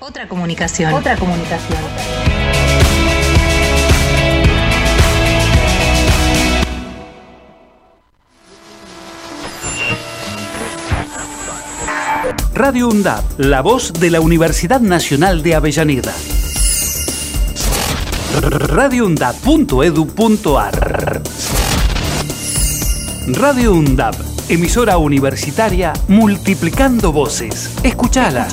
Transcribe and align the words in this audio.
Otra 0.00 0.26
comunicación. 0.26 0.92
Otra 0.94 1.16
comunicación. 1.16 1.78
Radio 12.54 12.88
UNDAP, 12.88 13.38
la 13.38 13.60
voz 13.62 13.92
de 13.92 14.10
la 14.10 14.20
Universidad 14.20 14.80
Nacional 14.80 15.42
de 15.42 15.54
Avellaneda. 15.54 16.12
radioundab.edu.ar 18.42 21.22
Radio 23.28 23.72
UNDAP, 23.72 24.14
emisora 24.50 24.98
universitaria 24.98 25.94
multiplicando 26.08 27.12
voces. 27.12 27.78
Escuchala. 27.84 28.48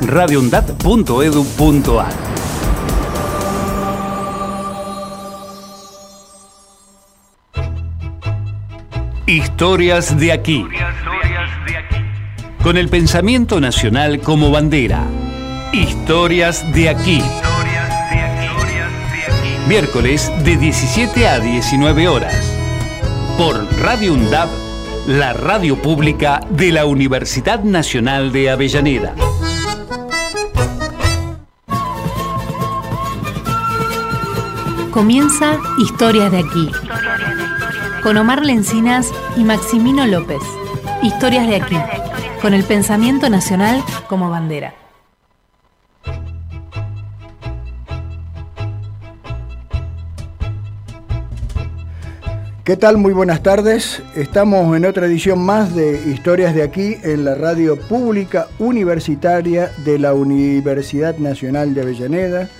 radioundab.edu.ar 0.00 2.12
Historias 9.26 10.16
de 10.16 10.32
aquí. 10.32 10.64
Con 12.62 12.76
el 12.76 12.88
pensamiento 12.88 13.60
nacional 13.60 14.20
como 14.20 14.52
bandera. 14.52 15.02
Historias 15.72 16.64
de 16.72 16.90
aquí. 16.90 17.20
Miércoles 19.66 20.30
de 20.44 20.56
17 20.56 21.26
a 21.26 21.40
19 21.40 22.06
horas. 22.06 22.56
Por 23.36 23.66
Radio 23.80 24.14
UNDAB, 24.14 24.67
la 25.08 25.32
radio 25.32 25.80
pública 25.80 26.40
de 26.50 26.70
la 26.70 26.84
Universidad 26.84 27.64
Nacional 27.64 28.30
de 28.30 28.50
Avellaneda. 28.50 29.14
Comienza 34.90 35.56
Historias 35.78 36.30
de 36.30 36.40
aquí. 36.40 36.70
Con 38.02 38.18
Omar 38.18 38.44
Lencinas 38.44 39.10
y 39.38 39.44
Maximino 39.44 40.06
López. 40.06 40.42
Historias 41.02 41.48
de 41.48 41.56
aquí. 41.56 41.78
Con 42.42 42.52
el 42.52 42.64
pensamiento 42.64 43.30
nacional 43.30 43.82
como 44.10 44.28
bandera. 44.28 44.74
¿Qué 52.68 52.76
tal? 52.76 52.98
Muy 52.98 53.14
buenas 53.14 53.42
tardes. 53.42 54.02
Estamos 54.14 54.76
en 54.76 54.84
otra 54.84 55.06
edición 55.06 55.38
más 55.38 55.74
de 55.74 56.02
Historias 56.06 56.54
de 56.54 56.62
aquí 56.62 56.98
en 57.02 57.24
la 57.24 57.34
radio 57.34 57.80
pública 57.80 58.48
universitaria 58.58 59.72
de 59.86 59.98
la 59.98 60.12
Universidad 60.12 61.16
Nacional 61.16 61.72
de 61.72 61.80
Avellaneda. 61.80 62.50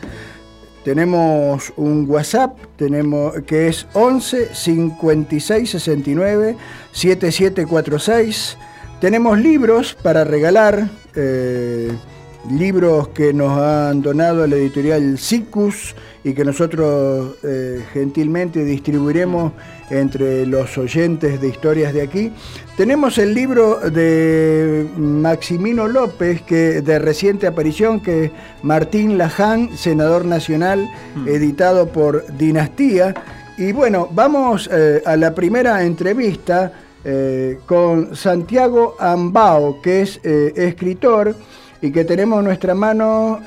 Tenemos 0.82 1.74
un 1.76 2.08
WhatsApp 2.08 2.56
tenemos, 2.78 3.34
que 3.42 3.68
es 3.68 3.86
11 3.92 4.54
56 4.54 5.70
69 5.72 6.56
7746. 6.92 8.56
Tenemos 9.02 9.38
libros 9.38 9.94
para 10.02 10.24
regalar, 10.24 10.88
eh, 11.16 11.92
libros 12.50 13.08
que 13.08 13.32
nos 13.32 13.58
han 13.58 14.02
donado 14.02 14.46
la 14.46 14.56
editorial 14.56 15.18
SICUS 15.18 15.94
y 16.24 16.34
que 16.34 16.44
nosotros 16.44 17.36
eh, 17.42 17.84
gentilmente 17.92 18.64
distribuiremos 18.64 19.52
entre 19.90 20.46
los 20.46 20.76
oyentes 20.76 21.40
de 21.40 21.48
historias 21.48 21.94
de 21.94 22.02
aquí. 22.02 22.32
Tenemos 22.76 23.18
el 23.18 23.34
libro 23.34 23.78
de 23.90 24.86
Maximino 24.96 25.88
López, 25.88 26.42
que 26.42 26.82
de 26.82 26.98
reciente 26.98 27.46
aparición, 27.46 28.00
que 28.00 28.24
es 28.26 28.30
Martín 28.62 29.16
Laján, 29.16 29.76
senador 29.76 30.24
nacional, 30.24 30.88
mm. 31.16 31.28
editado 31.28 31.88
por 31.88 32.24
Dinastía. 32.36 33.14
Y 33.56 33.72
bueno, 33.72 34.08
vamos 34.12 34.68
eh, 34.72 35.02
a 35.04 35.16
la 35.16 35.34
primera 35.34 35.82
entrevista 35.82 36.72
eh, 37.04 37.58
con 37.66 38.14
Santiago 38.14 38.96
Ambao, 38.98 39.80
que 39.80 40.02
es 40.02 40.20
escritor 40.22 41.34
y 41.80 41.92
que 41.92 42.04
tenemos 42.04 42.40
en 42.40 42.46
nuestra 42.46 42.74
mano 42.74 43.40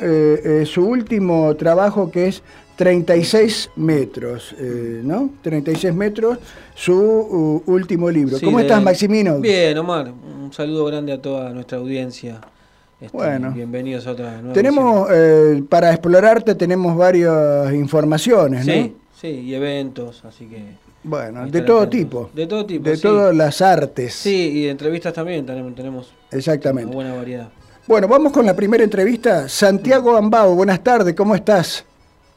su 0.66 0.86
último 0.86 1.56
trabajo 1.56 2.10
que 2.12 2.28
es 2.28 2.44
36 2.82 3.70
metros, 3.76 4.56
eh, 4.58 5.02
¿no? 5.04 5.30
36 5.44 5.94
metros, 5.94 6.40
su 6.74 6.94
uh, 6.96 7.72
último 7.72 8.10
libro. 8.10 8.38
¿Cómo 8.44 8.60
estás, 8.60 8.82
Maximino? 8.82 9.40
Bien, 9.40 9.78
Omar. 9.78 10.12
Un 10.12 10.52
saludo 10.52 10.86
grande 10.86 11.14
a 11.14 11.22
toda 11.22 11.52
nuestra 11.52 11.78
audiencia. 11.78 12.42
Este, 13.00 13.16
bueno. 13.16 13.52
Bienvenidos 13.52 14.08
a 14.08 14.14
otra 14.14 14.38
nueva 14.40 14.54
Tenemos, 14.54 15.08
eh, 15.12 15.62
para 15.70 15.92
explorarte, 15.92 16.56
tenemos 16.56 16.98
varias 16.98 17.72
informaciones, 17.72 18.66
¿no? 18.66 18.74
Sí, 18.74 18.96
sí, 19.16 19.28
y 19.28 19.54
eventos, 19.54 20.26
así 20.26 20.46
que... 20.46 20.64
Bueno, 21.04 21.46
de 21.46 21.62
todo 21.62 21.88
tipo. 21.88 22.32
De 22.34 22.48
todo 22.48 22.66
tipo, 22.66 22.90
De 22.90 22.98
todas 22.98 23.36
las 23.36 23.62
artes. 23.62 24.16
Sí, 24.16 24.54
y 24.56 24.64
de 24.64 24.72
entrevistas 24.72 25.14
también 25.14 25.46
tenemos, 25.46 25.76
tenemos 25.76 26.14
Exactamente. 26.32 26.88
una 26.88 26.96
buena 26.96 27.14
variedad. 27.14 27.50
Bueno, 27.88 28.08
vamos 28.08 28.32
con 28.32 28.46
la 28.46 28.56
primera 28.56 28.84
entrevista. 28.84 29.50
Santiago 29.50 30.16
Ambao, 30.16 30.54
buenas 30.54 30.84
tardes, 30.84 31.16
¿cómo 31.16 31.34
estás? 31.34 31.84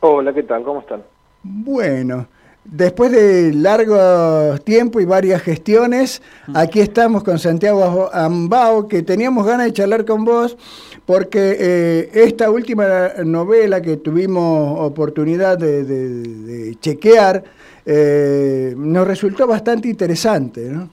Hola, 0.01 0.33
¿qué 0.33 0.43
tal? 0.43 0.63
¿Cómo 0.63 0.81
están? 0.81 1.03
Bueno, 1.43 2.27
después 2.65 3.13
de 3.13 3.53
largo 3.53 4.59
tiempo 4.61 5.01
y 5.01 5.05
varias 5.05 5.43
gestiones, 5.43 6.23
mm. 6.47 6.57
aquí 6.57 6.81
estamos 6.81 7.23
con 7.23 7.39
Santiago 7.39 8.09
Ambao, 8.11 8.89
que 8.89 9.03
teníamos 9.03 9.47
ganas 9.47 9.67
de 9.67 9.75
charlar 9.75 10.07
con 10.07 10.25
vos, 10.25 10.57
porque 11.05 11.57
eh, 11.61 12.11
esta 12.15 12.51
última 12.51 13.11
novela 13.23 13.83
que 13.83 13.99
tuvimos 13.99 14.81
oportunidad 14.81 15.59
de, 15.59 16.75
chequear, 16.81 17.45
eh, 17.85 18.73
nos 18.79 19.07
resultó 19.07 19.47
bastante 19.47 19.89
interesante, 19.89 20.71
¿no? 20.71 20.89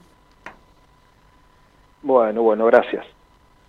Bueno, 2.03 2.41
bueno, 2.41 2.65
gracias. 2.65 3.05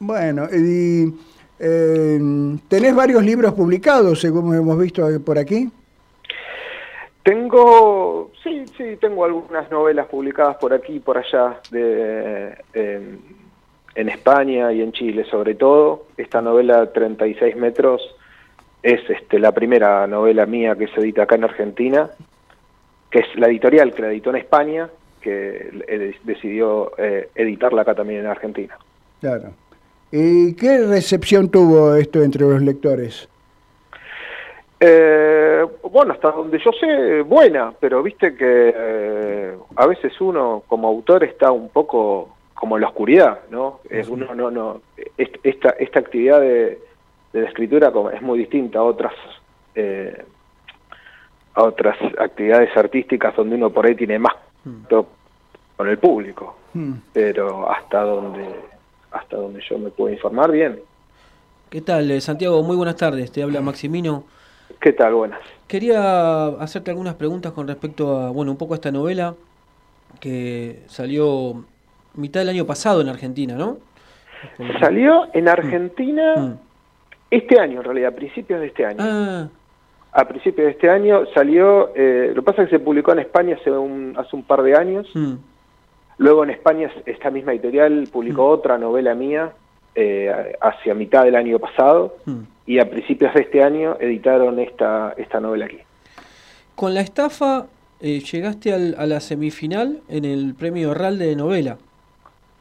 Bueno, 0.04 0.48
y 0.52 1.14
eh, 1.60 2.18
¿Tenés 2.66 2.92
varios 2.92 3.22
libros 3.22 3.52
publicados, 3.52 4.20
según 4.20 4.52
hemos 4.52 4.76
visto 4.76 5.06
por 5.24 5.38
aquí? 5.38 5.70
Tengo, 7.22 8.32
sí, 8.42 8.64
sí, 8.76 8.96
tengo 9.00 9.24
algunas 9.24 9.70
novelas 9.70 10.06
publicadas 10.06 10.56
por 10.56 10.74
aquí 10.74 10.94
y 10.94 10.98
por 10.98 11.18
allá, 11.18 11.60
de, 11.70 12.58
en 12.74 14.08
España 14.08 14.72
y 14.72 14.82
en 14.82 14.90
Chile 14.90 15.24
sobre 15.30 15.54
todo. 15.54 16.06
Esta 16.16 16.42
novela 16.42 16.92
36 16.92 17.54
metros 17.54 18.02
es 18.82 19.08
este, 19.08 19.38
la 19.38 19.52
primera 19.52 20.08
novela 20.08 20.46
mía 20.46 20.74
que 20.74 20.88
se 20.88 20.98
edita 20.98 21.22
acá 21.22 21.36
en 21.36 21.44
Argentina, 21.44 22.10
que 23.08 23.20
es 23.20 23.36
la 23.36 23.46
editorial 23.46 23.94
que 23.94 24.02
la 24.02 24.08
editó 24.08 24.30
en 24.30 24.36
España, 24.36 24.90
que 25.20 26.18
decidió 26.24 26.90
eh, 26.98 27.28
editarla 27.36 27.82
acá 27.82 27.94
también 27.94 28.22
en 28.22 28.26
Argentina. 28.26 28.76
Claro. 29.20 29.52
¿Y 30.12 30.54
qué 30.56 30.86
recepción 30.86 31.48
tuvo 31.48 31.94
esto 31.94 32.22
entre 32.22 32.42
los 32.42 32.60
lectores? 32.60 33.28
Eh, 34.78 35.64
bueno, 35.90 36.12
hasta 36.12 36.32
donde 36.32 36.58
yo 36.58 36.70
sé, 36.72 37.22
buena, 37.22 37.72
pero 37.80 38.02
viste 38.02 38.34
que 38.34 38.74
eh, 38.76 39.56
a 39.76 39.86
veces 39.86 40.12
uno 40.20 40.64
como 40.68 40.88
autor 40.88 41.24
está 41.24 41.50
un 41.50 41.70
poco 41.70 42.28
como 42.52 42.76
en 42.76 42.82
la 42.82 42.88
oscuridad, 42.88 43.40
¿no? 43.50 43.80
Es 43.88 44.08
uno 44.08 44.34
no 44.34 44.50
no 44.50 44.82
esta 45.16 45.70
esta 45.70 45.98
actividad 46.00 46.40
de, 46.40 46.78
de 47.32 47.44
escritura 47.44 47.92
es 48.12 48.22
muy 48.22 48.38
distinta 48.40 48.80
a 48.80 48.82
otras 48.82 49.14
eh, 49.74 50.24
a 51.54 51.62
otras 51.62 51.96
actividades 52.18 52.76
artísticas 52.76 53.34
donde 53.34 53.56
uno 53.56 53.70
por 53.70 53.86
ahí 53.86 53.94
tiene 53.94 54.18
más 54.18 54.34
hmm. 54.64 54.94
con 55.76 55.88
el 55.88 55.98
público, 55.98 56.56
hmm. 56.74 56.92
pero 57.12 57.70
hasta 57.70 58.02
donde 58.02 58.46
hasta 59.12 59.36
donde 59.36 59.62
yo 59.68 59.78
me 59.78 59.90
puedo 59.90 60.12
informar 60.12 60.50
bien. 60.50 60.80
¿Qué 61.70 61.80
tal, 61.80 62.10
eh, 62.10 62.20
Santiago? 62.20 62.62
Muy 62.62 62.76
buenas 62.76 62.96
tardes, 62.96 63.32
te 63.32 63.42
habla 63.42 63.60
Maximino. 63.60 64.24
¿Qué 64.80 64.92
tal? 64.92 65.14
Buenas. 65.14 65.40
Quería 65.66 66.46
hacerte 66.46 66.90
algunas 66.90 67.14
preguntas 67.14 67.52
con 67.52 67.66
respecto 67.68 68.18
a, 68.18 68.30
bueno, 68.30 68.50
un 68.50 68.58
poco 68.58 68.74
a 68.74 68.76
esta 68.76 68.90
novela 68.90 69.34
que 70.20 70.80
salió 70.86 71.64
mitad 72.14 72.40
del 72.40 72.50
año 72.50 72.66
pasado 72.66 73.00
en 73.00 73.08
Argentina, 73.08 73.54
¿no? 73.54 73.78
Salió 74.80 75.28
en 75.32 75.48
Argentina 75.48 76.36
mm. 76.36 76.58
este 77.30 77.60
año, 77.60 77.78
en 77.78 77.84
realidad, 77.84 78.12
a 78.12 78.16
principios 78.16 78.60
de 78.60 78.66
este 78.66 78.84
año. 78.84 78.98
Ah. 79.00 79.48
A 80.12 80.28
principios 80.28 80.66
de 80.66 80.72
este 80.72 80.90
año 80.90 81.24
salió, 81.32 81.90
eh, 81.94 82.32
lo 82.34 82.42
que 82.42 82.46
pasa 82.46 82.62
es 82.62 82.68
que 82.68 82.76
se 82.76 82.84
publicó 82.84 83.12
en 83.12 83.20
España 83.20 83.56
hace 83.58 83.70
un, 83.70 84.14
hace 84.18 84.36
un 84.36 84.42
par 84.42 84.62
de 84.62 84.76
años. 84.76 85.08
Mm. 85.14 85.34
Luego 86.22 86.44
en 86.44 86.50
España 86.50 86.88
esta 87.04 87.32
misma 87.32 87.50
editorial 87.50 88.08
publicó 88.12 88.46
mm. 88.46 88.50
otra 88.52 88.78
novela 88.78 89.12
mía 89.12 89.50
eh, 89.96 90.54
hacia 90.60 90.94
mitad 90.94 91.24
del 91.24 91.34
año 91.34 91.58
pasado 91.58 92.14
mm. 92.26 92.40
y 92.64 92.78
a 92.78 92.88
principios 92.88 93.34
de 93.34 93.40
este 93.40 93.60
año 93.60 93.96
editaron 93.98 94.60
esta, 94.60 95.14
esta 95.16 95.40
novela 95.40 95.66
aquí. 95.66 95.78
Con 96.76 96.94
la 96.94 97.00
estafa 97.00 97.66
eh, 98.00 98.20
llegaste 98.20 98.72
a 98.72 99.04
la 99.04 99.18
semifinal 99.18 100.00
en 100.08 100.24
el 100.24 100.54
premio 100.54 100.94
RAL 100.94 101.18
de 101.18 101.34
novela. 101.34 101.78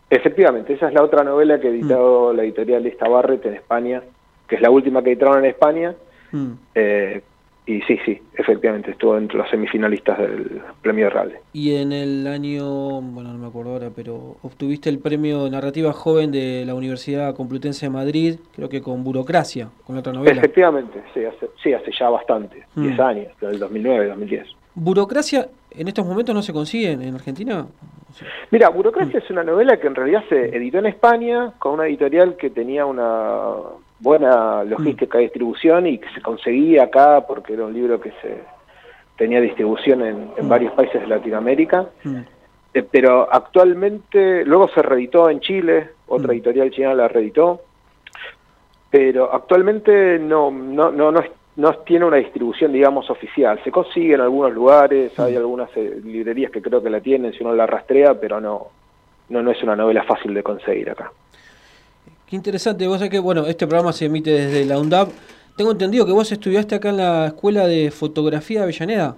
Efectivamente, 0.09 0.73
esa 0.73 0.87
es 0.87 0.95
la 0.95 1.03
otra 1.03 1.23
novela 1.23 1.59
que 1.59 1.67
editó 1.67 2.31
mm. 2.33 2.37
la 2.37 2.43
editorial 2.43 2.83
Esta 2.87 3.07
Barret 3.07 3.45
en 3.45 3.53
España, 3.53 4.01
que 4.47 4.55
es 4.55 4.61
la 4.61 4.71
última 4.71 5.03
que 5.03 5.11
editaron 5.11 5.37
en 5.37 5.45
España. 5.45 5.93
Mm. 6.31 6.53
Eh, 6.73 7.21
y 7.71 7.81
sí, 7.83 7.97
sí, 8.05 8.21
efectivamente, 8.35 8.91
estuvo 8.91 9.17
entre 9.17 9.37
los 9.37 9.49
semifinalistas 9.49 10.19
del 10.19 10.61
premio 10.81 11.09
Rale. 11.09 11.39
Y 11.53 11.75
en 11.75 11.93
el 11.93 12.27
año, 12.27 13.01
bueno, 13.01 13.31
no 13.31 13.37
me 13.37 13.47
acuerdo 13.47 13.71
ahora, 13.71 13.89
pero 13.95 14.35
obtuviste 14.41 14.89
el 14.89 14.99
premio 14.99 15.49
Narrativa 15.49 15.93
Joven 15.93 16.31
de 16.31 16.65
la 16.65 16.75
Universidad 16.75 17.33
Complutense 17.35 17.85
de 17.85 17.89
Madrid, 17.91 18.35
creo 18.55 18.67
que 18.67 18.81
con 18.81 19.03
Burocracia, 19.03 19.69
con 19.85 19.97
otra 19.97 20.11
novela. 20.11 20.37
Efectivamente, 20.37 21.01
sí, 21.13 21.23
hace, 21.23 21.49
sí, 21.63 21.73
hace 21.73 21.91
ya 21.97 22.09
bastante, 22.09 22.65
10 22.75 22.97
mm. 22.97 23.01
años, 23.01 23.27
del 23.39 23.57
2009, 23.57 24.07
2010. 24.07 24.47
¿Burocracia 24.73 25.47
en 25.71 25.87
estos 25.87 26.05
momentos 26.05 26.35
no 26.35 26.41
se 26.41 26.53
consigue 26.53 26.91
en 26.91 27.15
Argentina? 27.15 27.65
Mira, 28.51 28.69
Burocracia 28.69 29.19
es 29.19 29.29
una 29.29 29.43
novela 29.43 29.77
que 29.79 29.87
en 29.87 29.95
realidad 29.95 30.23
se 30.27 30.55
editó 30.55 30.79
en 30.79 30.87
España 30.87 31.53
con 31.57 31.73
una 31.73 31.87
editorial 31.87 32.35
que 32.35 32.49
tenía 32.49 32.85
una 32.85 33.53
buena 34.01 34.63
logística 34.63 35.17
de 35.17 35.25
distribución 35.25 35.85
y 35.87 35.99
que 35.99 36.09
se 36.13 36.21
conseguía 36.21 36.83
acá 36.83 37.25
porque 37.27 37.53
era 37.53 37.65
un 37.65 37.73
libro 37.73 38.01
que 38.01 38.11
se 38.21 38.43
tenía 39.15 39.39
distribución 39.39 40.01
en, 40.01 40.31
mm. 40.39 40.49
varios 40.49 40.73
países 40.73 40.99
de 41.01 41.07
Latinoamérica. 41.07 41.87
Mm. 42.03 42.21
Eh, 42.73 42.83
pero 42.89 43.31
actualmente, 43.31 44.43
luego 44.45 44.67
se 44.69 44.81
reeditó 44.81 45.29
en 45.29 45.39
Chile, 45.39 45.89
otra 46.07 46.29
mm. 46.29 46.31
editorial 46.31 46.71
china 46.71 46.93
la 46.95 47.07
reeditó, 47.07 47.61
pero 48.89 49.31
actualmente 49.31 50.17
no, 50.17 50.49
no, 50.49 50.91
no, 50.91 51.11
no, 51.11 51.73
tiene 51.85 52.05
una 52.05 52.17
distribución, 52.17 52.73
digamos, 52.73 53.09
oficial. 53.09 53.59
Se 53.63 53.71
consigue 53.71 54.15
en 54.15 54.21
algunos 54.21 54.53
lugares, 54.53 55.17
hay 55.19 55.35
algunas 55.35 55.69
eh, 55.75 56.01
librerías 56.03 56.51
que 56.51 56.61
creo 56.61 56.81
que 56.81 56.89
la 56.89 56.99
tienen 56.99 57.33
si 57.33 57.43
uno 57.43 57.53
la 57.53 57.67
rastrea, 57.67 58.19
pero 58.19 58.41
no, 58.41 58.69
no, 59.29 59.43
no 59.43 59.51
es 59.51 59.61
una 59.61 59.75
novela 59.75 60.03
fácil 60.03 60.33
de 60.33 60.41
conseguir 60.41 60.89
acá. 60.89 61.11
Qué 62.31 62.37
interesante, 62.37 62.87
vos 62.87 62.95
sabés 62.95 63.11
que, 63.11 63.19
bueno, 63.19 63.45
este 63.45 63.67
programa 63.67 63.91
se 63.91 64.05
emite 64.05 64.31
desde 64.31 64.63
la 64.63 64.79
UNDAP. 64.79 65.09
Tengo 65.57 65.71
entendido 65.71 66.05
que 66.05 66.13
vos 66.13 66.31
estudiaste 66.31 66.75
acá 66.75 66.87
en 66.87 66.95
la 66.95 67.25
Escuela 67.27 67.67
de 67.67 67.91
Fotografía 67.91 68.59
de 68.59 68.63
Avellaneda. 68.63 69.17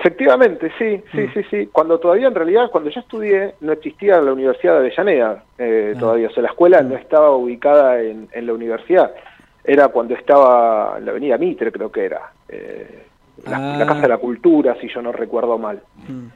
Efectivamente, 0.00 0.72
sí, 0.76 1.00
sí, 1.12 1.20
mm. 1.20 1.32
sí, 1.32 1.40
sí. 1.48 1.68
Cuando 1.70 2.00
todavía, 2.00 2.26
en 2.26 2.34
realidad, 2.34 2.72
cuando 2.72 2.90
yo 2.90 2.98
estudié, 2.98 3.54
no 3.60 3.70
existía 3.70 4.20
la 4.20 4.32
Universidad 4.32 4.72
de 4.72 4.78
Avellaneda 4.80 5.44
eh, 5.58 5.92
ah. 5.94 6.00
todavía. 6.00 6.26
O 6.26 6.32
sea, 6.32 6.42
la 6.42 6.48
escuela 6.48 6.82
no 6.82 6.96
estaba 6.96 7.30
ubicada 7.36 8.02
en, 8.02 8.28
la 8.32 8.52
universidad. 8.52 9.14
Era 9.62 9.86
cuando 9.86 10.14
estaba 10.14 10.96
en 10.98 11.04
la 11.04 11.12
avenida 11.12 11.38
Mitre, 11.38 11.70
creo 11.70 11.92
que 11.92 12.04
era. 12.04 12.32
Eh, 12.48 13.04
la, 13.46 13.86
Casa 13.86 14.00
de 14.00 14.08
la 14.08 14.18
Cultura, 14.18 14.76
si 14.80 14.88
yo 14.88 15.00
no 15.00 15.12
recuerdo 15.12 15.56
mal. 15.56 15.80
Mm. 16.08 16.26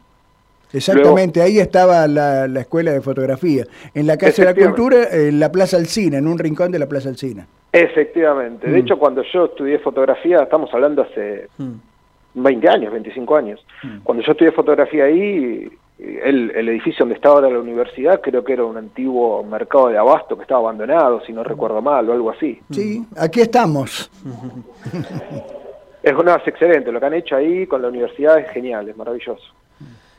Exactamente, 0.73 1.41
ahí 1.41 1.59
estaba 1.59 2.07
la, 2.07 2.45
escuela 2.61 2.93
de 2.93 3.01
fotografía. 3.01 3.65
En 3.95 4.07
la 4.07 4.17
Casa 4.17 4.45
de 4.45 4.53
la 4.53 4.55
Cultura, 4.55 5.09
en 5.11 5.41
la 5.41 5.51
Plaza 5.51 5.77
Alcina, 5.77 6.19
en 6.19 6.27
un 6.27 6.39
rincón 6.39 6.71
de 6.71 6.79
la 6.79 6.87
Plaza 6.87 7.09
Alcina. 7.09 7.47
Efectivamente. 7.73 8.69
De 8.69 8.77
mm. 8.77 8.85
hecho, 8.85 8.99
cuando 8.99 9.23
yo 9.23 9.47
estudié 9.47 9.79
fotografía, 9.79 10.43
estamos 10.43 10.73
hablando 10.73 11.03
hace 11.03 11.49
20 12.35 12.67
mm. 12.67 12.71
años, 12.71 12.93
25 12.93 13.37
años. 13.37 13.65
Mm. 13.83 13.99
Cuando 14.03 14.25
yo 14.25 14.33
estudié 14.33 14.53
fotografía 14.53 15.05
ahí, 15.05 15.69
el, 15.99 16.53
el, 16.55 16.69
edificio 16.69 17.01
donde 17.01 17.17
estaba 17.17 17.37
ahora 17.37 17.51
la 17.51 17.59
universidad, 17.59 18.21
creo 18.21 18.45
que 18.45 18.53
era 18.53 18.65
un 18.65 18.77
antiguo 18.77 19.43
mercado 19.45 19.89
de 19.89 19.99
abasto 19.99 20.37
que 20.37 20.43
estaba 20.43 20.61
abandonado, 20.61 21.23
si 21.25 21.33
no 21.33 21.43
recuerdo 21.43 21.83
mal, 21.83 22.09
o 22.09 22.13
algo 22.13 22.31
así. 22.31 22.61
Sí, 22.71 23.05
aquí 23.17 23.41
estamos. 23.41 24.11
es, 26.03 26.15
no, 26.15 26.37
es 26.37 26.47
excelente. 26.47 26.93
Lo 26.93 27.01
que 27.01 27.07
han 27.07 27.15
hecho 27.15 27.37
ahí 27.37 27.67
con 27.67 27.83
la 27.83 27.89
universidad 27.89 28.39
es 28.39 28.49
genial, 28.51 28.89
es 28.89 28.97
maravilloso. 28.97 29.55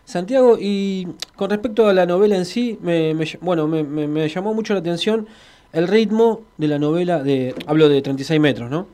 Santiago, 0.09 0.57
y 0.59 1.07
con 1.35 1.51
respecto 1.51 1.87
a 1.87 1.93
la 1.93 2.05
novela 2.05 2.35
en 2.35 2.45
sí, 2.45 2.79
me, 2.81 3.13
bueno, 3.41 3.67
me, 3.67 4.27
llamó 4.27 4.55
mucho 4.55 4.73
la 4.73 4.79
atención 4.79 5.27
el 5.71 5.87
ritmo 5.87 6.41
de 6.57 6.67
la 6.67 6.79
novela, 6.79 7.21
de 7.21 7.53
hablo 7.67 7.89
de 7.89 8.01
36 8.01 8.39
metros, 8.39 8.71
¿no? 8.71 8.87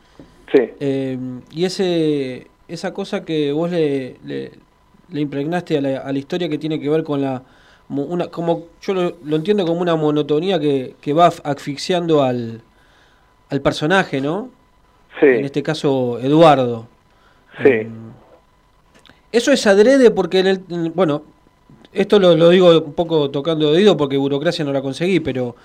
Sí. 0.51 0.71
Eh, 0.79 1.17
y 1.51 1.63
ese 1.63 2.47
esa 2.67 2.93
cosa 2.93 3.23
que 3.23 3.51
vos 3.51 3.71
le, 3.71 4.17
le, 4.25 4.51
impregnaste 5.13 5.77
a 5.77 5.81
la, 5.81 6.11
historia 6.17 6.49
que 6.49 6.57
tiene 6.57 6.79
que 6.79 6.89
ver 6.89 7.03
con 7.03 7.21
la... 7.21 7.43
Una, 7.87 8.27
como 8.27 8.65
yo 8.81 8.93
lo, 8.93 9.35
entiendo 9.35 9.65
como 9.65 9.79
una 9.79 9.95
monotonía 9.95 10.59
que, 10.59 10.95
que 10.99 11.13
va 11.13 11.27
asfixiando 11.27 12.23
al, 12.23 12.61
al 13.49 13.61
personaje, 13.61 14.19
¿no? 14.19 14.49
Sí. 15.19 15.27
En 15.27 15.45
este 15.45 15.61
caso, 15.61 16.19
Eduardo. 16.19 16.87
Sí. 17.63 17.69
Em, 17.69 18.11
eso 19.31 19.51
es 19.51 19.67
adrede 19.67 20.11
porque, 20.11 20.39
en 20.39 20.47
el, 20.47 20.59
bueno, 20.93 21.23
esto 21.93 22.19
lo, 22.19 22.49
digo 22.49 22.77
un 22.79 22.93
poco 22.93 23.31
tocando 23.31 23.71
de 23.71 23.77
oído 23.77 23.97
porque 23.97 24.17
burocracia 24.17 24.65
no 24.65 24.73
la 24.73 24.81
conseguí, 24.81 25.19
pero 25.19 25.55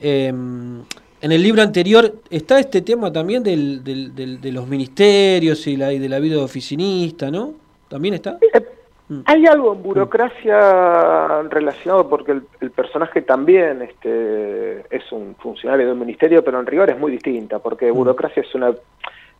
em, 0.00 0.82
en 1.20 1.32
el 1.32 1.42
libro 1.42 1.62
anterior 1.62 2.12
está 2.30 2.60
este 2.60 2.82
tema 2.82 3.12
también 3.12 3.42
del, 3.42 3.82
de 3.82 4.52
los 4.52 4.68
ministerios 4.68 5.66
y, 5.66 5.76
la, 5.76 5.88
de 5.88 6.08
la 6.08 6.20
vida 6.20 6.42
oficinista, 6.42 7.30
¿no? 7.30 7.54
¿También 7.88 8.14
está? 8.14 8.38
Eh, 8.54 8.60
mm. 9.08 9.20
Hay 9.24 9.46
algo 9.46 9.72
en 9.72 9.82
burocracia 9.82 11.42
relacionado 11.48 12.08
porque 12.08 12.32
el, 12.60 12.70
personaje 12.70 13.22
también 13.22 13.82
este, 13.82 14.80
es 14.94 15.10
un 15.10 15.34
funcionario 15.36 15.86
de 15.86 15.92
un 15.92 15.98
ministerio, 15.98 16.44
pero 16.44 16.60
en 16.60 16.66
rigor 16.66 16.90
es 16.90 16.98
muy 16.98 17.12
distinta, 17.12 17.58
porque 17.58 17.90
mm. 17.90 17.94
burocracia 17.94 18.42
es 18.42 18.54
una 18.54 18.72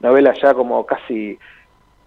novela 0.00 0.34
ya 0.40 0.54
como 0.54 0.84
casi 0.86 1.38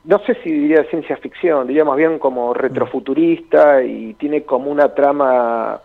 no 0.04 0.20
sé 0.26 0.36
si 0.44 0.52
diría 0.52 0.84
ciencia 0.86 1.18
ficción, 1.18 1.68
diría 1.68 1.86
más 1.86 1.98
bien 1.98 2.18
como 2.18 2.54
retrofuturista 2.54 3.84
y 3.84 4.16
tiene 4.16 4.44
como 4.44 4.72
una 4.72 4.94
trama 4.94 5.80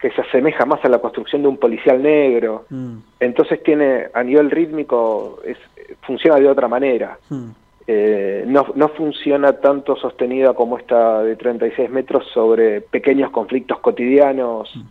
que 0.00 0.10
se 0.12 0.20
asemeja 0.22 0.64
más 0.64 0.84
a 0.84 0.88
la 0.88 1.00
construcción 1.00 1.42
de 1.42 1.48
un 1.48 1.56
policial 1.56 2.02
negro. 2.02 2.64
Mm. 2.70 2.98
Entonces 3.20 3.62
tiene, 3.62 4.06
a 4.14 4.22
nivel 4.22 4.50
rítmico, 4.50 5.40
es, 5.44 5.58
funciona 6.02 6.38
de 6.38 6.48
otra 6.48 6.68
manera. 6.68 7.18
Mm. 7.28 7.48
Eh, 7.86 8.44
no, 8.46 8.66
no 8.74 8.88
funciona 8.90 9.54
tanto 9.54 9.96
sostenida 9.96 10.54
como 10.54 10.78
esta 10.78 11.22
de 11.22 11.36
36 11.36 11.90
metros 11.90 12.26
sobre 12.32 12.80
pequeños 12.80 13.30
conflictos 13.30 13.80
cotidianos, 13.80 14.74
mm. 14.74 14.82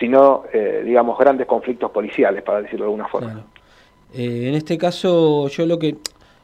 sino, 0.00 0.44
eh, 0.52 0.82
digamos, 0.84 1.18
grandes 1.18 1.46
conflictos 1.46 1.90
policiales, 1.90 2.42
para 2.42 2.62
decirlo 2.62 2.86
de 2.86 2.90
alguna 2.90 3.08
forma. 3.08 3.44
Eh, 4.12 4.48
en 4.48 4.54
este 4.54 4.78
caso, 4.78 5.48
yo 5.48 5.66
lo 5.66 5.78
que 5.78 5.96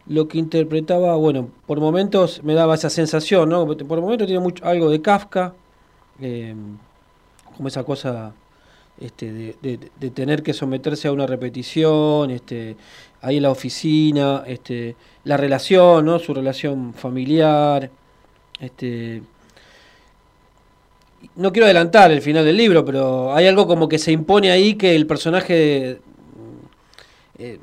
lo 0.07 0.29
que 0.29 0.39
interpretaba, 0.39 1.15
bueno, 1.17 1.51
por 1.67 1.81
momentos 1.81 2.43
me 2.43 2.55
daba 2.55 2.75
esa 2.75 2.91
sensación, 2.91 3.49
¿no? 3.49 3.67
Por 3.67 4.01
momentos 4.01 4.27
tiene 4.27 4.43
mucho, 4.43 4.65
algo 4.65 4.91
de 4.91 5.01
Kafka, 5.03 5.55
eh, 6.21 6.55
como 7.57 7.69
esa 7.69 7.85
cosa 7.85 8.33
este, 9.01 9.57
de, 9.63 10.11
tener 10.11 10.43
que 10.43 10.53
someterse 10.53 11.09
a 11.09 11.13
una 11.13 11.27
repetición, 11.27 12.31
este, 12.31 12.77
ahí 13.23 13.39
en 13.39 13.43
la 13.45 13.51
oficina, 13.51 14.43
este, 14.47 14.97
la 15.25 15.37
relación, 15.37 16.05
¿no? 16.05 16.19
Su 16.19 16.35
relación 16.35 16.95
familiar, 16.95 17.91
este, 18.61 19.23
no 21.37 21.53
quiero 21.53 21.67
adelantar 21.67 22.11
el 22.11 22.23
final 22.23 22.45
del 22.45 22.57
libro, 22.57 22.85
pero 22.85 23.35
hay 23.35 23.47
algo 23.47 23.67
como 23.67 23.89
que 23.89 23.99
se 23.99 24.13
impone 24.13 24.51
ahí 24.51 24.75
que 24.75 24.95
el 24.95 25.07
personaje 25.07 26.01
eh, 27.39 27.59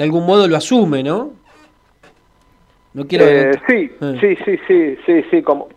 de 0.00 0.04
algún 0.04 0.24
modo 0.24 0.48
lo 0.48 0.56
asume, 0.56 1.02
¿no? 1.02 1.32
No 2.94 3.06
quiero. 3.06 3.26
Eh, 3.26 3.52
sí, 3.68 3.90
eh. 4.00 4.18
sí, 4.18 4.36
sí, 4.46 4.58
sí, 4.66 4.96
sí, 5.04 5.24
sí, 5.30 5.42
como, 5.42 5.68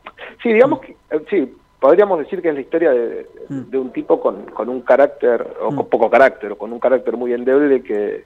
sí, 0.42 0.53
digamos 0.53 0.80
que, 0.80 0.96
eh, 1.12 1.20
sí, 1.30 1.53
podríamos 1.77 2.20
decir 2.20 2.42
que 2.42 2.48
es 2.48 2.56
la 2.56 2.62
historia 2.62 2.92
de, 2.92 3.27
mm. 3.50 3.75
un 3.75 3.92
tipo 3.92 4.22
con, 4.22 4.46
con, 4.46 4.70
un 4.70 4.80
carácter, 4.80 5.46
o 5.60 5.75
con 5.75 5.88
mm. 5.88 5.89
poco 5.89 6.10
carácter, 6.10 6.53
o 6.53 6.58
con 6.58 6.72
un 6.72 6.80
carácter 6.80 7.18
muy 7.18 7.34
endeble 7.34 7.84
que, 7.84 8.24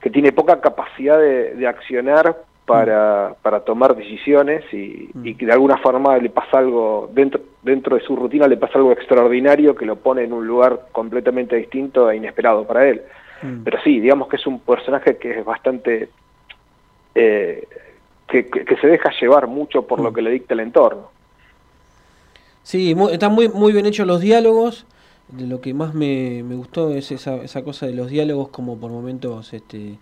que 0.00 0.08
tiene 0.08 0.30
poca 0.30 0.60
capacidad 0.60 1.18
de, 1.18 1.66
accionar 1.66 2.36
para, 2.64 3.30
mm. 3.30 3.42
para, 3.42 3.64
tomar 3.64 3.96
decisiones 3.96 4.72
y, 4.72 5.10
y, 5.24 5.34
que 5.34 5.46
de 5.46 5.52
alguna 5.52 5.78
forma 5.78 6.16
le 6.16 6.30
pasa 6.30 6.58
algo, 6.58 7.10
dentro, 7.12 7.40
dentro 7.64 7.96
de 7.96 8.02
su 8.02 8.14
rutina 8.14 8.46
le 8.46 8.56
pasa 8.56 8.78
algo 8.78 8.92
extraordinario 8.92 9.74
que 9.74 9.84
lo 9.84 9.96
pone 9.96 10.22
en 10.22 10.32
un 10.32 10.46
lugar 10.46 10.86
completamente 10.92 11.56
distinto 11.56 12.08
e 12.08 12.18
inesperado 12.18 12.64
para 12.68 12.86
él. 12.86 13.02
Mm. 13.42 13.62
Pero 13.64 13.78
sí, 13.82 14.00
digamos 14.00 14.28
que 14.28 14.36
es 14.36 14.46
un 14.46 14.60
personaje 14.60 15.16
que 15.16 15.38
es 15.38 15.44
bastante... 15.44 16.08
Eh, 17.14 17.66
que, 18.28 18.48
se 18.80 18.86
deja 18.86 19.10
llevar 19.20 19.46
mucho 19.46 19.86
por 19.86 20.00
lo 20.00 20.10
mm. 20.10 20.14
que 20.14 20.22
le 20.22 20.30
dicta 20.30 20.54
el 20.54 20.60
entorno. 20.60 21.10
Sí, 22.62 22.94
están 23.10 23.32
muy, 23.32 23.48
muy 23.48 23.72
bien 23.72 23.86
hechos 23.86 24.06
los 24.06 24.20
diálogos. 24.20 24.86
De 25.28 25.46
lo 25.46 25.60
que 25.60 25.74
más 25.74 25.94
me, 25.94 26.42
gustó 26.42 26.90
es 26.90 27.12
esa, 27.12 27.36
esa, 27.36 27.62
cosa 27.62 27.86
de 27.86 27.92
los 27.92 28.08
diálogos 28.08 28.48
como 28.48 28.78
por 28.78 28.90
momentos 28.90 29.52
este, 29.52 29.98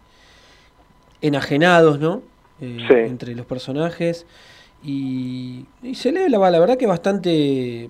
enajenados, 1.21 1.99
¿no? 1.99 2.23
Eh, 2.61 3.07
entre 3.07 3.35
los 3.35 3.47
personajes. 3.47 4.27
Y, 4.85 5.67
se 5.95 6.13
lee 6.13 6.29
la, 6.29 6.39
la 6.51 6.61
verdad 6.61 6.77
que 6.77 6.87
bastante 6.87 7.89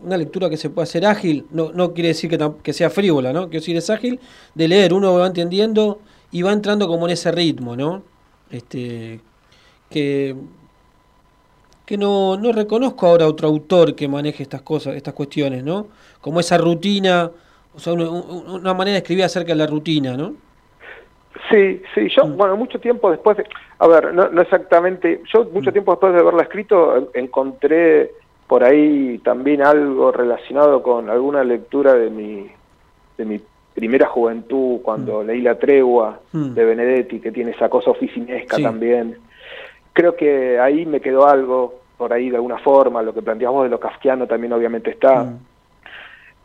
una 0.00 0.16
lectura 0.16 0.48
que 0.48 0.56
se 0.56 0.70
puede 0.70 0.84
hacer 0.84 1.04
ágil, 1.06 1.46
no, 1.50 1.72
no 1.72 1.92
quiere 1.92 2.08
decir 2.08 2.30
que, 2.30 2.38
que 2.62 2.72
sea 2.72 2.90
frívola, 2.90 3.32
¿no? 3.32 3.48
Quiero 3.48 3.60
decir, 3.60 3.76
es 3.76 3.90
ágil 3.90 4.20
de 4.54 4.68
leer, 4.68 4.92
uno 4.92 5.14
va 5.14 5.26
entendiendo 5.26 6.00
y 6.30 6.42
va 6.42 6.52
entrando 6.52 6.86
como 6.86 7.06
en 7.06 7.12
ese 7.12 7.32
ritmo, 7.32 7.76
¿no? 7.76 8.02
Este, 8.50 9.20
que, 9.90 10.36
que 11.84 11.96
no, 11.96 12.36
no 12.36 12.52
reconozco 12.52 13.06
ahora 13.06 13.26
otro 13.26 13.48
autor 13.48 13.94
que 13.94 14.08
maneje 14.08 14.42
estas 14.42 14.62
cosas, 14.62 14.94
estas 14.94 15.14
cuestiones, 15.14 15.64
¿no? 15.64 15.88
Como 16.20 16.40
esa 16.40 16.58
rutina, 16.58 17.30
o 17.74 17.78
sea, 17.78 17.92
una, 17.92 18.74
manera 18.74 18.92
de 18.94 18.98
escribir 18.98 19.24
acerca 19.24 19.52
de 19.52 19.56
la 19.56 19.66
rutina, 19.66 20.16
¿no? 20.16 20.34
Sí, 21.50 21.82
sí, 21.94 22.08
yo, 22.14 22.26
mm. 22.26 22.36
bueno, 22.36 22.56
mucho 22.56 22.78
tiempo 22.78 23.10
después, 23.10 23.36
de, 23.36 23.44
a 23.78 23.86
ver, 23.86 24.12
no, 24.12 24.28
no 24.28 24.42
exactamente, 24.42 25.22
yo 25.32 25.44
mucho 25.44 25.70
mm. 25.70 25.72
tiempo 25.72 25.92
después 25.92 26.12
de 26.12 26.20
haberla 26.20 26.42
escrito 26.42 27.10
encontré 27.14 28.12
por 28.48 28.64
ahí 28.64 29.18
también 29.18 29.62
algo 29.62 30.10
relacionado 30.10 30.82
con 30.82 31.10
alguna 31.10 31.44
lectura 31.44 31.92
de 31.94 32.08
mi, 32.08 32.46
de 33.18 33.24
mi 33.26 33.40
primera 33.74 34.06
juventud, 34.06 34.80
cuando 34.82 35.22
mm. 35.22 35.26
leí 35.26 35.42
La 35.42 35.58
Tregua 35.58 36.18
de 36.32 36.64
Benedetti, 36.64 37.20
que 37.20 37.30
tiene 37.30 37.52
esa 37.52 37.68
cosa 37.68 37.90
oficinesca 37.90 38.56
también. 38.56 39.18
Creo 39.92 40.16
que 40.16 40.58
ahí 40.58 40.86
me 40.86 41.00
quedó 41.00 41.28
algo, 41.28 41.80
por 41.98 42.12
ahí 42.12 42.30
de 42.30 42.36
alguna 42.36 42.58
forma, 42.58 43.02
lo 43.02 43.12
que 43.12 43.22
planteamos 43.22 43.64
de 43.64 43.68
lo 43.68 43.78
kafkiano 43.78 44.26
también 44.26 44.54
obviamente 44.54 44.90
está. 44.90 45.30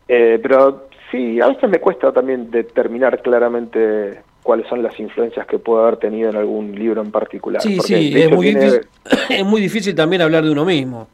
Eh, 0.06 0.38
pero 0.42 0.88
sí, 1.10 1.40
a 1.40 1.48
veces 1.48 1.70
me 1.70 1.80
cuesta 1.80 2.12
también 2.12 2.50
determinar 2.50 3.22
claramente 3.22 4.20
cuáles 4.42 4.68
son 4.68 4.82
las 4.82 4.98
influencias 5.00 5.46
que 5.46 5.58
puede 5.58 5.82
haber 5.82 5.96
tenido 5.96 6.28
en 6.28 6.36
algún 6.36 6.74
libro 6.74 7.00
en 7.00 7.10
particular. 7.10 7.62
Sí, 7.62 7.80
sí, 7.80 8.12
es 8.14 8.30
muy, 8.30 8.48
es 9.30 9.44
muy 9.44 9.62
difícil 9.62 9.94
también 9.94 10.20
hablar 10.20 10.44
de 10.44 10.50
uno 10.50 10.66
mismo. 10.66 11.08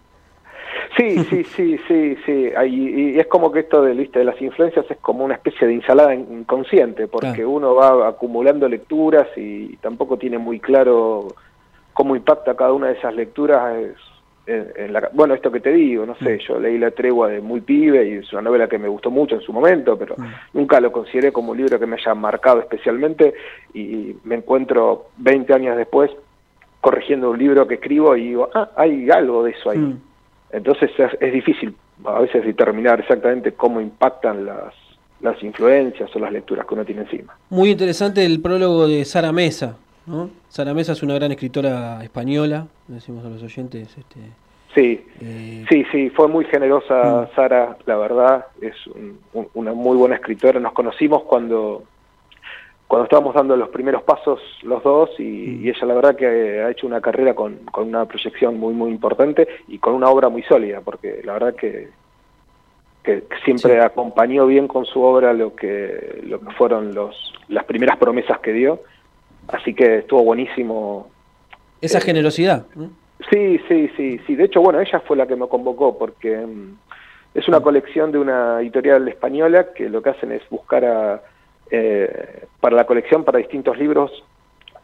Sí, 1.01 1.25
sí, 1.25 1.45
sí, 1.45 1.79
sí, 1.89 2.17
sí. 2.27 2.51
y 2.69 3.19
es 3.19 3.27
como 3.27 3.51
que 3.51 3.61
esto 3.61 3.81
de, 3.81 3.95
¿viste? 3.95 4.19
de 4.19 4.27
las 4.27 4.41
influencias 4.41 4.85
es 4.91 4.99
como 4.99 5.25
una 5.25 5.35
especie 5.35 5.67
de 5.67 5.75
ensalada 5.75 6.15
inconsciente, 6.15 7.09
porque 7.09 7.47
uno 7.47 7.75
va 7.75 8.09
acumulando 8.09 8.69
lecturas 8.69 9.27
y 9.37 9.77
tampoco 9.77 10.19
tiene 10.19 10.37
muy 10.37 10.61
claro 10.61 11.29
cómo 11.95 12.17
impacta 12.17 12.55
cada 12.55 12.75
una 12.75 12.89
de 12.89 12.99
esas 12.99 13.15
lecturas 13.15 13.95
bueno, 15.13 15.35
esto 15.35 15.51
que 15.51 15.61
te 15.61 15.71
digo, 15.71 16.05
no 16.05 16.17
sé, 16.17 16.37
mm. 16.37 16.39
yo 16.49 16.59
leí 16.59 16.79
La 16.79 16.91
Tregua 16.91 17.29
de 17.29 17.41
muy 17.41 17.61
pibe 17.61 18.09
y 18.09 18.13
es 18.15 18.33
una 18.33 18.43
novela 18.43 18.69
que 18.69 18.79
me 18.79 18.89
gustó 18.89 19.11
mucho 19.11 19.37
en 19.37 19.41
su 19.43 19.53
momento, 19.53 19.97
pero 19.97 20.17
mm. 20.17 20.59
nunca 20.59 20.81
lo 20.81 20.91
consideré 20.91 21.33
como 21.33 21.53
un 21.53 21.59
libro 21.59 21.79
que 21.79 21.87
me 21.87 21.97
haya 21.97 22.15
marcado 22.15 22.61
especialmente 22.61 23.35
y 23.75 24.17
me 24.25 24.37
encuentro 24.37 25.07
20 25.19 25.55
años 25.55 25.77
después 25.77 26.11
corrigiendo 26.81 27.31
un 27.31 27.39
libro 27.39 27.67
que 27.67 27.75
escribo 27.75 28.17
y 28.17 28.29
digo, 28.29 28.49
ah, 28.55 28.71
hay 28.77 29.11
algo 29.11 29.45
de 29.45 29.53
eso 29.53 29.71
ahí. 29.71 29.79
Mm. 29.79 30.01
Entonces 30.53 30.91
es, 31.21 31.33
difícil 31.33 31.75
a 32.05 32.21
veces 32.21 32.45
determinar 32.45 33.01
exactamente 33.01 33.53
cómo 33.53 33.81
impactan 33.81 34.45
las, 34.45 34.75
las 35.21 35.41
influencias 35.43 36.15
o 36.15 36.19
las 36.19 36.33
lecturas 36.33 36.67
que 36.67 36.75
uno 36.75 36.85
tiene 36.85 37.03
encima. 37.03 37.37
Muy 37.51 37.71
interesante 37.71 38.25
el 38.25 38.41
prólogo 38.41 38.89
de 38.89 39.05
Sara 39.05 39.33
Mesa, 39.33 39.77
¿no? 40.07 40.31
Sara 40.49 40.75
Mesa 40.75 40.93
es 40.93 41.03
una 41.03 41.15
gran 41.15 41.31
escritora 41.31 42.03
española, 42.03 42.67
decimos 42.89 43.25
a 43.25 43.29
los 43.29 43.43
oyentes. 43.43 43.97
Este, 43.97 44.21
sí, 44.75 45.05
eh, 45.21 45.65
sí, 45.69 45.85
sí, 45.93 46.11
fue 46.11 46.27
muy 46.27 46.45
generosa 46.47 47.29
mm. 47.31 47.35
Sara, 47.37 47.77
la 47.87 47.97
verdad, 47.97 48.47
es 48.61 48.75
una 49.55 49.73
muy 49.73 49.97
buena 49.97 50.17
escritora. 50.17 50.59
Nos 50.59 50.73
conocimos 50.73 51.23
cuando, 51.23 51.85
cuando 52.91 53.05
estábamos 53.05 53.35
dando 53.35 53.57
los 53.57 53.69
primeros 53.69 54.03
pasos 54.03 54.41
los 54.63 54.83
dos 54.83 55.11
y, 55.19 55.23
mm. 55.23 55.69
ella 55.69 55.87
la 55.87 55.95
verdad 55.95 56.17
que 56.17 56.27
ha 56.61 56.71
hecho 56.71 56.89
una 56.89 57.01
carrera 57.01 57.35
con, 57.35 57.59
con, 57.71 57.87
una 57.89 58.05
proyección 58.05 58.59
muy, 58.59 58.75
muy 58.75 58.91
importante 58.91 59.47
y 59.69 59.79
con 59.79 59.95
una 59.95 60.09
obra 60.09 60.29
muy 60.29 60.43
sólida, 60.43 60.81
porque 60.81 61.23
la 61.25 61.35
verdad 61.35 61.55
que 61.55 61.89
que 63.03 63.23
siempre 63.47 63.81
acompañó 63.81 64.47
bien 64.47 64.69
con 64.69 64.85
su 64.85 65.01
obra 65.01 65.33
lo 65.33 65.57
que 65.57 66.21
lo 66.25 66.39
que 66.39 66.51
fueron 66.53 66.95
los 66.95 67.15
las 67.49 67.65
primeras 67.65 67.97
promesas 67.97 68.41
que 68.41 68.53
dio 68.53 68.81
Así 69.53 69.75
que 69.75 69.99
estuvo 69.99 70.23
buenísimo. 70.23 71.11
Esa 71.81 71.99
eh, 71.99 72.03
generosidad. 72.03 72.67
Sí, 73.31 73.61
sí, 73.69 73.91
sí, 73.97 74.21
sí. 74.27 74.37
De 74.37 74.45
hecho, 74.45 74.61
bueno, 74.61 74.81
ella 74.81 75.01
fue 75.01 75.17
la 75.17 75.27
que 75.27 75.37
me 75.37 75.49
convocó 75.49 75.99
porque 75.99 76.37
mm, 76.37 76.77
es 77.35 77.49
una 77.49 77.61
colección 77.61 78.13
de 78.13 78.19
una 78.19 78.61
editorial 78.61 79.09
española 79.09 79.73
que 79.75 79.89
lo 79.89 80.03
que 80.03 80.11
hacen 80.11 80.33
es 80.33 80.43
buscar 80.51 80.85
a, 80.85 81.23
eh, 81.71 82.45
para 82.61 82.77
la 82.77 82.87
colección, 82.87 83.25
para 83.25 83.39
distintos 83.39 83.79
libros, 83.79 84.25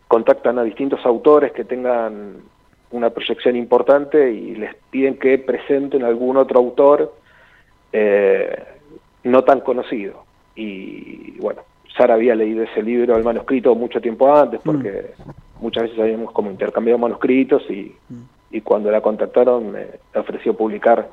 contactan 0.09 0.59
a 0.59 0.63
distintos 0.63 1.05
autores 1.05 1.53
que 1.53 1.65
tengan 1.65 2.37
una 2.91 3.11
proyección 3.11 3.57
importante 3.57 4.33
y 4.33 4.55
les 4.55 4.75
piden 4.91 5.19
que 5.19 5.39
presenten 5.39 6.05
algún 6.05 6.37
otro 6.37 6.61
autor 6.61 7.15
eh, 7.93 8.65
no 9.25 9.43
tan 9.43 9.61
conocido. 9.61 10.25
Y 10.55 11.33
bueno, 11.41 11.63
Sara 11.97 12.15
había 12.15 12.35
leído 12.35 12.63
ese 12.63 12.83
libro, 12.83 13.17
el 13.17 13.25
manuscrito, 13.25 13.75
mucho 13.75 14.01
tiempo 14.01 14.35
antes, 14.35 14.61
mm. 14.61 14.63
porque 14.65 15.11
muchas 15.61 15.85
veces 15.85 15.99
habíamos 15.99 16.33
como 16.33 16.51
intercambiado 16.51 16.99
manuscritos 16.99 17.63
y, 17.69 17.95
mm. 18.09 18.23
y 18.53 18.61
cuando 18.61 18.91
la 18.91 19.01
contactaron 19.01 19.73
me 19.73 19.87
ofreció 20.15 20.55
publicar 20.55 21.09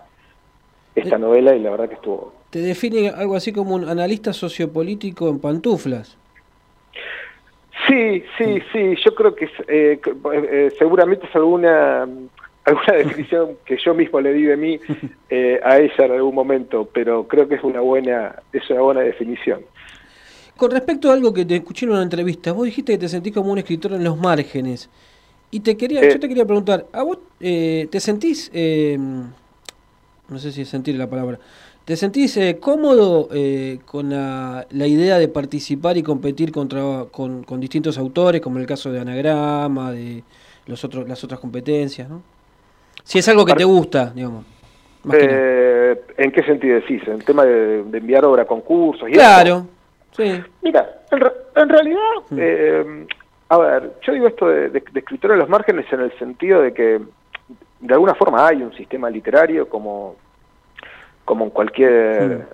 esta 0.95 1.15
eh, 1.15 1.19
novela 1.19 1.55
y 1.55 1.59
la 1.59 1.71
verdad 1.71 1.89
que 1.89 1.95
estuvo... 1.95 2.33
¿Te 2.53 2.59
define 2.59 3.09
algo 3.09 3.35
así 3.35 3.51
como 3.51 3.73
un 3.73 3.89
analista 3.89 4.31
sociopolítico 4.31 5.27
en 5.27 5.39
pantuflas? 5.39 6.15
Sí, 7.87 8.23
sí, 8.37 8.45
mm. 8.45 8.61
sí, 8.71 8.95
yo 9.03 9.15
creo 9.15 9.33
que 9.33 9.49
eh, 9.67 9.99
eh, 10.31 10.71
seguramente 10.77 11.25
es 11.25 11.35
alguna 11.35 12.03
alguna 12.65 12.93
definición 12.97 13.57
que 13.65 13.75
yo 13.83 13.95
mismo 13.95 14.21
le 14.21 14.33
di 14.33 14.43
de 14.43 14.55
mí 14.55 14.79
a 15.65 15.79
ella 15.79 16.05
en 16.05 16.11
algún 16.11 16.35
momento, 16.35 16.87
pero 16.93 17.27
creo 17.27 17.47
que 17.47 17.55
es 17.55 17.63
una 17.63 17.79
buena 17.79 18.35
es 18.53 18.69
una 18.69 18.81
buena 18.81 19.01
definición. 19.01 19.61
Con 20.55 20.69
respecto 20.69 21.09
a 21.09 21.15
algo 21.15 21.33
que 21.33 21.45
te 21.45 21.55
escuché 21.55 21.87
en 21.87 21.93
una 21.93 22.03
entrevista, 22.03 22.51
vos 22.51 22.65
dijiste 22.65 22.91
que 22.91 22.99
te 22.99 23.09
sentís 23.09 23.33
como 23.33 23.51
un 23.51 23.57
escritor 23.57 23.93
en 23.93 24.03
los 24.03 24.15
márgenes. 24.15 24.91
Y 25.49 25.61
te 25.61 25.75
quería, 25.75 26.07
yo 26.07 26.19
te 26.19 26.27
quería 26.27 26.45
preguntar, 26.45 26.85
¿a 26.93 27.01
vos 27.01 27.17
eh, 27.39 27.87
te 27.89 27.99
sentís, 27.99 28.51
eh, 28.53 28.95
no 30.29 30.37
sé 30.37 30.51
si 30.51 30.65
sentir 30.65 30.95
la 30.95 31.09
palabra, 31.09 31.39
¿te 31.85 31.95
sentís 31.95 32.37
eh, 32.37 32.59
cómodo 32.59 33.29
con 33.85 34.09
la, 34.09 34.65
idea 34.71 35.17
de 35.17 35.27
participar 35.27 35.97
y 35.97 36.03
competir 36.03 36.51
contra, 36.51 37.05
con, 37.11 37.59
distintos 37.59 37.97
autores, 37.97 38.41
como 38.41 38.59
el 38.59 38.65
caso 38.65 38.91
de 38.91 38.99
Anagrama, 38.99 39.91
de 39.91 40.23
los 40.67 40.83
otros, 40.83 41.07
las 41.07 41.23
otras 41.23 41.39
competencias, 41.39 42.09
¿no? 42.09 42.21
Si 43.03 43.19
es 43.19 43.27
algo 43.27 43.45
que 43.45 43.53
te 43.53 43.65
gusta, 43.65 44.11
digamos. 44.15 44.45
¿En 45.05 46.31
qué 46.31 46.43
sentido 46.43 46.75
decís? 46.75 47.01
¿En 47.05 47.13
el 47.13 47.25
tema 47.25 47.43
de, 47.43 47.79
enviar 47.79 48.23
obra 48.25 48.43
a 48.43 48.45
concursos? 48.45 49.09
Y 49.09 49.13
claro. 49.13 49.67
Mira, 50.61 51.01
en, 51.55 51.69
realidad, 51.69 51.99
eh, 52.37 53.05
a 53.49 53.57
ver, 53.57 53.93
yo 54.05 54.13
digo 54.13 54.27
esto 54.27 54.47
de, 54.47 54.69
de, 54.69 54.83
escritor 54.95 55.31
en 55.31 55.39
los 55.39 55.49
márgenes 55.49 55.91
en 55.91 56.01
el 56.01 56.17
sentido 56.19 56.61
de 56.61 56.73
que 56.73 57.01
de 57.79 57.93
alguna 57.93 58.13
forma 58.13 58.47
hay 58.47 58.61
un 58.61 58.73
sistema 58.73 59.09
literario 59.09 59.67
como, 59.67 60.15
como 61.25 61.45
en 61.45 61.51
cualquier 61.51 62.47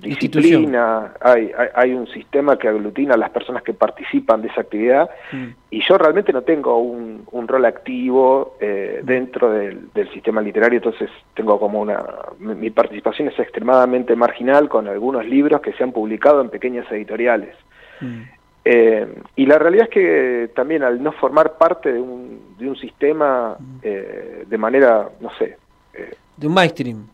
disciplina, 0.00 1.14
hay, 1.20 1.50
hay, 1.74 1.92
un 1.92 2.06
sistema 2.08 2.58
que 2.58 2.68
aglutina 2.68 3.14
a 3.14 3.16
las 3.16 3.30
personas 3.30 3.62
que 3.62 3.72
participan 3.72 4.42
de 4.42 4.48
esa 4.48 4.62
actividad 4.62 5.10
mm. 5.32 5.46
y 5.70 5.82
yo 5.86 5.98
realmente 5.98 6.32
no 6.32 6.42
tengo 6.42 6.78
un, 6.78 7.24
un 7.30 7.48
rol 7.48 7.64
activo 7.64 8.56
eh, 8.60 9.00
mm. 9.02 9.06
dentro 9.06 9.50
del, 9.50 9.92
del, 9.92 10.10
sistema 10.12 10.40
literario, 10.40 10.78
entonces 10.78 11.10
tengo 11.34 11.58
como 11.58 11.80
una... 11.80 12.04
Mi, 12.38 12.70
participación 12.70 13.28
es 13.28 13.38
extremadamente 13.38 14.14
marginal 14.16 14.68
con 14.68 14.88
algunos 14.88 15.24
libros 15.24 15.60
que 15.60 15.72
se 15.72 15.82
han 15.82 15.92
publicado 15.92 16.40
en 16.40 16.50
pequeñas 16.50 16.90
editoriales. 16.90 17.54
Mm. 18.00 18.22
Eh, 18.64 19.06
y 19.36 19.46
la 19.46 19.58
realidad 19.58 19.84
es 19.84 19.90
que 19.90 20.50
también 20.54 20.82
al 20.82 21.02
no 21.02 21.12
formar 21.12 21.56
parte 21.56 21.92
de 21.92 22.00
un, 22.00 22.56
de 22.58 22.68
un 22.68 22.76
sistema 22.76 23.56
eh, 23.82 24.44
de 24.46 24.58
manera, 24.58 25.08
no 25.20 25.30
sé... 25.38 25.56
de 26.36 26.46
un 26.46 26.52
mainstream 26.52 27.06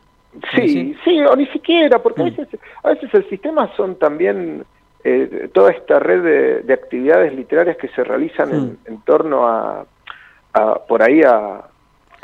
Sí, 0.55 0.97
sí, 1.05 1.21
o 1.21 1.37
ni 1.37 1.47
siquiera, 1.47 2.03
porque 2.03 2.23
a, 2.23 2.25
mm. 2.25 2.37
veces, 2.37 2.61
a 2.83 2.89
veces 2.91 3.13
el 3.13 3.29
sistema 3.29 3.71
son 3.77 3.97
también 3.97 4.65
eh, 5.05 5.51
toda 5.53 5.73
esta 5.73 5.99
red 5.99 6.65
de, 6.65 6.73
actividades 6.73 7.35
literarias 7.35 7.77
que 7.77 7.89
se 7.89 8.03
realizan 8.03 8.79
en, 8.87 8.95
mm. 8.95 9.03
torno 9.05 9.47
a, 9.47 9.85
por 10.89 11.03
ahí 11.03 11.23
a, 11.23 11.69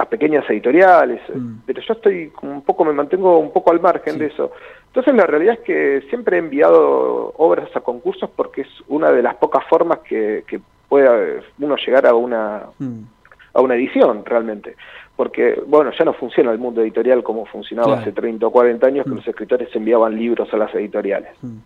pequeñas 0.08 0.48
editoriales, 0.48 1.20
mm. 1.34 1.56
pero 1.66 1.82
yo 1.82 1.92
estoy 1.92 2.32
un 2.42 2.62
poco, 2.62 2.84
me 2.84 2.92
mantengo 2.92 3.38
un 3.38 3.52
poco 3.52 3.72
al 3.72 3.80
margen 3.80 4.18
de 4.18 4.26
eso. 4.26 4.52
Entonces 4.86 5.14
la 5.14 5.26
realidad 5.26 5.54
es 5.54 5.60
que 5.60 6.02
siempre 6.08 6.36
he 6.36 6.38
enviado 6.38 7.34
obras 7.36 7.68
a 7.74 7.80
concursos 7.80 8.30
porque 8.30 8.62
es 8.62 8.68
una 8.86 9.10
de 9.10 9.22
las 9.22 9.34
pocas 9.34 9.64
formas 9.68 9.98
que, 9.98 10.44
que 10.46 10.60
pueda 10.88 11.42
uno 11.58 11.76
llegar 11.76 12.06
a 12.06 12.14
una, 12.14 12.62
a 13.52 13.60
una 13.60 13.74
edición 13.74 14.24
realmente 14.24 14.76
porque, 15.18 15.60
bueno, 15.66 15.90
ya 15.98 16.04
no 16.04 16.12
funciona 16.12 16.52
el 16.52 16.60
mundo 16.60 16.80
editorial 16.80 17.24
como 17.24 17.44
funcionaba 17.44 17.98
hace 17.98 18.12
30 18.12 18.46
o 18.46 18.52
40 18.52 18.86
años, 18.86 19.04
que 19.04 19.10
mm. 19.10 19.16
los 19.16 19.26
escritores 19.26 19.68
enviaban 19.74 20.16
libros 20.16 20.48
a 20.54 20.56
las 20.56 20.72
editoriales. 20.76 21.32
Mm. 21.42 21.56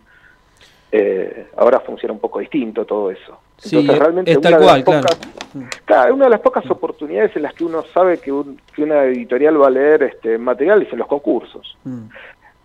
Eh, 0.91 1.49
ahora 1.57 1.79
funciona 1.81 2.13
un 2.13 2.19
poco 2.19 2.39
distinto 2.39 2.83
todo 2.83 3.11
eso. 3.11 3.37
Entonces, 3.63 3.99
realmente 3.99 4.35
una, 4.35 4.57
de 4.57 4.65
las 4.65 4.81
pocas, 4.81 5.19
mm. 5.53 6.13
una 6.15 6.25
de 6.25 6.31
las 6.31 6.39
pocas 6.39 6.67
oportunidades 6.71 7.35
en 7.35 7.43
las 7.43 7.53
que 7.53 7.63
uno 7.63 7.83
sabe 7.93 8.17
que, 8.17 8.31
una 8.31 9.03
editorial 9.03 9.61
va 9.61 9.67
a 9.67 9.69
leer 9.69 10.01
este, 10.01 10.39
materiales 10.39 10.91
en 10.91 10.97
los 10.97 11.07
concursos 11.07 11.77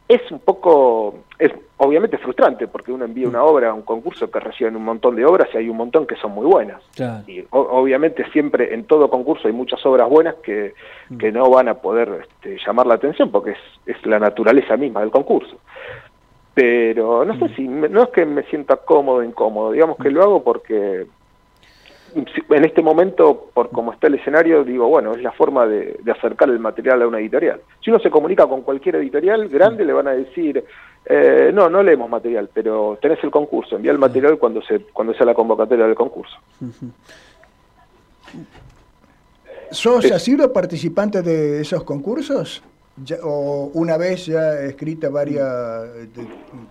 es 0.08 0.30
un 0.30 0.38
poco, 0.38 1.16
es 1.38 1.52
obviamente 1.76 2.16
frustrante 2.16 2.66
porque 2.66 2.90
uno 2.90 3.04
envía 3.04 3.28
una 3.28 3.44
obra 3.44 3.70
a 3.70 3.74
un 3.74 3.82
concurso 3.82 4.30
que 4.30 4.40
reciben 4.40 4.74
un 4.74 4.84
montón 4.84 5.16
de 5.16 5.26
obras 5.26 5.48
y 5.52 5.58
hay 5.58 5.68
un 5.68 5.76
montón 5.76 6.06
que 6.06 6.16
son 6.16 6.32
muy 6.32 6.46
buenas. 6.46 6.82
Y 7.26 7.44
obviamente 7.50 8.24
siempre 8.32 8.72
en 8.72 8.84
todo 8.84 9.10
concurso 9.10 9.46
hay 9.46 9.54
muchas 9.54 9.84
obras 9.84 10.08
buenas 10.08 10.36
que, 10.36 10.74
mm. 11.10 11.32
no 11.32 11.50
van 11.50 11.68
a 11.68 11.74
poder 11.74 12.26
este, 12.26 12.58
llamar 12.66 12.86
la 12.86 12.94
atención 12.94 13.30
porque 13.30 13.50
es, 13.50 13.58
es 13.86 14.06
la 14.06 14.18
naturaleza 14.18 14.76
misma 14.76 15.00
del 15.00 15.10
concurso. 15.10 15.56
pero 16.54 17.24
no 17.26 17.38
sé 17.38 17.54
si, 17.54 17.68
no 17.68 18.02
es 18.02 18.08
que 18.08 18.24
me 18.24 18.42
sienta 18.44 18.76
cómodo 18.78 19.18
o 19.18 19.22
incómodo, 19.22 19.72
digamos 19.72 19.98
que 19.98 20.10
lo 20.10 20.22
hago 20.22 20.42
porque 20.42 21.06
en 22.26 22.64
este 22.64 22.82
momento, 22.82 23.50
por 23.52 23.70
cómo 23.70 23.92
está 23.92 24.06
el 24.06 24.14
escenario, 24.14 24.64
digo, 24.64 24.88
bueno, 24.88 25.14
es 25.14 25.22
la 25.22 25.32
forma 25.32 25.66
de, 25.66 26.00
acercar 26.10 26.48
el 26.48 26.58
material 26.58 27.02
a 27.02 27.06
una 27.08 27.20
editorial. 27.20 27.60
Si 27.82 27.90
uno 27.90 27.98
se 27.98 28.10
comunica 28.10 28.46
con 28.46 28.62
cualquier 28.62 28.96
editorial 28.96 29.48
grande, 29.48 29.84
le 29.84 29.92
van 29.92 30.08
a 30.08 30.12
decir, 30.12 30.64
eh, 31.04 31.50
no, 31.52 31.68
no 31.68 31.82
leemos 31.82 32.08
material, 32.08 32.50
pero 32.52 32.98
tenés 33.00 33.22
el 33.22 33.30
concurso, 33.30 33.76
envía 33.76 33.92
el 33.92 33.98
material 33.98 34.38
cuando, 34.38 34.62
se, 34.62 34.80
cuando 34.92 35.14
sea 35.14 35.26
la 35.26 35.34
convocatoria 35.34 35.86
del 35.86 35.94
concurso. 35.94 36.36
¿Sos, 39.70 40.10
has 40.10 40.22
sido 40.22 40.52
participante 40.52 41.22
de 41.22 41.60
esos 41.60 41.84
concursos? 41.84 42.62
¿O 43.22 43.70
una 43.74 43.96
vez 43.96 44.26
ya 44.26 44.60
escrita 44.60 45.08
varias, 45.08 45.84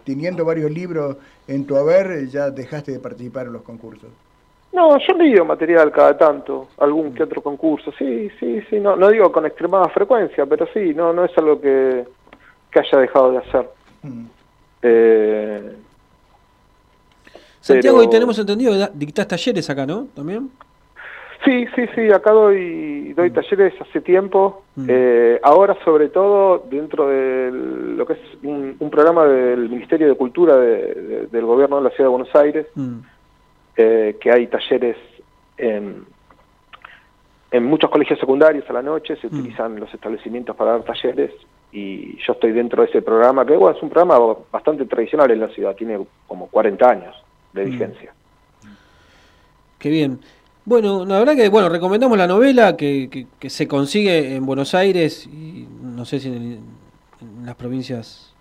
teniendo 0.04 0.44
varios 0.44 0.70
libros 0.72 1.16
en 1.48 1.66
tu 1.66 1.78
haber, 1.78 2.28
ya 2.28 2.50
dejaste 2.50 2.92
de 2.92 3.00
participar 3.00 3.48
en 3.48 3.54
los 3.54 3.62
concursos? 3.62 4.10
No, 4.78 4.96
yo 5.00 5.06
he 5.16 5.18
leído 5.18 5.44
material 5.44 5.92
cada 5.92 6.16
tanto, 6.16 6.68
algún 6.78 7.12
que 7.12 7.24
otro 7.24 7.42
concurso, 7.42 7.92
sí, 7.98 8.30
sí, 8.40 8.62
sí, 8.70 8.80
no, 8.80 8.96
no 8.96 9.10
digo 9.10 9.32
con 9.32 9.44
extremada 9.48 9.90
frecuencia, 9.90 10.46
pero 10.46 10.68
sí, 10.72 10.94
no, 10.94 11.12
no 11.14 11.26
es 11.26 11.36
algo 11.36 11.60
que, 11.60 12.06
haya 12.76 13.00
dejado 13.00 13.32
de 13.32 13.38
hacer. 13.40 13.68
Mm. 14.04 14.26
Eh, 14.84 15.76
Santiago, 17.60 18.04
y 18.04 18.10
tenemos 18.12 18.38
entendido, 18.38 18.88
dictás 18.94 19.28
talleres 19.28 19.68
acá, 19.68 19.88
¿no? 19.88 20.10
¿También? 20.16 20.52
Sí, 21.44 21.66
sí, 21.76 21.88
sí, 21.96 22.12
acá 22.12 22.30
doy, 22.30 23.14
doy 23.14 23.32
mm. 23.32 23.34
talleres 23.34 23.74
hace 23.82 24.00
tiempo, 24.02 24.62
mm. 24.76 24.86
eh, 24.90 25.40
ahora 25.42 25.76
sobre 25.84 26.10
todo 26.10 26.68
dentro 26.70 27.08
de 27.08 27.50
lo 27.52 28.06
que 28.06 28.14
es 28.14 28.20
un, 28.44 28.78
programa 28.92 29.26
del 29.26 29.70
Ministerio 29.70 30.08
de 30.08 30.14
Cultura 30.14 30.56
del 30.56 31.46
Gobierno 31.48 31.78
de 31.78 31.84
la 31.86 31.90
Ciudad 31.90 32.12
de 32.12 32.16
Buenos 32.16 32.36
Aires, 32.36 32.68
eh, 33.78 34.18
que 34.20 34.32
hay 34.32 34.48
talleres 34.48 34.98
en, 35.58 36.06
en 37.52 37.64
muchos 37.64 37.90
colegios 37.90 38.20
secundarios 38.20 38.68
a 38.70 38.74
la 38.74 38.82
noche, 38.82 39.16
se 39.18 39.28
mm. 39.28 39.40
utilizan 39.40 39.80
los 39.80 39.94
establecimientos 39.94 40.56
para 40.56 40.72
dar 40.72 40.84
talleres 40.84 41.32
y 41.72 42.18
yo 42.26 42.34
estoy 42.34 42.54
dentro 42.54 42.82
de 42.82 42.90
ese 42.90 43.02
programa, 43.02 43.46
que 43.46 43.56
bueno, 43.56 43.78
es 43.78 43.84
un 43.84 43.90
programa 43.90 44.36
bastante 44.52 44.86
tradicional 44.86 45.30
en 45.30 45.42
la 45.42 45.50
ciudad, 45.50 45.76
tiene 45.76 46.00
como 46.28 46.48
40 46.48 46.90
años 46.90 47.16
de 47.54 47.66
mm. 47.66 47.70
vigencia. 47.70 48.14
Qué 49.78 49.90
bien. 49.90 50.20
Bueno, 50.66 51.06
la 51.06 51.20
verdad 51.20 51.36
que, 51.36 51.48
bueno, 51.48 51.70
recomendamos 51.70 52.18
la 52.18 52.28
novela 52.28 52.76
que, 52.76 53.28
que, 53.40 53.50
se 53.50 53.68
consigue 53.68 54.36
en 54.36 54.46
Buenos 54.46 54.74
Aires 54.74 55.28
y 55.28 55.68
no 55.82 56.04
sé 56.04 56.20
si 56.20 56.30
en 56.30 57.46
las 57.46 57.56
provincias 57.56 58.34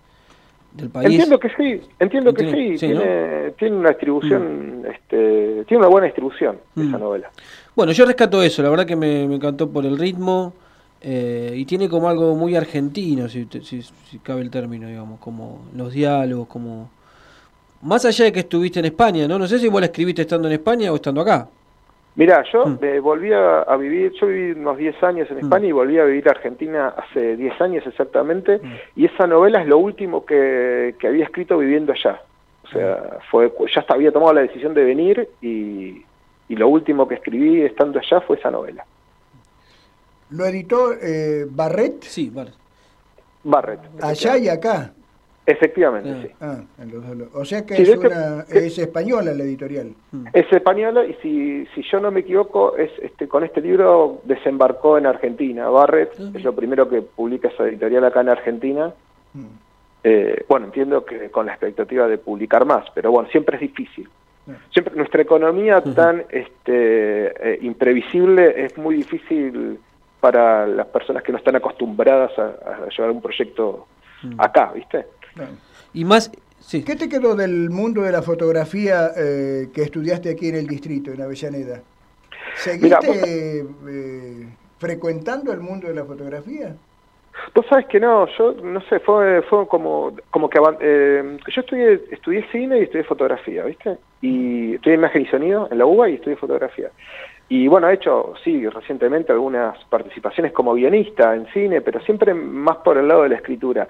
Entiendo 0.77 1.39
que 1.39 1.49
sí, 1.49 1.81
entiendo 1.99 2.33
que 2.33 2.51
sí, 2.51 2.75
tiene, 2.77 3.51
tiene, 3.57 3.75
una 3.75 3.89
distribución, 3.89 4.81
mm. 4.81 4.85
este, 4.85 5.65
tiene 5.65 5.79
una 5.79 5.87
buena 5.87 6.05
distribución 6.05 6.57
esa 6.75 6.97
mm. 6.97 6.99
novela. 6.99 7.31
Bueno, 7.75 7.91
yo 7.91 8.05
rescato 8.05 8.41
eso, 8.43 8.61
la 8.61 8.69
verdad 8.69 8.85
que 8.85 8.95
me, 8.95 9.23
encantó 9.23 9.69
por 9.69 9.85
el 9.85 9.97
ritmo 9.97 10.53
eh, 11.01 11.53
y 11.55 11.65
tiene 11.65 11.89
como 11.89 12.09
algo 12.09 12.35
muy 12.35 12.55
argentino, 12.55 13.27
si, 13.27 13.47
si, 13.63 13.81
si, 13.81 14.19
cabe 14.19 14.41
el 14.41 14.49
término, 14.49 14.87
digamos, 14.87 15.19
como 15.19 15.65
los 15.75 15.93
diálogos, 15.93 16.47
como... 16.47 16.89
Más 17.81 18.05
allá 18.05 18.25
de 18.25 18.31
que 18.31 18.39
estuviste 18.39 18.79
en 18.79 18.85
España, 18.85 19.27
¿no? 19.27 19.37
No 19.37 19.47
sé 19.47 19.59
si 19.59 19.67
vos 19.67 19.79
la 19.79 19.85
escribiste 19.85 20.23
estando 20.23 20.47
en 20.47 20.55
España 20.55 20.91
o 20.91 20.95
estando 20.95 21.21
acá. 21.21 21.47
Mira, 22.17 22.43
yo 22.51 22.65
mm. 22.65 22.79
volví 23.01 23.31
a, 23.31 23.63
vivir, 23.77 24.11
yo 24.19 24.25
viví 24.25 24.59
unos 24.59 24.75
10 24.75 25.03
años 25.03 25.29
en 25.29 25.37
mm. 25.37 25.39
España 25.41 25.67
y 25.67 25.71
volví 25.71 25.99
a 25.99 26.03
vivir 26.03 26.27
a 26.27 26.31
Argentina 26.31 26.87
hace 26.97 27.37
10 27.37 27.61
años 27.61 27.85
exactamente, 27.85 28.57
mm. 28.57 28.73
y 28.95 29.05
esa 29.05 29.27
novela 29.27 29.61
es 29.61 29.67
lo 29.67 29.77
último 29.77 30.25
que, 30.25 30.95
había 31.03 31.25
escrito 31.25 31.59
viviendo 31.59 31.93
allá. 31.93 32.19
O 32.63 32.69
sea, 32.69 33.19
fue 33.29 33.53
ya 33.73 33.85
había 33.87 34.11
tomado 34.11 34.33
la 34.33 34.41
decisión 34.41 34.73
de 34.73 34.83
venir 34.83 35.29
y, 35.41 36.03
lo 36.49 36.69
último 36.69 37.07
que 37.07 37.15
escribí 37.15 37.61
estando 37.61 37.99
allá 37.99 38.19
fue 38.21 38.37
esa 38.37 38.49
novela. 38.49 38.83
¿Lo 40.31 40.45
editó 40.45 40.93
eh, 40.93 41.45
Barret? 41.47 42.01
Sí, 42.01 42.31
Barret. 42.31 42.55
Barret. 43.43 43.79
Allá 44.01 44.37
y 44.37 44.49
acá. 44.49 44.91
Efectivamente, 45.47 46.27
sí. 46.27 46.35
Ah, 46.41 46.59
o 47.33 47.45
sea 47.45 47.65
que 47.65 47.81
es, 47.81 47.87
una, 47.95 48.41
es, 48.49 48.77
española 48.77 49.33
la 49.33 49.43
editorial. 49.45 49.93
Mm. 50.11 50.25
Es 50.33 50.51
española 50.51 51.05
y 51.05 51.13
si, 51.21 51.65
si 51.67 51.83
yo 51.89 52.01
no 52.01 52.11
me 52.11 52.19
equivoco, 52.19 52.75
es 52.75 52.91
este 53.01 53.29
con 53.29 53.45
este 53.45 53.61
libro 53.61 54.19
desembarcó 54.25 54.97
en 54.97 55.05
Argentina. 55.05 55.69
Barrett 55.69 56.11
ah, 56.19 56.31
es 56.33 56.43
lo 56.43 56.53
primero 56.53 56.89
que 56.89 57.01
publica 57.01 57.47
esa 57.47 57.65
editorial 57.65 58.03
acá 58.03 58.19
en 58.19 58.29
Argentina. 58.29 58.93
Mm. 59.33 59.45
Eh, 60.03 60.43
bueno, 60.49 60.65
entiendo 60.65 61.05
que 61.05 61.31
con 61.31 61.45
la 61.45 61.53
expectativa 61.53 62.09
de 62.09 62.17
publicar 62.17 62.65
más, 62.65 62.85
pero 62.93 63.09
bueno, 63.11 63.29
siempre 63.29 63.55
es 63.55 63.61
difícil. 63.61 64.09
Ah. 64.49 64.51
Siempre 64.73 64.95
nuestra 64.95 65.21
economía 65.21 65.81
tan 65.81 66.25
este, 66.29 67.53
eh, 67.53 67.59
imprevisible 67.61 68.65
es 68.65 68.77
muy 68.77 68.95
difícil 68.95 69.79
para 70.19 70.67
las 70.67 70.87
personas 70.87 71.23
que 71.23 71.31
no 71.31 71.37
están 71.37 71.55
acostumbradas 71.55 72.37
a 72.37 72.89
llevar 72.89 73.11
un 73.11 73.21
proyecto 73.21 73.87
mm. 74.23 74.41
acá, 74.41 74.73
¿viste? 74.75 75.05
Y 75.93 76.05
más... 76.05 76.31
¿Qué 76.69 76.95
te 76.95 77.07
quedó 77.07 77.35
del 77.35 77.69
mundo 77.69 78.01
de 78.01 78.11
la 78.11 78.21
fotografía 78.21 79.11
eh, 79.15 79.69
que 79.73 79.83
estudiaste 79.83 80.29
aquí 80.29 80.49
en 80.49 80.55
el 80.55 80.67
distrito, 80.67 81.11
en 81.11 81.21
Avellaneda? 81.21 81.81
¿Seguiste 82.55 83.65
eh, 83.87 84.47
frecuentando 84.77 85.53
el 85.53 85.61
mundo 85.61 85.87
de 85.87 85.93
la 85.93 86.03
fotografía? 86.03 86.75
Vos 87.53 87.65
sabes 87.69 87.85
que 87.85 87.99
no, 87.99 88.27
yo 88.37 88.53
no 88.63 88.81
sé, 88.81 88.99
fue, 88.99 89.41
fue 89.43 89.67
como, 89.67 90.13
como 90.31 90.49
que 90.49 90.59
eh, 90.81 91.37
yo 91.47 91.61
estudié, 91.61 92.01
estudié 92.11 92.45
cine 92.51 92.79
y 92.79 92.83
estudié 92.83 93.03
fotografía, 93.03 93.63
¿viste? 93.63 93.97
Y 94.21 94.75
estudié 94.75 94.95
imagen 94.95 95.21
y 95.21 95.27
sonido 95.27 95.67
en 95.71 95.77
la 95.77 95.85
UBA 95.85 96.09
y 96.09 96.15
estudié 96.15 96.35
fotografía. 96.35 96.89
Y 97.49 97.67
bueno, 97.67 97.89
he 97.89 97.93
hecho, 97.93 98.33
sí, 98.43 98.67
recientemente 98.67 99.31
algunas 99.31 99.81
participaciones 99.85 100.51
como 100.51 100.73
guionista 100.73 101.33
en 101.33 101.47
cine, 101.53 101.79
pero 101.79 102.01
siempre 102.01 102.33
más 102.33 102.77
por 102.77 102.97
el 102.97 103.07
lado 103.07 103.23
de 103.23 103.29
la 103.29 103.35
escritura 103.35 103.87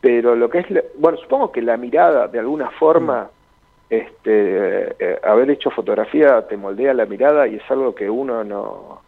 pero 0.00 0.36
lo 0.36 0.48
que 0.48 0.58
es, 0.58 0.66
bueno, 0.96 1.18
supongo 1.18 1.50
que 1.50 1.62
la 1.62 1.76
mirada 1.76 2.28
de 2.28 2.38
alguna 2.38 2.70
forma, 2.70 3.24
mm. 3.24 3.94
este, 3.94 4.94
eh, 4.98 5.20
haber 5.24 5.50
hecho 5.50 5.70
fotografía 5.70 6.46
te 6.46 6.56
moldea 6.56 6.94
la 6.94 7.06
mirada 7.06 7.46
y 7.48 7.56
es 7.56 7.70
algo 7.70 7.94
que 7.94 8.08
uno 8.08 8.44
no 8.44 9.00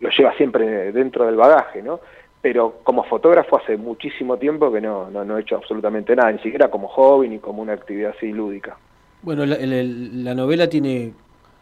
lo 0.00 0.10
lleva 0.10 0.32
siempre 0.34 0.92
dentro 0.92 1.26
del 1.26 1.36
bagaje, 1.36 1.82
¿no? 1.82 2.00
Pero 2.40 2.76
como 2.84 3.02
fotógrafo 3.04 3.58
hace 3.58 3.76
muchísimo 3.76 4.36
tiempo 4.36 4.72
que 4.72 4.80
no, 4.80 5.10
no, 5.10 5.36
he 5.36 5.40
hecho 5.40 5.56
absolutamente 5.56 6.14
nada, 6.14 6.30
ni 6.30 6.38
siquiera 6.38 6.70
como 6.70 6.86
hobby 6.88 7.28
ni 7.28 7.40
como 7.40 7.62
una 7.62 7.72
actividad 7.72 8.14
así 8.16 8.32
lúdica. 8.32 8.76
Bueno, 9.22 9.44
la, 9.44 9.56
la 9.58 10.34
novela 10.34 10.68
tiene 10.68 11.12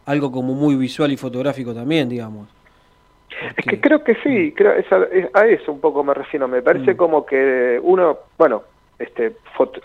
algo 0.05 0.31
como 0.31 0.55
muy 0.55 0.77
visual 0.77 1.11
y 1.13 1.17
fotográfico 1.17 1.75
también, 1.75 2.11
digamos. 2.11 2.49
Es 3.57 3.65
que 3.67 3.81
creo 3.81 4.03
que 4.03 4.15
sí, 4.17 4.53
mm. 4.53 4.55
creo, 4.55 4.73
a, 5.33 5.41
a, 5.41 5.47
eso 5.47 5.73
un 5.73 5.81
poco 5.81 6.03
me 6.03 6.15
refiero. 6.15 6.49
Me 6.49 6.63
parece 6.63 6.95
mm. 6.95 6.97
como 6.97 7.27
que 7.27 7.79
uno, 7.83 8.19
bueno, 8.39 8.63
este, 8.99 9.37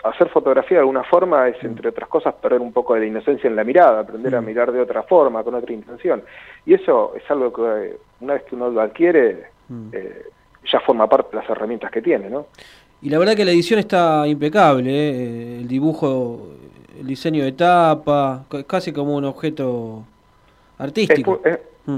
hacer 0.04 0.28
fotografía 0.30 0.78
de 0.78 0.80
alguna 0.80 1.04
forma 1.04 1.48
es, 1.48 1.62
mm. 1.62 1.66
entre 1.66 1.88
otras 1.90 2.08
cosas, 2.08 2.34
perder 2.34 2.60
un 2.60 2.72
poco 2.72 2.94
de 2.94 3.00
la 3.00 3.06
inocencia 3.06 3.48
en 3.48 3.56
la 3.56 3.64
mirada, 3.64 4.00
aprender 4.00 4.34
a 4.34 4.40
mm. 4.40 4.44
mirar 4.44 4.72
de 4.72 4.80
otra 4.80 5.02
forma, 5.02 5.42
con 5.44 5.54
otra 5.54 5.72
intención. 5.72 6.22
Y 6.64 6.74
eso 6.74 7.12
es 7.14 7.30
algo 7.30 7.52
que 7.52 7.96
una 8.20 8.34
vez 8.34 8.44
que 8.44 8.54
uno 8.54 8.70
lo 8.70 8.80
adquiere, 8.80 9.44
mm. 9.68 9.88
eh, 9.92 10.22
ya 10.70 10.80
forma 10.80 11.06
parte 11.08 11.36
de 11.36 11.42
las 11.42 11.50
herramientas 11.50 11.90
que 11.90 12.00
tiene, 12.00 12.30
¿no? 12.30 12.46
Y 13.02 13.10
la 13.10 13.18
verdad 13.18 13.34
que 13.34 13.44
la 13.44 13.50
edición 13.50 13.80
está 13.80 14.26
impecable, 14.28 14.90
¿eh? 14.90 15.58
el 15.58 15.68
dibujo, 15.68 16.50
el 16.98 17.06
diseño 17.06 17.44
de 17.44 17.52
tapa, 17.52 18.44
casi 18.66 18.92
como 18.92 19.16
un 19.16 19.24
objeto 19.24 20.04
artístico. 20.78 21.40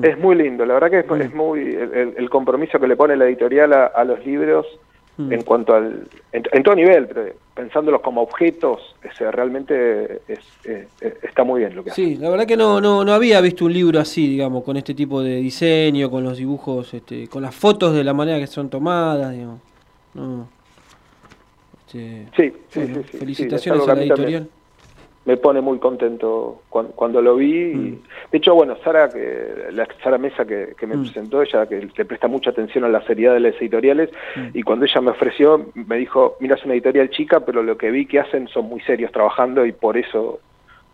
Es, 0.02 0.18
muy 0.18 0.34
lindo, 0.34 0.64
la 0.64 0.72
verdad 0.72 0.90
que 0.90 1.00
es, 1.22 1.34
muy 1.34 1.74
el, 1.74 2.30
compromiso 2.30 2.80
que 2.80 2.88
le 2.88 2.96
pone 2.96 3.16
la 3.18 3.26
editorial 3.26 3.74
a 3.74 4.02
los 4.04 4.24
libros 4.24 4.66
Mm. 5.16 5.32
en 5.32 5.42
cuanto 5.42 5.74
al 5.74 6.08
en, 6.32 6.62
todo 6.64 6.74
nivel 6.74 7.06
pero 7.06 7.32
pensándolos 7.54 8.00
como 8.00 8.20
objetos 8.22 8.96
realmente 9.30 10.22
está 11.22 11.44
muy 11.44 11.60
bien 11.60 11.76
lo 11.76 11.84
que 11.84 11.90
hace. 11.90 12.04
sí 12.04 12.16
la 12.16 12.30
verdad 12.30 12.46
que 12.46 12.56
no, 12.56 12.80
no 12.80 13.04
no 13.04 13.12
había 13.12 13.40
visto 13.40 13.64
un 13.64 13.72
libro 13.72 14.00
así 14.00 14.26
digamos 14.26 14.64
con 14.64 14.76
este 14.76 14.92
tipo 14.92 15.22
de 15.22 15.36
diseño 15.36 16.10
con 16.10 16.24
los 16.24 16.38
dibujos 16.38 16.92
este, 16.94 17.28
con 17.28 17.42
las 17.42 17.54
fotos 17.54 17.94
de 17.94 18.02
la 18.02 18.12
manera 18.12 18.40
que 18.40 18.48
son 18.48 18.68
tomadas 18.68 19.32
digamos 19.32 19.60
no. 20.14 20.48
Este, 21.86 22.26
sí, 22.36 22.52
sí, 22.70 22.80
sí, 22.86 23.18
felicitaciones 23.18 23.86
a 23.86 23.94
la 23.94 24.02
editorial 24.02 24.48
me 25.24 25.36
pone 25.36 25.60
muy 25.60 25.78
contento 25.78 26.62
cuando, 26.68 27.22
lo 27.22 27.36
vi. 27.36 27.74
Mm. 27.74 28.02
de 28.30 28.38
hecho, 28.38 28.54
bueno, 28.54 28.76
Sara, 28.84 29.08
que, 29.08 29.68
la 29.72 29.88
Sara 30.02 30.18
Mesa 30.18 30.44
que, 30.44 30.74
me 30.86 30.96
mm. 30.96 31.02
presentó, 31.02 31.42
ella 31.42 31.66
que 31.66 31.88
le 31.96 32.04
presta 32.04 32.28
mucha 32.28 32.50
atención 32.50 32.84
a 32.84 32.88
la 32.88 33.04
seriedad 33.06 33.34
de 33.34 33.40
las 33.40 33.54
editoriales, 33.56 34.10
mm. 34.36 34.48
y 34.52 34.62
cuando 34.62 34.84
ella 34.84 35.00
me 35.00 35.10
ofreció, 35.10 35.70
me 35.74 35.96
dijo, 35.96 36.36
mira, 36.40 36.56
es 36.56 36.64
una 36.64 36.74
editorial 36.74 37.10
chica, 37.10 37.40
pero 37.40 37.62
lo 37.62 37.78
que 37.78 37.90
vi 37.90 38.06
que 38.06 38.20
hacen 38.20 38.48
son 38.48 38.66
muy 38.66 38.80
serios 38.82 39.12
trabajando 39.12 39.64
y 39.64 39.72
por 39.72 39.96
eso, 39.96 40.40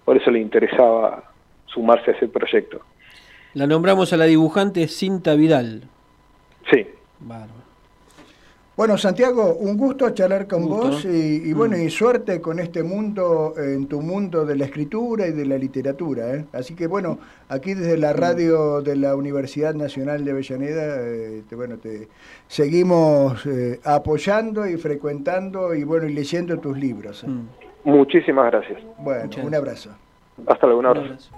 por 0.04 0.16
eso 0.16 0.30
le 0.30 0.40
interesaba 0.40 1.24
sumarse 1.66 2.12
a 2.12 2.14
ese 2.14 2.28
proyecto. 2.28 2.80
La 3.54 3.66
nombramos 3.66 4.12
a 4.12 4.16
la 4.16 4.26
dibujante 4.26 4.86
Cinta 4.86 5.34
Vidal. 5.34 5.82
Sí. 6.70 6.86
Bueno, 8.80 8.96
Santiago, 8.96 9.56
un 9.56 9.76
gusto 9.76 10.08
charlar 10.08 10.46
con 10.46 10.66
vos 10.66 11.04
y, 11.04 11.52
bueno, 11.52 11.76
mm. 11.76 11.82
y 11.82 11.90
suerte 11.90 12.40
con 12.40 12.58
este 12.58 12.82
mundo, 12.82 13.52
en 13.58 13.86
tu 13.88 14.00
mundo 14.00 14.46
de 14.46 14.56
la 14.56 14.64
escritura 14.64 15.26
y 15.26 15.32
de 15.32 15.44
la 15.44 15.58
literatura. 15.58 16.34
¿eh? 16.34 16.46
Así 16.54 16.74
que 16.74 16.86
bueno, 16.86 17.18
aquí 17.50 17.74
desde 17.74 17.98
la 17.98 18.14
mm. 18.14 18.16
radio 18.16 18.80
de 18.80 18.96
la 18.96 19.16
Universidad 19.16 19.74
Nacional 19.74 20.24
de 20.24 20.30
Avellaneda, 20.30 20.96
eh, 20.98 21.42
bueno, 21.52 21.76
te 21.76 22.08
seguimos 22.46 23.44
eh, 23.44 23.80
apoyando 23.84 24.66
y 24.66 24.78
frecuentando 24.78 25.74
y 25.74 25.84
bueno, 25.84 26.06
y 26.06 26.14
leyendo 26.14 26.58
tus 26.58 26.78
libros. 26.78 27.22
Mm. 27.28 27.48
Muchísimas 27.84 28.50
gracias. 28.50 28.80
Bueno, 28.96 29.28
un 29.44 29.54
abrazo. 29.54 29.90
Hasta 30.46 30.66
luego, 30.66 30.80
un 30.80 30.86
abrazo. 30.86 31.30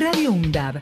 Radio 0.00 0.32
UNDAB, 0.32 0.80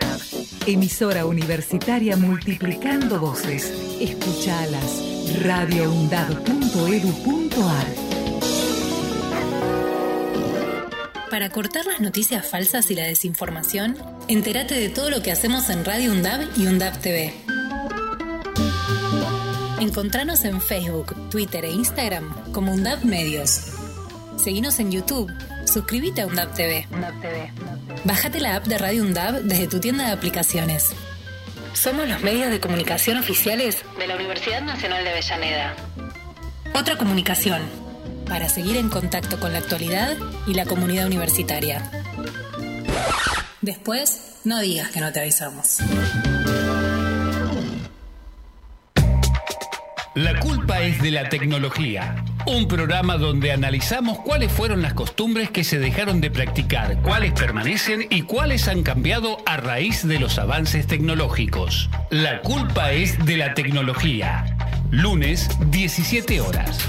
emisora 0.68 1.26
universitaria 1.26 2.16
multiplicando 2.16 3.18
voces. 3.18 3.64
Escuchalas. 4.00 5.02
radioundab.edu.ar 5.42 7.86
Para 11.32 11.50
cortar 11.50 11.84
las 11.86 12.00
noticias 12.00 12.48
falsas 12.48 12.92
y 12.92 12.94
la 12.94 13.06
desinformación, 13.06 13.96
entérate 14.28 14.76
de 14.76 14.88
todo 14.88 15.10
lo 15.10 15.20
que 15.20 15.32
hacemos 15.32 15.68
en 15.68 15.84
Radio 15.84 16.12
UNDAB 16.12 16.56
y 16.56 16.68
UNDAB 16.68 17.00
TV. 17.00 17.34
Encontranos 19.80 20.44
en 20.44 20.60
Facebook, 20.60 21.28
Twitter 21.28 21.64
e 21.64 21.72
Instagram 21.72 22.52
como 22.52 22.72
UNDAB 22.72 23.04
Medios. 23.04 23.62
Seguinos 24.36 24.78
en 24.78 24.92
YouTube. 24.92 25.28
Suscríbete 25.68 26.22
a 26.22 26.26
UNDAB 26.26 26.54
TV. 26.54 26.86
TV. 27.20 27.52
Bájate 28.04 28.40
la 28.40 28.56
app 28.56 28.66
de 28.66 28.78
Radio 28.78 29.02
UNDAB 29.02 29.42
desde 29.42 29.68
tu 29.68 29.80
tienda 29.80 30.06
de 30.06 30.12
aplicaciones. 30.12 30.94
Somos 31.74 32.08
los 32.08 32.22
medios 32.22 32.50
de 32.50 32.58
comunicación 32.58 33.18
oficiales 33.18 33.84
de 33.98 34.06
la 34.06 34.16
Universidad 34.16 34.62
Nacional 34.62 35.04
de 35.04 35.10
Avellaneda. 35.10 35.76
Otra 36.74 36.96
comunicación, 36.96 37.62
para 38.26 38.48
seguir 38.48 38.78
en 38.78 38.88
contacto 38.88 39.38
con 39.38 39.52
la 39.52 39.58
actualidad 39.58 40.16
y 40.46 40.54
la 40.54 40.64
comunidad 40.64 41.06
universitaria. 41.06 41.90
Después, 43.60 44.38
no 44.44 44.60
digas 44.60 44.90
que 44.90 45.00
no 45.00 45.12
te 45.12 45.20
avisamos. 45.20 45.78
La 50.18 50.40
culpa 50.40 50.82
es 50.82 51.00
de 51.00 51.12
la 51.12 51.28
tecnología. 51.28 52.24
Un 52.44 52.66
programa 52.66 53.16
donde 53.18 53.52
analizamos 53.52 54.18
cuáles 54.18 54.50
fueron 54.50 54.82
las 54.82 54.92
costumbres 54.92 55.48
que 55.48 55.62
se 55.62 55.78
dejaron 55.78 56.20
de 56.20 56.28
practicar, 56.28 57.00
cuáles 57.02 57.34
permanecen 57.34 58.04
y 58.10 58.22
cuáles 58.22 58.66
han 58.66 58.82
cambiado 58.82 59.38
a 59.46 59.58
raíz 59.58 60.04
de 60.04 60.18
los 60.18 60.40
avances 60.40 60.88
tecnológicos. 60.88 61.88
La 62.10 62.42
culpa 62.42 62.90
es 62.90 63.24
de 63.26 63.36
la 63.36 63.54
tecnología. 63.54 64.56
Lunes, 64.90 65.48
17 65.70 66.40
horas. 66.40 66.80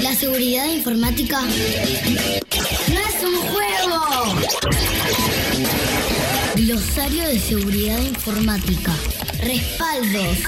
La 0.00 0.14
seguridad 0.14 0.66
informática 0.66 1.40
no 1.40 1.48
es 3.00 3.24
un 3.24 3.36
juego. 3.48 3.68
Glosario 6.58 7.28
de 7.28 7.38
seguridad 7.38 8.00
informática. 8.00 8.92
Respaldos. 9.40 10.38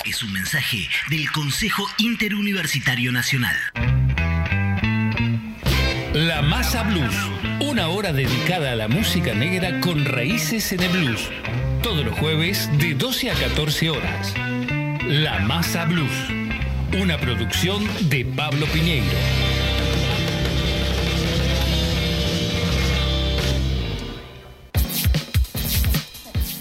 Es 0.04 0.22
un 0.22 0.32
mensaje 0.32 0.88
del 1.10 1.30
Consejo 1.30 1.86
Interuniversitario 1.98 3.12
Nacional. 3.12 3.56
La 6.14 6.40
Masa 6.42 6.84
Blues, 6.84 7.14
una 7.60 7.88
hora 7.88 8.12
dedicada 8.12 8.72
a 8.72 8.76
la 8.76 8.88
música 8.88 9.34
negra 9.34 9.80
con 9.80 10.04
raíces 10.04 10.72
en 10.72 10.80
el 10.80 10.90
blues. 10.90 11.30
Todos 11.82 12.04
los 12.04 12.18
jueves 12.18 12.68
de 12.78 12.94
12 12.94 13.30
a 13.30 13.34
14 13.34 13.90
horas. 13.90 14.34
La 15.06 15.38
Masa 15.40 15.84
Blues, 15.84 16.12
una 17.00 17.18
producción 17.18 17.86
de 18.08 18.24
Pablo 18.24 18.66
Piñeiro. 18.66 19.57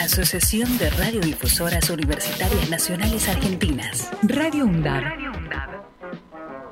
Asociación 0.00 0.78
de 0.78 0.90
Radiodifusoras 0.90 1.88
Universitarias 1.90 2.68
Nacionales 2.68 3.28
Argentinas. 3.28 4.10
Radio 4.22 4.66
UNDAB. 4.66 5.04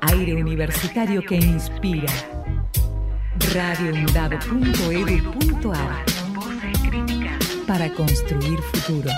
Aire 0.01 0.35
universitario 0.35 1.23
que 1.23 1.35
inspira. 1.35 2.11
radioundab.edu.ar 3.53 6.05
Para 7.67 7.89
construir 7.93 8.59
futuro. 8.59 9.09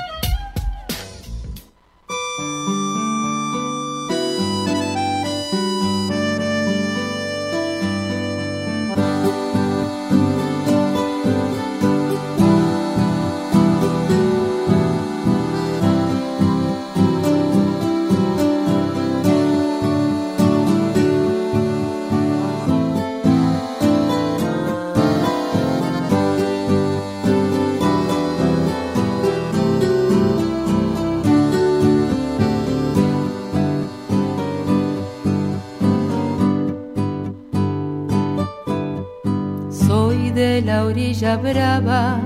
Brava 41.41 42.21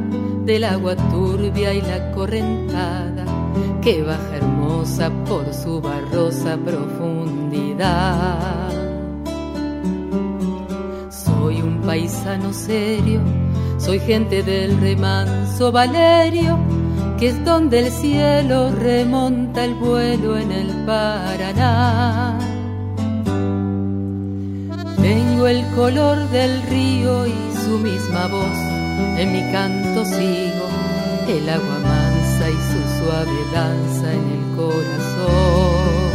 del 0.45 0.63
agua 0.63 0.95
turbia 0.95 1.73
y 1.73 1.81
la 1.81 2.11
correntada 2.11 3.25
que 3.81 4.03
baja 4.03 4.35
hermosa 4.35 5.09
por 5.25 5.51
su 5.53 5.81
barrosa 5.81 6.57
profundidad. 6.57 8.71
Soy 11.09 11.61
un 11.61 11.81
paisano 11.81 12.53
serio, 12.53 13.21
soy 13.77 13.99
gente 13.99 14.43
del 14.43 14.79
remanso 14.79 15.71
Valerio, 15.71 16.59
que 17.17 17.29
es 17.29 17.45
donde 17.45 17.79
el 17.79 17.91
cielo 17.91 18.71
remonta 18.71 19.65
el 19.65 19.73
vuelo 19.75 20.37
en 20.37 20.51
el 20.51 20.67
Paraná. 20.85 22.37
Tengo 25.01 25.47
el 25.47 25.65
color 25.75 26.29
del 26.29 26.61
río 26.63 27.25
y 27.25 27.50
su 27.63 27.77
misma 27.77 28.27
voz 28.27 28.57
en 29.17 29.31
mi 29.31 29.41
canto 29.51 30.05
sigo 30.05 30.69
el 31.27 31.49
agua 31.49 31.79
mansa 31.79 32.49
y 32.49 32.57
su 32.69 32.81
suave 32.97 33.39
danza 33.53 34.13
en 34.13 34.25
el 34.37 34.45
corazón. 34.55 36.11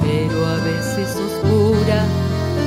Pero 0.00 0.46
a 0.46 0.56
veces 0.56 1.16
oscura, 1.16 2.04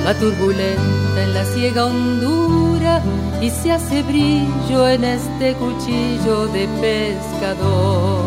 va 0.06 0.14
turbulenta 0.16 1.24
en 1.24 1.34
la 1.34 1.46
ciega 1.46 1.86
hondura 1.86 3.02
y 3.42 3.50
se 3.50 3.72
hace 3.72 4.04
brillo 4.04 4.90
en 4.90 5.04
este 5.04 5.54
cuchillo 5.54 6.48
de 6.48 6.68
pescador. 6.82 8.26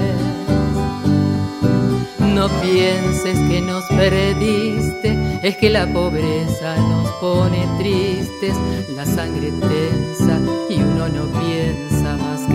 No 2.35 2.45
pienses 2.63 3.39
que 3.49 3.61
nos 3.61 3.85
perdiste, 3.87 5.11
es 5.43 5.57
que 5.57 5.71
la 5.71 5.87
pobreza 5.87 6.77
nos 6.77 7.11
pone 7.13 7.67
tristes, 7.79 8.57
la 8.95 9.05
sangre 9.05 9.51
tensa 9.51 10.39
y 10.69 10.77
uno 10.77 11.09
no 11.09 11.25
piensa 11.41 11.94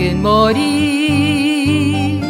que 0.00 0.10
en 0.10 0.22
morir. 0.22 2.24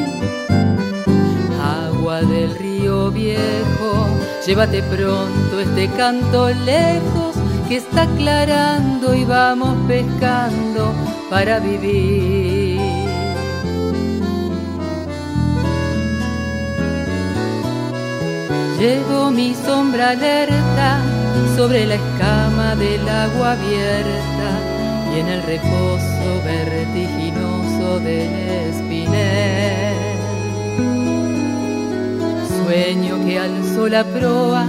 Agua 1.62 2.22
del 2.22 2.56
río 2.56 3.10
viejo, 3.10 4.08
llévate 4.46 4.82
pronto 4.82 5.60
este 5.60 5.88
canto 5.96 6.48
lejos 6.48 7.36
que 7.68 7.76
está 7.76 8.02
aclarando 8.02 9.14
y 9.14 9.24
vamos 9.24 9.76
pescando 9.86 10.92
para 11.28 11.60
vivir. 11.60 12.80
Llevo 18.78 19.30
mi 19.30 19.54
sombra 19.54 20.10
alerta 20.10 21.00
sobre 21.54 21.86
la 21.86 21.96
escama 21.96 22.74
del 22.76 23.06
agua 23.06 23.52
abierta 23.52 24.70
y 25.14 25.20
en 25.20 25.28
el 25.28 25.42
reposo 25.42 26.42
vertiginoso 26.44 27.29
del 27.98 28.32
espinel. 28.68 29.96
Sueño 32.64 33.24
que 33.26 33.38
alzo 33.38 33.88
la 33.88 34.04
proa 34.04 34.64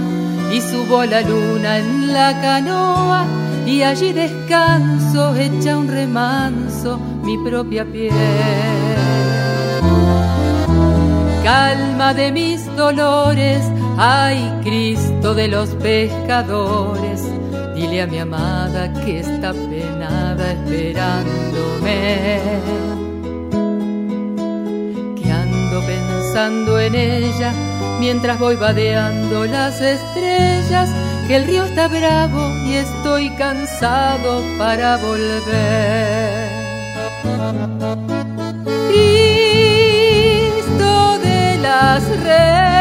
y 0.52 0.60
subo 0.60 1.04
la 1.04 1.20
luna 1.20 1.78
en 1.78 2.12
la 2.12 2.40
canoa 2.40 3.24
y 3.66 3.82
allí 3.82 4.12
descanso 4.12 5.36
hecha 5.36 5.76
un 5.76 5.88
remanso 5.88 6.98
mi 7.22 7.38
propia 7.38 7.84
piel 7.84 8.12
calma 11.42 12.14
de 12.14 12.30
mis 12.30 12.64
dolores, 12.76 13.62
ay 13.98 14.52
Cristo 14.62 15.34
de 15.34 15.48
los 15.48 15.70
pescadores, 15.70 17.22
dile 17.74 18.02
a 18.02 18.06
mi 18.06 18.18
amada 18.18 18.92
que 18.92 19.20
está 19.20 19.52
penada 19.52 20.52
esperándome, 20.52 22.40
pensando 26.32 26.80
en 26.80 26.94
ella 26.94 27.52
mientras 28.00 28.38
voy 28.38 28.56
vadeando 28.56 29.44
las 29.44 29.78
estrellas, 29.82 30.88
que 31.28 31.36
el 31.36 31.44
río 31.44 31.64
está 31.64 31.88
bravo 31.88 32.48
y 32.64 32.76
estoy 32.76 33.28
cansado 33.36 34.42
para 34.56 34.96
volver. 34.96 36.48
Cristo 38.88 39.98
de 41.22 41.58
las 41.60 42.02
redes, 42.22 42.71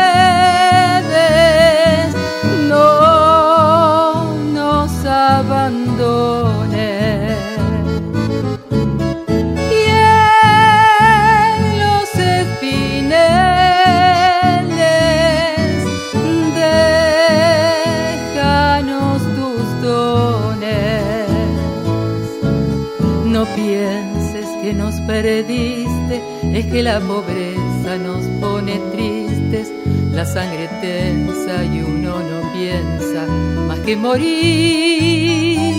que 26.71 26.81
la 26.81 26.99
pobreza 26.99 27.97
nos 27.97 28.23
pone 28.39 28.79
tristes, 28.93 29.71
la 30.13 30.25
sangre 30.25 30.69
tensa 30.79 31.63
y 31.65 31.81
uno 31.81 32.19
no 32.19 32.51
piensa 32.53 33.25
más 33.67 33.79
que 33.79 33.95
morir. 33.95 35.75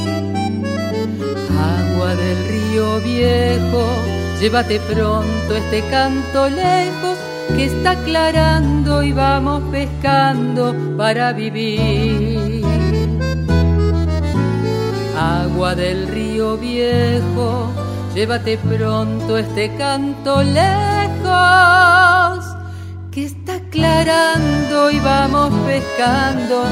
Agua 1.59 2.15
del 2.15 2.39
río 2.49 3.01
viejo, 3.01 3.85
llévate 4.41 4.81
pronto 4.81 5.57
este 5.57 5.81
canto 5.89 6.49
lejos 6.51 7.19
que 7.57 7.65
está 7.67 7.93
aclarando 7.93 9.03
y 9.03 9.13
vamos 9.13 9.63
pescando 9.71 10.75
para 10.97 11.33
vivir 11.33 12.63
agua 15.23 15.75
del 15.75 16.09
río 16.09 16.57
viejo, 16.57 17.71
llévate 18.15 18.59
pronto 18.59 19.39
este 19.39 19.75
canto 19.77 20.43
lejos, 20.43 22.45
que 23.11 23.25
está 23.25 23.55
aclarando 23.55 24.91
y 24.91 25.01
vamos 25.01 25.53
pescando 25.67 26.65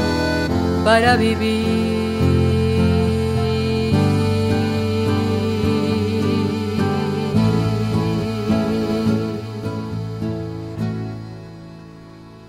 para 0.85 1.17
vivir. 1.17 2.01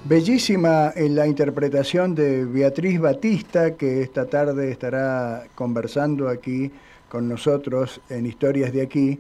Bellísima 0.04 0.92
en 0.94 1.16
la 1.16 1.26
interpretación 1.26 2.16
de 2.16 2.44
Beatriz 2.44 3.00
Batista, 3.00 3.78
que 3.78 4.02
esta 4.02 4.26
tarde 4.26 4.70
estará 4.70 5.46
conversando 5.56 6.28
aquí 6.28 6.70
con 7.12 7.28
nosotros 7.28 8.00
en 8.10 8.26
Historias 8.26 8.72
de 8.72 8.82
aquí. 8.82 9.20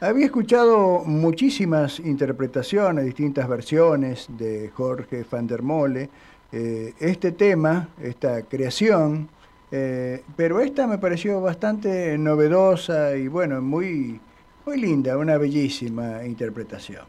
Había 0.00 0.26
escuchado 0.26 1.00
muchísimas 1.04 1.98
interpretaciones, 1.98 3.04
distintas 3.04 3.48
versiones 3.48 4.28
de 4.38 4.70
Jorge 4.72 5.24
van 5.28 5.48
der 5.48 5.60
Mole. 5.60 6.08
Eh, 6.52 6.94
este 7.00 7.32
tema, 7.32 7.88
esta 8.00 8.42
creación, 8.42 9.28
eh, 9.72 10.22
pero 10.36 10.60
esta 10.60 10.86
me 10.86 10.98
pareció 10.98 11.40
bastante 11.40 12.16
novedosa 12.16 13.16
y 13.16 13.26
bueno, 13.26 13.60
muy, 13.60 14.20
muy 14.64 14.80
linda, 14.80 15.18
una 15.18 15.36
bellísima 15.36 16.24
interpretación. 16.24 17.04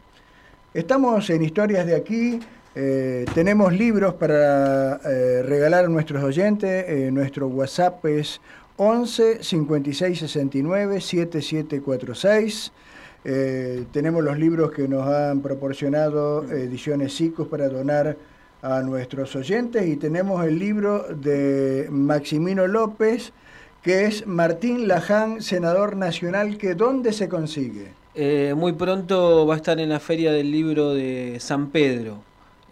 Estamos 0.72 1.30
en 1.30 1.44
Historias 1.44 1.86
de 1.86 1.94
aquí. 1.94 2.40
Eh, 2.74 3.24
tenemos 3.34 3.72
libros 3.72 4.14
para 4.14 4.98
regalar 4.98 5.84
a 5.84 5.88
nuestros 5.88 6.24
oyentes. 6.24 6.86
Eh, 6.88 7.10
nuestro 7.12 7.46
WhatsApp 7.46 8.04
es 8.06 8.40
11 8.76 9.42
56 9.42 10.18
69 10.18 11.00
7746. 11.00 12.72
tenemos 13.92 14.24
los 14.24 14.38
libros 14.38 14.72
que 14.72 14.88
nos 14.88 15.06
han 15.06 15.40
proporcionado 15.40 16.44
Ediciones 16.50 17.14
Cicos 17.14 17.48
para 17.48 17.68
donar 17.68 18.16
a 18.62 18.80
nuestros 18.82 19.36
oyentes 19.36 19.86
y 19.86 19.96
tenemos 19.96 20.44
el 20.44 20.58
libro 20.58 21.06
de 21.14 21.86
Maximino 21.90 22.66
López 22.66 23.32
que 23.82 24.06
es 24.06 24.26
Martín 24.26 24.88
Laján, 24.88 25.42
senador 25.42 25.94
nacional, 25.94 26.56
que 26.56 26.74
¿dónde 26.74 27.12
se 27.12 27.28
consigue? 27.28 27.92
muy 28.54 28.72
pronto 28.72 29.44
va 29.46 29.54
a 29.54 29.56
estar 29.56 29.80
en 29.80 29.88
la 29.88 29.98
feria 29.98 30.30
del 30.32 30.50
libro 30.50 30.94
de 30.94 31.36
San 31.40 31.70
Pedro 31.70 32.22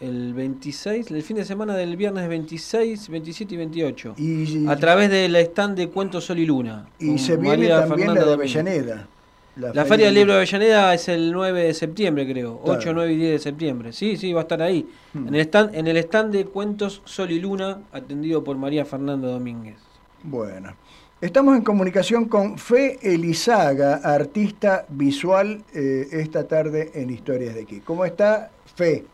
el 0.02 0.34
26, 0.34 1.10
el 1.12 1.22
fin 1.22 1.36
de 1.36 1.44
semana 1.44 1.74
del 1.74 1.96
viernes 1.96 2.28
26, 2.28 3.08
27 3.08 3.54
y 3.54 3.56
28. 3.56 4.14
Y, 4.18 4.66
a 4.66 4.76
través 4.76 5.08
del 5.08 5.36
stand 5.36 5.76
de 5.76 5.88
Cuentos 5.88 6.24
Sol 6.24 6.40
y 6.40 6.46
Luna. 6.46 6.88
Y 6.98 7.18
se 7.18 7.36
viene 7.36 7.68
también 7.68 8.14
la 8.14 8.24
de 8.24 8.32
Avellaneda. 8.32 9.08
La, 9.54 9.72
la 9.72 9.84
Feria 9.84 10.06
del 10.06 10.14
Libro 10.14 10.32
de 10.32 10.38
Avellaneda 10.38 10.94
es 10.94 11.08
el 11.08 11.30
9 11.30 11.64
de 11.64 11.74
septiembre, 11.74 12.26
creo. 12.26 12.58
Claro. 12.58 12.78
8, 12.80 12.92
9 12.94 13.12
y 13.12 13.16
10 13.16 13.32
de 13.32 13.38
septiembre. 13.38 13.92
Sí, 13.92 14.16
sí, 14.16 14.32
va 14.32 14.40
a 14.40 14.42
estar 14.42 14.60
ahí. 14.60 14.88
Hmm. 15.12 15.28
En, 15.28 15.34
el 15.34 15.40
stand, 15.42 15.74
en 15.74 15.86
el 15.86 15.96
stand 15.98 16.32
de 16.32 16.46
Cuentos 16.46 17.02
Sol 17.04 17.30
y 17.30 17.38
Luna, 17.38 17.82
atendido 17.92 18.42
por 18.42 18.56
María 18.56 18.84
Fernando 18.84 19.28
Domínguez. 19.28 19.76
Bueno. 20.24 20.74
Estamos 21.20 21.56
en 21.56 21.62
comunicación 21.62 22.24
con 22.24 22.58
Fe 22.58 22.98
Elizaga, 23.02 24.00
artista 24.02 24.86
visual, 24.88 25.62
eh, 25.72 26.08
esta 26.10 26.48
tarde 26.48 26.90
en 26.94 27.10
Historias 27.10 27.54
de 27.54 27.62
aquí. 27.62 27.78
¿Cómo 27.78 28.04
está 28.04 28.50
Fe. 28.74 29.04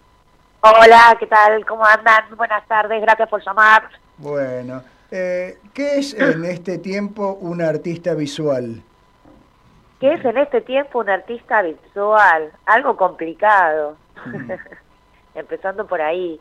Hola, 0.60 1.16
¿qué 1.20 1.26
tal? 1.26 1.64
¿Cómo 1.64 1.84
andan? 1.84 2.36
Buenas 2.36 2.66
tardes, 2.66 3.00
gracias 3.00 3.28
por 3.28 3.40
llamar. 3.44 3.88
Bueno, 4.16 4.82
eh, 5.08 5.56
¿qué 5.72 5.98
es 5.98 6.14
en 6.14 6.44
este 6.46 6.78
tiempo 6.78 7.38
un 7.40 7.62
artista 7.62 8.14
visual? 8.14 8.82
¿Qué 10.00 10.14
es 10.14 10.24
en 10.24 10.36
este 10.36 10.60
tiempo 10.62 10.98
un 10.98 11.10
artista 11.10 11.62
visual? 11.62 12.50
Algo 12.66 12.96
complicado, 12.96 13.96
empezando 15.36 15.86
por 15.86 16.00
ahí. 16.00 16.40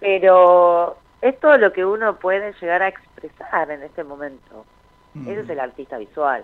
Pero 0.00 0.96
es 1.20 1.38
todo 1.38 1.58
lo 1.58 1.72
que 1.74 1.84
uno 1.84 2.16
puede 2.16 2.54
llegar 2.54 2.82
a 2.82 2.88
expresar 2.88 3.70
en 3.70 3.82
este 3.82 4.02
momento. 4.02 4.64
Ese 5.26 5.40
es 5.40 5.50
el 5.50 5.60
artista 5.60 5.98
visual. 5.98 6.42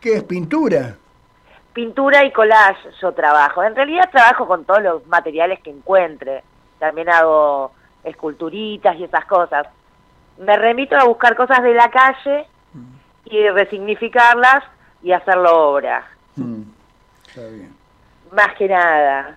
¿Qué 0.00 0.16
es 0.16 0.24
pintura? 0.24 0.96
Pintura 1.72 2.24
y 2.24 2.32
collage 2.32 2.90
yo 3.00 3.12
trabajo. 3.12 3.62
En 3.62 3.74
realidad 3.74 4.10
trabajo 4.10 4.46
con 4.46 4.64
todos 4.64 4.82
los 4.82 5.06
materiales 5.06 5.60
que 5.60 5.70
encuentre. 5.70 6.42
También 6.78 7.08
hago 7.08 7.72
esculturitas 8.04 8.96
y 8.96 9.04
esas 9.04 9.24
cosas. 9.24 9.66
Me 10.38 10.56
remito 10.56 10.96
a 10.96 11.04
buscar 11.04 11.36
cosas 11.36 11.62
de 11.62 11.74
la 11.74 11.90
calle 11.90 12.46
y 13.24 13.48
resignificarlas 13.48 14.64
y 15.02 15.12
hacerlo 15.12 15.70
obra. 15.70 16.06
Está 17.26 17.48
bien. 17.48 17.74
Más 18.32 18.54
que 18.56 18.68
nada. 18.68 19.36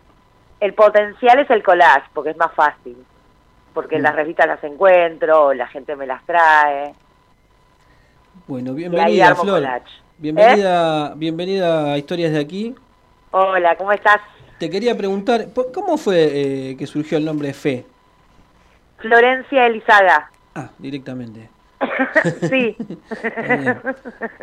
El 0.60 0.74
potencial 0.74 1.40
es 1.40 1.50
el 1.50 1.64
collage, 1.64 2.10
porque 2.14 2.32
es 2.32 2.38
más 2.38 2.52
fácil. 2.54 2.98
Porque 3.74 4.00
las 4.00 4.16
revistas 4.16 4.48
las 4.48 4.64
encuentro, 4.64 5.54
la 5.54 5.68
gente 5.68 5.96
me 5.96 6.08
las 6.08 6.26
trae. 6.26 6.94
Bueno, 8.48 8.72
ahí 8.72 8.78
bienvenida, 8.78 9.28
armo 9.28 9.44
Flor. 9.44 9.56
collage. 9.56 10.05
Bienvenida, 10.18 11.14
bienvenida 11.16 11.94
a 11.94 11.98
Historias 11.98 12.32
de 12.32 12.40
Aquí. 12.40 12.76
Hola, 13.32 13.76
¿cómo 13.76 13.92
estás? 13.92 14.22
Te 14.60 14.70
quería 14.70 14.96
preguntar, 14.96 15.48
¿po- 15.50 15.72
¿cómo 15.74 15.98
fue 15.98 16.70
eh, 16.72 16.78
que 16.78 16.88
surgió 16.88 17.18
el 17.18 17.26
nombre 17.26 17.54
Fe? 17.54 17.86
Florencia 19.00 19.68
Elizaga. 19.68 20.32
Ah, 20.56 20.70
directamente. 20.80 21.50
sí. 22.50 22.76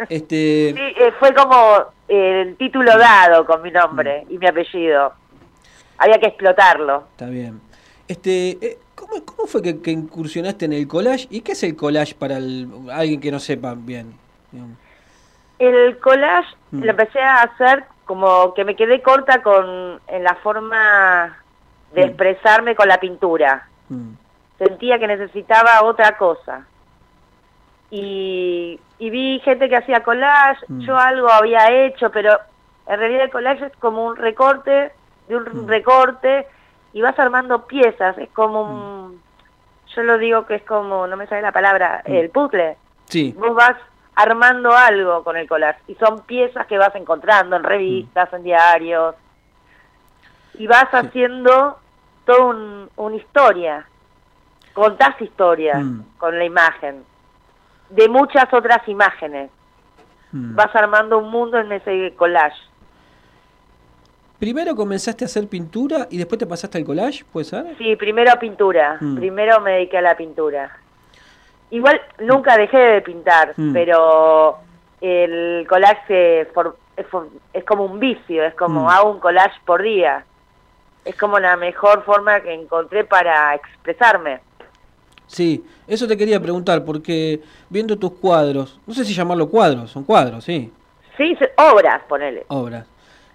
Este, 0.08 0.74
Sí, 0.76 0.80
eh, 1.00 1.12
fue 1.18 1.32
como 1.34 1.76
eh, 2.08 2.42
el 2.42 2.56
título 2.56 2.96
dado 2.98 3.46
con 3.46 3.62
mi 3.62 3.70
nombre 3.70 4.26
y 4.28 4.36
mi 4.38 4.46
apellido. 4.46 5.12
Había 5.98 6.18
que 6.18 6.26
explotarlo. 6.26 7.04
Está 7.12 7.26
bien. 7.26 7.60
Este, 8.08 8.58
eh, 8.60 8.78
¿cómo, 8.94 9.24
cómo 9.24 9.46
fue 9.46 9.62
que, 9.62 9.80
que 9.80 9.90
incursionaste 9.90 10.66
en 10.66 10.74
el 10.74 10.86
collage? 10.86 11.26
¿Y 11.30 11.40
qué 11.40 11.52
es 11.52 11.62
el 11.62 11.76
collage 11.76 12.14
para 12.14 12.36
el- 12.36 12.68
alguien 12.90 13.20
que 13.20 13.30
no 13.30 13.38
sepa 13.40 13.74
bien? 13.74 14.12
digamos? 14.50 14.76
El 15.66 15.98
collage 15.98 16.48
Mm. 16.72 16.82
lo 16.84 16.90
empecé 16.90 17.20
a 17.20 17.42
hacer 17.42 17.84
como 18.06 18.52
que 18.54 18.64
me 18.64 18.74
quedé 18.76 19.00
corta 19.02 19.42
con 19.42 20.00
en 20.08 20.24
la 20.24 20.34
forma 20.36 21.36
de 21.92 22.02
Mm. 22.04 22.08
expresarme 22.08 22.74
con 22.74 22.88
la 22.88 22.98
pintura. 22.98 23.68
Mm, 23.88 24.14
Sentía 24.58 24.98
que 24.98 25.06
necesitaba 25.06 25.82
otra 25.84 26.16
cosa. 26.16 26.64
Y, 27.90 28.80
y 28.98 29.10
vi 29.10 29.40
gente 29.44 29.68
que 29.68 29.76
hacía 29.76 30.02
collage, 30.02 30.64
yo 30.68 30.96
algo 30.96 31.30
había 31.30 31.70
hecho, 31.70 32.10
pero 32.10 32.38
en 32.86 32.98
realidad 32.98 33.24
el 33.24 33.30
collage 33.30 33.66
es 33.66 33.76
como 33.76 34.06
un 34.06 34.16
recorte 34.16 34.92
de 35.28 35.36
un 35.36 35.68
recorte 35.68 36.46
y 36.94 37.02
vas 37.02 37.18
armando 37.18 37.66
piezas, 37.66 38.16
es 38.18 38.30
como 38.30 38.62
un... 38.62 39.22
Yo 39.94 40.02
lo 40.04 40.16
digo 40.16 40.46
que 40.46 40.54
es 40.54 40.62
como, 40.62 41.06
no 41.06 41.16
me 41.18 41.26
sale 41.26 41.42
la 41.42 41.52
palabra, 41.52 42.00
el 42.06 42.30
puzzle. 42.30 42.76
Sí, 43.06 43.34
Vos 43.38 43.54
vas 43.54 43.76
armando 44.14 44.72
algo 44.72 45.24
con 45.24 45.36
el 45.36 45.48
collage 45.48 45.80
y 45.88 45.94
son 45.94 46.20
piezas 46.22 46.66
que 46.66 46.76
vas 46.78 46.94
encontrando 46.94 47.56
en 47.56 47.62
revistas, 47.64 48.32
en 48.32 48.42
diarios 48.42 49.14
y 50.54 50.66
vas 50.66 50.88
haciendo 50.92 51.78
toda 52.26 52.44
un- 52.44 52.90
una 52.96 53.16
historia, 53.16 53.86
contás 54.74 55.20
historias 55.20 55.82
Mm. 55.82 56.00
con 56.18 56.38
la 56.38 56.44
imagen 56.44 57.04
de 57.90 58.08
muchas 58.08 58.52
otras 58.52 58.86
imágenes. 58.88 59.50
Mm. 60.30 60.54
Vas 60.54 60.74
armando 60.76 61.18
un 61.18 61.30
mundo 61.30 61.58
en 61.58 61.72
ese 61.72 62.14
collage. 62.16 62.56
Primero 64.38 64.74
comenzaste 64.74 65.24
a 65.24 65.26
hacer 65.26 65.46
pintura 65.48 66.08
y 66.10 66.18
después 66.18 66.38
te 66.38 66.46
pasaste 66.46 66.78
al 66.78 66.84
collage, 66.84 67.24
¿puede 67.32 67.44
ser? 67.44 67.76
Sí, 67.78 67.94
primero 67.96 68.32
pintura, 68.40 68.98
Mm. 69.00 69.16
primero 69.16 69.60
me 69.60 69.72
dediqué 69.72 69.98
a 69.98 70.02
la 70.02 70.16
pintura. 70.16 70.78
Igual 71.72 72.00
nunca 72.20 72.56
dejé 72.56 72.76
de 72.78 73.00
pintar, 73.02 73.54
Mm. 73.56 73.72
pero 73.72 74.58
el 75.00 75.66
collage 75.68 76.00
se 76.06 76.50
for- 76.54 76.76
es, 76.96 77.06
for- 77.06 77.28
es 77.52 77.64
como 77.64 77.84
un 77.86 77.98
vicio, 77.98 78.44
es 78.44 78.54
como 78.54 78.82
Mm. 78.84 78.88
hago 78.88 79.10
un 79.10 79.18
collage 79.20 79.58
por 79.64 79.82
día. 79.82 80.24
Es 81.04 81.16
como 81.16 81.40
la 81.40 81.56
mejor 81.56 82.04
forma 82.04 82.40
que 82.40 82.52
encontré 82.54 83.04
para 83.04 83.54
expresarme. 83.54 84.40
Sí, 85.26 85.64
eso 85.88 86.06
te 86.06 86.16
quería 86.16 86.38
preguntar, 86.40 86.84
porque 86.84 87.40
viendo 87.70 87.98
tus 87.98 88.12
cuadros, 88.12 88.78
no 88.86 88.92
sé 88.94 89.04
si 89.04 89.14
llamarlo 89.14 89.48
cuadros, 89.48 89.90
son 89.90 90.04
cuadros, 90.04 90.44
sí, 90.44 90.70
Sí, 91.16 91.36
obras, 91.56 92.02
ponele. 92.08 92.44
obras. 92.48 92.86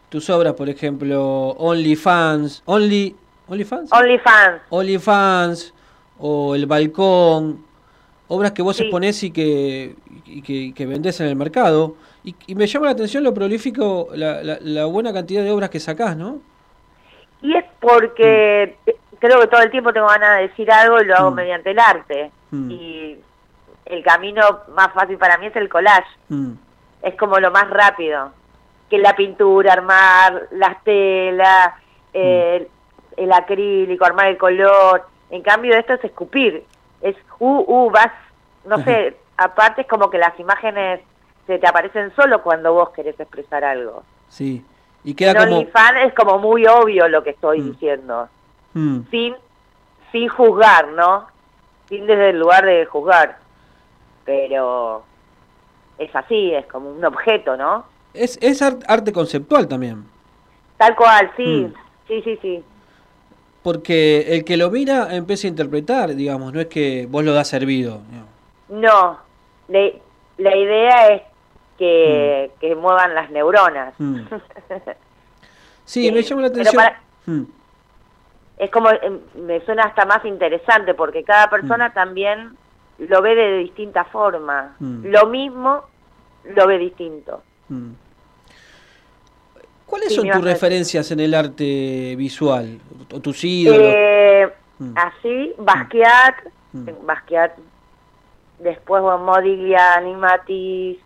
Tus 0.10 0.30
obras, 0.30 0.54
por 0.54 0.70
ejemplo, 0.70 1.50
OnlyFans, 1.58 2.62
Only, 2.66 3.16
OnlyFans, 3.50 3.92
OnlyFans. 3.92 4.62
OnlyFans 4.70 5.74
o 6.20 6.56
El 6.56 6.66
Balcón, 6.68 7.66
obras 8.28 8.52
que 8.52 8.62
vos 8.62 8.76
Sí. 8.78 8.84
exponés 8.84 9.24
y 9.24 9.32
que, 9.32 9.96
y 10.26 10.42
que, 10.42 10.74
que 10.74 10.86
vendés 10.86 11.20
en 11.22 11.28
el 11.28 11.36
mercado. 11.36 11.96
Y, 12.24 12.36
y 12.48 12.56
me 12.56 12.68
llama 12.68 12.88
la 12.88 12.92
atención 12.94 13.24
lo 13.24 13.34
prolífico, 13.34 14.10
la, 14.14 14.44
la, 14.44 14.58
la 14.62 14.86
buena 14.86 15.14
cantidad 15.14 15.44
de 15.44 15.52
obras 15.52 15.70
que 15.70 15.80
sacás, 15.80 16.18
¿no? 16.18 16.40
Y 17.42 17.56
es 17.56 17.66
porque 17.80 18.78
eh, 18.86 18.96
creo 19.20 19.40
que 19.42 19.48
todo 19.48 19.62
el 19.62 19.72
tiempo 19.72 19.94
tengo 19.94 20.08
ganas 20.08 20.38
de 20.38 20.48
decir 20.50 20.70
algo 20.72 21.00
y 21.02 21.06
lo 21.06 21.16
hago 21.16 21.32
Mm. 21.32 21.36
mediante 21.36 21.72
el 21.72 21.80
arte. 21.80 22.32
Mm. 22.52 22.72
Y 22.72 23.18
el 23.86 24.04
camino 24.04 24.42
más 24.76 24.92
fácil 24.94 25.18
para 25.18 25.38
mí 25.38 25.46
es 25.46 25.56
el 25.56 25.70
collage. 25.70 26.08
Mm, 26.30 26.54
es 27.04 27.16
como 27.16 27.40
lo 27.40 27.52
más 27.52 27.70
rápido 27.70 28.32
que 28.90 28.98
la 28.98 29.16
pintura, 29.16 29.74
armar 29.74 30.48
las 30.52 30.84
telas, 30.84 31.74
eh, 32.14 32.68
el 33.16 33.32
acrílico, 33.34 34.04
armar 34.06 34.28
el 34.28 34.38
color. 34.38 35.06
En 35.30 35.42
cambio, 35.42 35.76
esto 35.76 35.94
es 35.94 36.04
escupir. 36.04 36.64
Es, 37.02 37.16
uh, 37.40 37.64
uh, 37.68 37.90
vas, 37.92 38.12
no 38.66 38.78
sé, 38.84 39.18
aparte 39.38 39.82
es 39.82 39.88
como 39.88 40.10
que 40.10 40.18
las 40.18 40.38
imágenes 40.40 41.02
se 41.46 41.60
te 41.60 41.68
aparecen 41.68 42.14
solo 42.16 42.42
cuando 42.44 42.74
vos 42.74 42.90
querés 42.90 43.20
expresar 43.20 43.64
algo. 43.64 44.04
Sí, 44.30 44.66
y 45.04 45.14
queda 45.14 45.32
en 45.32 45.38
como... 45.38 45.58
OnlyFans 45.60 45.98
es 46.08 46.14
como 46.14 46.40
muy 46.40 46.66
obvio 46.68 47.08
lo 47.08 47.24
que 47.24 47.32
estoy 47.32 47.62
diciendo, 47.62 48.28
Mm, 48.74 49.00
sin, 49.10 49.36
sin 50.12 50.28
juzgar, 50.30 50.90
¿no? 50.90 51.28
Sin 51.90 52.06
desde 52.06 52.32
el 52.32 52.40
lugar 52.40 52.66
de 52.66 52.86
juzgar. 52.86 53.38
Pero 54.26 55.04
es 55.98 56.14
así, 56.16 56.54
es 56.54 56.66
como 56.68 56.92
un 56.92 57.04
objeto, 57.06 57.56
¿no? 57.58 57.86
Es, 58.14 58.38
es 58.42 58.62
ar- 58.62 58.78
arte 58.88 59.14
conceptual 59.14 59.68
también. 59.68 60.04
Tal 60.78 60.96
cual, 60.96 61.32
sí, 61.38 61.68
Mm. 61.68 61.74
sí, 62.08 62.22
sí, 62.24 62.40
sí. 62.42 62.64
Porque 63.68 64.34
el 64.34 64.46
que 64.46 64.56
lo 64.56 64.72
mira 64.72 65.14
empieza 65.14 65.46
a 65.46 65.50
interpretar, 65.50 66.16
digamos, 66.16 66.54
no 66.54 66.62
es 66.62 66.68
que 66.68 67.06
vos 67.10 67.22
lo 67.26 67.34
das 67.34 67.50
servido. 67.50 68.00
No, 68.70 69.20
le- 69.68 70.02
la 70.38 70.56
idea 70.56 71.08
es 71.10 71.22
que, 71.78 72.50
que 72.62 72.76
muevan 72.76 73.14
las 73.14 73.30
neuronas. 73.30 73.94
Mm. 73.98 74.22
Sí, 75.84 76.10
me 76.14 76.22
llama 76.22 76.44
la 76.44 76.48
atención. 76.48 76.76
para- 76.76 77.02
Mm, 77.26 77.44
es 78.58 78.72
como, 78.72 78.90
em, 78.90 79.20
me 79.46 79.60
suena 79.66 79.84
hasta 79.84 80.06
más 80.06 80.24
interesante 80.24 80.94
porque 80.94 81.26
cada 81.26 81.50
persona 81.50 81.92
también 81.94 82.56
lo 83.00 83.22
ve 83.22 83.36
de 83.36 83.58
distinta 83.58 84.06
forma. 84.06 84.76
Mm. 84.80 85.08
Lo 85.08 85.26
mismo 85.26 85.82
lo 86.56 86.68
ve 86.68 86.78
distinto. 86.78 87.44
Mm. 89.88 89.90
¿Cuáles 89.90 90.10
Sí, 90.10 90.16
son 90.16 90.30
tus 90.30 90.44
referencias 90.44 91.10
en 91.12 91.20
el 91.20 91.34
arte 91.34 92.16
visual? 92.18 92.80
¿O 93.14 93.20
tus 93.20 93.44
ídolos? 93.44 93.82
Eh, 93.96 94.48
Mm. 94.80 94.94
Así, 94.96 95.54
Basquiat, 95.58 96.36
Mm. 96.74 96.90
Basquiat, 97.08 97.52
después 98.60 99.02
bueno, 99.02 99.18
Modigliani, 99.18 100.14
Matisse, 100.14 101.00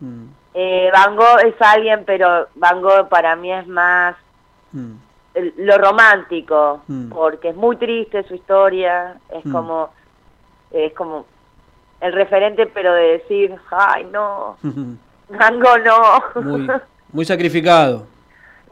Mm, 0.00 0.24
eh, 0.54 0.90
Van 0.92 1.14
Gogh 1.14 1.38
es 1.46 1.54
alguien, 1.60 2.02
pero 2.04 2.48
Van 2.56 2.82
Gogh 2.82 3.08
para 3.08 3.36
mí 3.36 3.52
es 3.52 3.68
más 3.68 4.16
mm, 4.72 4.92
el- 5.34 5.54
lo 5.58 5.78
romántico, 5.78 6.80
Mm. 6.88 7.10
porque 7.10 7.50
es 7.50 7.54
muy 7.54 7.76
triste 7.76 8.24
su 8.24 8.34
historia, 8.34 9.16
es 9.30 9.44
Mm. 9.46 9.52
como 9.52 9.90
es 10.72 10.92
como 10.94 11.24
el 12.00 12.12
referente, 12.14 12.66
pero 12.66 12.92
de 12.94 13.18
decir, 13.18 13.54
ay 13.70 14.04
no, 14.10 14.56
Van 15.28 15.60
Gogh 15.60 15.78
no, 15.84 16.42
muy, 16.42 16.66
muy 17.12 17.24
sacrificado. 17.24 18.06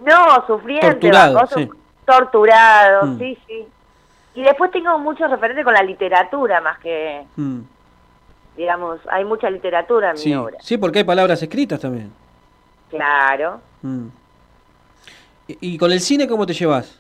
No, 0.05 0.47
sufriente, 0.47 0.91
Torturado, 0.91 1.47
sí. 1.55 1.69
torturado, 2.07 3.07
Mm. 3.07 3.19
sí, 3.19 3.39
sí. 3.47 3.67
Y 4.35 4.43
después 4.43 4.71
tengo 4.71 4.99
muchos 4.99 5.31
referentes 5.31 5.65
con 5.65 5.75
la 5.75 5.83
literatura, 5.83 6.61
más 6.61 6.79
que, 6.79 7.25
Mm, 7.37 7.61
digamos, 8.57 9.01
hay 9.11 9.25
mucha 9.25 9.51
literatura 9.51 10.09
en 10.11 10.15
mi 10.15 10.21
Sí, 10.21 10.35
obra. 10.35 10.57
sí, 10.61 10.79
porque 10.79 10.99
hay 10.99 11.05
palabras 11.05 11.43
escritas 11.43 11.81
también. 11.81 12.13
Claro. 12.91 13.61
Mm. 13.83 14.07
¿Y, 15.49 15.59
y 15.75 15.79
con 15.79 15.91
el 15.93 16.01
cine 16.01 16.29
cómo 16.29 16.47
te 16.47 16.53
llevas? 16.55 16.97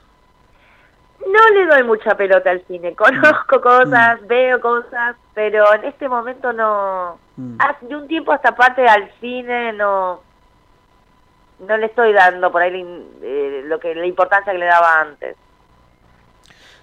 No 1.20 1.48
le 1.54 1.66
doy 1.66 1.82
mucha 1.84 2.16
pelota 2.16 2.50
al 2.50 2.62
cine. 2.66 2.94
Conozco 2.94 3.60
cosas, 3.60 4.26
veo 4.26 4.60
cosas, 4.60 5.16
pero 5.34 5.72
en 5.74 5.84
este 5.84 6.08
momento 6.08 6.52
no. 6.52 7.18
Mm. 7.36 7.56
Hace 7.60 7.94
un 7.94 8.08
tiempo 8.08 8.32
hasta 8.32 8.54
parte 8.54 8.86
al 8.88 9.10
cine 9.20 9.72
no. 9.74 10.20
No 11.66 11.76
le 11.76 11.86
estoy 11.86 12.12
dando 12.12 12.50
por 12.50 12.62
ahí 12.62 12.72
eh, 13.22 13.62
lo 13.66 13.78
que 13.78 13.94
la 13.94 14.06
importancia 14.06 14.52
que 14.52 14.58
le 14.58 14.66
daba 14.66 15.00
antes. 15.00 15.36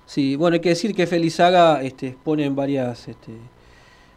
Sí, 0.06 0.36
bueno, 0.36 0.54
hay 0.56 0.62
que 0.62 0.70
decir 0.70 0.96
que 0.96 1.06
Felizaga 1.08 1.82
este, 1.82 2.08
expone 2.10 2.46
en 2.46 2.56
varias 2.56 3.08
este, 3.08 3.34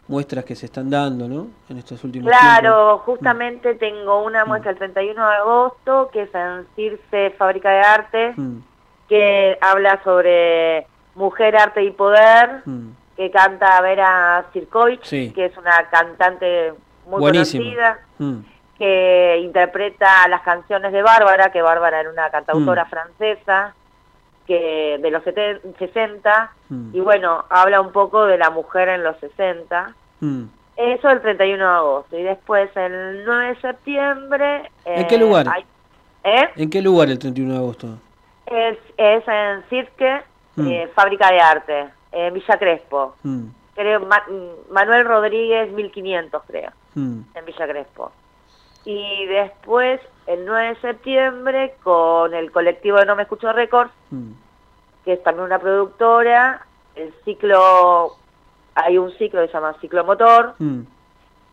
muestras 0.07 0.45
que 0.45 0.55
se 0.55 0.67
están 0.67 0.89
dando, 0.89 1.27
¿no? 1.27 1.47
En 1.69 1.77
estos 1.77 2.03
últimos 2.03 2.31
Claro, 2.31 2.99
justamente 2.99 3.75
tengo 3.75 4.23
una 4.23 4.45
muestra 4.45 4.71
el 4.71 4.77
31 4.77 5.27
de 5.29 5.35
agosto 5.35 6.09
que 6.13 6.23
es 6.23 6.35
en 6.35 6.65
Circe 6.75 7.31
Fábrica 7.31 7.69
de 7.71 7.79
Arte. 7.79 8.33
Mm, 8.37 8.59
que 9.09 9.57
habla 9.59 10.01
sobre 10.05 10.87
mujer, 11.15 11.57
arte 11.57 11.83
y 11.83 11.91
poder, 11.91 12.61
mm. 12.63 12.87
que 13.17 13.29
canta 13.29 13.81
Vera 13.81 14.45
Sirkovich, 14.53 15.03
Sí. 15.03 15.33
que 15.35 15.47
es 15.47 15.57
una 15.57 15.89
cantante 15.89 16.73
muy 17.07 17.19
Buenísima. 17.19 17.61
conocida, 17.61 17.99
Mm, 18.19 18.39
que 18.81 19.37
interpreta 19.43 20.27
las 20.27 20.41
canciones 20.41 20.91
de 20.91 21.03
Bárbara, 21.03 21.51
que 21.51 21.61
Bárbara 21.61 21.99
era 21.99 22.09
una 22.09 22.31
cantautora 22.31 22.85
Mm. 22.85 22.89
francesa 22.89 23.75
que 24.47 24.97
de 24.99 25.11
los 25.11 25.23
seten- 25.23 25.61
60, 25.77 26.51
Mm. 26.69 26.95
y 26.95 26.99
bueno, 26.99 27.45
habla 27.49 27.79
un 27.79 27.91
poco 27.91 28.25
de 28.25 28.39
la 28.39 28.49
mujer 28.49 28.89
en 28.89 29.03
los 29.03 29.15
60. 29.19 29.93
mm. 30.19 30.45
Eso 30.77 31.11
el 31.11 31.21
31 31.21 31.63
de 31.69 31.75
agosto. 31.75 32.17
Y 32.17 32.23
después 32.23 32.75
el 32.75 33.23
9 33.23 33.49
de 33.49 33.61
septiembre... 33.61 34.71
¿En 34.85 35.01
eh, 35.03 35.07
qué 35.07 35.17
lugar? 35.19 35.45
hay- 35.53 35.65
¿Eh? 36.23 36.49
¿En 36.55 36.69
qué 36.71 36.81
lugar 36.81 37.07
el 37.09 37.19
31 37.19 37.51
de 37.53 37.59
agosto? 37.59 37.87
Es, 38.47 38.79
es 38.97 39.23
en 39.27 39.63
Cirque, 39.69 40.21
Mm. 40.55 40.67
eh, 40.71 40.89
Fábrica 40.95 41.29
de 41.31 41.39
Arte, 41.39 41.87
en 42.11 42.33
Villa 42.33 42.57
Crespo. 42.57 43.13
Creo, 43.75 43.99
Ma- 44.07 44.25
Manuel 44.71 45.05
Rodríguez, 45.05 45.71
1500 45.71 46.41
creo, 46.47 46.71
en 46.95 47.25
Villa 47.45 47.67
Crespo. 47.67 48.11
Y 48.85 49.25
después, 49.27 50.01
el 50.27 50.45
9 50.45 50.69
de 50.69 50.75
septiembre, 50.81 51.75
con 51.83 52.33
el 52.33 52.51
colectivo 52.51 52.97
de 52.97 53.05
No 53.05 53.15
Me 53.15 53.23
Escucho 53.23 53.51
Records, 53.53 53.91
Mm. 54.09 54.31
que 55.05 55.13
es 55.13 55.23
también 55.23 55.45
una 55.45 55.59
productora, 55.59 56.65
el 56.95 57.13
ciclo, 57.25 58.15
hay 58.75 58.97
un 58.97 59.11
ciclo 59.17 59.41
que 59.41 59.47
se 59.47 59.53
llama 59.53 59.75
Ciclo 59.81 60.03
Motor, 60.03 60.55
Mm. 60.59 60.81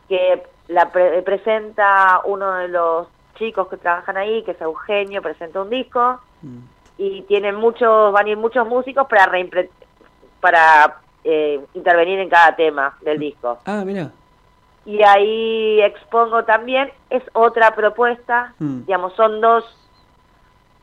que 0.08 0.42
la 0.68 0.90
pre- 0.90 1.22
presenta 1.22 2.20
uno 2.24 2.52
de 2.54 2.68
los 2.68 3.08
chicos 3.36 3.68
que 3.68 3.76
trabajan 3.76 4.16
ahí, 4.16 4.42
que 4.42 4.50
es 4.52 4.60
Eugenio, 4.60 5.22
presenta 5.22 5.62
un 5.62 5.70
disco 5.70 6.20
Mm. 6.42 6.58
y 6.98 7.22
tienen 7.22 7.54
muchos, 7.54 8.12
van 8.12 8.26
a 8.26 8.30
ir 8.30 8.36
muchos 8.36 8.66
músicos 8.66 9.06
para 9.06 9.26
reimpre- 9.26 9.70
para 10.40 11.00
eh, 11.24 11.60
intervenir 11.74 12.20
en 12.20 12.28
cada 12.30 12.54
tema 12.56 12.96
del 13.02 13.18
disco. 13.18 13.58
Ah, 13.66 13.82
mira. 13.84 14.10
Y 14.88 15.02
ahí 15.02 15.82
expongo 15.82 16.44
también, 16.44 16.90
es 17.10 17.22
otra 17.34 17.74
propuesta, 17.74 18.54
Mm. 18.58 18.86
digamos, 18.86 19.12
son 19.16 19.38
dos, 19.42 19.62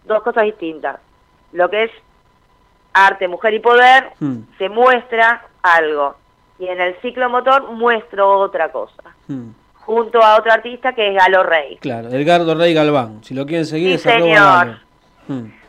dos 0.03 0.21
cosas 0.21 0.43
distintas. 0.43 0.99
Lo 1.53 1.69
que 1.71 1.85
es 1.85 1.91
arte, 2.93 3.27
mujer 3.27 3.55
y 3.55 3.59
poder, 3.59 4.11
Mm. 4.19 4.41
se 4.59 4.69
muestra 4.69 5.47
algo. 5.63 6.15
Y 6.59 6.67
en 6.67 6.79
el 6.81 6.95
ciclo 7.01 7.29
motor 7.31 7.71
muestro 7.71 8.37
otra 8.39 8.71
cosa. 8.71 9.03
Mm. 9.27 9.49
Junto 9.85 10.21
a 10.23 10.37
otro 10.37 10.51
artista 10.51 10.93
que 10.93 11.07
es 11.09 11.15
Galo 11.15 11.41
Rey. 11.41 11.77
Claro, 11.77 12.09
Edgardo 12.09 12.53
Rey 12.53 12.73
Galván. 12.75 13.23
Si 13.23 13.33
lo 13.33 13.45
quieren 13.47 13.65
seguir 13.65 13.89
Sí, 13.89 13.95
es 13.95 14.01
señor. 14.01 14.29
Galo. 14.35 14.75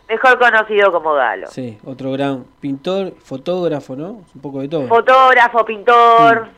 Mejor 0.09 0.39
conocido 0.39 0.93
como 0.93 1.15
Galo. 1.15 1.47
Sí, 1.49 1.79
otro 1.85 2.13
gran 2.13 2.45
pintor, 2.61 3.13
fotógrafo, 3.19 3.97
¿no? 3.97 4.11
Un 4.35 4.41
poco 4.43 4.61
de 4.61 4.69
todo. 4.69 4.87
Fotógrafo, 4.89 5.65
pintor. 5.65 6.49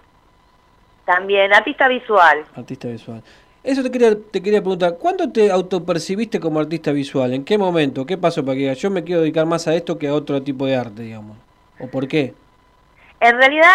También 1.13 1.55
artista 1.55 1.89
visual. 1.89 2.45
Artista 2.55 2.87
visual. 2.89 3.23
Eso 3.65 3.83
te 3.83 3.91
quería, 3.91 4.11
te 4.31 4.43
quería 4.43 4.61
preguntar, 4.61 4.97
¿cuándo 5.01 5.33
te 5.33 5.51
autopercibiste 5.51 6.39
como 6.39 6.61
artista 6.61 6.93
visual? 6.93 7.33
¿En 7.33 7.45
qué 7.47 7.57
momento? 7.57 8.05
¿Qué 8.05 8.19
pasó 8.19 8.45
para 8.45 8.55
que 8.55 8.61
digas, 8.61 8.79
yo 8.79 8.91
me 8.91 9.03
quiero 9.05 9.23
dedicar 9.23 9.47
más 9.47 9.67
a 9.67 9.75
esto 9.75 9.99
que 9.99 10.09
a 10.09 10.13
otro 10.15 10.43
tipo 10.43 10.67
de 10.67 10.77
arte, 10.77 11.03
digamos? 11.03 11.39
¿O 11.81 11.87
por 11.89 12.07
qué? 12.07 12.35
En 13.21 13.37
realidad, 13.39 13.75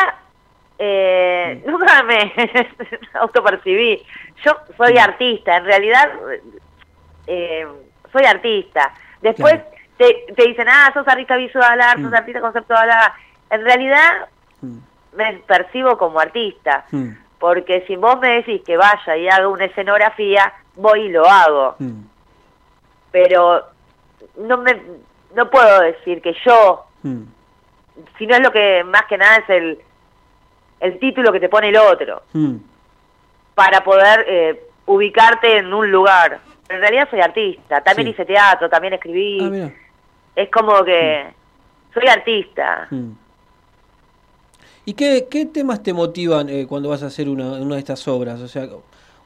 eh, 0.77 1.63
nunca 1.67 2.03
me 2.03 2.31
autopercibí. 3.19 4.03
Yo 4.45 4.51
soy 4.77 4.97
artista, 4.99 5.57
en 5.57 5.65
realidad 5.65 6.09
eh, 7.27 7.65
soy 8.11 8.25
artista. 8.25 8.93
Después 9.21 9.53
Claro. 9.55 9.69
te, 9.97 10.33
te 10.35 10.47
dicen, 10.49 10.67
ah, 10.69 10.91
sos 10.93 11.07
artista 11.07 11.35
visual, 11.35 11.81
ah, 11.81 11.93
sos 11.93 12.11
Mm. 12.11 12.15
artista 12.15 12.41
conceptual. 12.41 12.89
ah. 12.91 13.13
En 13.49 13.63
realidad 13.63 14.27
Mm. 14.61 14.77
me 15.17 15.33
percibo 15.47 15.97
como 15.97 16.19
artista, 16.19 16.85
Mm, 16.91 17.09
porque 17.43 17.83
si 17.87 17.97
vos 17.97 18.17
me 18.21 18.35
decís 18.35 18.61
que 18.65 18.77
vaya 18.77 19.17
y 19.17 19.27
haga 19.27 19.49
una 19.49 19.65
escenografía, 19.65 20.53
voy 20.75 21.01
y 21.01 21.09
lo 21.09 21.25
hago. 21.27 21.75
mm, 21.77 22.01
Pero 23.11 23.65
no 24.37 24.57
me 24.59 24.81
no 25.35 25.49
puedo 25.49 25.81
decir 25.81 26.21
que 26.21 26.33
yo 26.45 26.85
mm. 27.01 27.23
si 28.17 28.27
no 28.27 28.35
es 28.35 28.41
lo 28.41 28.49
que 28.49 28.85
más 28.85 29.03
que 29.09 29.17
nada 29.17 29.35
es 29.39 29.49
el, 29.49 29.77
el 30.79 30.99
título 30.99 31.33
que 31.33 31.41
te 31.41 31.49
pone 31.49 31.67
el 31.67 31.75
otro, 31.75 32.21
Mm. 32.31 32.55
para 33.55 33.83
poder 33.83 34.23
eh, 34.25 34.63
ubicarte 34.85 35.57
en 35.57 35.73
un 35.73 35.91
lugar. 35.91 36.39
En 36.69 36.79
realidad 36.79 37.09
soy 37.09 37.19
artista, 37.19 37.81
también 37.81 38.07
Sí. 38.07 38.11
hice 38.13 38.23
teatro, 38.23 38.69
también 38.69 38.93
escribí, 38.93 39.39
Ah, 39.65 39.69
es 40.33 40.49
como 40.49 40.81
que 40.85 41.25
soy 41.93 42.07
artista. 42.07 42.87
Mm. 44.85 44.89
¿Y 44.89 44.93
qué, 44.93 45.27
qué 45.29 45.45
temas 45.45 45.81
te 45.83 45.93
motivan 45.93 46.49
eh, 46.49 46.65
cuando 46.67 46.89
vas 46.89 47.03
a 47.03 47.07
hacer 47.07 47.29
una, 47.29 47.53
una 47.53 47.75
de 47.75 47.79
estas 47.79 48.07
obras? 48.07 48.39
O 48.41 48.47
sea, 48.47 48.67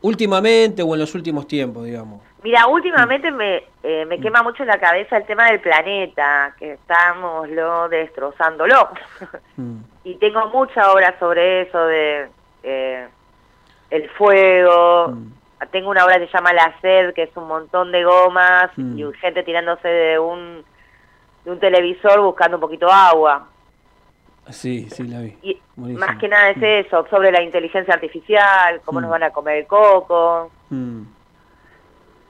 últimamente 0.01 0.83
o 0.83 0.93
en 0.93 0.99
los 0.99 1.13
últimos 1.15 1.47
tiempos, 1.47 1.85
digamos. 1.85 2.21
Mira, 2.43 2.67
últimamente 2.67 3.31
me, 3.31 3.63
eh, 3.83 4.05
me 4.05 4.19
quema 4.19 4.43
mucho 4.43 4.63
la 4.63 4.79
cabeza 4.79 5.17
el 5.17 5.25
tema 5.25 5.49
del 5.49 5.59
planeta, 5.59 6.53
que 6.59 6.73
estamos 6.73 7.49
lo 7.49 7.89
destrozándolo. 7.89 8.89
Mm. 9.55 9.77
y 10.03 10.15
tengo 10.15 10.47
mucha 10.47 10.91
obra 10.91 11.17
sobre 11.19 11.63
eso, 11.63 11.85
de 11.85 12.29
eh, 12.63 13.07
el 13.89 14.09
fuego. 14.11 15.09
Mm. 15.09 15.31
Tengo 15.71 15.89
una 15.89 16.05
obra 16.05 16.19
que 16.19 16.27
se 16.27 16.33
llama 16.33 16.53
La 16.53 16.75
Sed, 16.81 17.13
que 17.15 17.23
es 17.23 17.35
un 17.35 17.47
montón 17.47 17.91
de 17.91 18.03
gomas 18.03 18.69
Mm. 18.77 18.99
y 18.99 19.13
gente 19.13 19.41
tirándose 19.43 19.87
de 19.87 20.19
un, 20.19 20.63
de 21.43 21.51
un 21.51 21.59
televisor 21.59 22.21
buscando 22.21 22.57
un 22.57 22.61
poquito 22.61 22.91
agua. 22.91 23.47
Sí, 24.51 24.89
sí, 24.89 25.03
la 25.07 25.19
vi. 25.21 25.37
Y 25.43 25.61
más 25.75 26.17
que 26.17 26.27
nada 26.27 26.49
es 26.51 26.57
Mm. 26.57 26.63
eso, 26.63 27.07
sobre 27.09 27.31
la 27.31 27.41
inteligencia 27.41 27.93
artificial, 27.93 28.81
cómo 28.85 28.99
Mm. 28.99 29.01
nos 29.03 29.11
van 29.11 29.23
a 29.23 29.29
comer 29.31 29.57
el 29.57 29.67
coco. 29.67 30.51
Mm. 30.69 31.03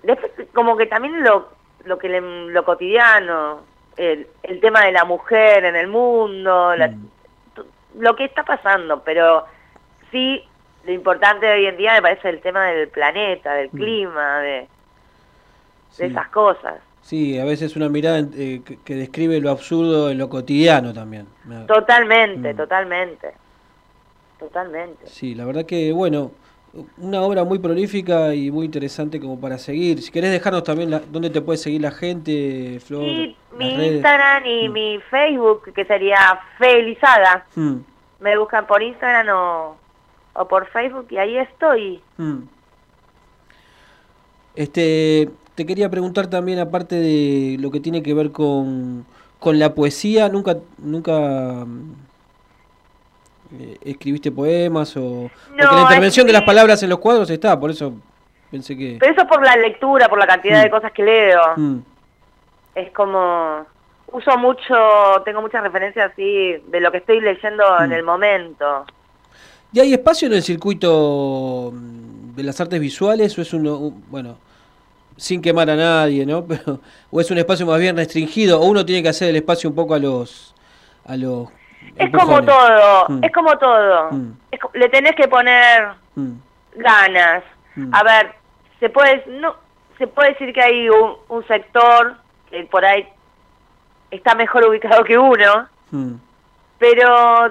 Después, 0.04 0.32
como 0.54 0.76
que 0.78 0.86
también 0.88 1.24
lo, 1.24 1.50
lo 1.86 1.98
que 1.98 2.10
le- 2.10 2.22
lo 2.52 2.64
cotidiano, 2.66 3.62
el, 3.98 4.28
el 4.44 4.60
tema 4.60 4.82
de 4.86 4.92
la 4.92 5.06
mujer 5.06 5.66
en 5.66 5.76
el 5.76 5.88
mundo, 5.88 6.76
la- 6.76 6.90
Mm. 6.90 7.10
lo 8.00 8.16
que 8.16 8.26
está 8.26 8.44
pasando, 8.44 9.04
pero 9.04 9.46
sí, 10.12 10.44
lo 10.86 10.92
importante 10.94 11.46
de 11.46 11.54
hoy 11.54 11.66
en 11.68 11.78
día 11.78 11.94
me 11.94 12.02
parece 12.02 12.30
el 12.30 12.42
tema 12.42 12.66
del 12.68 12.88
planeta, 12.90 13.54
del 13.54 13.70
Mm. 13.72 13.78
clima, 13.78 14.40
de, 14.40 14.50
de 14.50 14.68
Sí. 15.92 16.04
esas 16.06 16.28
cosas. 16.30 16.76
Sí, 17.08 17.40
a 17.40 17.46
veces 17.46 17.78
una 17.78 17.88
mirada 17.88 18.20
eh, 18.36 18.62
que, 18.66 18.80
que 18.84 18.96
describe 18.96 19.40
lo 19.40 19.50
absurdo 19.50 20.12
en 20.12 20.18
lo 20.18 20.28
cotidiano 20.28 20.94
también. 20.94 21.26
Me- 21.46 21.64
Totalmente, 21.66 22.54
Mm. 22.54 22.58
totalmente. 22.58 23.32
Totalmente. 24.38 25.08
Sí, 25.08 25.34
la 25.34 25.46
verdad 25.46 25.66
que, 25.66 25.94
bueno, 25.94 26.32
una 26.98 27.22
obra 27.22 27.46
muy 27.46 27.60
prolífica 27.60 28.36
y 28.36 28.52
muy 28.52 28.66
interesante 28.66 29.22
como 29.22 29.40
para 29.40 29.58
seguir. 29.58 30.02
Si 30.02 30.12
querés 30.12 30.32
dejarnos 30.32 30.64
también 30.66 30.92
la, 30.92 31.00
dónde 31.00 31.30
te 31.30 31.40
puede 31.40 31.58
seguir 31.58 31.80
la 31.82 31.92
gente, 31.92 32.82
Flor. 32.86 33.04
Las 33.04 33.36
mi 33.58 33.76
redes. 33.78 33.94
Instagram 33.94 34.46
y 34.46 34.68
Mm. 34.68 34.74
mi 34.74 35.00
Facebook, 35.10 35.72
que 35.74 35.86
sería 35.86 36.18
Felizada, 36.58 37.46
Mm, 37.56 37.78
me 38.20 38.38
buscan 38.38 38.68
por 38.68 38.84
Instagram 38.84 39.28
o, 39.34 39.78
o 40.34 40.48
por 40.50 40.68
Facebook 40.68 41.08
y 41.12 41.18
ahí 41.20 41.38
estoy. 41.38 42.02
Este, 44.56 45.30
te 45.58 45.66
quería 45.66 45.90
preguntar 45.90 46.28
también, 46.28 46.60
aparte 46.60 46.94
de 46.96 47.58
lo 47.60 47.72
que 47.72 47.80
tiene 47.80 48.04
que 48.04 48.14
ver 48.14 48.32
con, 48.32 49.08
con 49.40 49.58
la 49.58 49.74
poesía, 49.74 50.30
¿nunca, 50.30 50.58
nunca 50.78 51.12
mm, 51.66 51.94
eh, 53.60 53.78
escribiste 53.82 54.32
poemas 54.32 54.96
o...? 54.98 55.32
porque 55.50 55.76
la 55.76 55.82
intervención 55.82 56.28
de 56.28 56.34
las 56.34 56.44
palabras 56.44 56.84
en 56.84 56.90
los 56.90 57.00
cuadros 57.00 57.28
está, 57.32 57.60
por 57.60 57.72
eso 57.72 57.92
pensé 58.52 58.78
que... 58.78 58.98
Pero 59.00 59.14
eso 59.14 59.28
por 59.28 59.44
la 59.44 59.56
lectura, 59.58 60.08
por 60.08 60.20
la 60.20 60.28
cantidad 60.28 60.60
Mm. 60.60 60.64
de 60.66 60.70
cosas 60.70 60.92
que 60.92 61.04
leo. 61.04 61.42
Mm, 61.56 61.78
Es 62.76 62.92
como... 62.92 63.66
Uso 64.12 64.38
mucho, 64.38 64.76
tengo 65.26 65.42
muchas 65.42 65.64
referencias 65.64 66.12
así 66.14 66.54
de 66.68 66.80
lo 66.80 66.92
que 66.92 66.98
estoy 67.00 67.20
leyendo 67.20 67.64
en 67.82 67.90
Mm. 67.90 67.94
el 67.94 68.04
momento. 68.04 68.86
¿Y 69.74 69.80
hay 69.80 69.92
espacio 69.94 70.28
en 70.28 70.36
el 70.36 70.44
circuito 70.44 71.72
mm, 71.74 72.36
de 72.36 72.44
las 72.44 72.62
artes 72.62 72.80
visuales 72.80 73.36
o 73.38 73.42
es 73.42 73.52
uno, 73.56 73.78
un- 73.80 74.04
bueno, 74.12 74.38
sin 75.18 75.42
quemar 75.42 75.70
a 75.70 75.76
nadie, 75.76 76.26
¿no? 76.26 76.46
Pero, 76.48 76.80
o 77.12 77.20
es 77.22 77.30
un 77.32 77.38
espacio 77.38 77.66
más 77.66 77.80
bien 77.80 77.98
restringido, 77.98 78.62
o 78.62 78.66
uno 78.66 78.86
tiene 78.86 79.04
que 79.04 79.10
hacer 79.10 79.30
el 79.30 79.36
espacio 79.38 79.70
un 79.70 79.76
poco 79.76 79.94
a 79.96 80.00
los... 80.00 80.54
A 81.06 81.16
los 81.18 81.48
Es 81.96 82.12
como 82.12 82.44
todo, 82.44 83.06
Mm. 83.10 83.24
es 83.24 83.32
como 83.32 83.58
todo. 83.58 84.12
Mm. 84.12 84.32
Es 84.52 84.60
le 84.74 84.90
tenés 84.90 85.16
que 85.16 85.28
poner 85.28 85.88
Mm. 86.16 86.34
ganas. 86.76 87.44
Mm. 87.76 87.94
A 87.96 88.04
ver, 88.04 88.34
se 88.80 88.90
puede 88.90 89.24
no 89.40 89.56
se 89.98 90.06
puede 90.08 90.30
decir 90.30 90.54
que 90.54 90.62
hay 90.62 90.90
un, 90.90 91.14
un 91.30 91.48
sector 91.48 92.16
que 92.52 92.64
por 92.66 92.86
ahí 92.86 93.08
está 94.12 94.36
mejor 94.36 94.66
ubicado 94.66 95.04
que 95.04 95.18
uno, 95.18 95.68
pero 96.78 97.48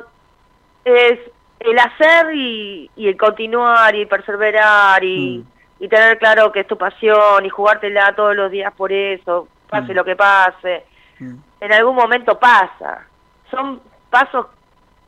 es 0.84 1.18
el 1.60 1.78
hacer 1.78 2.34
y, 2.34 2.90
y 2.96 3.08
el 3.08 3.16
continuar 3.16 3.94
y 3.96 4.06
perseverar 4.06 5.02
y, 5.02 5.44
y 5.78 5.88
tener 5.88 6.18
claro 6.18 6.50
que 6.52 6.60
es 6.60 6.66
tu 6.66 6.76
pasión 6.78 7.44
y 7.44 7.48
jugártela 7.48 8.14
todos 8.14 8.34
los 8.34 8.50
días 8.50 8.72
por 8.74 8.92
eso, 8.92 9.48
pase 9.68 9.92
lo 9.94 10.04
que 10.04 10.16
pase. 10.16 10.84
En 11.18 11.72
algún 11.72 11.96
momento 11.96 12.38
pasa. 12.38 13.06
Son 13.50 13.80
pasos 14.10 14.46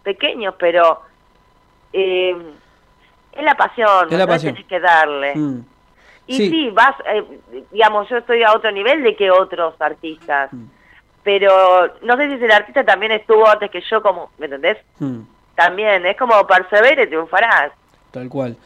pequeños, 0.02 0.54
pero 0.58 1.02
eh, 1.92 2.36
es 3.32 3.42
la 3.42 3.54
pasión, 3.54 4.08
Es 4.10 4.18
la 4.18 4.26
pasión. 4.26 4.54
tenés 4.54 4.68
que 4.68 4.80
darle. 4.80 5.34
Mm. 5.36 5.64
Y 6.26 6.34
Sí. 6.36 6.50
sí, 6.50 6.70
vas, 6.70 6.94
eh, 7.06 7.24
digamos, 7.70 8.08
yo 8.08 8.18
estoy 8.18 8.42
a 8.42 8.52
otro 8.52 8.70
nivel 8.70 9.02
de 9.02 9.16
que 9.16 9.30
otros 9.30 9.74
artistas. 9.80 10.52
Mm. 10.52 10.64
Pero 11.22 11.94
no 12.02 12.16
sé 12.16 12.38
si 12.38 12.44
el 12.44 12.52
artista 12.52 12.84
también 12.84 13.12
estuvo 13.12 13.48
antes 13.48 13.70
que 13.70 13.80
yo, 13.82 14.02
como, 14.02 14.30
¿me 14.38 14.46
entendés? 14.46 14.78
Mm. 14.98 15.20
También, 15.54 16.06
es 16.06 16.16
como 16.16 16.46
persevere, 16.46 17.06
triunfarás. 17.06 17.72
Tal 18.10 18.28
cual. 18.28 18.56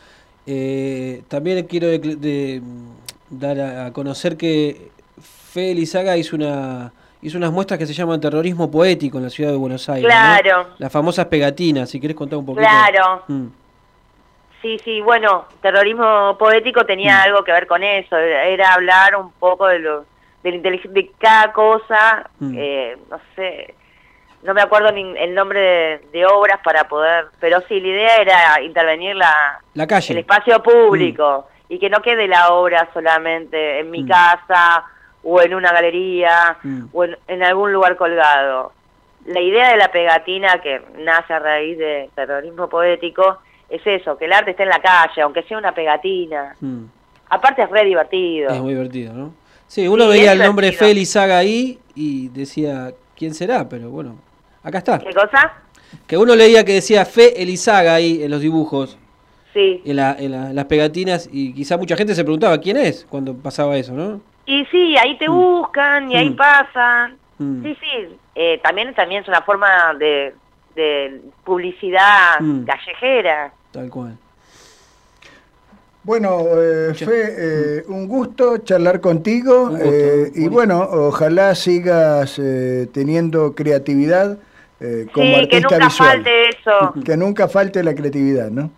Eh, 0.47 1.23
también 1.29 1.67
quiero 1.67 1.87
de- 1.87 1.99
de- 1.99 2.63
dar 3.31 3.59
a, 3.61 3.87
a 3.87 3.93
conocer 3.93 4.37
que 4.37 4.89
Fe 5.53 5.75
Lizaga 5.75 6.17
hizo 6.17 6.37
una 6.37 6.93
hizo 7.25 7.39
unas 7.39 7.53
muestras 7.53 7.79
que 7.79 7.87
se 7.87 7.93
llaman 7.95 8.21
terrorismo 8.21 8.69
poético 8.69 9.19
en 9.19 9.25
la 9.25 9.31
ciudad 9.31 9.53
de 9.53 9.57
Buenos 9.57 9.89
Aires. 9.89 10.03
¿no? 10.03 10.09
Claro. 10.11 10.69
Las 10.79 10.91
famosas 10.91 11.27
pegatinas, 11.27 11.89
si 11.89 12.01
querés 12.01 12.17
contar 12.17 12.37
un 12.39 12.47
poquito. 12.47 12.67
Claro. 12.67 13.23
Mm, 13.29 13.47
Sí, 14.61 14.79
sí, 14.85 15.01
bueno, 15.01 15.45
terrorismo 15.61 16.37
poético 16.39 16.85
tenía 16.87 17.19
Mm. 17.19 17.23
algo 17.23 17.43
que 17.45 17.51
ver 17.53 17.67
con 17.67 17.83
eso, 17.83 18.17
era 18.17 18.75
hablar 18.75 19.17
un 19.17 19.33
poco 19.33 19.67
de 19.67 19.81
lo 19.81 20.05
de, 20.45 20.53
de 20.61 21.11
cada 21.19 21.53
cosa, 21.53 22.29
Mm. 22.41 22.55
eh, 22.57 22.97
no 23.11 23.19
sé, 23.37 23.75
no 24.43 24.55
me 24.55 24.61
acuerdo 24.63 24.91
ni 24.93 25.03
el 25.19 25.35
nombre 25.35 25.61
de, 25.61 26.01
de 26.13 26.27
obras 26.27 26.59
para 26.65 26.89
poder, 26.89 27.27
pero 27.41 27.61
sí, 27.69 27.81
la 27.81 27.89
idea 27.89 28.17
era 28.17 28.61
intervenir 28.63 29.15
la, 29.17 29.61
La 29.75 29.87
calle. 29.87 30.13
el 30.15 30.19
espacio 30.21 30.63
público 30.63 31.47
y 31.69 31.79
que 31.79 31.89
no 31.89 32.03
quede 32.03 32.27
la 32.29 32.49
obra 32.53 32.89
solamente 32.93 33.81
en 33.81 33.91
mi 33.91 34.03
Mm. 34.03 34.09
casa 34.09 34.85
o 35.23 35.41
en 35.41 35.55
una 35.55 35.73
galería 35.73 36.57
Mm. 36.63 36.85
o 36.93 37.05
en, 37.05 37.17
en 37.29 37.43
algún 37.43 37.73
lugar 37.73 37.97
colgado. 37.97 38.73
La 39.27 39.41
idea 39.41 39.71
de 39.71 39.77
la 39.77 39.93
pegatina 39.93 40.61
que 40.61 40.83
nace 40.99 41.33
a 41.33 41.39
raíz 41.39 41.79
de 41.79 42.11
terrorismo 42.15 42.69
poético 42.69 43.39
es 43.69 43.81
eso, 43.87 44.19
que 44.19 44.25
el 44.25 44.33
arte 44.33 44.51
esté 44.51 44.65
en 44.65 44.69
la 44.71 44.81
calle, 44.83 45.23
aunque 45.23 45.45
sea 45.45 45.57
una 45.59 45.73
pegatina. 45.73 46.57
mm. 46.61 46.85
Aparte 47.31 47.63
es 47.63 47.71
re 47.71 47.85
divertido. 47.85 48.51
Es 48.51 48.61
muy 48.61 48.75
divertido, 48.75 49.15
¿no? 49.15 49.33
Sí, 49.67 49.89
uno 49.89 50.05
Sí, 50.05 50.11
veía 50.11 50.33
el 50.33 50.41
nombre 50.41 50.67
divertido. 50.67 50.89
Fe 50.89 50.95
Lizaga 50.95 51.39
ahí 51.39 51.79
y 51.95 52.29
decía, 52.29 52.91
¿quién 53.17 53.33
será? 53.33 53.67
Pero 53.71 53.89
bueno, 53.89 54.17
acá 54.63 54.79
está. 54.79 54.99
¿Qué 54.99 55.13
cosa? 55.13 55.53
Que 56.07 56.17
uno 56.17 56.35
leía 56.35 56.65
que 56.65 56.73
decía 56.75 57.05
Fe 57.05 57.43
Elizaga 57.43 57.95
ahí 57.95 58.23
en 58.23 58.31
los 58.31 58.41
dibujos, 58.41 58.99
Sí. 59.53 59.83
en, 59.85 59.97
la- 59.97 60.17
en 60.19 60.31
la- 60.33 60.51
en 60.51 60.57
las 60.57 60.65
pegatinas, 60.65 61.29
y 61.31 61.53
quizá 61.53 61.77
mucha 61.77 61.97
gente 61.97 62.15
se 62.15 62.25
preguntaba 62.25 62.59
quién 62.59 62.77
es 62.79 63.07
cuando 63.11 63.35
pasaba 63.35 63.77
eso, 63.77 63.93
¿no? 63.93 64.21
Y 64.47 64.65
sí, 64.67 64.97
ahí 64.97 65.17
te 65.19 65.29
buscan 65.29 66.11
y 66.11 66.17
ahí 66.17 66.31
Mm. 66.31 66.37
pasan. 66.37 67.17
Mm. 67.39 67.63
Sí, 67.63 67.77
sí. 67.81 68.17
Eh, 68.35 68.61
también, 68.63 68.95
también 68.95 69.23
es 69.23 69.29
una 69.29 69.43
forma 69.43 69.69
de, 69.99 70.35
de 70.75 71.21
publicidad 71.45 72.41
Mm. 72.41 72.65
callejera. 72.65 73.53
Tal 73.73 73.91
cual. 73.91 74.17
Bueno, 76.05 76.41
eh, 76.57 76.95
Fe, 76.95 77.05
eh, 77.79 77.85
un 77.87 78.09
gusto 78.09 78.59
charlar 78.59 79.01
contigo 79.01 79.77
eh, 79.81 80.33
y 80.35 80.49
bueno, 80.49 80.81
ojalá 80.81 81.55
sigas 81.55 82.41
eh, 82.41 82.89
teniendo 82.93 83.55
creatividad 83.55 84.39
eh, 84.83 85.07
como 85.13 85.25
Sí, 85.27 85.33
que 85.49 85.57
artista 85.57 85.61
nunca 85.79 85.87
visual. 85.87 86.09
falte 86.11 86.49
eso, 86.49 86.95
Que 87.05 87.17
nunca 87.17 87.49
falte 87.49 87.83
la 87.83 87.95
creatividad, 87.95 88.51
¿no? 88.51 88.71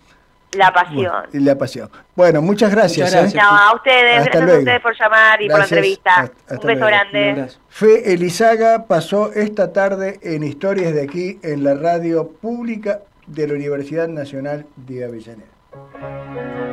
la 0.56 0.72
pasión. 0.72 1.12
Y 1.32 1.40
la 1.40 1.58
pasión. 1.58 1.90
Bueno, 2.14 2.40
muchas 2.40 2.70
gracias. 2.70 3.12
Muchas 3.12 3.34
¿eh? 3.34 3.38
No, 3.42 3.48
a 3.48 3.74
ustedes, 3.74 4.18
Hasta 4.20 4.22
gracias 4.22 4.36
a 4.42 4.44
luego. 4.46 4.58
ustedes 4.60 4.80
por 4.82 4.96
llamar 5.00 5.42
y 5.42 5.46
por 5.46 5.50
la 5.50 5.56
Gracias. 5.58 5.72
entrevista. 5.78 6.10
Hasta- 6.14 6.36
hasta 6.42 6.54
Un 6.54 6.66
beso 6.68 6.78
luego. 6.80 6.86
grande. 6.86 7.46
Fe 7.68 8.12
Elizaga 8.12 8.84
pasó 8.86 9.32
esta 9.32 9.72
tarde 9.72 10.20
en 10.22 10.44
Historias 10.44 10.94
de 10.94 11.02
aquí 11.02 11.40
en 11.42 11.64
la 11.64 11.74
radio 11.74 12.28
pública 12.40 13.00
de 13.26 13.48
la 13.48 13.54
Universidad 13.54 14.06
Nacional 14.06 14.64
de 14.76 15.04
Avellaneda. 15.04 16.63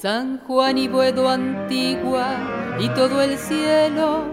San 0.00 0.38
Juan 0.46 0.78
y 0.78 0.86
Buedo 0.86 1.28
Antigua 1.28 2.76
y 2.78 2.88
todo 2.90 3.20
el 3.20 3.36
cielo, 3.36 4.26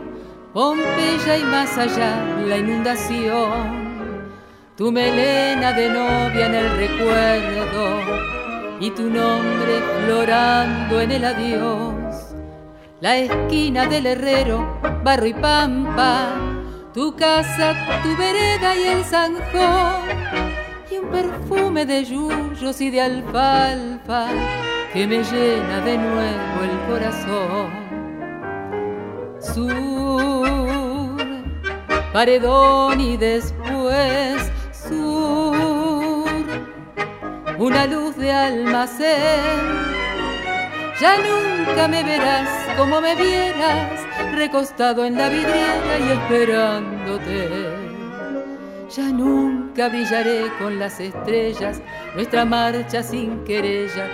Pompeya 0.53 1.37
y 1.39 1.43
más 1.43 1.75
allá 1.75 2.23
la 2.45 2.57
inundación. 2.57 4.29
Tu 4.77 4.91
melena 4.91 5.73
de 5.73 5.89
novia 5.89 6.45
en 6.45 6.53
el 6.53 6.77
recuerdo 6.77 7.99
y 8.79 8.91
tu 8.91 9.09
nombre 9.09 9.81
florando 10.05 11.01
en 11.01 11.11
el 11.11 11.25
adiós. 11.25 12.35
La 13.01 13.17
esquina 13.17 13.87
del 13.87 14.05
herrero, 14.05 14.79
barro 15.03 15.25
y 15.25 15.33
pampa, 15.33 16.27
tu 16.93 17.15
casa, 17.15 17.73
tu 18.03 18.15
vereda 18.15 18.75
y 18.75 18.83
el 18.83 19.03
zanjón 19.03 20.54
un 20.97 21.09
perfume 21.09 21.85
de 21.85 22.03
yuyos 22.03 22.81
y 22.81 22.89
de 22.89 23.01
alfalfa 23.01 24.27
que 24.93 25.07
me 25.07 25.23
llena 25.23 25.81
de 25.81 25.97
nuevo 25.97 26.63
el 26.63 26.79
corazón. 26.89 27.69
Sur, 29.39 31.17
paredón 32.13 32.99
y 32.99 33.17
después 33.17 34.51
sur, 34.71 36.25
una 37.57 37.85
luz 37.85 38.15
de 38.15 38.31
almacén. 38.31 39.95
Ya 40.99 41.17
nunca 41.17 41.87
me 41.87 42.03
verás 42.03 42.49
como 42.77 43.01
me 43.01 43.15
vieras, 43.15 44.01
recostado 44.33 45.05
en 45.05 45.15
la 45.15 45.29
vidriera 45.29 45.99
y 45.99 46.11
esperándote. 46.11 47.84
Ya 48.95 49.11
nunca 49.11 49.89
brillaré 49.89 50.49
con 50.57 50.79
las 50.79 51.01
estrellas, 51.01 51.81
nuestra 52.13 52.45
marcha 52.45 53.03
sin 53.03 53.43
querella, 53.43 54.07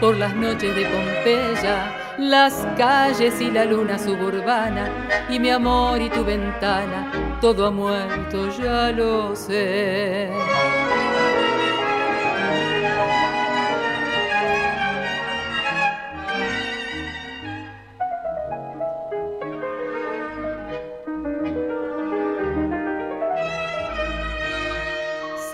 por 0.00 0.18
las 0.18 0.34
noches 0.36 0.76
de 0.76 0.84
Pompeya, 0.84 2.16
las 2.18 2.52
calles 2.76 3.40
y 3.40 3.50
la 3.50 3.64
luna 3.64 3.98
suburbana, 3.98 4.90
y 5.30 5.38
mi 5.38 5.48
amor 5.48 6.02
y 6.02 6.10
tu 6.10 6.22
ventana, 6.26 7.10
todo 7.40 7.68
ha 7.68 7.70
muerto, 7.70 8.50
ya 8.58 8.92
lo 8.92 9.34
sé. 9.34 10.28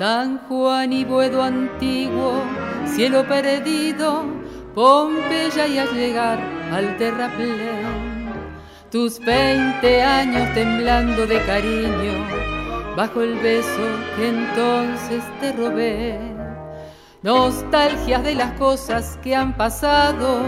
San 0.05 0.39
Juan 0.49 0.93
y 0.93 1.03
Buedo 1.03 1.43
antiguo, 1.43 2.35
cielo 2.95 3.27
perdido, 3.27 4.27
Pompeya 4.75 5.67
y 5.67 5.79
al 5.79 5.95
llegar 5.95 6.39
al 6.71 6.95
terraplén. 6.99 8.31
Tus 8.91 9.19
veinte 9.19 10.03
años 10.03 10.53
temblando 10.53 11.27
de 11.27 11.41
cariño, 11.47 12.13
bajo 12.95 13.23
el 13.23 13.35
beso 13.37 13.87
que 14.15 14.29
entonces 14.29 15.25
te 15.41 15.53
robé. 15.53 16.19
Nostalgias 17.23 18.23
de 18.25 18.35
las 18.35 18.53
cosas 18.59 19.19
que 19.23 19.35
han 19.35 19.57
pasado, 19.57 20.41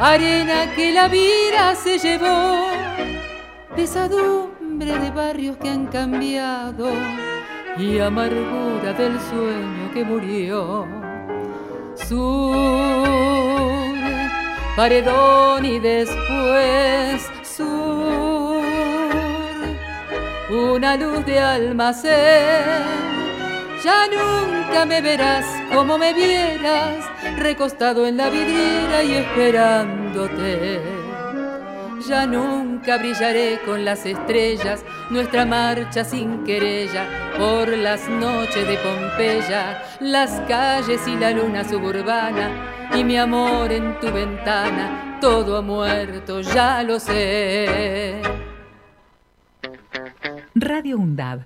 arena 0.00 0.74
que 0.74 0.90
la 0.90 1.06
vida 1.06 1.76
se 1.76 2.00
llevó, 2.00 2.66
pesadumbre 3.76 4.98
de 4.98 5.10
barrios 5.12 5.56
que 5.58 5.68
han 5.68 5.86
cambiado 5.86 6.90
y 7.78 7.98
amargura 7.98 8.92
del 8.94 9.20
sueño 9.20 9.90
que 9.92 10.04
murió. 10.04 10.86
Sur, 11.94 12.56
paredón 14.76 15.64
y 15.64 15.78
después 15.78 17.28
sur. 17.42 18.64
Una 20.50 20.96
luz 20.96 21.24
de 21.26 21.38
almacén. 21.40 23.06
Ya 23.84 24.06
nunca 24.08 24.84
me 24.86 25.00
verás 25.00 25.44
como 25.72 25.98
me 25.98 26.12
vieras, 26.12 27.04
recostado 27.38 28.06
en 28.06 28.16
la 28.16 28.30
vidriera 28.30 29.02
y 29.02 29.14
esperándote. 29.14 31.05
Ya 32.04 32.26
nunca 32.26 32.98
brillaré 32.98 33.58
con 33.64 33.84
las 33.84 34.04
estrellas, 34.04 34.84
nuestra 35.10 35.46
marcha 35.46 36.04
sin 36.04 36.44
querella, 36.44 37.32
por 37.38 37.68
las 37.68 38.08
noches 38.08 38.68
de 38.68 38.76
Pompeya, 38.76 39.82
las 40.00 40.30
calles 40.46 41.00
y 41.08 41.16
la 41.16 41.30
luna 41.30 41.64
suburbana, 41.64 42.90
y 42.94 43.02
mi 43.02 43.16
amor 43.16 43.72
en 43.72 43.98
tu 43.98 44.12
ventana, 44.12 45.18
todo 45.20 45.56
ha 45.56 45.62
muerto, 45.62 46.42
ya 46.42 46.82
lo 46.82 47.00
sé. 47.00 48.20
Radio 50.54 50.98
UNDAB. 50.98 51.44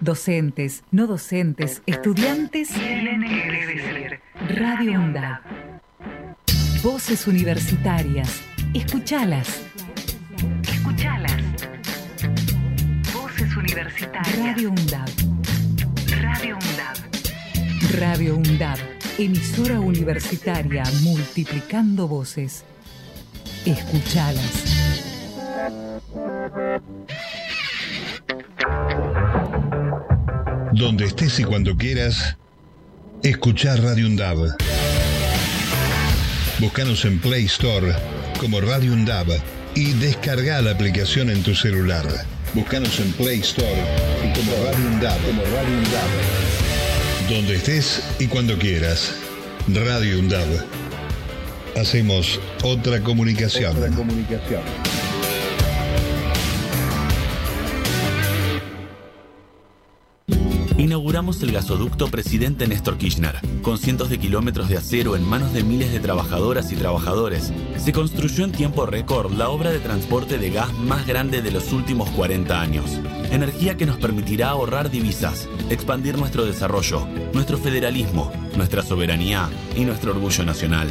Docentes, 0.00 0.82
no 0.90 1.06
docentes, 1.06 1.82
estudiantes. 1.86 2.70
Radio 4.48 5.00
UNDAB. 5.00 5.40
Voces 6.82 7.26
universitarias. 7.26 8.53
Escuchalas. 8.74 9.62
Escuchalas. 10.68 11.42
Voces 13.12 13.56
universitarias. 13.56 14.36
Radio 14.36 14.70
UNDAB. 14.70 15.08
Radio 16.20 16.56
UNDAB. 16.56 17.96
Radio 18.00 18.36
UNDAB. 18.36 18.78
Emisora 19.18 19.78
universitaria 19.78 20.82
multiplicando 21.02 22.08
voces. 22.08 22.64
Escuchalas. 23.64 24.64
Donde 30.72 31.04
estés 31.04 31.38
y 31.38 31.44
cuando 31.44 31.76
quieras, 31.76 32.36
escuchar 33.22 33.80
Radio 33.80 34.08
UNDAB. 34.08 34.56
Búscanos 36.58 37.04
en 37.04 37.20
Play 37.20 37.44
Store 37.44 37.94
como 38.44 38.60
Radio 38.60 38.92
UNDAB 38.92 39.40
y 39.74 39.94
descarga 39.94 40.60
la 40.60 40.72
aplicación 40.72 41.30
en 41.30 41.42
tu 41.42 41.54
celular. 41.54 42.04
Búscanos 42.52 43.00
en 43.00 43.10
Play 43.12 43.40
Store 43.40 43.66
y 44.22 44.38
como 44.38 44.52
Radio 44.66 45.20
como 45.24 45.42
Radio 45.44 45.78
UNDAB. 45.78 47.30
Donde 47.30 47.54
estés 47.54 48.02
y 48.18 48.26
cuando 48.26 48.58
quieras, 48.58 49.14
Radio 49.66 50.18
UNDAB. 50.18 50.62
Hacemos 51.80 52.38
otra 52.62 53.00
comunicación. 53.00 53.78
Otra 53.78 53.88
comunicación. 53.88 54.60
Inauguramos 60.76 61.40
el 61.42 61.52
gasoducto 61.52 62.08
Presidente 62.08 62.66
Néstor 62.66 62.98
Kirchner, 62.98 63.38
con 63.62 63.78
cientos 63.78 64.10
de 64.10 64.18
kilómetros 64.18 64.68
de 64.68 64.76
acero 64.76 65.14
en 65.14 65.22
manos 65.22 65.52
de 65.52 65.62
miles 65.62 65.92
de 65.92 66.00
trabajadoras 66.00 66.72
y 66.72 66.74
trabajadores. 66.74 67.52
Se 67.76 67.92
construyó 67.92 68.44
en 68.44 68.50
tiempo 68.50 68.84
récord 68.84 69.32
la 69.32 69.50
obra 69.50 69.70
de 69.70 69.78
transporte 69.78 70.36
de 70.36 70.50
gas 70.50 70.72
más 70.72 71.06
grande 71.06 71.42
de 71.42 71.52
los 71.52 71.72
últimos 71.72 72.10
40 72.10 72.60
años. 72.60 72.98
Energía 73.30 73.76
que 73.76 73.86
nos 73.86 73.98
permitirá 73.98 74.48
ahorrar 74.48 74.90
divisas, 74.90 75.48
expandir 75.70 76.18
nuestro 76.18 76.44
desarrollo, 76.44 77.06
nuestro 77.32 77.56
federalismo, 77.56 78.32
nuestra 78.56 78.82
soberanía 78.82 79.48
y 79.76 79.84
nuestro 79.84 80.10
orgullo 80.10 80.44
nacional. 80.44 80.88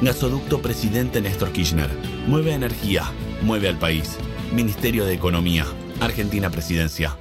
Gasoducto 0.00 0.62
Presidente 0.62 1.20
Néstor 1.20 1.50
Kirchner. 1.50 1.90
Mueve 2.28 2.52
energía, 2.52 3.02
mueve 3.42 3.68
al 3.68 3.78
país. 3.80 4.16
Ministerio 4.54 5.04
de 5.04 5.14
Economía. 5.14 5.66
Argentina 6.00 6.50
Presidencia. 6.50 7.16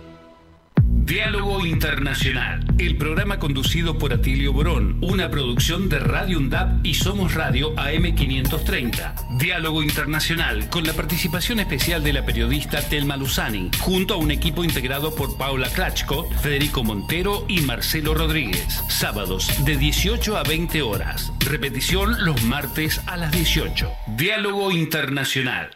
Diálogo 1.06 1.66
Internacional, 1.66 2.64
el 2.80 2.96
programa 2.96 3.38
conducido 3.38 3.98
por 3.98 4.14
Atilio 4.14 4.54
Borón, 4.54 5.00
una 5.02 5.30
producción 5.30 5.90
de 5.90 6.00
Radio 6.00 6.38
UNDAP 6.38 6.86
y 6.86 6.94
Somos 6.94 7.34
Radio 7.34 7.76
AM530. 7.76 9.38
Diálogo 9.38 9.84
Internacional, 9.84 10.70
con 10.70 10.86
la 10.86 10.94
participación 10.94 11.60
especial 11.60 12.06
de 12.06 12.14
la 12.14 12.26
periodista 12.26 12.82
Telma 12.82 13.18
Luzani, 13.18 13.70
junto 13.82 14.14
a 14.14 14.18
un 14.18 14.32
equipo 14.32 14.64
integrado 14.64 15.14
por 15.14 15.38
Paula 15.38 15.68
Klachko, 15.68 16.32
Federico 16.40 16.86
Montero 16.86 17.44
y 17.50 17.60
Marcelo 17.60 18.14
Rodríguez. 18.14 18.66
Sábados 18.88 19.66
de 19.66 19.76
18 19.76 20.38
a 20.38 20.44
20 20.44 20.84
horas. 20.84 21.34
Repetición 21.42 22.24
los 22.24 22.42
martes 22.44 23.02
a 23.08 23.18
las 23.18 23.34
18. 23.34 23.92
Diálogo 24.16 24.72
Internacional. 24.72 25.70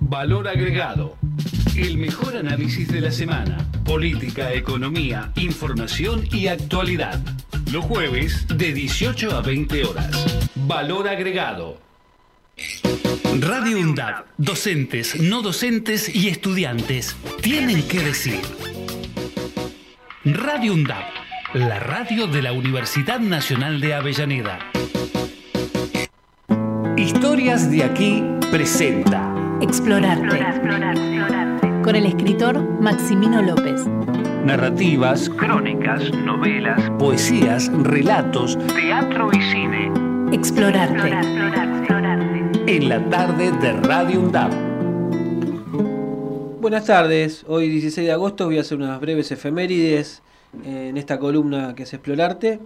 Valor 0.00 0.48
agregado. 0.48 1.18
El 1.76 1.98
mejor 1.98 2.36
análisis 2.36 2.88
de 2.88 3.00
la 3.00 3.10
semana. 3.10 3.58
Política, 3.84 4.52
economía, 4.52 5.32
información 5.36 6.26
y 6.30 6.46
actualidad. 6.48 7.20
Los 7.72 7.84
jueves 7.84 8.46
de 8.48 8.72
18 8.72 9.36
a 9.36 9.40
20 9.40 9.84
horas. 9.84 10.48
Valor 10.54 11.08
agregado. 11.08 11.80
Radio 13.40 13.78
UNDAD. 13.78 14.24
Docentes, 14.36 15.20
no 15.20 15.42
docentes 15.42 16.14
y 16.14 16.28
estudiantes 16.28 17.16
tienen 17.40 17.82
que 17.88 18.00
decir. 18.00 18.40
Radio 20.24 20.74
UNDAD. 20.74 21.04
La 21.54 21.78
radio 21.78 22.26
de 22.26 22.42
la 22.42 22.52
Universidad 22.52 23.20
Nacional 23.20 23.80
de 23.80 23.94
Avellaneda. 23.94 24.58
Historias 26.96 27.70
de 27.70 27.84
aquí 27.84 28.22
presenta. 28.50 29.34
Explorarte. 29.60 31.11
Con 31.84 31.96
el 31.96 32.06
escritor 32.06 32.60
Maximino 32.80 33.42
López. 33.42 33.86
Narrativas, 34.44 35.28
crónicas, 35.28 36.12
novelas, 36.12 36.80
poesías, 36.98 37.72
relatos, 37.82 38.56
teatro 38.68 39.30
y 39.32 39.42
cine. 39.42 39.92
Explorarte. 40.32 41.10
En 42.66 42.88
la 42.88 43.04
tarde 43.10 43.50
de 43.50 43.72
Radio 43.72 44.20
UNDAP. 44.20 44.52
Buenas 46.60 46.86
tardes, 46.86 47.44
hoy 47.48 47.68
16 47.68 48.06
de 48.06 48.12
agosto 48.12 48.46
voy 48.46 48.58
a 48.58 48.60
hacer 48.60 48.78
unas 48.78 49.00
breves 49.00 49.32
efemérides 49.32 50.22
eh, 50.64 50.86
en 50.90 50.96
esta 50.96 51.18
columna 51.18 51.74
que 51.74 51.82
es 51.82 51.92
Explorarte. 51.92 52.60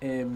Eh, 0.00 0.26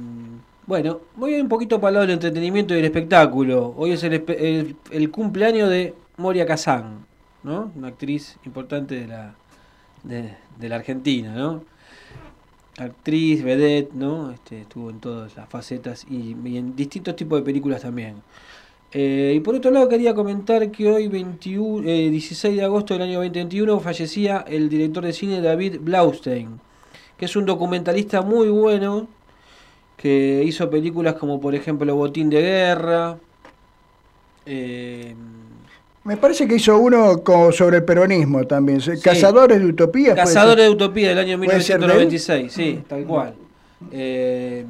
bueno, 0.66 1.00
voy 1.16 1.40
un 1.40 1.48
poquito 1.48 1.80
para 1.80 1.88
el 1.88 1.94
lado 1.94 2.06
del 2.06 2.14
entretenimiento 2.14 2.74
y 2.74 2.76
del 2.76 2.86
espectáculo. 2.86 3.72
Hoy 3.78 3.92
es 3.92 4.04
el, 4.04 4.12
el, 4.12 4.76
el 4.90 5.10
cumpleaños 5.10 5.70
de 5.70 5.94
Moria 6.18 6.44
Kazan, 6.44 7.06
¿no? 7.44 7.70
Una 7.76 7.88
actriz 7.88 8.38
importante 8.44 9.00
de 9.00 9.06
la, 9.06 9.34
de, 10.02 10.68
la 10.68 10.76
Argentina, 10.76 11.34
¿no? 11.34 11.62
Actriz, 12.78 13.44
vedette, 13.44 13.92
¿no? 13.92 14.32
Este, 14.32 14.62
estuvo 14.62 14.90
en 14.90 14.98
todas 14.98 15.36
las 15.36 15.48
facetas 15.48 16.04
y, 16.10 16.36
y 16.44 16.56
en 16.56 16.74
distintos 16.74 17.14
tipos 17.14 17.38
de 17.38 17.44
películas 17.44 17.82
también. 17.82 18.16
Eh, 18.96 19.32
y 19.36 19.40
por 19.40 19.56
otro 19.56 19.72
lado 19.72 19.88
quería 19.88 20.14
comentar 20.14 20.70
que 20.70 20.88
hoy 20.88 21.08
21, 21.08 21.88
eh, 21.88 22.10
16 22.10 22.56
de 22.56 22.62
agosto 22.62 22.94
del 22.94 23.02
año 23.02 23.14
2021 23.14 23.80
fallecía 23.80 24.44
el 24.46 24.68
director 24.68 25.04
de 25.04 25.12
cine 25.12 25.40
David 25.40 25.78
Blaustein, 25.80 26.60
que 27.16 27.24
es 27.24 27.34
un 27.34 27.44
documentalista 27.44 28.22
muy 28.22 28.48
bueno, 28.48 29.08
que 29.96 30.44
hizo 30.46 30.70
películas 30.70 31.14
como 31.14 31.40
por 31.40 31.56
ejemplo 31.56 31.96
Botín 31.96 32.30
de 32.30 32.40
Guerra. 32.40 33.18
Eh, 34.46 35.16
Me 36.04 36.18
parece 36.18 36.46
que 36.46 36.56
hizo 36.56 36.78
uno 36.78 37.22
como 37.22 37.50
sobre 37.50 37.78
el 37.78 37.84
peronismo 37.84 38.46
también. 38.46 38.80
Cazadores 39.02 39.58
de 39.58 39.66
Utopía. 39.66 40.14
Cazadores 40.14 40.66
de 40.66 40.70
Utopía 40.70 41.08
del 41.08 41.18
año 41.18 41.38
¿Puede 41.38 41.62
ser 41.62 41.80
de 41.80 41.86
él? 41.86 42.08
1996, 42.08 42.52
sí, 42.52 42.82
tal 42.86 43.04
cual. 43.04 43.34
Eh, 43.90 44.66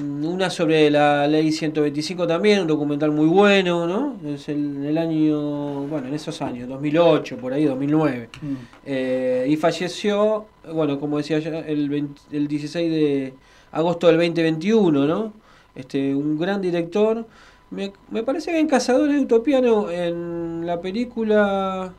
una 0.00 0.48
sobre 0.48 0.90
la 0.90 1.26
ley 1.26 1.50
125 1.50 2.24
también, 2.26 2.60
un 2.60 2.66
documental 2.68 3.10
muy 3.10 3.26
bueno, 3.26 3.86
¿no? 3.86 4.16
Es 4.32 4.48
el, 4.48 4.76
en 4.76 4.84
el 4.84 4.98
año, 4.98 5.82
bueno, 5.88 6.06
en 6.06 6.14
esos 6.14 6.40
años, 6.40 6.68
2008, 6.68 7.38
por 7.38 7.52
ahí, 7.52 7.64
2009. 7.64 8.28
Mm. 8.40 8.54
Eh, 8.84 9.46
y 9.48 9.56
falleció, 9.56 10.46
bueno, 10.72 11.00
como 11.00 11.18
decía 11.18 11.40
yo, 11.40 11.50
el, 11.50 11.88
20 11.88 12.20
el 12.30 12.46
16 12.46 12.90
de 12.90 13.34
agosto 13.72 14.06
del 14.06 14.16
2021, 14.16 15.06
¿no? 15.06 15.32
Este, 15.74 16.14
un 16.14 16.38
gran 16.38 16.60
director. 16.60 17.26
Me, 17.70 17.92
me 18.10 18.22
parece 18.22 18.52
que 18.52 18.60
en 18.60 18.68
Cazadores 18.68 19.16
de 19.16 19.22
Utopía, 19.22 19.60
no, 19.60 19.90
en 19.90 20.64
la 20.66 20.80
película, 20.80 21.92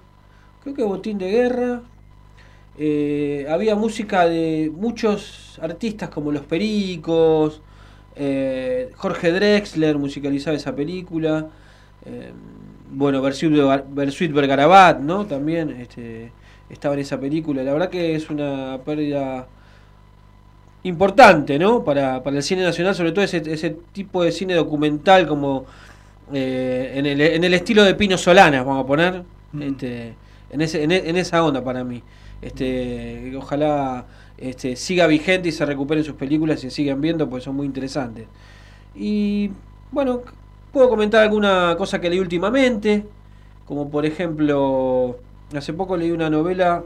creo 0.64 0.76
que 0.76 0.84
Botín 0.84 1.18
de 1.18 1.30
Guerra, 1.30 1.82
eh, 2.78 3.46
había 3.50 3.76
música 3.76 4.28
de 4.28 4.72
muchos 4.74 5.60
artistas 5.62 6.10
como 6.10 6.32
Los 6.32 6.44
Pericos, 6.46 7.62
eh, 8.16 8.92
Jorge 8.96 9.32
Drexler 9.32 9.98
musicalizaba 9.98 10.56
esa 10.56 10.76
película, 10.76 11.50
eh, 12.06 12.32
bueno, 12.92 13.22
Bersuit, 13.22 14.32
Vergarabat, 14.32 15.00
¿no? 15.00 15.26
También 15.26 15.72
este, 15.72 16.32
estaba 16.70 16.94
en 16.96 17.02
esa 17.02 17.20
película. 17.20 17.64
La 17.64 17.74
verdad 17.74 17.90
que 17.90 18.16
es 18.16 18.30
una 18.30 18.80
pérdida 18.86 19.48
importante, 20.88 21.60
¿no? 21.60 21.84
Para, 21.84 22.24
para 22.24 22.38
el 22.38 22.44
cine 22.44 22.64
nacional, 22.64 22.96
sobre 22.96 23.12
todo 23.12 23.24
ese, 23.26 23.38
ese 23.52 23.78
tipo 23.92 24.24
de 24.24 24.32
cine 24.32 24.54
documental 24.56 25.28
como 25.28 25.66
eh, 26.34 26.94
en, 26.96 27.06
el, 27.06 27.22
en 27.22 27.44
el 27.44 27.54
estilo 27.54 27.84
de 27.84 27.96
Pino 27.96 28.18
Solanas, 28.18 28.66
vamos 28.66 28.84
a 28.84 28.88
poner, 28.88 29.24
este, 29.60 30.14
en, 30.50 30.62
ese, 30.62 30.84
en, 30.84 30.92
e- 30.92 31.10
en 31.10 31.18
esa 31.18 31.44
onda 31.44 31.64
para 31.64 31.84
mí. 31.84 32.02
Este, 32.42 33.34
ojalá 33.36 34.06
este, 34.38 34.76
siga 34.76 35.08
vigente 35.08 35.50
y 35.50 35.52
se 35.52 35.66
recuperen 35.66 36.04
sus 36.04 36.16
películas 36.16 36.60
y 36.60 36.62
se 36.64 36.72
sigan 36.72 37.02
viendo, 37.02 37.30
porque 37.30 37.44
son 37.46 37.56
muy 37.56 37.66
interesantes. 37.66 38.28
Y 38.96 39.52
bueno, 39.92 40.22
puedo 40.72 40.90
comentar 40.90 41.24
alguna 41.24 41.76
cosa 41.78 42.00
que 42.02 42.10
leí 42.10 42.20
últimamente, 42.20 43.06
como 43.66 43.90
por 43.90 44.06
ejemplo, 44.06 45.18
hace 45.56 45.74
poco 45.74 45.98
leí 45.98 46.12
una 46.12 46.30
novela, 46.30 46.84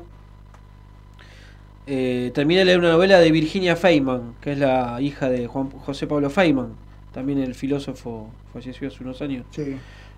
eh, 1.93 2.31
terminé 2.33 2.59
de 2.59 2.65
leer 2.65 2.79
una 2.79 2.91
novela 2.91 3.19
de 3.19 3.29
Virginia 3.31 3.75
Feynman, 3.75 4.35
que 4.41 4.53
es 4.53 4.57
la 4.57 5.01
hija 5.01 5.29
de 5.29 5.47
Juan 5.47 5.69
José 5.71 6.07
Pablo 6.07 6.29
Feynman, 6.29 6.69
también 7.13 7.39
el 7.39 7.53
filósofo 7.53 8.29
falleció 8.53 8.87
hace 8.87 9.03
unos 9.03 9.21
años. 9.21 9.45
Sí. 9.51 9.75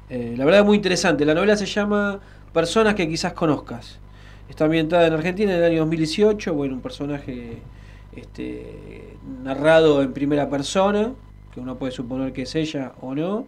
Eh, 0.10 0.36
la 0.38 0.46
verdad 0.46 0.60
es 0.62 0.66
muy 0.68 0.76
interesante. 0.78 1.26
La 1.26 1.34
novela 1.34 1.58
se 1.58 1.66
llama 1.66 2.20
Personas 2.54 2.94
que 2.94 3.08
quizás 3.10 3.34
conozcas. 3.34 4.00
Está 4.48 4.66
ambientada 4.66 5.08
en 5.08 5.14
Argentina 5.14 5.52
en 5.52 5.58
el 5.58 5.64
año 5.72 5.80
2018. 5.80 6.54
Bueno, 6.54 6.76
un 6.76 6.82
personaje 6.82 7.58
este, 8.16 9.16
narrado 9.44 10.04
en 10.04 10.14
primera 10.14 10.50
persona, 10.50 11.14
que 11.54 11.60
uno 11.60 11.78
puede 11.78 11.92
suponer 11.92 12.34
que 12.34 12.44
es 12.44 12.54
ella 12.56 12.92
o 13.02 13.16
no. 13.16 13.48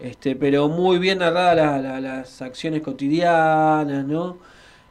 Este, 0.00 0.36
pero 0.36 0.68
muy 0.68 0.98
bien 0.98 1.18
narrada 1.18 1.54
la- 1.54 1.78
la- 1.78 2.00
las 2.00 2.42
acciones 2.42 2.82
cotidianas, 2.82 4.04
¿no? 4.06 4.36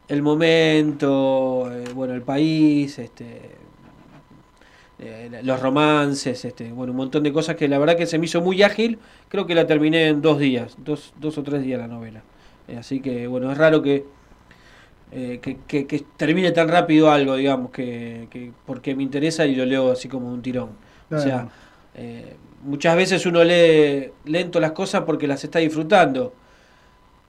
El 0.08 0.22
momento, 0.22 1.72
eh, 1.72 1.91
bueno, 1.93 2.14
el 2.14 2.22
país, 2.22 2.97
este, 2.99 3.58
eh, 4.99 5.41
los 5.43 5.60
romances, 5.60 6.45
este, 6.45 6.72
bueno, 6.72 6.91
un 6.91 6.97
montón 6.97 7.24
de 7.24 7.34
cosas 7.34 7.56
que 7.56 7.68
la 7.68 7.78
verdad 7.80 7.97
que 7.97 8.06
se 8.06 8.18
me 8.18 8.26
hizo 8.26 8.41
muy 8.41 8.64
ágil. 8.64 8.99
Creo 9.28 9.45
que 9.45 9.56
la 9.56 9.68
terminé 9.68 10.08
en 10.08 10.22
dos 10.22 10.39
días, 10.39 10.76
dos, 10.80 11.14
dos 11.20 11.38
o 11.38 11.43
tres 11.43 11.64
días 11.64 11.80
la 11.80 11.88
novela. 11.88 12.24
Eh, 12.68 12.78
así 12.78 13.01
que, 13.01 13.28
bueno, 13.28 13.51
es 13.51 13.58
raro 13.58 13.82
que, 13.82 14.06
que, 15.12 15.58
que- 15.68 15.88
que 15.88 15.99
termine 16.18 16.51
tan 16.51 16.68
rápido 16.68 17.12
algo, 17.12 17.36
digamos, 17.36 17.72
que, 17.72 18.28
que 18.32 18.51
porque 18.66 18.95
me 18.95 19.03
interesa 19.03 19.45
y 19.45 19.56
lo 19.56 19.66
leo 19.66 19.91
así 19.91 20.08
como 20.10 20.32
un 20.32 20.41
tirón. 20.41 20.70
O 21.16 21.18
sea, 21.18 21.47
muchas 22.64 22.95
veces 22.95 23.26
uno 23.26 23.43
lee 23.43 24.12
lento 24.26 24.60
las 24.60 24.72
cosas 24.72 25.03
porque 25.06 25.28
las 25.28 25.43
está 25.43 25.60
disfrutando. 25.60 26.34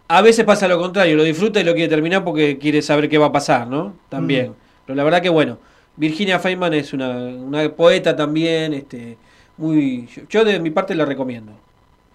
A 0.09 0.23
veces 0.23 0.45
pasa 0.45 0.69
lo 0.69 0.79
contrario, 0.79 1.17
lo 1.17 1.25
disfruta 1.25 1.61
y 1.61 1.65
lo 1.65 1.75
quiere 1.75 1.89
terminar 1.89 2.23
porque 2.25 2.59
quiere 2.59 2.81
saber 2.83 3.09
qué 3.09 3.19
va 3.19 3.27
a 3.27 3.33
pasar, 3.33 3.67
¿no? 3.67 3.95
También. 4.09 4.51
Mm. 4.51 4.55
Pero 4.87 4.97
la 4.97 5.05
verdad 5.05 5.21
que 5.21 5.29
bueno, 5.29 5.59
Virginia 5.97 6.39
Feynman 6.39 6.75
es 6.75 6.93
una, 6.93 7.11
una 7.19 7.69
poeta 7.75 8.15
también, 8.15 8.73
este, 8.75 9.17
muy, 9.57 10.07
yo, 10.07 10.23
yo 10.29 10.45
de 10.45 10.61
mi 10.61 10.71
parte 10.71 10.95
la 10.95 11.05
recomiendo. 11.05 11.53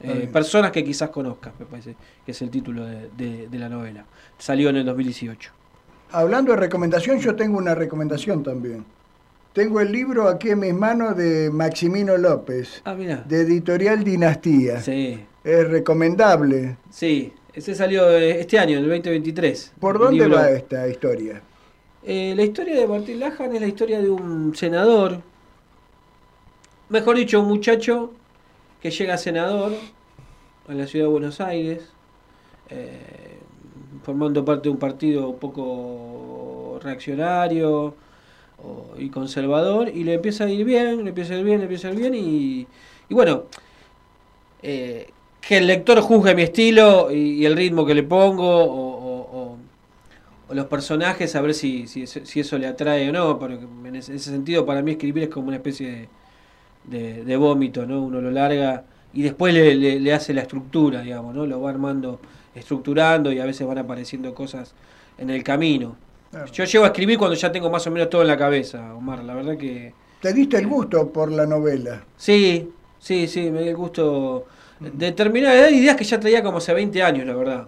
Eh, 0.04 0.28
personas 0.32 0.72
que 0.72 0.84
quizás 0.84 1.10
conozcas, 1.10 1.54
me 1.60 1.66
parece 1.66 1.96
que 2.26 2.32
es 2.32 2.42
el 2.42 2.50
título 2.50 2.86
de, 2.86 3.10
de- 3.18 3.48
de 3.50 3.60
la 3.60 3.70
novela. 3.70 4.06
Salió 4.40 4.70
en 4.70 4.78
el 4.78 4.86
2018. 4.86 5.52
Hablando 6.14 6.52
de 6.54 6.58
recomendación, 6.58 7.20
yo 7.20 7.36
tengo 7.36 7.58
una 7.60 7.76
recomendación 7.76 8.42
también. 8.42 8.84
Tengo 9.54 9.80
el 9.82 9.92
libro 9.92 10.28
aquí 10.30 10.50
en 10.50 10.60
mis 10.60 10.74
manos 10.74 11.16
de 11.18 11.52
Maximino 11.52 12.18
López, 12.18 12.82
Ah, 12.86 12.94
mira. 12.96 13.18
de 13.28 13.42
Editorial 13.42 14.04
Dinastía. 14.04 14.80
Sí, 14.82 15.20
Es 15.44 15.68
recomendable. 15.70 16.78
sí, 16.90 17.34
ese 17.54 17.76
salió 17.76 18.10
eh, 18.12 18.40
este 18.40 18.58
año, 18.60 18.78
en 18.78 18.84
el 18.86 18.90
2023. 18.90 19.74
¿Por 19.80 20.00
dónde 20.00 20.24
libro- 20.26 20.38
va 20.38 20.50
esta 20.52 20.88
historia? 20.88 21.42
Eh, 22.04 22.34
la 22.36 22.44
historia 22.44 22.76
de 22.76 22.88
Martín 22.88 23.20
Lajan 23.20 23.54
es 23.56 23.62
la 23.62 23.68
historia 23.68 24.02
de 24.02 24.10
un 24.10 24.56
senador, 24.56 25.22
mejor 26.90 27.16
dicho, 27.18 27.40
un 27.40 27.48
muchacho 27.48 28.12
que 28.82 28.90
llega 28.90 29.14
a 29.14 29.18
senador 29.18 29.74
en 30.68 30.78
la 30.78 30.88
ciudad 30.88 31.06
de 31.06 31.12
Buenos 31.12 31.40
Aires, 31.42 31.82
eh, 32.70 33.38
formando 34.04 34.44
parte 34.44 34.64
de 34.64 34.70
un 34.70 34.78
partido 34.80 35.30
un 35.30 35.38
poco 35.40 36.80
reaccionario 36.82 37.94
o- 38.64 38.96
y 38.98 39.10
conservador, 39.10 39.90
y 39.90 40.04
le 40.04 40.16
empieza 40.16 40.46
a 40.46 40.50
ir 40.50 40.66
bien, 40.66 41.04
le 41.04 41.10
empieza 41.10 41.34
a 41.36 41.38
ir 41.38 41.44
bien, 41.46 41.58
le 41.60 41.64
empieza 41.66 41.88
a 41.90 41.92
ir 41.92 41.98
bien, 41.98 42.16
y, 42.16 42.68
y 43.10 43.14
bueno, 43.14 43.44
eh, 44.62 45.08
que 45.42 45.58
el 45.58 45.68
lector 45.68 46.00
juzgue 46.02 46.36
mi 46.36 46.44
estilo 46.44 47.12
y, 47.12 47.42
y 47.42 47.46
el 47.46 47.56
ritmo 47.58 47.86
que 47.86 47.96
le 47.96 48.04
pongo, 48.04 48.46
o, 48.48 48.66
o- 48.66 49.40
o- 49.54 49.58
o 50.50 50.54
los 50.54 50.66
personajes, 50.68 51.36
a 51.36 51.42
ver 51.42 51.54
si, 51.54 51.88
si, 51.88 52.04
eso- 52.04 52.22
si 52.26 52.40
eso 52.42 52.58
le 52.58 52.68
atrae 52.68 53.10
o 53.10 53.14
no, 53.14 53.40
porque 53.40 53.56
en 53.86 53.96
ese, 53.96 54.20
sentido 54.20 54.66
para 54.66 54.82
mí 54.82 54.92
escribir 54.92 55.24
es 55.24 55.30
como 55.30 55.48
una 55.48 55.58
especie 55.58 55.90
de, 55.92 56.10
de, 57.00 57.24
de 57.26 57.38
vómito, 57.38 57.86
¿no? 57.86 58.02
Uno 58.04 58.22
lo 58.22 58.32
larga 58.32 58.86
y 59.14 59.22
después 59.24 59.54
le, 59.54 59.76
le- 59.76 60.00
le 60.00 60.14
hace 60.14 60.34
la 60.34 60.42
estructura, 60.42 61.02
digamos, 61.02 61.36
¿no? 61.36 61.46
Lo 61.46 61.62
va 61.62 61.70
armando, 61.70 62.20
estructurando 62.56 63.32
y 63.32 63.40
a 63.40 63.46
veces 63.46 63.68
van 63.68 63.78
apareciendo 63.80 64.34
cosas 64.34 64.74
en 65.18 65.30
el 65.30 65.44
camino. 65.44 65.96
Yo 66.54 66.64
llego 66.64 66.86
a 66.86 66.88
escribir 66.88 67.18
cuando 67.18 67.36
ya 67.36 67.52
tengo 67.52 67.70
más 67.70 67.86
o 67.88 67.92
menos 67.92 68.10
todo 68.10 68.22
en 68.22 68.28
la 68.30 68.38
cabeza, 68.38 68.96
Omar, 68.96 69.24
la 69.24 69.34
verdad 69.36 69.58
que... 69.58 69.94
¿Te 70.22 70.34
diste 70.34 70.58
el 70.58 70.68
gusto 70.68 71.12
por 71.12 71.32
la 71.32 71.46
novela? 71.46 72.04
Sí, 72.18 72.70
sí, 73.00 73.28
sí, 73.28 73.50
me 73.52 73.62
dio 73.62 73.72
el 73.72 73.78
gusto 73.78 74.46
de 74.82 75.12
terminar, 75.12 75.54
de 75.54 75.62
dar 75.62 75.72
ideas 75.74 75.96
que 75.96 76.04
ya 76.04 76.20
traía 76.20 76.42
como 76.44 76.58
hace 76.58 76.74
20 76.74 77.02
años, 77.04 77.26
la 77.28 77.36
verdad. 77.36 77.68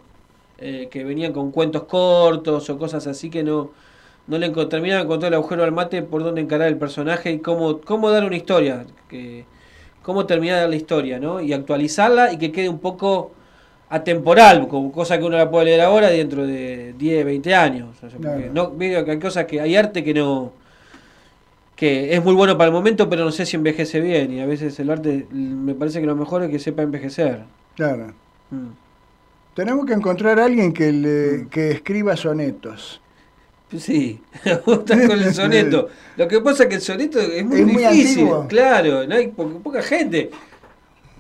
Eh, 0.57 0.87
que 0.89 1.03
venían 1.03 1.33
con 1.33 1.51
cuentos 1.51 1.83
cortos 1.83 2.69
o 2.69 2.77
cosas 2.77 3.05
así 3.07 3.29
que 3.29 3.43
no, 3.43 3.71
no 4.27 4.37
le 4.37 4.51
enco- 4.51 4.69
terminaba 4.69 4.99
de 4.99 5.05
encontrar 5.05 5.29
el 5.31 5.35
agujero 5.35 5.63
al 5.63 5.71
mate 5.73 6.01
por 6.03 6.23
dónde 6.23 6.41
encarar 6.41 6.67
el 6.69 6.77
personaje 6.77 7.31
y 7.31 7.39
cómo, 7.39 7.81
cómo 7.81 8.09
dar 8.11 8.23
una 8.23 8.35
historia, 8.37 8.85
que, 9.09 9.45
cómo 10.01 10.25
terminar 10.25 10.55
de 10.55 10.61
dar 10.61 10.69
la 10.69 10.75
historia, 10.75 11.19
¿no? 11.19 11.41
Y 11.41 11.53
actualizarla 11.53 12.31
y 12.31 12.37
que 12.37 12.51
quede 12.51 12.69
un 12.69 12.79
poco 12.79 13.31
atemporal, 13.89 14.67
como 14.67 14.91
cosa 14.91 15.17
que 15.17 15.23
uno 15.25 15.37
la 15.37 15.49
puede 15.51 15.65
leer 15.65 15.81
ahora 15.81 16.09
dentro 16.09 16.47
de 16.47 16.93
10, 16.97 17.25
20 17.25 17.53
años. 17.53 17.89
O 17.97 17.99
sea, 17.99 18.09
porque 18.09 18.27
Claro. 18.49 18.51
no, 18.53 18.71
veo 18.75 19.03
que 19.05 19.11
hay 19.11 19.19
cosas 19.19 19.45
que 19.45 19.59
hay 19.61 19.75
arte 19.75 20.03
que 20.03 20.13
no 20.13 20.53
que 21.83 22.15
es 22.15 22.23
muy 22.23 22.33
bueno 22.33 22.57
para 22.57 22.69
el 22.69 22.73
momento, 22.73 23.09
pero 23.09 23.25
no 23.25 23.31
sé 23.31 23.45
si 23.45 23.57
envejece 23.57 23.99
bien. 23.99 24.31
Y 24.31 24.39
a 24.39 24.45
veces 24.45 24.79
el 24.79 24.89
arte, 24.89 25.27
me 25.31 25.75
parece 25.75 25.99
que 25.99 26.05
lo 26.07 26.15
mejor 26.15 26.41
es 26.43 26.49
que 26.49 26.57
sepa 26.59 26.81
envejecer. 26.81 27.43
Claro. 27.75 28.13
Mm. 28.51 28.67
Tenemos 29.53 29.85
que 29.85 29.91
encontrar 29.93 30.39
a 30.39 30.45
alguien 30.45 30.71
que, 30.73 30.91
le, 30.93 31.47
que 31.49 31.71
escriba 31.71 32.15
sonetos. 32.15 33.01
Sí, 33.77 34.21
gusta 34.65 34.95
con 35.07 35.19
el 35.21 35.33
soneto. 35.33 35.89
Lo 36.17 36.27
que 36.27 36.39
pasa 36.39 36.63
es 36.63 36.69
que 36.69 36.75
el 36.75 36.81
soneto 36.81 37.19
es 37.19 37.43
muy 37.45 37.59
Es 37.61 37.67
difícil. 37.67 38.29
claro, 38.47 39.05
no 39.05 39.15
hay 39.15 39.27
po- 39.27 39.49
poca 39.59 39.81
gente. 39.81 40.29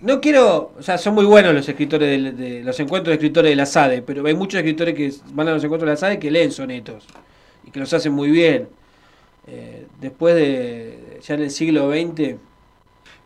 No 0.01 0.21
quiero, 0.21 0.71
o 0.77 0.81
sea, 0.81 0.97
son 0.97 1.13
muy 1.15 1.25
buenos 1.25 1.53
los 1.53 1.67
escritores 1.67 2.37
de, 2.37 2.61
los 2.63 2.79
encuentros 2.79 3.11
de 3.11 3.15
escritores 3.15 3.49
de 3.51 3.55
la 3.55 3.65
SADE, 3.65 4.01
pero 4.01 4.25
hay 4.25 4.33
muchos 4.35 4.59
escritores 4.59 4.93
que 4.95 5.11
van 5.33 5.47
a 5.49 5.53
los 5.53 5.63
encuentros 5.63 5.87
de 5.87 5.93
la 5.93 5.97
SADE 5.97 6.19
que 6.19 6.29
leen 6.31 6.51
sonetos 6.51 7.05
y 7.65 7.71
que 7.71 7.79
los 7.79 7.91
hacen 7.93 8.13
muy 8.13 8.29
bien. 8.31 8.67
Eh, 9.47 9.87
después 9.99 10.35
de 10.35 11.19
ya 11.21 11.33
en 11.35 11.41
el 11.41 11.51
siglo 11.51 11.91
XX 11.91 12.35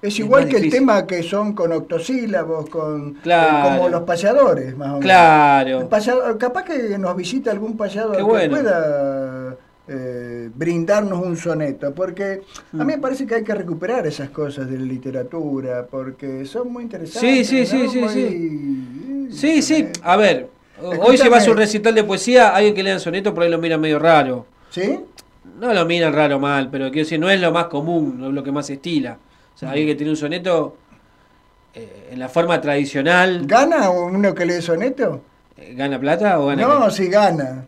Es 0.01 0.18
igual 0.20 0.47
que 0.47 0.57
el 0.57 0.70
tema 0.72 1.05
que 1.05 1.22
son 1.22 1.53
con 1.53 1.72
octosílabos, 1.72 2.70
con 2.70 3.13
Claro. 3.15 3.70
como 3.78 3.89
los 3.89 4.01
payadores, 4.03 4.76
más 4.76 4.88
o 4.88 4.91
menos. 4.93 5.01
Claro. 5.05 5.82
El 5.82 5.88
payador- 5.88 6.38
capaz 6.38 6.63
que 6.65 6.97
nos 6.97 7.15
visita 7.15 7.51
algún 7.51 7.78
payador 7.78 8.18
que 8.18 8.49
pueda 8.49 9.57
eh, 9.89 10.49
brindarnos 10.53 11.24
un 11.26 11.38
soneto, 11.38 11.93
porque 11.93 12.41
a 12.74 12.76
Mm. 12.76 12.80
mí 12.80 12.86
me 12.86 12.97
parece 12.97 13.26
que 13.26 13.36
hay 13.36 13.43
que 13.45 13.55
recuperar 13.55 14.05
esas 14.05 14.30
cosas 14.32 14.70
de 14.70 14.78
la 14.78 14.84
literatura, 14.84 15.88
porque 15.89 16.43
son 16.45 16.74
muy 16.74 16.82
Sí, 16.82 16.86
interesantes. 16.86 17.47
sí, 17.47 17.65
sí, 17.65 17.84
¿no? 17.86 17.89
sí, 17.91 17.99
Muy- 17.99 18.09
sí. 18.09 19.28
Sí, 19.32 19.61
sí. 19.61 19.88
A 20.03 20.18
ver, 20.18 20.49
hoy 20.82 21.18
si 21.18 21.30
vas 21.30 21.47
a 21.47 21.51
un 21.51 21.57
recital 21.57 21.95
de 21.95 22.03
poesía, 22.03 22.49
alguien 22.53 22.76
que 22.76 22.84
lea 22.84 22.99
soneto 22.99 23.34
por 23.34 23.43
ahí 23.43 23.49
lo 23.49 23.59
mira 23.59 23.78
medio 23.78 23.97
raro. 23.97 24.45
¿Sí? 24.72 24.99
No 25.60 25.74
lo 25.74 25.86
miran 25.86 26.14
raro 26.14 26.39
mal, 26.39 26.70
pero 26.72 26.86
quiero 26.91 27.05
decir, 27.05 27.20
no 27.20 27.30
es 27.30 27.39
lo 27.41 27.51
más 27.51 27.66
común, 27.66 28.16
no 28.20 28.28
es 28.28 28.34
lo 28.34 28.43
que 28.43 28.51
más 28.51 28.70
estila. 28.70 29.18
O 29.55 29.58
sea, 29.58 29.70
alguien 29.72 29.88
que 29.88 29.95
tiene 29.95 30.12
un 30.12 30.18
soneto 30.18 30.78
eh, 31.74 32.10
en 32.12 32.20
la 32.20 32.30
forma 32.30 32.62
tradicional. 32.62 33.41
¿Gana 33.45 33.89
uno 33.89 34.34
que 34.36 34.45
lee 34.45 34.62
soneto? 34.62 35.22
eh, 35.58 35.74
¿Gana 35.76 35.99
plata 35.99 36.39
o 36.39 36.47
gana 36.47 36.62
No, 36.62 36.89
sí 36.91 37.08
gana. 37.08 37.66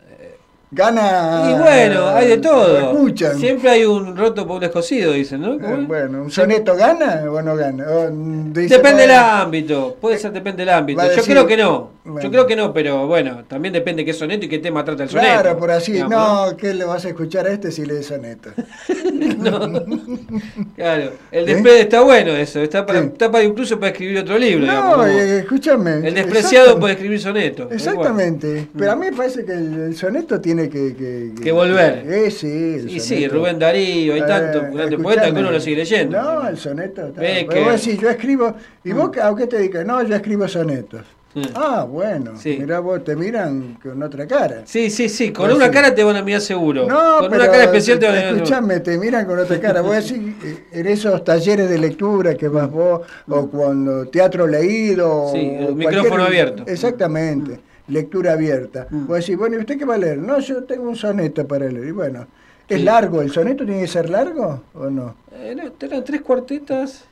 Gana. 0.71 1.49
Y 1.49 1.59
bueno, 1.59 2.09
hay 2.09 2.27
de 2.27 2.37
todo. 2.37 2.77
escuchan. 2.91 3.39
Siempre 3.39 3.71
hay 3.71 3.85
un 3.85 4.15
roto 4.15 4.45
por 4.45 4.57
un 4.57 4.59
descosido, 4.61 5.13
dicen, 5.13 5.41
¿no? 5.41 5.57
¿Cómo 5.59 5.73
Eh, 5.73 5.85
bueno, 5.87 6.21
¿un 6.21 6.29
soneto 6.29 6.75
gana 6.75 7.23
o 7.27 7.41
no 7.41 7.55
gana? 7.55 7.85
O, 7.89 8.11
mm, 8.11 8.53
Depende 8.53 9.01
del 9.07 9.11
ámbito, 9.15 9.97
puede 9.99 10.19
ser, 10.19 10.31
depende 10.31 10.63
del 10.63 10.75
ámbito. 10.75 11.01
Yo 11.01 11.09
decir- 11.09 11.23
creo 11.33 11.47
que 11.47 11.57
no. 11.57 11.89
Yo 12.21 12.31
creo 12.31 12.47
que 12.47 12.55
no, 12.55 12.73
pero 12.73 13.07
bueno, 13.07 13.43
también 13.47 13.73
depende 13.73 14.03
qué 14.05 14.13
soneto 14.13 14.45
y 14.45 14.49
qué 14.49 14.59
tema 14.59 14.83
trata 14.85 15.03
el 15.03 15.09
soneto. 15.09 15.27
Claro, 15.31 15.57
por 15.57 15.71
así. 15.71 15.91
digamos, 15.93 16.51
no, 16.51 16.57
¿qué 16.57 16.73
le 16.73 16.85
vas 16.85 17.05
a 17.05 17.09
escuchar 17.09 17.45
a 17.47 17.51
este 17.51 17.71
si 17.71 17.85
lee 17.85 18.03
soneto? 18.03 18.51
Claro, 20.75 21.11
el 21.31 21.43
¿Eh? 21.49 21.53
desprecio 21.53 21.81
está 21.81 22.01
bueno 22.01 22.31
eso, 22.31 22.61
está 22.61 22.85
para, 22.85 22.99
está 22.99 23.29
para 23.31 23.43
incluso 23.43 23.79
para 23.79 23.91
escribir 23.91 24.19
otro 24.19 24.37
libro. 24.37 24.65
No, 24.65 25.05
eh, 25.05 25.39
escúchame. 25.39 26.07
el 26.07 26.13
despreciado 26.13 26.79
puede 26.79 26.93
escribir 26.93 27.19
soneto. 27.19 27.69
Exactamente. 27.71 28.67
Pero 28.77 28.91
a 28.91 28.95
mí 28.95 29.07
me 29.09 29.15
parece 29.15 29.43
que 29.45 29.51
el, 29.53 29.73
el 29.79 29.95
soneto 29.95 30.39
tiene 30.39 30.69
que... 30.69 30.95
Que, 30.95 31.31
Que 31.43 31.51
volver. 31.51 32.03
Eh, 32.07 32.31
sí, 32.31 32.47
el 32.47 32.89
Y 32.89 32.99
sí. 32.99 33.27
Rubén 33.27 33.59
Darío, 33.59 34.13
hay 34.13 34.21
Eh, 34.21 34.23
tantos 34.25 34.61
grandes 34.63 34.77
escuchame. 34.85 35.03
poetas 35.03 35.31
que 35.33 35.39
uno 35.39 35.51
lo 35.51 35.59
sigue 35.59 35.75
leyendo. 35.77 36.21
No, 36.21 36.47
el 36.47 36.57
soneto. 36.57 37.07
está- 37.07 37.21
vos 37.61 37.85
decís, 37.85 37.99
yo 38.01 38.09
escribo. 38.09 38.55
¿Y 38.83 38.91
vos 38.93 39.09
a 39.17 39.35
qué 39.35 39.47
te 39.47 39.57
dedicas? 39.57 39.85
No, 39.85 40.01
yo 40.03 40.15
escribo 40.15 40.47
sonetos. 40.47 41.01
Mm. 41.33 41.41
Ah, 41.53 41.85
bueno. 41.87 42.33
Mirá, 42.43 42.79
vos 42.79 43.03
te 43.03 43.15
miran 43.15 43.77
con 43.83 44.01
otra 44.01 44.25
cara. 44.25 44.63
Sí, 44.65 44.89
sí, 44.89 45.07
sí, 45.09 45.31
con 45.31 45.51
una 45.51 45.65
sí. 45.67 45.71
cara 45.71 45.93
te 45.93 46.03
van 46.03 46.15
a 46.15 46.23
mirar 46.23 46.41
seguro. 46.41 46.87
No, 46.87 47.19
con 47.19 47.29
pero 47.29 47.43
una 47.43 47.51
cara 47.51 47.63
especial 47.65 47.99
te 47.99 48.05
van 48.07 48.15
a 48.15 48.17
mirar. 48.19 48.33
Escuchame, 48.35 48.79
te 48.79 48.97
miran 48.97 49.25
con 49.27 49.37
otra 49.37 49.59
cara. 49.59 49.81
Vos 49.81 49.93
decís, 49.95 50.33
eh, 50.43 50.63
en 50.71 50.87
esos 50.87 51.23
talleres 51.23 51.69
de 51.69 51.77
lectura 51.77 52.33
que 52.35 52.47
vas 52.47 52.69
vos, 52.71 53.01
o 53.27 53.47
cuando 53.47 54.07
teatro 54.07 54.47
leído. 54.47 55.29
Sí, 55.31 55.55
o 55.59 55.69
el 55.69 55.75
micrófono 55.75 56.23
abierto. 56.23 56.63
Exactamente, 56.65 57.59
lectura 57.89 58.33
abierta. 58.33 58.87
Vos 58.89 59.19
decís, 59.19 59.37
bueno, 59.37 59.57
¿y 59.57 59.59
usted 59.59 59.77
qué 59.77 59.85
va 59.85 59.95
a 59.95 59.99
leer? 59.99 60.17
No, 60.17 60.39
yo 60.39 60.63
tengo 60.63 60.89
un 60.89 60.95
soneto 60.95 61.47
para 61.47 61.67
leer. 61.67 61.87
Y 61.89 61.91
bueno, 61.91 62.27
¿es 62.67 62.77
Sí. 62.79 62.83
largo? 62.83 63.21
¿El 63.21 63.31
soneto 63.31 63.65
tiene 63.65 63.81
que 63.81 63.87
ser 63.87 64.09
largo 64.09 64.63
o 64.73 64.89
no? 64.89 65.15
Eh, 65.31 65.53
no, 65.55 65.71
eran 65.85 66.03
tres 66.03 66.21
cuartetas. 66.21 67.05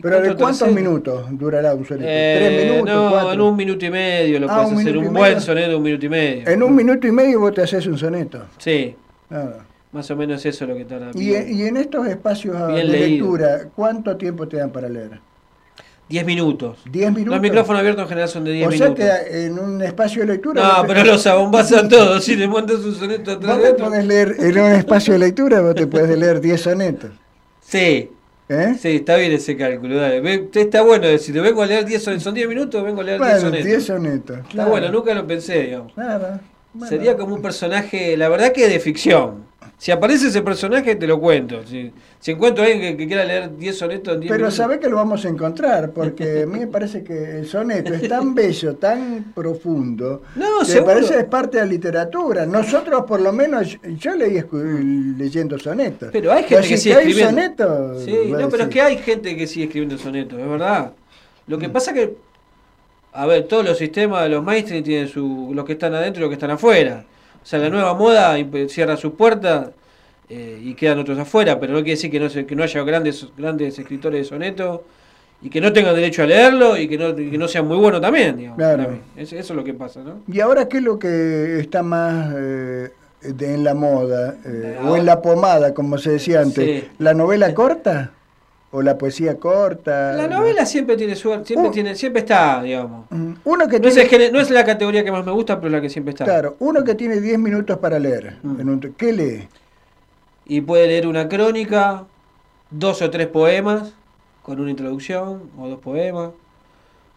¿Pero 0.00 0.20
de 0.22 0.34
cuántos 0.36 0.72
minutos 0.72 1.26
durará 1.32 1.74
un 1.74 1.84
soneto? 1.84 2.06
Eh, 2.08 2.36
¿Tres 2.38 2.64
minutos? 2.72 2.94
No, 2.94 3.10
cuatro? 3.10 3.32
en 3.32 3.40
un 3.40 3.56
minuto 3.56 3.84
y 3.84 3.90
medio 3.90 4.40
lo 4.40 4.50
Ah, 4.50 4.54
puedes 4.62 4.72
un 4.72 4.78
hacer. 4.80 4.96
Un 4.96 5.04
buen 5.12 5.14
medio. 5.34 5.40
sonido 5.40 5.68
de 5.68 5.74
un 5.74 5.82
minuto 5.82 6.06
y 6.06 6.08
medio. 6.08 6.48
En 6.48 6.62
un 6.62 6.74
minuto 6.74 7.06
y 7.06 7.12
medio 7.12 7.40
vos 7.40 7.52
te 7.54 7.62
haces 7.62 7.86
un 7.86 7.98
soneto. 7.98 8.42
Sí, 8.58 8.94
Ah. 9.30 9.50
más 9.92 10.10
o 10.10 10.16
menos 10.16 10.44
eso 10.46 10.64
es 10.64 10.70
lo 10.70 10.76
que 10.76 10.84
tarda. 10.84 11.10
Y, 11.14 11.30
y 11.34 11.62
en 11.66 11.76
estos 11.76 12.06
espacios 12.06 12.56
Bien 12.72 12.86
de 12.86 12.98
leído. 12.98 13.26
lectura, 13.36 13.68
¿cuánto 13.74 14.16
tiempo 14.16 14.48
te 14.48 14.56
dan 14.56 14.70
para 14.70 14.88
leer? 14.88 15.20
10 16.08 16.26
minutos. 16.26 16.78
10 16.90 17.10
minutos. 17.12 17.32
Los 17.34 17.40
micrófonos 17.42 17.80
abiertos 17.80 18.02
en 18.02 18.08
general 18.08 18.28
son 18.28 18.44
de 18.44 18.52
10 18.52 18.68
o 18.68 18.70
sea 18.72 18.86
minutos. 18.90 19.06
en 19.30 19.58
un 19.58 19.82
espacio 19.82 20.20
de 20.22 20.28
lectura. 20.28 20.62
No, 20.62 20.82
te- 20.82 20.88
pero 20.88 21.04
los 21.04 21.26
abombás 21.26 21.72
a 21.72 21.88
todos. 21.88 22.22
Si 22.24 22.36
le 22.36 22.48
mandas 22.48 22.78
un 22.80 22.94
soneto 22.94 23.32
atrás 23.32 23.56
Vos 23.58 23.66
te 23.66 23.74
podés 23.74 24.04
leer, 24.04 24.36
en 24.38 24.58
un 24.58 24.72
espacio 24.72 25.12
de 25.14 25.18
lectura 25.20 25.60
vos 25.62 25.74
te 25.74 25.86
puedes 25.86 26.18
leer 26.18 26.40
10 26.40 26.60
sonetos. 26.60 27.10
Sí. 27.60 28.10
¿Eh? 28.48 28.74
Sí, 28.78 28.96
está 28.96 29.16
bien 29.16 29.32
ese 29.32 29.56
cálculo. 29.56 29.96
Dale. 29.96 30.48
Está 30.54 30.82
bueno 30.82 31.06
decir, 31.06 31.40
vengo 31.40 31.62
a 31.62 31.66
leer 31.66 31.84
10 31.84 32.02
sonetos. 32.02 32.24
Son 32.24 32.34
10 32.34 32.48
minutos, 32.48 32.82
vengo 32.84 33.00
a 33.00 33.04
leer 33.04 33.18
10 33.18 33.30
Bueno, 33.30 33.40
sonetos. 33.46 33.66
10 33.66 33.84
sonetos. 33.84 34.36
Está 34.38 34.48
claro. 34.50 34.70
bueno, 34.70 34.88
nunca 34.90 35.14
lo 35.14 35.26
pensé, 35.26 35.62
digamos. 35.62 35.92
Claro. 35.94 36.40
Bueno. 36.74 36.88
Sería 36.88 37.16
como 37.16 37.34
un 37.34 37.42
personaje, 37.42 38.16
la 38.16 38.28
verdad 38.28 38.52
que 38.52 38.68
de 38.68 38.80
ficción. 38.80 39.50
Si 39.78 39.90
aparece 39.90 40.28
ese 40.28 40.42
personaje, 40.42 40.94
te 40.94 41.08
lo 41.08 41.18
cuento. 41.18 41.66
Si, 41.66 41.92
si 42.20 42.30
encuentro 42.30 42.62
a 42.62 42.68
alguien 42.68 42.92
que, 42.92 42.96
que 42.98 43.06
quiera 43.08 43.24
leer 43.24 43.56
10 43.56 43.76
sonetos 43.76 44.14
en 44.14 44.20
10 44.20 44.32
Pero 44.32 44.48
sabés 44.52 44.78
que 44.78 44.88
lo 44.88 44.94
vamos 44.94 45.24
a 45.24 45.28
encontrar, 45.28 45.90
porque 45.90 46.42
a 46.42 46.46
mí 46.46 46.60
me 46.60 46.66
parece 46.68 47.02
que 47.02 47.38
el 47.40 47.46
soneto 47.48 47.92
es 47.92 48.08
tan 48.08 48.32
bello, 48.32 48.76
tan 48.76 49.32
profundo, 49.34 50.22
No, 50.36 50.44
que 50.44 50.58
me 50.60 50.64
seguro. 50.66 50.94
parece 50.94 51.14
que 51.14 51.18
es 51.20 51.24
parte 51.26 51.56
de 51.58 51.64
la 51.64 51.68
literatura. 51.68 52.46
Nosotros, 52.46 53.04
por 53.08 53.20
lo 53.20 53.32
menos, 53.32 53.76
yo 53.98 54.14
leí 54.14 54.40
leyendo 55.18 55.58
sonetos. 55.58 56.10
Pero 56.12 56.30
hay 56.32 56.44
gente 56.44 56.68
que 56.68 56.76
si 56.76 56.82
sigue 56.84 56.94
hay 56.94 57.08
escribiendo. 57.08 57.42
sonetos, 57.42 58.02
Sí, 58.04 58.16
no, 58.28 58.48
pero 58.48 58.62
es 58.64 58.68
que 58.68 58.80
hay 58.82 58.98
gente 58.98 59.36
que 59.36 59.46
sigue 59.48 59.64
escribiendo 59.66 59.98
sonetos, 59.98 60.38
es 60.38 60.48
verdad. 60.48 60.92
Lo 61.48 61.58
que 61.58 61.68
pasa 61.68 61.92
que, 61.92 62.14
a 63.12 63.26
ver, 63.26 63.44
todos 63.44 63.64
los 63.64 63.78
sistemas 63.78 64.22
de 64.24 64.28
los 64.30 64.42
mainstream 64.42 64.82
tienen 64.82 65.08
su, 65.08 65.50
los 65.54 65.64
que 65.64 65.72
están 65.72 65.94
adentro 65.94 66.20
y 66.20 66.22
los 66.22 66.30
que 66.30 66.34
están 66.34 66.50
afuera. 66.50 67.04
O 67.42 67.46
sea, 67.46 67.58
la 67.58 67.68
nueva 67.70 67.94
moda 67.94 68.36
cierra 68.68 68.96
sus 68.96 69.12
puertas 69.14 69.70
eh, 70.28 70.58
y 70.62 70.74
quedan 70.74 70.98
otros 71.00 71.18
afuera, 71.18 71.58
pero 71.60 71.72
no 71.72 71.78
quiere 71.80 71.92
decir 71.92 72.10
que 72.10 72.20
no, 72.20 72.28
se- 72.30 72.46
que 72.46 72.54
no 72.56 72.62
haya 72.62 72.82
grandes, 72.84 73.26
grandes 73.36 73.78
escritores 73.78 74.20
de 74.20 74.24
sonetos 74.24 74.80
y 75.42 75.50
que 75.50 75.60
no 75.60 75.72
tengan 75.72 75.94
derecho 75.94 76.22
a 76.22 76.26
leerlo 76.26 76.76
y 76.76 76.86
que 76.88 76.96
no, 76.96 77.10
y 77.18 77.30
que 77.30 77.36
no 77.36 77.48
sean 77.48 77.66
muy 77.66 77.76
buenos 77.76 78.00
también, 78.00 78.36
digamos. 78.36 78.56
Claro. 78.58 78.98
Es- 79.16 79.32
eso 79.32 79.52
es 79.52 79.56
lo 79.56 79.64
que 79.64 79.74
pasa, 79.74 80.00
¿no? 80.02 80.20
¿Y 80.32 80.40
ahora 80.40 80.68
qué 80.68 80.78
es 80.78 80.82
lo 80.84 80.98
que 80.98 81.58
está 81.60 81.82
más 81.82 82.32
eh, 82.36 82.90
de- 83.22 83.54
en 83.54 83.64
la 83.64 83.74
moda? 83.74 84.36
eh, 84.46 84.78
o 84.86 84.96
en 84.96 85.04
la 85.04 85.20
pomada, 85.20 85.74
como 85.74 85.98
se 85.98 86.12
decía 86.12 86.40
antes. 86.40 86.64
Sí. 86.82 86.88
¿La 86.98 87.12
novela 87.12 87.52
corta? 87.52 88.12
¿O 88.74 88.80
la 88.80 88.96
poesía 88.96 89.38
corta? 89.38 90.12
La 90.14 90.26
novela 90.26 90.64
siempre 90.64 90.96
tiene 90.96 91.14
suerte, 91.14 91.48
siempre, 91.48 91.68
Uh. 91.68 91.72
tiene, 91.72 91.94
siempre 91.94 92.20
está, 92.22 92.62
digamos. 92.62 93.06
Uno 93.44 93.68
que 93.68 93.78
No 93.78 93.88
es, 93.88 93.96
el 93.98 94.32
no 94.32 94.40
es 94.40 94.50
la 94.50 94.64
categoría 94.64 95.04
que 95.04 95.12
más 95.12 95.24
me 95.26 95.32
gusta, 95.32 95.60
pero 95.60 95.70
la 95.70 95.80
que 95.80 95.90
siempre 95.90 96.12
está. 96.12 96.24
Claro, 96.24 96.56
uno 96.58 96.82
que 96.82 96.94
tiene 96.94 97.20
10 97.20 97.38
minutos 97.38 97.76
para 97.78 97.98
leer. 97.98 98.38
Mm. 98.42 98.60
en 98.60 98.68
un- 98.70 98.94
¿Qué 98.96 99.12
lee? 99.12 99.48
Y 100.46 100.62
puede 100.62 100.86
leer 100.86 101.06
una 101.06 101.28
crónica, 101.28 102.04
dos 102.70 103.02
o 103.02 103.10
tres 103.10 103.26
poemas, 103.28 103.92
con 104.42 104.58
una 104.58 104.70
introducción, 104.70 105.50
o 105.58 105.68
dos 105.68 105.78
poemas. 105.78 106.30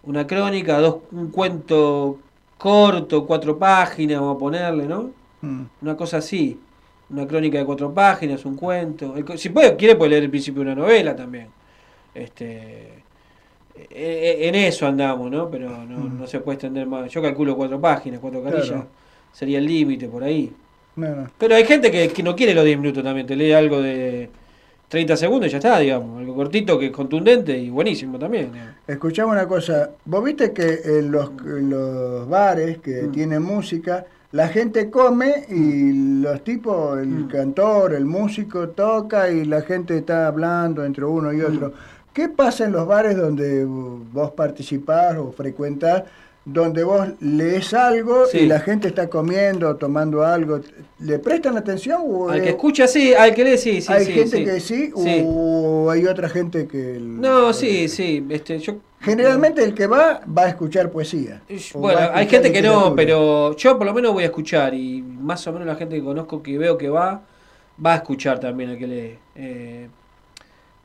Una 0.03 0.27
crónica, 0.27 0.77
dos, 0.79 0.97
un 1.13 1.31
cuento 1.31 2.19
corto, 2.57 3.25
cuatro 3.25 3.57
páginas, 3.57 4.19
vamos 4.19 4.35
a 4.35 4.39
ponerle, 4.39 4.87
¿no? 4.87 5.09
Mm. 5.41 5.63
Una 5.81 5.95
cosa 5.95 6.17
así. 6.17 6.59
Una 7.09 7.27
crónica 7.27 7.57
de 7.59 7.65
cuatro 7.65 7.93
páginas, 7.93 8.43
un 8.45 8.55
cuento. 8.55 9.15
El 9.15 9.37
si 9.37 9.49
puede, 9.49 9.75
quiere, 9.75 9.95
puede 9.95 10.11
leer 10.11 10.23
el 10.23 10.29
principio 10.29 10.63
de 10.63 10.71
una 10.71 10.81
novela 10.81 11.15
también. 11.15 11.47
Este, 12.13 13.03
e- 13.75 13.87
e- 13.91 14.47
en 14.47 14.55
eso 14.55 14.87
andamos, 14.87 15.29
¿no? 15.29 15.49
Pero 15.49 15.69
no, 15.85 16.09
no 16.09 16.27
se 16.27 16.39
puede 16.39 16.55
extender 16.55 16.87
más. 16.87 17.11
Yo 17.11 17.21
calculo 17.21 17.55
cuatro 17.55 17.79
páginas, 17.79 18.19
cuatro 18.19 18.41
carillas. 18.43 18.67
Claro. 18.69 18.87
Sería 19.31 19.59
el 19.59 19.65
límite 19.65 20.07
por 20.07 20.23
ahí. 20.23 20.51
No, 20.95 21.09
no. 21.13 21.29
Pero 21.37 21.55
hay 21.55 21.65
gente 21.65 21.91
que, 21.91 22.07
que 22.09 22.23
no 22.23 22.35
quiere 22.35 22.53
los 22.53 22.63
10 22.65 22.79
minutos 22.79 23.03
también, 23.03 23.27
te 23.27 23.35
lee 23.35 23.51
algo 23.51 23.81
de 23.81 24.29
30 24.87 25.17
segundos 25.17 25.47
y 25.49 25.51
ya 25.51 25.57
está, 25.57 25.77
digamos. 25.79 26.17
Algo 26.19 26.33
cortito, 26.35 26.79
que 26.79 26.85
es 26.87 26.91
contundente 26.91 27.57
y 27.57 27.69
buenísimo 27.69 28.17
también. 28.17 28.51
digamos. 28.53 28.75
Escuchame 28.87 29.31
una 29.33 29.45
cosa, 29.47 29.91
vos 30.05 30.23
viste 30.23 30.53
que 30.53 30.79
en 30.85 31.11
los, 31.11 31.31
en 31.45 31.69
los 31.69 32.27
bares 32.29 32.77
que 32.79 33.03
Mm. 33.03 33.11
tienen 33.11 33.41
música, 33.43 34.05
la 34.35 34.49
gente 34.49 34.89
come 34.89 35.45
y 35.49 36.19
los 36.21 36.43
tipos, 36.43 36.99
el 36.99 37.07
Mm. 37.07 37.27
cantor, 37.29 37.93
el 37.93 38.05
músico 38.05 38.67
toca 38.69 39.29
y 39.31 39.45
la 39.45 39.61
gente 39.61 39.97
está 39.97 40.27
hablando 40.27 40.83
entre 40.83 41.05
uno 41.05 41.31
y 41.31 41.39
otro. 41.41 41.69
Mm. 41.69 41.73
¿Qué 42.13 42.27
pasa 42.27 42.65
en 42.65 42.73
los 42.73 42.85
bares 42.85 43.15
donde 43.15 43.63
vos 43.65 44.31
participás 44.31 45.17
o 45.17 45.31
frecuentás, 45.31 46.03
donde 46.43 46.83
vos 46.83 47.07
lees 47.21 47.73
algo 47.73 48.25
Sí. 48.25 48.39
y 48.39 48.45
la 48.47 48.59
gente 48.59 48.89
está 48.89 49.09
comiendo 49.09 49.69
o 49.69 49.75
tomando 49.77 50.23
algo? 50.25 50.59
¿Le 50.99 51.17
prestan 51.19 51.55
atención? 51.57 52.01
O 52.05 52.29
Al 52.29 52.41
que 52.41 52.49
escucha, 52.49 52.87
sí, 52.87 53.13
al 53.13 53.33
que 53.33 53.43
lee, 53.45 53.57
sí, 53.57 53.81
sí. 53.81 53.91
¿Hay 53.91 54.05
sí, 54.05 54.11
gente 54.11 54.43
que 54.43 54.59
sí, 54.59 54.91
Sí. 54.95 55.23
o 55.25 55.89
hay 55.89 56.05
otra 56.05 56.27
gente 56.29 56.67
que... 56.67 56.99
No, 57.01 57.53
sí, 57.53 57.87
sí. 57.87 58.25
Este, 58.29 58.59
yo, 58.59 58.73
Generalmente 59.05 59.63
el 59.63 59.73
que 59.73 59.87
va 59.87 60.21
va 60.25 60.43
a 60.43 60.49
escuchar 60.49 60.89
poesía. 60.91 61.41
bueno, 61.75 61.99
hay 62.13 62.27
gente 62.27 62.51
que 62.51 62.61
no, 62.61 62.95
pero 62.95 63.55
yo 63.55 63.77
por 63.77 63.85
lo 63.85 63.93
menos 63.93 64.13
voy 64.13 64.23
a 64.23 64.27
escuchar 64.27 64.73
y 64.73 65.01
más 65.01 65.45
o 65.47 65.53
menos 65.53 65.67
la 65.67 65.75
gente 65.75 65.95
que 65.95 66.03
conozco 66.03 66.41
que 66.41 66.57
veo 66.57 66.77
que 66.77 66.89
va, 66.89 67.21
va 67.83 67.93
a 67.93 67.95
escuchar 67.97 68.39
también 68.39 68.71
al 68.71 68.77
que 68.77 68.87
lee. 68.87 69.17
Eh, 69.35 69.87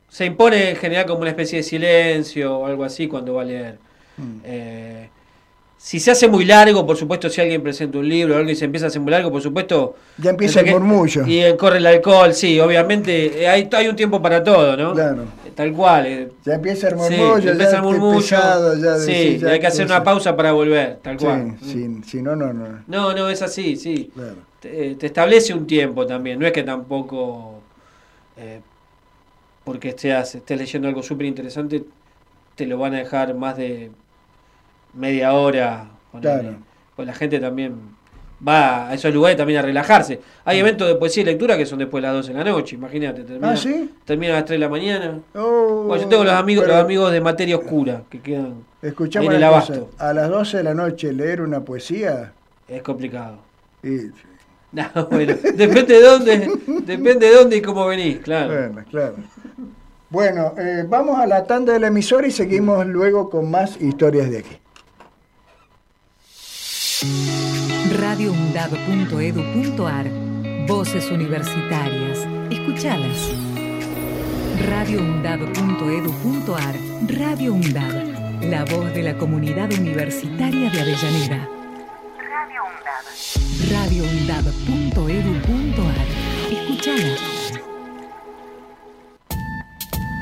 se 0.07 0.25
impone 0.25 0.71
en 0.71 0.75
general 0.75 1.05
como 1.05 1.21
una 1.21 1.29
especie 1.29 1.57
de 1.57 1.63
silencio 1.63 2.59
o 2.59 2.65
algo 2.65 2.83
así 2.83 3.07
cuando 3.07 3.33
va 3.33 3.41
a 3.41 3.45
leer. 3.45 3.77
Mm. 4.17 4.39
Eh, 4.43 5.09
si 5.77 5.99
se 5.99 6.11
hace 6.11 6.27
muy 6.27 6.45
largo, 6.45 6.85
por 6.85 6.95
supuesto, 6.95 7.27
si 7.27 7.41
alguien 7.41 7.63
presenta 7.63 7.97
un 7.97 8.07
libro 8.07 8.35
o 8.35 8.37
algo 8.37 8.51
y 8.51 8.55
se 8.55 8.65
empieza 8.65 8.85
a 8.85 8.89
hacer 8.89 9.01
muy 9.01 9.09
largo, 9.09 9.31
por 9.31 9.41
supuesto. 9.41 9.95
Ya 10.19 10.29
empieza 10.29 10.59
el 10.59 10.69
murmullo. 10.69 11.25
Y 11.25 11.41
corre 11.57 11.77
el 11.77 11.87
alcohol, 11.87 12.35
sí, 12.35 12.59
obviamente. 12.59 13.41
eh, 13.41 13.47
hay, 13.47 13.67
hay 13.71 13.87
un 13.87 13.95
tiempo 13.95 14.21
para 14.21 14.43
todo, 14.43 14.77
¿no? 14.77 14.93
Claro. 14.93 15.23
Eh, 15.51 15.53
Tal 15.55 15.73
cual. 15.73 16.05
eh. 16.05 16.31
Ya 16.45 16.55
empieza 16.55 16.87
el 16.89 16.93
Sí, 16.93 16.99
murmullo, 17.15 17.39
ya 17.39 17.51
empieza 17.51 17.75
el 17.77 17.83
murmullo. 17.83 18.17
pesado, 18.19 18.77
ya 18.77 18.95
sí, 18.97 19.11
decís, 19.11 19.35
y 19.35 19.39
ya 19.39 19.49
hay 19.49 19.59
que 19.59 19.67
hacer 19.67 19.85
una 19.85 20.03
pausa 20.03 20.35
para 20.35 20.51
volver, 20.53 20.97
tal 21.01 21.17
cual. 21.17 21.57
Sí, 21.61 21.71
sí, 21.73 22.01
si 22.05 22.21
no, 22.21 22.35
no, 22.35 22.53
no. 22.53 22.83
No, 22.87 23.13
no, 23.13 23.29
es 23.29 23.41
así, 23.41 23.75
sí. 23.75 24.11
Claro. 24.13 24.35
Te, 24.59 24.95
te 24.95 25.05
establece 25.07 25.53
un 25.53 25.65
tiempo 25.67 26.05
también. 26.05 26.39
No 26.39 26.45
es 26.45 26.51
que 26.51 26.63
tampoco, 26.63 27.61
eh, 28.37 28.61
porque 29.63 29.89
estés, 29.89 30.35
estés 30.35 30.57
leyendo 30.57 30.87
algo 30.87 31.03
súper 31.03 31.25
interesante, 31.27 31.83
te 32.55 32.65
lo 32.65 32.77
van 32.77 32.93
a 32.93 32.97
dejar 32.99 33.33
más 33.35 33.57
de 33.57 33.91
media 34.93 35.33
hora. 35.33 35.89
ponele. 36.11 36.39
Claro. 36.41 36.57
Pues 36.95 37.07
la 37.07 37.13
gente 37.13 37.39
también 37.39 37.75
va 38.47 38.89
a 38.89 38.93
esos 38.93 39.13
lugares 39.13 39.37
también 39.37 39.59
a 39.59 39.61
relajarse. 39.61 40.19
Hay 40.45 40.59
eventos 40.59 40.87
de 40.87 40.95
poesía 40.95 41.23
y 41.23 41.25
lectura 41.27 41.57
que 41.57 41.65
son 41.65 41.79
después 41.79 42.01
de 42.01 42.07
las 42.07 42.15
12 42.17 42.33
de 42.33 42.37
la 42.43 42.43
noche, 42.51 42.75
imagínate. 42.75 43.23
Termina, 43.23 43.51
¿Ah, 43.51 43.57
sí? 43.57 43.89
Termina 44.05 44.33
a 44.33 44.35
las 44.37 44.45
3 44.45 44.59
de 44.59 44.65
la 44.65 44.69
mañana. 44.69 45.19
Oh, 45.35 45.83
Bueno, 45.87 46.03
yo 46.03 46.09
tengo 46.09 46.23
los 46.23 46.33
amigos, 46.33 46.63
pero 46.65 46.77
los 46.77 46.85
amigos 46.85 47.11
de 47.11 47.21
materia 47.21 47.57
oscura 47.57 48.03
que 48.09 48.19
quedan 48.19 48.63
Escuchame 48.81 49.27
en 49.27 49.31
el 49.33 49.37
cosa, 49.39 49.47
abasto. 49.47 49.89
a 49.99 50.13
las 50.13 50.29
12 50.29 50.57
de 50.57 50.63
la 50.63 50.73
noche 50.73 51.13
leer 51.13 51.41
una 51.41 51.61
poesía. 51.61 52.33
Es 52.67 52.81
complicado. 52.81 53.37
Y, 53.83 53.97
No, 54.71 54.85
bueno, 55.11 55.35
depende 55.53 55.95
de 55.95 56.01
dónde, 56.01 56.51
depende 56.85 57.27
de 57.29 57.35
dónde 57.35 57.57
y 57.57 57.61
cómo 57.61 57.85
venís, 57.87 58.19
claro. 58.19 58.53
bueno, 58.53 58.85
claro. 58.89 59.15
Bueno, 60.09 60.53
eh, 60.57 60.85
vamos 60.87 61.19
a 61.19 61.27
la 61.27 61.43
tanda 61.45 61.73
del 61.73 61.83
emisor 61.83 62.25
y 62.25 62.31
seguimos 62.31 62.85
luego 62.87 63.29
con 63.29 63.51
más 63.51 63.79
historias 63.81 64.29
de 64.29 64.37
aquí. 64.39 64.57
radioundab.edu.ar 67.91 70.07
Voces 70.65 71.11
universitarias. 71.11 72.25
Escuchalas. 72.49 73.29
radioundab.edu.ar 74.69 76.75
Radio 77.07 77.53
Undab. 77.53 78.41
La 78.43 78.63
voz 78.65 78.93
de 78.93 79.03
la 79.03 79.17
comunidad 79.17 79.71
universitaria 79.73 80.69
de 80.69 80.81
Avellaneda. 80.81 81.49
Radio 82.29 82.63
Undab. 82.63 83.03
radioundab.edu.ar 83.71 86.07
Escuchala. 86.49 87.30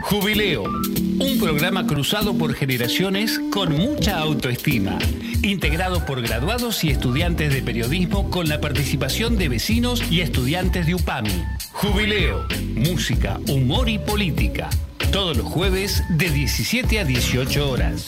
Jubileo, 0.10 0.64
un 0.64 1.38
programa 1.40 1.86
cruzado 1.86 2.36
por 2.36 2.56
generaciones 2.56 3.40
con 3.54 3.78
mucha 3.78 4.18
autoestima, 4.18 4.98
integrado 5.44 6.04
por 6.04 6.24
graduados 6.24 6.84
y 6.84 6.90
estudiantes 6.90 7.54
de 7.54 7.62
periodismo 7.62 8.32
con 8.32 8.50
la 8.50 8.60
participación 8.60 9.38
de 9.38 9.50
vecinos 9.50 10.02
y 10.10 10.22
estudiantes 10.22 10.88
de 10.88 10.96
UPAMI. 10.96 11.44
Jubileo, 11.74 12.48
música, 12.74 13.40
humor 13.50 13.88
y 13.88 14.00
política. 14.00 14.72
Todos 15.12 15.38
los 15.38 15.46
jueves 15.46 16.04
de 16.10 16.32
17 16.32 17.02
a 17.02 17.06
18 17.06 17.70
horas. 17.70 18.08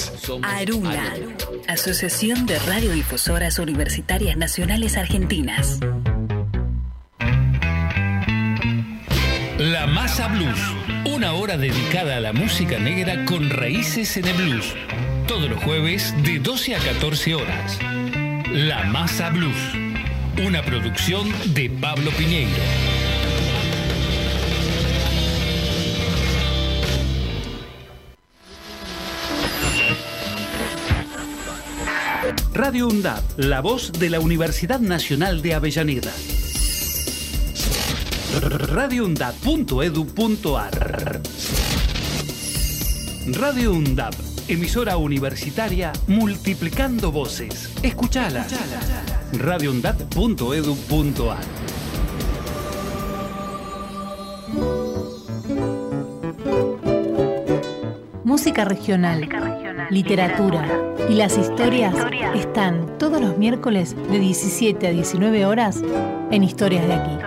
Aruna, 0.43 1.13
Asociación 1.67 2.45
de 2.45 2.59
Radiodifusoras 2.59 3.59
Universitarias 3.59 4.37
Nacionales 4.37 4.97
Argentinas. 4.97 5.79
La 9.57 9.87
Masa 9.87 10.27
Blues, 10.27 10.59
una 11.05 11.33
hora 11.33 11.57
dedicada 11.57 12.17
a 12.17 12.19
la 12.19 12.33
música 12.33 12.79
negra 12.79 13.25
con 13.25 13.49
raíces 13.49 14.17
en 14.17 14.25
el 14.25 14.35
blues. 14.35 14.75
Todos 15.27 15.49
los 15.49 15.63
jueves 15.63 16.13
de 16.23 16.39
12 16.39 16.75
a 16.75 16.79
14 16.79 17.35
horas. 17.35 17.79
La 18.51 18.83
Masa 18.85 19.29
Blues, 19.29 19.57
una 20.45 20.61
producción 20.63 21.31
de 21.53 21.69
Pablo 21.69 22.11
Piñeiro. 22.11 23.00
Radio 32.53 32.89
UNDAP, 32.89 33.23
la 33.37 33.61
voz 33.61 33.93
de 33.93 34.09
la 34.09 34.19
Universidad 34.19 34.81
Nacional 34.81 35.41
de 35.41 35.53
Avellaneda. 35.53 36.11
radioundab.edu.ar 38.41 41.21
Radio 43.27 43.73
UNDAP, 43.73 44.13
emisora 44.49 44.97
universitaria 44.97 45.93
multiplicando 46.07 47.09
voces. 47.11 47.69
Escuchala. 47.83 48.45
radioundab.edu.ar 49.31 51.60
Música 58.31 58.63
regional, 58.63 59.27
literatura 59.89 60.65
y 61.09 61.15
las 61.15 61.37
historias 61.37 61.93
están 62.33 62.97
todos 62.97 63.19
los 63.19 63.37
miércoles 63.37 63.93
de 64.09 64.19
17 64.19 64.87
a 64.87 64.91
19 64.91 65.45
horas 65.45 65.81
en 66.31 66.41
Historias 66.41 66.87
de 66.87 66.93
aquí. 66.93 67.17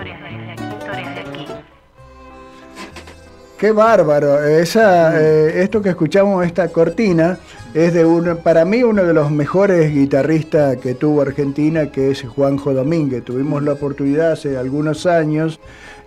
Qué 3.59 3.71
bárbaro. 3.71 4.43
Esa, 4.43 5.21
eh, 5.21 5.63
esto 5.63 5.83
que 5.83 5.91
escuchamos, 5.91 6.47
esta 6.47 6.69
cortina, 6.69 7.39
es 7.75 7.93
de 7.93 8.07
uno, 8.07 8.39
para 8.39 8.65
mí 8.65 8.83
uno 8.83 9.05
de 9.05 9.13
los 9.13 9.31
mejores 9.31 9.93
guitarristas 9.93 10.79
que 10.79 10.95
tuvo 10.95 11.21
Argentina, 11.21 11.93
que 11.93 12.13
es 12.13 12.23
Juanjo 12.23 12.73
Domínguez. 12.73 13.25
Tuvimos 13.25 13.63
la 13.63 13.73
oportunidad 13.73 14.33
hace 14.33 14.57
algunos 14.57 15.05
años 15.05 15.61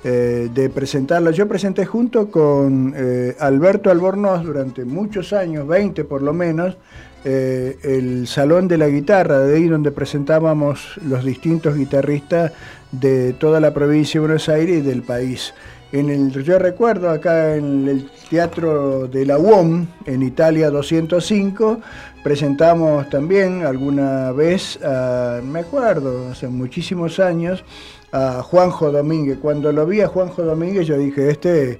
eh, 0.09 0.49
de 0.53 0.69
presentarlo. 0.69 1.31
Yo 1.31 1.49
presenté 1.49 1.85
junto 1.85 2.31
con 2.31 2.93
eh, 2.95 3.35
Alberto 3.41 3.91
Albornoz 3.91 4.41
durante 4.41 4.85
muchos 4.85 5.33
años, 5.33 5.67
20 5.67 6.05
por 6.05 6.21
lo 6.21 6.31
menos, 6.31 6.77
eh, 7.25 7.77
el 7.83 8.25
Salón 8.25 8.69
de 8.69 8.77
la 8.77 8.87
Guitarra, 8.87 9.39
de 9.39 9.57
ahí 9.57 9.67
donde 9.67 9.91
presentábamos 9.91 10.97
los 11.05 11.25
distintos 11.25 11.75
guitarristas 11.75 12.53
de 12.89 13.33
toda 13.33 13.59
la 13.59 13.73
provincia 13.73 14.21
de 14.21 14.27
Buenos 14.27 14.47
Aires 14.47 14.77
y 14.77 14.81
del 14.81 15.03
país. 15.03 15.53
En 15.91 16.09
el, 16.09 16.31
yo 16.41 16.57
recuerdo 16.57 17.09
acá 17.09 17.57
en 17.57 17.89
el 17.89 18.09
Teatro 18.29 19.09
de 19.09 19.25
la 19.25 19.37
UOM, 19.37 19.87
en 20.05 20.23
Italia 20.23 20.69
205, 20.69 21.81
presentamos 22.23 23.09
también 23.09 23.65
alguna 23.65 24.31
vez, 24.31 24.79
me 25.43 25.59
acuerdo, 25.59 26.29
hace 26.31 26.47
muchísimos 26.47 27.19
años, 27.19 27.63
a 28.17 28.43
Juanjo 28.43 28.91
Domínguez. 28.91 29.37
Cuando 29.39 29.71
lo 29.71 29.85
vi 29.85 30.01
a 30.01 30.07
Juanjo 30.07 30.43
Domínguez 30.43 30.87
yo 30.87 30.97
dije, 30.97 31.29
este 31.29 31.79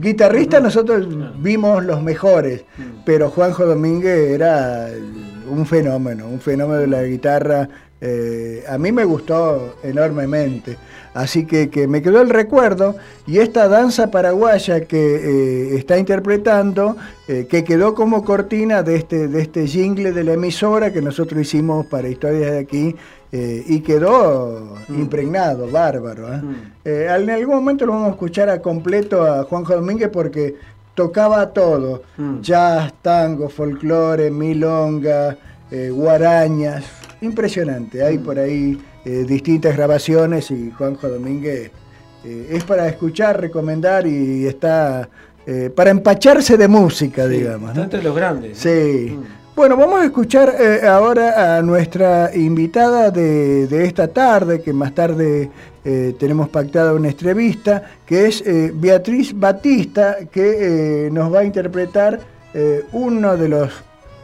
guitarrista 0.00 0.60
nosotros 0.60 1.06
vimos 1.40 1.84
los 1.84 2.02
mejores, 2.02 2.64
pero 3.04 3.30
Juanjo 3.30 3.66
Domínguez 3.66 4.30
era 4.30 4.88
un 5.50 5.66
fenómeno, 5.66 6.28
un 6.28 6.40
fenómeno 6.40 6.80
de 6.80 6.86
la 6.86 7.02
guitarra. 7.02 7.68
eh, 8.00 8.64
a 8.68 8.76
mí 8.76 8.92
me 8.92 9.04
gustó 9.04 9.76
enormemente. 9.82 10.76
Así 11.14 11.46
que, 11.46 11.70
que 11.70 11.86
me 11.86 12.02
quedó 12.02 12.20
el 12.20 12.28
recuerdo 12.28 12.96
y 13.24 13.38
esta 13.38 13.68
danza 13.68 14.10
paraguaya 14.10 14.84
que 14.84 14.98
eh, 14.98 15.76
está 15.76 15.96
interpretando, 15.96 16.96
eh, 17.28 17.46
que 17.48 17.62
quedó 17.62 17.94
como 17.94 18.24
cortina 18.24 18.82
de 18.82 18.96
este, 18.96 19.28
de 19.28 19.40
este 19.40 19.68
jingle 19.68 20.10
de 20.10 20.24
la 20.24 20.32
emisora 20.32 20.92
que 20.92 21.00
nosotros 21.00 21.40
hicimos 21.40 21.86
para 21.86 22.08
Historias 22.08 22.50
de 22.50 22.58
aquí 22.58 22.96
eh, 23.36 23.64
y 23.66 23.80
quedó 23.80 24.76
impregnado, 24.90 25.68
bárbaro. 25.68 26.32
¿eh? 26.32 26.40
Eh, 26.84 27.08
en 27.18 27.30
algún 27.30 27.56
momento 27.56 27.84
lo 27.84 27.90
vamos 27.90 28.06
a 28.06 28.10
escuchar 28.12 28.48
a 28.48 28.62
completo 28.62 29.24
a 29.24 29.42
Juanjo 29.42 29.74
Domínguez 29.74 30.08
porque 30.10 30.54
tocaba 30.94 31.52
todo, 31.52 32.04
jazz, 32.40 32.94
tango, 33.02 33.48
folclore, 33.48 34.30
milonga, 34.30 35.36
eh, 35.68 35.90
guarañas, 35.90 36.84
impresionante, 37.22 38.04
hay 38.04 38.18
por 38.18 38.38
ahí 38.38 38.80
distintas 39.04 39.76
grabaciones 39.76 40.52
y 40.52 40.70
Juanjo 40.70 41.08
Domínguez 41.08 41.72
es 42.24 42.62
para 42.62 42.86
escuchar, 42.86 43.40
recomendar 43.40 44.06
y 44.06 44.46
está 44.46 45.08
para 45.74 45.90
empacharse 45.90 46.56
de 46.56 46.68
música, 46.68 47.26
digamos. 47.26 47.70
Está 47.70 47.80
¿no? 47.80 47.84
entre 47.84 48.02
los 48.02 48.14
grandes. 48.14 48.58
Sí. 48.58 49.18
Bueno, 49.56 49.76
vamos 49.76 50.00
a 50.00 50.06
escuchar 50.06 50.52
eh, 50.58 50.84
ahora 50.84 51.56
a 51.56 51.62
nuestra 51.62 52.34
invitada 52.34 53.12
de, 53.12 53.68
de 53.68 53.84
esta 53.84 54.08
tarde, 54.08 54.60
que 54.60 54.72
más 54.72 54.92
tarde 54.92 55.48
eh, 55.84 56.16
tenemos 56.18 56.48
pactada 56.48 56.92
una 56.92 57.10
entrevista, 57.10 57.84
que 58.04 58.26
es 58.26 58.40
eh, 58.44 58.72
Beatriz 58.74 59.32
Batista, 59.32 60.16
que 60.32 61.08
nos 61.12 61.32
va 61.32 61.40
a 61.40 61.44
interpretar 61.44 62.18
uno 62.92 63.36
de 63.36 63.48
los 63.48 63.72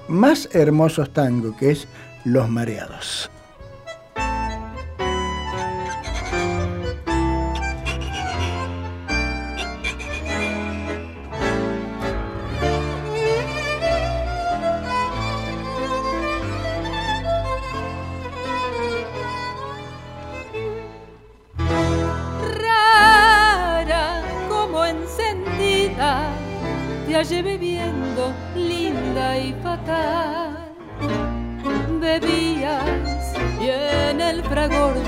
más 0.09 0.49
hermosos 0.53 1.13
tangos, 1.13 1.57
que 1.57 1.73
es 1.73 1.89
Los 2.25 2.49
Mareados. 2.49 3.31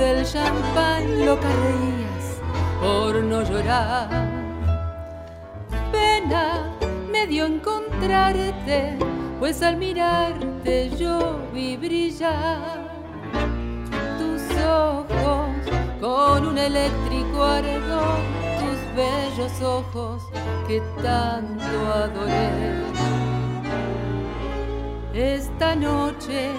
Del 0.03 0.25
champán 0.27 1.05
lo 1.25 1.37
reías 1.37 2.27
por 2.81 3.23
no 3.23 3.43
llorar. 3.43 4.09
Pena 5.93 6.45
me 7.13 7.29
dio 7.29 7.47
encontrarte 7.47 8.99
pues 9.39 9.63
al 9.63 9.77
mirarte 9.77 10.91
yo 10.99 11.39
vi 11.55 11.77
brillar 11.77 12.81
tus 14.19 14.43
ojos 14.65 15.51
con 16.01 16.47
un 16.49 16.59
eléctrico 16.59 17.45
ardor, 17.45 18.19
tus 18.61 18.81
bellos 18.97 19.55
ojos 19.63 20.25
que 20.67 20.81
tanto 21.01 21.79
adoré. 22.05 22.83
Esta 25.15 25.77
noche, 25.77 26.51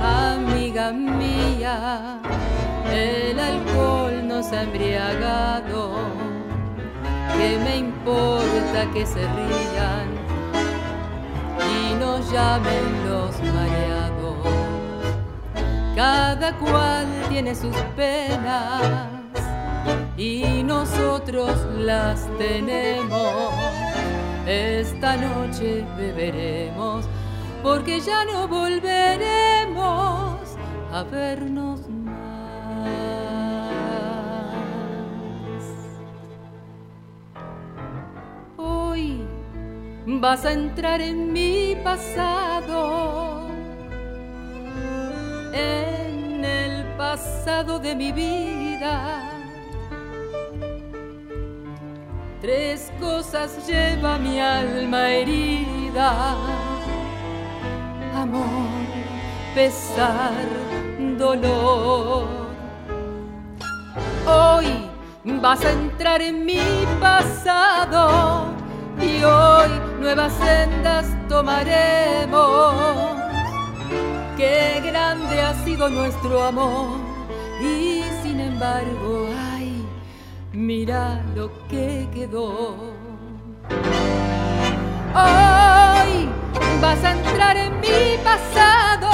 amiga 0.00 0.92
mía, 0.92 2.20
el 2.90 3.38
alcohol 3.38 4.26
nos 4.26 4.52
ha 4.52 4.62
embriagado. 4.62 5.92
¿Qué 7.36 7.58
me 7.64 7.76
importa 7.78 8.90
que 8.92 9.06
se 9.06 9.20
rían 9.20 10.08
y 11.70 11.94
nos 11.94 12.30
llamen 12.30 13.08
los 13.08 13.38
mareados? 13.42 14.02
Cada 15.94 16.56
cual 16.58 17.06
tiene 17.28 17.54
sus 17.54 17.76
penas 17.96 18.82
y 20.16 20.62
nosotros 20.62 21.56
las 21.76 22.26
tenemos. 22.38 23.52
Esta 24.46 25.16
noche 25.16 25.84
beberemos 25.96 27.06
porque 27.62 28.00
ya 28.00 28.24
no 28.24 28.48
volveremos 28.48 30.40
a 30.92 31.04
vernos. 31.04 31.80
Hoy 38.56 39.22
vas 40.06 40.44
a 40.44 40.52
entrar 40.52 41.00
en 41.00 41.32
mi 41.32 41.76
pasado, 41.84 43.48
en 45.52 46.44
el 46.44 46.84
pasado 46.96 47.78
de 47.78 47.94
mi 47.94 48.12
vida. 48.12 49.28
Tres 52.40 52.92
cosas 53.00 53.66
lleva 53.68 54.18
mi 54.18 54.40
alma 54.40 55.10
herida 55.10 56.36
amor, 58.22 58.70
pesar, 59.54 60.32
dolor. 61.18 62.41
Vas 65.24 65.64
a 65.64 65.70
entrar 65.70 66.20
en 66.20 66.44
mi 66.44 66.58
pasado 67.00 68.46
y 69.00 69.22
hoy 69.22 69.70
nuevas 70.00 70.32
sendas 70.32 71.06
tomaremos. 71.28 72.74
Qué 74.36 74.82
grande 74.84 75.40
ha 75.40 75.54
sido 75.64 75.88
nuestro 75.90 76.42
amor 76.42 76.98
y 77.60 78.02
sin 78.24 78.40
embargo, 78.40 79.28
ay, 79.52 79.86
mira 80.52 81.22
lo 81.36 81.52
que 81.68 82.08
quedó. 82.12 82.74
Hoy 85.14 86.28
vas 86.80 87.04
a 87.04 87.12
entrar 87.12 87.56
en 87.56 87.78
mi 87.80 88.18
pasado 88.24 89.08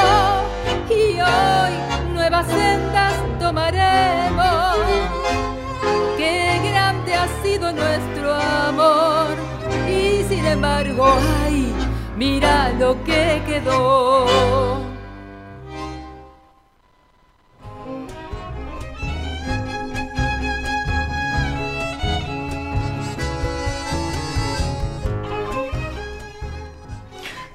y 0.89 1.21
hoy 1.21 2.15
nuevas 2.15 2.47
sendas 2.47 3.13
tomaremos. 3.39 5.18
Nuestro 7.61 8.33
amor 8.33 9.37
y 9.89 10.23
sin 10.29 10.47
embargo, 10.47 11.07
ay, 11.45 11.73
mira 12.17 12.73
lo 12.79 13.03
que 13.05 13.43
quedó. 13.47 14.27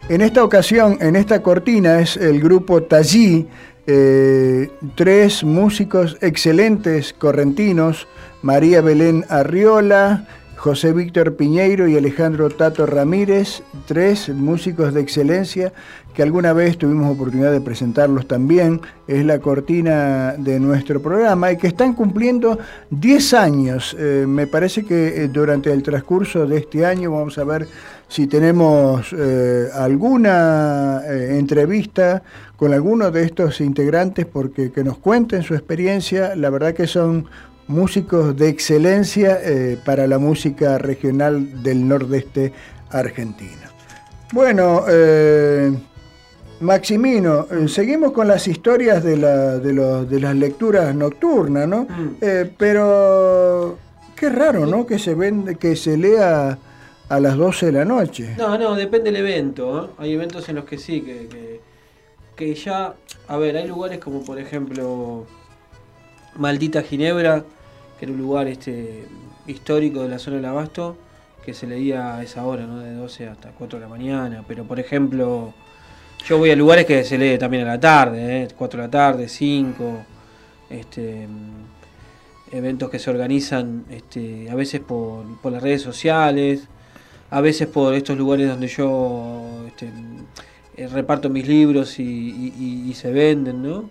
En 0.09 0.21
esta 0.21 0.43
ocasión, 0.43 0.97
en 0.99 1.15
esta 1.15 1.41
cortina, 1.41 2.01
es 2.01 2.17
el 2.17 2.41
grupo 2.41 2.83
Tallí, 2.83 3.47
eh, 3.87 4.69
tres 4.95 5.43
músicos 5.43 6.17
excelentes 6.21 7.13
correntinos, 7.13 8.07
María 8.43 8.81
Belén 8.81 9.23
Arriola, 9.29 10.25
José 10.57 10.91
Víctor 10.91 11.37
Piñeiro 11.37 11.87
y 11.87 11.95
Alejandro 11.95 12.49
Tato 12.49 12.85
Ramírez, 12.85 13.63
tres 13.85 14.27
músicos 14.27 14.93
de 14.93 14.99
excelencia 14.99 15.71
que 16.13 16.23
alguna 16.23 16.51
vez 16.51 16.77
tuvimos 16.77 17.09
oportunidad 17.09 17.53
de 17.53 17.61
presentarlos 17.61 18.27
también, 18.27 18.81
es 19.07 19.25
la 19.25 19.39
cortina 19.39 20.35
de 20.37 20.59
nuestro 20.59 21.01
programa 21.01 21.53
y 21.53 21.57
que 21.57 21.67
están 21.67 21.93
cumpliendo 21.93 22.59
10 22.89 23.33
años. 23.33 23.95
Eh, 23.97 24.25
me 24.27 24.45
parece 24.45 24.83
que 24.83 25.23
eh, 25.23 25.29
durante 25.29 25.71
el 25.71 25.81
transcurso 25.81 26.45
de 26.45 26.57
este 26.57 26.85
año 26.85 27.11
vamos 27.11 27.37
a 27.37 27.45
ver 27.45 27.65
si 28.09 28.27
tenemos 28.27 29.15
eh, 29.17 29.69
alguna 29.73 31.01
entrevista 31.07 32.21
con 32.57 32.73
alguno 32.73 33.09
de 33.09 33.23
estos 33.23 33.61
integrantes 33.61 34.25
porque 34.25 34.69
que 34.71 34.83
nos 34.83 34.97
cuenten 34.97 35.43
su 35.43 35.55
experiencia. 35.55 36.35
La 36.35 36.49
verdad 36.49 36.73
que 36.73 36.87
son 36.87 37.25
músicos 37.67 38.35
de 38.35 38.49
excelencia 38.49 39.39
para 39.85 40.07
la 40.07 40.19
música 40.19 40.77
regional 40.77 41.63
del 41.63 41.87
nordeste 41.87 42.51
argentino. 42.89 43.63
Bueno, 44.31 44.83
Maximino, 46.63 47.45
eh, 47.51 47.67
seguimos 47.67 48.13
con 48.13 48.27
las 48.27 48.47
historias 48.47 49.03
de, 49.03 49.17
la, 49.17 49.59
de, 49.59 49.73
los, 49.73 50.09
de 50.09 50.19
las 50.21 50.33
lecturas 50.33 50.95
nocturnas, 50.95 51.67
¿no? 51.67 51.83
Mm. 51.83 52.15
Eh, 52.21 52.51
pero 52.57 53.77
qué 54.15 54.29
raro, 54.29 54.65
¿no? 54.65 54.85
Que 54.85 54.97
se 54.97 55.13
vende, 55.13 55.55
que 55.55 55.75
se 55.75 55.97
lea 55.97 56.57
a 57.09 57.19
las 57.19 57.35
12 57.35 57.65
de 57.65 57.71
la 57.73 57.85
noche. 57.85 58.35
No, 58.37 58.57
no, 58.57 58.75
depende 58.75 59.11
del 59.11 59.19
evento. 59.19 59.85
¿eh? 59.85 59.89
Hay 59.97 60.13
eventos 60.13 60.47
en 60.47 60.55
los 60.55 60.63
que 60.63 60.77
sí, 60.77 61.01
que, 61.01 61.27
que, 61.27 61.59
que 62.35 62.55
ya, 62.55 62.93
a 63.27 63.37
ver, 63.37 63.57
hay 63.57 63.67
lugares 63.67 63.99
como 63.99 64.23
por 64.23 64.39
ejemplo 64.39 65.25
Maldita 66.37 66.81
Ginebra, 66.83 67.43
que 67.99 68.05
era 68.05 68.11
un 68.13 68.19
lugar 68.19 68.47
este 68.47 69.05
histórico 69.47 70.01
de 70.03 70.09
la 70.09 70.19
zona 70.19 70.37
del 70.37 70.45
Abasto, 70.45 70.97
que 71.45 71.53
se 71.53 71.67
leía 71.67 72.15
a 72.17 72.23
esa 72.23 72.45
hora, 72.45 72.65
¿no? 72.65 72.79
De 72.79 72.93
12 72.93 73.27
hasta 73.27 73.49
4 73.51 73.79
de 73.79 73.83
la 73.85 73.89
mañana. 73.89 74.43
Pero 74.47 74.63
por 74.63 74.79
ejemplo, 74.79 75.53
yo 76.27 76.37
voy 76.37 76.51
a 76.51 76.55
lugares 76.55 76.85
que 76.85 77.03
se 77.03 77.17
lee 77.17 77.37
también 77.37 77.63
a 77.67 77.71
la 77.73 77.79
tarde, 77.79 78.43
¿eh? 78.43 78.47
4 78.57 78.81
de 78.81 78.87
la 78.87 78.91
tarde, 78.91 79.27
5. 79.27 80.05
Este, 80.69 81.27
eventos 82.51 82.89
que 82.89 82.99
se 82.99 83.09
organizan 83.09 83.85
este, 83.89 84.49
a 84.49 84.55
veces 84.55 84.79
por, 84.79 85.25
por 85.41 85.51
las 85.51 85.61
redes 85.61 85.81
sociales, 85.81 86.67
a 87.29 87.41
veces 87.41 87.67
por 87.67 87.93
estos 87.95 88.17
lugares 88.17 88.47
donde 88.47 88.67
yo 88.67 89.41
este, 89.67 89.91
reparto 90.87 91.29
mis 91.29 91.47
libros 91.47 91.99
y, 91.99 92.03
y- 92.03 92.89
y 92.89 92.93
se 92.93 93.11
venden, 93.11 93.63
¿no? 93.63 93.89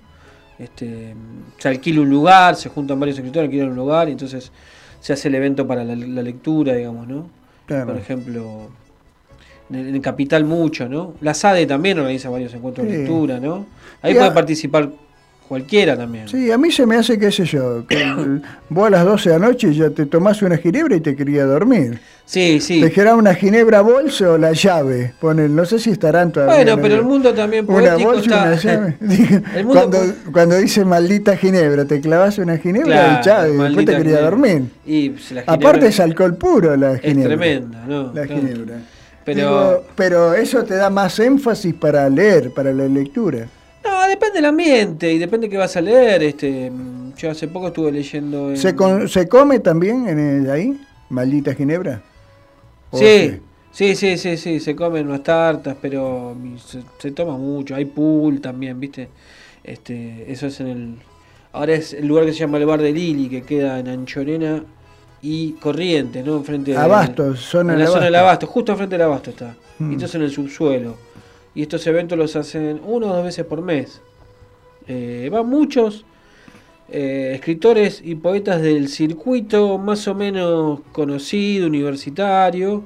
Este, 0.63 1.15
se 1.59 1.69
alquila 1.69 2.03
un 2.03 2.11
lugar, 2.11 2.57
se 2.57 2.69
juntan 2.69 3.01
varios 3.01 3.19
escritores, 3.19 3.49
alquilan 3.49 3.71
un 3.71 3.77
lugar 3.77 4.09
y 4.09 4.13
entonces 4.13 4.53
se 5.01 5.13
hace 5.13 5.29
el 5.29 5.35
evento 5.35 5.67
para 5.67 5.85
la, 5.85 5.97
la 5.97 6.23
lectura, 6.23 6.75
digamos, 6.75 7.09
¿no? 7.09 7.29
Claro. 7.67 7.87
Por 7.87 7.97
ejemplo, 7.97 8.69
en 9.71 9.95
en 9.95 10.01
Capital 10.01 10.45
mucho, 10.45 10.89
¿no? 10.89 11.15
La 11.21 11.35
SADE 11.35 11.67
también 11.67 11.99
organiza 11.99 12.31
varios 12.31 12.55
encuentros 12.55 12.87
de 12.87 12.99
lectura, 12.99 13.41
¿no? 13.41 13.67
Ahí 14.03 14.15
puede 14.15 14.31
participar 14.33 14.91
cualquiera 15.49 15.97
también. 15.97 16.29
Sí, 16.29 16.51
a 16.51 16.59
mí 16.59 16.71
se 16.71 16.87
me 16.87 16.97
hace, 16.97 17.19
qué 17.19 17.31
sé 17.31 17.45
yo, 17.45 17.87
que 17.87 18.05
vos 18.69 18.87
a 18.87 18.91
las 18.91 19.05
12 19.05 19.31
de 19.31 19.39
la 19.39 19.47
noche 19.47 19.75
ya 19.75 19.91
te 19.91 20.07
tomás 20.07 20.41
una 20.43 20.57
ginebra 20.57 20.97
y 20.97 21.01
te 21.01 21.15
quería 21.17 21.45
dormir. 21.45 22.01
Sí, 22.25 22.61
sí. 22.61 22.81
Te 22.81 23.13
una 23.13 23.35
ginebra 23.35 23.81
bolsa 23.83 24.31
o 24.31 24.39
la 24.39 24.53
llave. 24.53 25.13
Ponen, 25.21 25.55
no 25.55 25.65
sé 25.65 25.79
si 25.79 25.91
estarán 25.91 26.33
todavía. 26.33 26.55
Bueno, 26.57 26.77
¿no? 26.77 26.83
pero 26.83 26.95
el 26.95 27.03
mundo 27.03 27.35
también 27.35 27.65
Una 27.69 27.91
poético 27.91 28.11
bolsa 28.13 28.23
y 28.23 28.55
está... 28.55 28.79
una 28.79 28.97
llave. 29.01 29.43
El 29.57 29.65
mundo 29.67 29.81
cuando, 29.91 30.15
cuando 30.33 30.57
dice 30.57 30.85
maldita 30.85 31.37
ginebra, 31.37 31.85
te 31.85 32.01
clavas 32.01 32.39
una 32.39 32.57
ginebra 32.59 32.85
Claro, 32.87 33.19
y 33.21 33.25
chao, 33.25 33.47
y 33.49 33.57
después 33.59 33.87
te 33.87 33.97
quería 33.97 34.21
dormir. 34.23 34.63
Y 34.87 35.11
pues, 35.11 35.35
Aparte 35.47 35.89
es 35.89 36.01
alcohol 36.01 36.35
puro 36.37 36.77
la 36.77 36.93
es 36.95 37.01
ginebra. 37.03 37.37
tremenda, 37.37 37.85
¿no? 37.87 38.13
La 38.15 38.27
Claro. 38.27 38.41
ginebra. 38.41 38.75
Pero- 39.25 39.37
Digo, 39.39 39.85
pero 39.95 40.35
eso 40.35 40.65
te 40.65 40.75
da 40.75 40.91
más 40.91 41.19
énfasis 41.19 41.75
para 41.75 42.09
leer, 42.09 42.53
para 42.55 42.73
la 42.73 42.87
lectura. 42.89 43.47
No, 43.85 44.09
depende 44.09 44.37
del 44.37 44.45
ambiente 44.47 45.13
y 45.13 45.19
depende 45.19 45.49
qué 45.49 45.57
vas 45.57 45.77
a 45.77 45.81
leer. 45.81 46.23
Este, 46.23 46.71
yo 47.17 47.31
hace 47.31 47.49
poco 47.49 47.69
estuve 47.69 47.91
leyendo. 47.93 48.51
En... 48.51 48.57
¿Se, 48.57 48.75
con- 48.75 49.09
¿Se 49.09 49.29
come 49.29 49.59
también 49.61 50.09
en 50.09 50.19
el- 50.19 50.51
ahí? 50.51 50.81
¿Maldita 51.09 51.55
ginebra? 51.55 52.01
¿O 52.91 52.99
Sí, 52.99 53.41
sí, 53.73 53.95
sí, 53.97 54.17
sí, 54.17 54.37
sí, 54.37 54.61
se 54.61 54.77
comen 54.77 55.07
unas 55.09 55.23
tartas, 55.23 55.77
pero 55.81 56.35
se, 56.65 56.81
se 56.99 57.11
toma 57.11 57.37
mucho. 57.37 57.75
Hay 57.75 57.85
pool 57.87 58.41
también, 58.41 58.79
¿viste? 58.81 59.09
Este, 59.65 60.31
eso 60.31 60.47
es 60.47 60.61
en 60.61 60.67
el. 60.69 60.95
Ahora 61.53 61.75
es 61.75 61.93
el 61.93 62.07
lugar 62.07 62.25
que 62.25 62.33
se 62.33 62.39
llama 62.41 62.59
el 62.59 62.67
Bar 62.67 62.81
de 62.81 62.93
Lili, 62.93 63.29
que 63.29 63.43
queda 63.43 63.79
en 63.79 63.89
Anchorena 63.89 64.65
y 65.21 65.53
Corrientes, 65.53 66.25
¿no? 66.25 66.37
Enfrente 66.37 66.71
de. 66.73 66.77
Abasto, 66.79 67.37
zona 67.37 67.73
en 67.75 67.79
del 67.79 67.87
la 67.87 67.93
zona 67.93 68.05
del 68.07 68.15
Abasto. 68.15 68.47
Justo 68.47 68.73
enfrente 68.73 68.95
del 68.97 69.03
Abasto 69.03 69.31
está. 69.31 69.55
Mm. 69.79 69.91
Y 69.91 69.95
entonces 69.95 70.15
en 70.15 70.23
el 70.23 70.31
subsuelo. 70.31 70.97
Y 71.55 71.63
estos 71.63 71.87
eventos 71.87 72.19
los 72.19 72.37
hacen 72.37 72.81
uno 72.85 73.09
o 73.09 73.15
dos 73.15 73.25
veces 73.25 73.45
por 73.45 73.63
mes. 73.63 74.01
Eh, 74.89 75.29
van 75.33 75.49
muchos 75.49 76.05
eh, 76.89 77.33
escritores 77.35 78.01
y 78.05 78.15
poetas 78.17 78.61
del 78.63 78.89
circuito 78.89 79.79
más 79.79 80.07
o 80.09 80.15
menos 80.15 80.81
conocido, 80.93 81.67
universitario, 81.67 82.85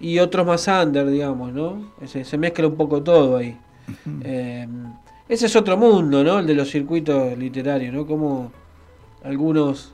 y 0.00 0.18
otros 0.18 0.44
más 0.44 0.66
under, 0.66 1.08
digamos, 1.08 1.52
¿no? 1.52 1.92
Se, 2.06 2.24
se 2.24 2.36
mezcla 2.36 2.66
un 2.66 2.74
poco 2.74 3.02
todo 3.02 3.36
ahí. 3.36 3.56
Eh, 4.24 4.66
ese 5.28 5.46
es 5.46 5.56
otro 5.56 5.76
mundo, 5.76 6.24
¿no? 6.24 6.40
El 6.40 6.46
de 6.46 6.54
los 6.54 6.70
circuitos 6.70 7.38
literarios, 7.38 7.94
¿no? 7.94 8.04
Como 8.04 8.50
algunos 9.22 9.92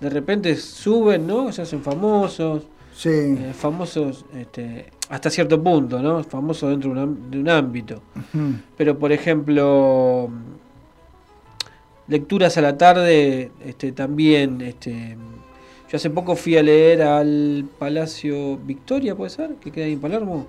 de 0.00 0.10
repente 0.10 0.56
suben, 0.56 1.26
¿no? 1.26 1.52
Se 1.52 1.62
hacen 1.62 1.82
famosos. 1.82 2.62
Sí. 2.96 3.10
eh, 3.10 3.52
famosos 3.54 4.24
este, 4.34 4.86
hasta 5.10 5.28
cierto 5.28 5.62
punto, 5.62 6.00
¿no? 6.00 6.24
Famosos 6.24 6.70
dentro 6.70 6.94
de 6.94 6.96
un, 6.96 7.02
am- 7.02 7.30
de 7.30 7.38
un 7.40 7.48
ámbito. 7.50 8.02
Pero, 8.76 8.98
por 8.98 9.12
ejemplo, 9.12 10.30
lecturas 12.08 12.56
a 12.56 12.60
la 12.62 12.78
tarde, 12.78 13.50
este, 13.64 13.92
también, 13.92 14.60
este, 14.62 15.16
yo 15.90 15.96
hace 15.96 16.10
poco 16.10 16.36
fui 16.36 16.56
a 16.56 16.62
leer 16.62 17.02
al 17.02 17.68
Palacio 17.78 18.56
Victoria, 18.58 19.14
¿puede 19.14 19.30
ser? 19.30 19.54
Que 19.56 19.70
queda 19.70 19.84
ahí 19.86 19.92
en 19.92 20.00
Palermo. 20.00 20.46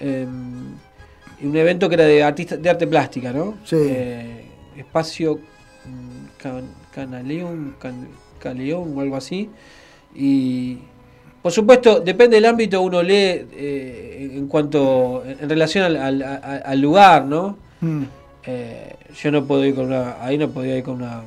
Eh, 0.00 0.26
y 1.40 1.46
un 1.46 1.56
evento 1.56 1.88
que 1.88 1.94
era 1.94 2.04
de 2.04 2.22
artistas 2.24 2.60
de 2.60 2.68
arte 2.70 2.86
plástica, 2.86 3.32
¿no? 3.32 3.54
Sí. 3.64 3.76
Eh, 3.78 4.44
espacio 4.76 5.36
mm, 5.36 6.40
Can- 6.42 6.74
Canaleón, 6.92 7.76
Can- 7.78 8.08
Caleón 8.40 8.96
o 8.96 9.00
algo 9.00 9.16
así. 9.16 9.48
Y 10.14 10.78
por 11.42 11.52
supuesto, 11.52 12.00
depende 12.00 12.36
del 12.36 12.46
ámbito 12.46 12.80
uno 12.82 13.02
lee 13.02 13.46
eh, 13.52 14.30
en 14.34 14.48
cuanto 14.48 15.22
en 15.24 15.48
relación 15.48 15.84
al, 15.84 15.96
al- 15.96 16.22
al- 16.22 16.62
al 16.64 16.80
lugar, 16.80 17.24
¿no? 17.24 17.56
Mm. 17.80 18.02
Eh, 18.44 18.94
yo 19.22 19.30
no 19.30 19.44
puedo 19.44 19.64
ir 19.64 19.74
con 19.74 19.86
una, 19.86 20.16
ahí 20.22 20.36
no 20.38 20.48
podía 20.50 20.76
ir 20.76 20.82
con 20.84 20.96
una, 20.96 21.22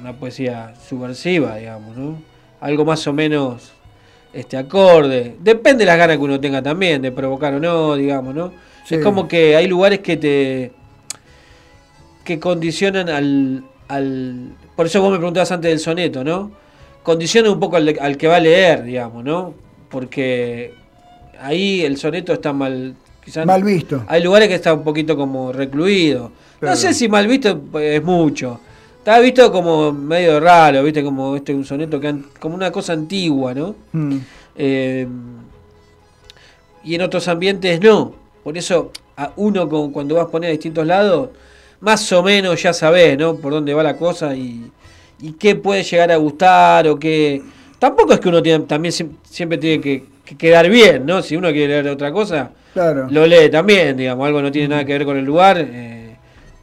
una 0.00 0.12
poesía 0.14 0.72
subversiva, 0.88 1.56
digamos, 1.56 1.96
¿no? 1.96 2.18
Algo 2.60 2.84
más 2.84 3.06
o 3.06 3.12
menos 3.12 3.72
este 4.32 4.56
acorde. 4.56 5.36
Depende 5.40 5.84
de 5.84 5.86
las 5.90 5.98
ganas 5.98 6.16
que 6.16 6.22
uno 6.22 6.38
tenga 6.40 6.62
también, 6.62 7.02
de 7.02 7.10
provocar 7.12 7.52
o 7.54 7.60
no, 7.60 7.96
digamos, 7.96 8.34
¿no? 8.34 8.52
Sí. 8.86 8.94
Es 8.96 9.02
como 9.04 9.26
que 9.28 9.56
hay 9.56 9.66
lugares 9.66 9.98
que 10.00 10.16
te 10.16 10.72
que 12.24 12.38
condicionan 12.38 13.08
al, 13.08 13.64
al 13.88 14.50
por 14.76 14.86
eso 14.86 15.00
vos 15.00 15.10
me 15.10 15.16
preguntabas 15.18 15.50
antes 15.52 15.70
del 15.70 15.80
soneto, 15.80 16.22
¿no? 16.22 16.52
Condicionan 17.02 17.52
un 17.52 17.60
poco 17.60 17.76
al, 17.76 17.96
al 18.00 18.16
que 18.16 18.28
va 18.28 18.36
a 18.36 18.40
leer, 18.40 18.82
digamos, 18.84 19.24
¿no? 19.24 19.54
Porque 19.88 20.74
ahí 21.40 21.82
el 21.82 21.96
soneto 21.96 22.32
está 22.32 22.52
mal 22.52 22.94
quizás 23.24 23.46
Mal 23.46 23.62
visto. 23.64 24.04
hay 24.06 24.22
lugares 24.22 24.48
que 24.48 24.54
está 24.54 24.72
un 24.74 24.82
poquito 24.84 25.16
como 25.16 25.52
recluido. 25.52 26.30
No 26.60 26.76
sé 26.76 26.92
si 26.92 27.08
mal 27.08 27.26
visto 27.26 27.58
pues, 27.58 27.96
es 27.98 28.04
mucho. 28.04 28.60
Está 28.98 29.18
visto 29.18 29.50
como 29.50 29.92
medio 29.92 30.38
raro, 30.40 30.82
viste, 30.82 31.02
como 31.02 31.34
este 31.36 31.54
un 31.54 31.64
soneto 31.64 31.98
que 31.98 32.14
como 32.38 32.54
una 32.54 32.70
cosa 32.70 32.92
antigua, 32.92 33.54
¿no? 33.54 33.74
Mm. 33.92 34.16
Eh, 34.56 35.06
y 36.84 36.94
en 36.94 37.02
otros 37.02 37.26
ambientes 37.28 37.80
no. 37.80 38.12
Por 38.44 38.56
eso 38.58 38.90
a 39.16 39.32
uno 39.36 39.68
con- 39.68 39.90
cuando 39.92 40.14
vas 40.16 40.26
a 40.26 40.30
poner 40.30 40.48
a 40.48 40.52
distintos 40.52 40.86
lados, 40.86 41.30
más 41.80 42.10
o 42.12 42.22
menos 42.22 42.62
ya 42.62 42.72
sabés, 42.74 43.18
¿no? 43.18 43.36
Por 43.36 43.52
dónde 43.52 43.72
va 43.74 43.82
la 43.82 43.96
cosa 43.96 44.34
y, 44.34 44.70
y 45.22 45.32
qué 45.32 45.54
puede 45.56 45.82
llegar 45.82 46.10
a 46.12 46.16
gustar 46.16 46.88
o 46.88 46.98
qué... 46.98 47.42
Tampoco 47.78 48.12
es 48.12 48.20
que 48.20 48.28
uno 48.28 48.42
tiene, 48.42 48.64
también 48.66 48.92
siem- 48.92 49.16
siempre 49.24 49.56
tiene 49.58 49.80
que, 49.80 50.04
que 50.24 50.36
quedar 50.36 50.68
bien, 50.68 51.06
¿no? 51.06 51.22
Si 51.22 51.36
uno 51.36 51.48
quiere 51.50 51.68
leer 51.82 51.88
otra 51.88 52.12
cosa, 52.12 52.50
Claro. 52.74 53.08
lo 53.10 53.26
lee 53.26 53.50
también, 53.50 53.96
digamos. 53.96 54.26
Algo 54.26 54.42
no 54.42 54.52
tiene 54.52 54.68
nada 54.68 54.84
que 54.84 54.92
ver 54.92 55.04
con 55.04 55.16
el 55.16 55.24
lugar, 55.24 55.56
eh, 55.58 56.16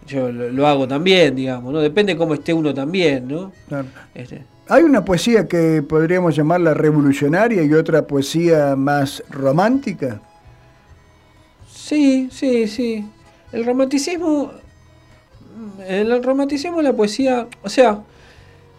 yo 0.08 0.32
lo, 0.32 0.50
lo 0.52 0.68
hago 0.68 0.88
también, 0.88 1.36
digamos, 1.36 1.74
¿no? 1.74 1.80
Depende 1.80 2.16
cómo 2.16 2.34
esté 2.36 2.54
uno 2.54 2.74
también, 2.74 3.28
¿no? 3.28 3.52
Claro. 3.68 3.88
Este, 4.16 4.44
Hay 4.70 4.84
una 4.84 5.04
poesía 5.04 5.48
que 5.48 5.82
podríamos 5.82 6.36
llamarla 6.36 6.74
revolucionaria 6.74 7.64
y 7.64 7.74
otra 7.74 8.06
poesía 8.06 8.76
más 8.76 9.24
romántica. 9.30 10.22
Sí, 11.70 12.30
sí, 12.32 12.68
sí. 12.68 13.06
El 13.52 13.66
romanticismo. 13.66 14.52
El 15.88 16.24
romanticismo, 16.24 16.82
la 16.82 16.94
poesía. 16.94 17.48
O 17.64 17.70
sea, 17.70 18.00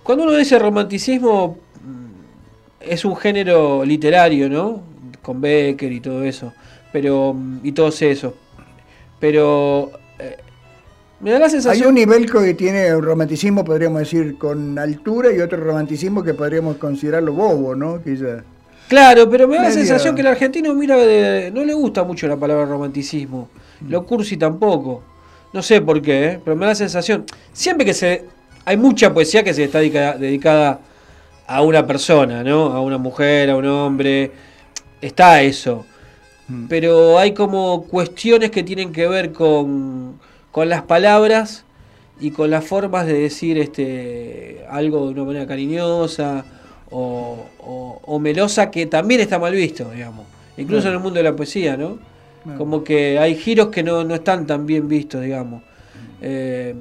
cuando 0.09 0.25
uno 0.25 0.33
dice 0.33 0.59
romanticismo, 0.59 1.59
mm, 1.85 2.81
es 2.81 3.05
un 3.05 3.15
género 3.15 3.85
literario, 3.85 4.49
¿no? 4.49 4.81
Con 5.21 5.39
Becker 5.43 5.93
y 5.93 6.01
todo 6.01 6.25
eso. 6.25 6.55
Pero. 6.91 7.35
mm, 7.35 7.59
y 7.63 7.73
todos 7.73 8.01
esos. 8.01 8.33
Pero. 9.21 9.91
eh, 10.19 10.39
me 11.21 11.31
da 11.33 11.39
la 11.39 11.45
Hay 11.45 11.51
sensación. 11.51 11.89
un 11.89 11.95
nivel 11.97 12.31
que 12.31 12.55
tiene 12.55 12.95
un 12.97 13.03
romanticismo, 13.03 13.65
podríamos 13.67 13.99
decir, 13.99 14.39
con 14.39 14.79
altura 14.79 15.31
y 15.31 15.41
otro 15.41 15.59
romanticismo 15.63 16.23
que 16.23 16.33
podríamos 16.33 16.77
considerarlo 16.79 17.35
bobo, 17.35 17.75
¿no? 17.75 18.03
Quizá. 18.03 18.45
Claro, 18.89 19.29
pero 19.29 19.47
me 19.47 19.57
da 19.57 19.65
la 19.65 19.71
sensación 19.73 20.15
que 20.15 20.23
el 20.23 20.29
argentino 20.29 20.73
mira 20.75 20.97
de- 20.97 21.51
no 21.53 21.63
le 21.67 21.75
gusta 21.75 22.05
mucho 22.05 22.27
la 22.27 22.39
palabra 22.39 22.65
romanticismo. 22.65 23.51
Lo 23.87 24.07
cursi 24.07 24.39
tampoco. 24.39 25.03
No 25.53 25.63
sé 25.63 25.83
por 25.83 26.01
qué, 26.01 26.25
¿eh? 26.25 26.41
pero 26.43 26.57
me 26.57 26.63
da 26.65 26.69
la 26.73 26.75
sensación. 26.75 27.27
Siempre 27.53 27.85
que 27.85 27.93
se. 27.93 28.25
Hay 28.69 28.77
mucha 28.77 29.15
poesía 29.15 29.43
que 29.43 29.55
se 29.55 29.65
está 29.65 29.79
dedica- 29.79 30.19
dedicada 30.19 30.81
a 31.47 31.63
una 31.63 31.87
persona, 31.87 32.45
¿no? 32.45 32.67
A 32.75 32.83
una 32.83 32.99
mujer, 32.99 33.49
a 33.51 33.57
un 33.57 33.67
hombre. 33.67 34.31
Está 35.01 35.41
eso. 35.43 35.87
Mm. 36.49 36.67
Pero 36.69 37.19
hay 37.19 37.33
como 37.33 37.85
cuestiones 37.85 38.51
que 38.51 38.63
tienen 38.63 38.93
que 38.93 39.07
ver 39.09 39.33
con, 39.33 40.19
con 40.53 40.69
las 40.69 40.83
palabras 40.83 41.65
y 42.21 42.31
con 42.31 42.51
las 42.51 42.65
formas 42.65 43.07
de 43.07 43.15
decir 43.15 43.57
este 43.59 44.65
algo 44.69 45.07
de 45.07 45.13
una 45.15 45.25
manera 45.25 45.47
cariñosa 45.47 46.45
o, 46.91 47.47
o- 47.61 48.01
o 48.05 48.19
melosa 48.19 48.71
que 48.71 48.85
también 48.87 49.21
está 49.23 49.39
mal 49.39 49.55
visto, 49.55 49.91
digamos. 49.91 50.27
Incluso 50.59 50.89
en 50.89 50.95
el 50.95 51.01
mundo 51.01 51.19
de 51.19 51.25
la 51.25 51.35
poesía, 51.37 51.77
¿no? 51.77 51.99
Como 52.59 52.83
que 52.85 53.19
hay 53.19 53.35
giros 53.37 53.69
que 53.69 53.83
no, 53.83 54.05
no 54.05 54.15
están 54.15 54.47
tan 54.47 54.67
bien 54.67 54.89
vistos, 54.89 55.23
digamos. 55.23 55.63
Eh, 56.21 56.75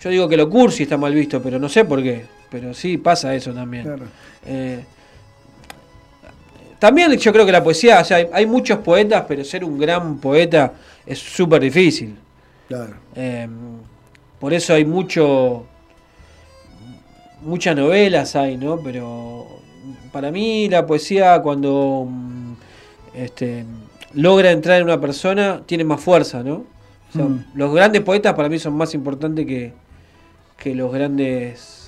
yo 0.00 0.10
digo 0.10 0.28
que 0.28 0.36
lo 0.36 0.48
cursi 0.48 0.84
está 0.84 0.96
mal 0.96 1.14
visto, 1.14 1.42
pero 1.42 1.58
no 1.58 1.68
sé 1.68 1.84
por 1.84 2.02
qué. 2.02 2.24
Pero 2.50 2.74
sí 2.74 2.98
pasa 2.98 3.34
eso 3.34 3.52
también. 3.52 3.84
Claro. 3.84 4.04
Eh, 4.46 4.84
también 6.78 7.12
yo 7.16 7.32
creo 7.32 7.44
que 7.44 7.52
la 7.52 7.62
poesía, 7.62 8.00
o 8.00 8.04
sea, 8.04 8.16
hay, 8.16 8.28
hay 8.32 8.46
muchos 8.46 8.78
poetas, 8.78 9.24
pero 9.28 9.44
ser 9.44 9.62
un 9.64 9.78
gran 9.78 10.18
poeta 10.18 10.72
es 11.06 11.18
súper 11.18 11.62
difícil. 11.62 12.16
Claro. 12.66 12.94
Eh, 13.14 13.46
por 14.38 14.54
eso 14.54 14.74
hay 14.74 14.84
mucho 14.84 15.66
muchas 17.42 17.76
novelas 17.76 18.36
hay, 18.36 18.56
¿no? 18.56 18.78
Pero 18.82 19.46
para 20.12 20.30
mí 20.30 20.68
la 20.68 20.86
poesía 20.86 21.40
cuando 21.40 22.06
mm, 22.08 22.52
este, 23.14 23.64
logra 24.14 24.50
entrar 24.50 24.78
en 24.78 24.84
una 24.84 25.00
persona 25.00 25.62
tiene 25.66 25.84
más 25.84 26.00
fuerza, 26.00 26.42
¿no? 26.42 26.54
O 26.54 27.12
sea, 27.12 27.24
Mm. 27.24 27.44
Los 27.54 27.74
grandes 27.74 28.02
poetas 28.02 28.34
para 28.34 28.48
mí 28.48 28.58
son 28.58 28.74
más 28.74 28.94
importantes 28.94 29.44
que, 29.44 29.72
que 30.60 30.74
los 30.76 30.92
grandes 30.92 31.78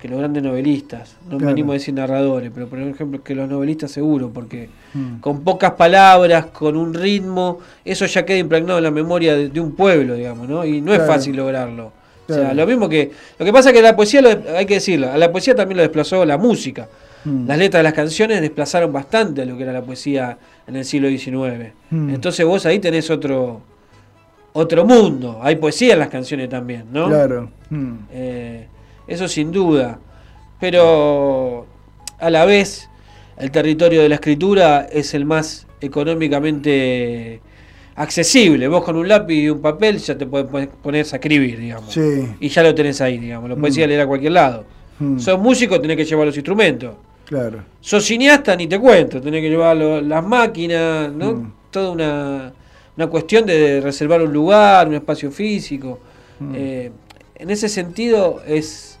que 0.00 0.08
los 0.08 0.18
grandes 0.18 0.42
novelistas. 0.42 1.16
No 1.26 1.34
me 1.34 1.38
Claro. 1.38 1.52
animo 1.52 1.70
a 1.70 1.74
decir 1.74 1.94
narradores, 1.94 2.50
pero 2.52 2.66
por 2.66 2.80
ejemplo 2.80 3.22
que 3.22 3.36
los 3.36 3.48
novelistas 3.48 3.92
seguro, 3.92 4.30
porque 4.34 4.68
Mm. 4.94 5.20
con 5.20 5.44
pocas 5.44 5.72
palabras, 5.74 6.46
con 6.46 6.76
un 6.76 6.92
ritmo, 6.92 7.60
eso 7.84 8.04
ya 8.06 8.24
queda 8.24 8.38
impregnado 8.38 8.78
en 8.78 8.84
la 8.84 8.90
memoria 8.90 9.36
de, 9.36 9.48
de 9.48 9.60
un 9.60 9.76
pueblo, 9.76 10.14
digamos, 10.16 10.48
¿no? 10.48 10.64
Y 10.64 10.80
no 10.80 10.92
es 10.92 11.06
fácil 11.06 11.36
lograrlo. 11.36 11.92
O 12.28 12.34
sea, 12.34 12.52
lo 12.52 12.66
mismo 12.66 12.88
que. 12.88 13.12
Lo 13.38 13.44
que 13.46 13.52
pasa 13.52 13.68
es 13.70 13.76
que 13.76 13.82
la 13.82 13.94
poesía, 13.94 14.22
lo- 14.22 14.56
hay 14.56 14.66
que 14.66 14.74
decirlo, 14.74 15.08
a 15.12 15.16
la 15.18 15.30
poesía 15.30 15.54
también 15.54 15.76
lo 15.76 15.82
desplazó 15.84 16.24
la 16.24 16.36
música. 16.38 16.88
Mm. 17.24 17.46
Las 17.46 17.58
letras 17.58 17.78
de 17.78 17.84
las 17.84 17.92
canciones 17.92 18.40
desplazaron 18.40 18.92
bastante 18.92 19.42
a 19.42 19.44
lo 19.44 19.56
que 19.56 19.62
era 19.62 19.72
la 19.72 19.82
poesía 19.82 20.36
en 20.66 20.74
el 20.74 20.84
siglo 20.84 21.08
XIX. 21.10 21.74
Mm. 21.90 22.10
Entonces 22.10 22.44
vos 22.44 22.66
ahí 22.66 22.80
tenés 22.80 23.08
otro 23.10 23.60
otro 24.54 24.84
mundo. 24.84 25.40
Hay 25.42 25.56
poesía 25.56 25.94
en 25.94 25.98
las 26.00 26.08
canciones 26.08 26.48
también, 26.48 26.84
¿no? 26.92 27.08
Claro. 27.08 27.50
Mm. 27.70 27.92
Eh, 28.12 28.66
eso 29.06 29.26
sin 29.28 29.50
duda. 29.52 29.98
Pero 30.60 31.66
a 32.18 32.30
la 32.30 32.44
vez 32.44 32.88
el 33.36 33.50
territorio 33.50 34.02
de 34.02 34.08
la 34.08 34.14
escritura 34.16 34.86
es 34.90 35.14
el 35.14 35.24
más 35.24 35.66
económicamente 35.80 37.40
accesible. 37.96 38.68
Vos 38.68 38.84
con 38.84 38.96
un 38.96 39.08
lápiz 39.08 39.34
y 39.42 39.50
un 39.50 39.60
papel 39.60 39.98
ya 39.98 40.16
te 40.16 40.26
puedes 40.26 40.46
pon- 40.48 40.70
poner 40.82 41.00
a 41.04 41.16
escribir, 41.16 41.58
digamos. 41.58 41.92
Sí. 41.92 42.26
Y 42.40 42.48
ya 42.48 42.62
lo 42.62 42.74
tenés 42.74 43.00
ahí, 43.00 43.18
digamos. 43.18 43.48
Lo 43.50 43.56
podés 43.56 43.76
ir 43.76 43.84
a 43.84 43.86
Mm. 43.86 43.88
leer 43.90 44.00
a 44.02 44.06
cualquier 44.06 44.32
lado. 44.32 44.64
Mm. 44.98 45.18
Sos 45.18 45.38
músico, 45.38 45.80
tenés 45.80 45.96
que 45.96 46.04
llevar 46.04 46.26
los 46.26 46.36
instrumentos. 46.36 46.94
Claro. 47.26 47.64
Sos 47.80 48.04
cineasta, 48.04 48.54
ni 48.56 48.66
te 48.66 48.78
cuento. 48.78 49.20
Tenés 49.20 49.40
que 49.42 49.48
llevar 49.50 49.76
lo- 49.76 50.00
las 50.00 50.24
máquinas, 50.24 51.10
¿no? 51.12 51.32
Mm. 51.32 51.52
Toda 51.70 51.90
una, 51.90 52.52
una 52.96 53.06
cuestión 53.06 53.46
de 53.46 53.80
reservar 53.80 54.22
un 54.22 54.32
lugar, 54.32 54.88
un 54.88 54.94
espacio 54.94 55.30
físico. 55.30 55.98
Mm. 56.40 56.52
Eh, 56.54 56.90
en 57.36 57.50
ese 57.50 57.68
sentido 57.68 58.42
es, 58.46 58.98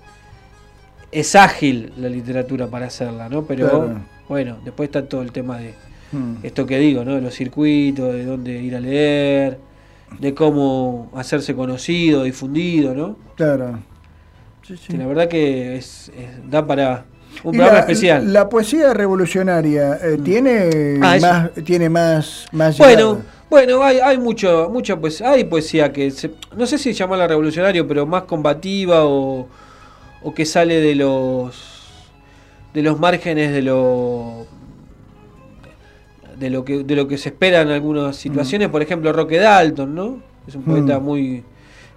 es 1.10 1.34
ágil 1.36 1.92
la 1.96 2.08
literatura 2.08 2.66
para 2.68 2.86
hacerla, 2.86 3.28
¿no? 3.28 3.44
Pero 3.44 3.68
Claro. 3.68 3.94
bueno, 4.28 4.56
después 4.64 4.88
está 4.88 5.06
todo 5.06 5.22
el 5.22 5.32
tema 5.32 5.58
de, 5.58 5.74
Mm. 6.14 6.44
Esto 6.44 6.66
que 6.66 6.78
digo, 6.78 7.06
¿no? 7.06 7.14
De 7.14 7.22
los 7.22 7.32
circuitos, 7.34 8.12
de 8.12 8.26
dónde 8.26 8.60
ir 8.60 8.76
a 8.76 8.80
leer, 8.80 9.58
de 10.20 10.34
cómo 10.34 11.10
hacerse 11.14 11.54
conocido, 11.54 12.24
difundido, 12.24 12.94
¿no? 12.94 13.16
Claro. 13.34 13.78
Que 14.88 14.98
la 14.98 15.06
verdad 15.06 15.28
que 15.28 15.76
es, 15.76 16.10
es- 16.14 16.50
da 16.50 16.66
para 16.66 17.06
un 17.44 17.52
programa 17.52 17.72
la, 17.72 17.80
especial. 17.80 18.32
La 18.32 18.48
poesía 18.48 18.92
revolucionaria 18.94 19.98
eh, 20.02 20.18
tiene 20.22 20.98
Ah, 21.02 21.16
más, 21.20 21.50
tiene 21.64 21.88
más, 21.88 22.46
más 22.52 22.78
Bueno, 22.78 23.14
llegada. 23.14 23.24
bueno, 23.50 23.82
hay, 23.82 23.98
hay 23.98 24.18
mucho, 24.18 24.68
mucha 24.72 24.96
pues, 24.96 25.20
hay 25.22 25.44
poesía 25.44 25.92
que 25.92 26.10
se- 26.10 26.30
no 26.56 26.66
sé 26.66 26.78
si 26.78 26.92
llamarla 26.92 27.26
revolucionario, 27.26 27.86
pero 27.88 28.06
más 28.06 28.22
combativa 28.24 29.04
o, 29.06 29.48
o 30.22 30.34
que 30.34 30.44
sale 30.46 30.80
de 30.80 30.94
los 30.94 31.70
de 32.74 32.82
los 32.82 32.98
márgenes 32.98 33.52
de 33.52 33.60
lo 33.62 34.46
de 36.38 36.50
lo 36.50 36.64
que 36.64 36.82
de 36.84 36.96
lo 36.96 37.06
que 37.06 37.18
se 37.18 37.28
espera 37.28 37.60
en 37.60 37.68
algunas 37.70 38.16
situaciones, 38.16 38.68
por 38.68 38.82
ejemplo 38.82 39.12
Roque 39.12 39.38
Dalton, 39.38 39.94
¿no? 39.94 40.18
Es 40.46 40.54
un 40.54 40.62
poeta 40.62 40.98
Mm. 40.98 41.04
muy 41.04 41.44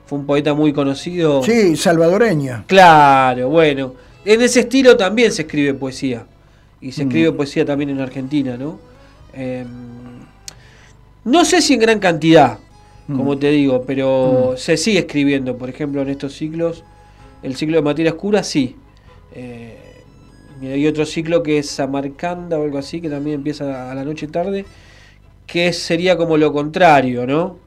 fue 0.05 0.19
un 0.19 0.25
poeta 0.27 0.53
muy 0.53 0.71
conocido. 0.71 1.41
Sí, 1.43 1.75
salvadoreña. 1.75 2.63
Claro, 2.67 3.49
bueno. 3.49 3.93
En 4.25 4.41
ese 4.41 4.61
estilo 4.61 4.97
también 4.97 5.31
se 5.31 5.43
escribe 5.43 5.73
poesía. 5.73 6.25
Y 6.81 6.91
se 6.91 7.03
Mm. 7.05 7.07
escribe 7.07 7.31
poesía 7.31 7.65
también 7.65 7.89
en 7.91 7.99
Argentina, 8.01 8.57
¿no? 8.57 8.79
Em, 9.33 9.65
no 11.23 11.45
sé 11.45 11.61
si 11.61 11.75
en 11.75 11.79
gran 11.79 11.99
cantidad, 11.99 12.59
Mm. 13.07 13.17
como 13.17 13.37
te 13.37 13.49
digo, 13.51 13.83
pero 13.85 14.55
se 14.57 14.77
sigue 14.77 14.99
escribiendo. 14.99 15.57
Por 15.57 15.69
ejemplo, 15.69 16.01
en 16.01 16.09
estos 16.09 16.33
ciclos, 16.33 16.83
el 17.43 17.55
ciclo 17.55 17.77
de 17.77 17.81
materia 17.83 18.11
oscura, 18.11 18.43
sí. 18.43 18.75
Eh, 19.33 19.77
y 20.61 20.67
hay 20.67 20.87
otro 20.87 21.05
ciclo 21.05 21.43
que 21.43 21.57
es 21.59 21.69
Samarcanda 21.69 22.57
o 22.57 22.63
algo 22.63 22.77
así, 22.77 23.01
que 23.01 23.09
también 23.09 23.35
empieza 23.35 23.91
a 23.91 23.95
la 23.95 24.03
noche 24.05 24.27
tarde, 24.27 24.65
que 25.45 25.71
sería 25.73 26.17
como 26.17 26.37
lo 26.37 26.51
contrario, 26.53 27.27
¿no? 27.27 27.57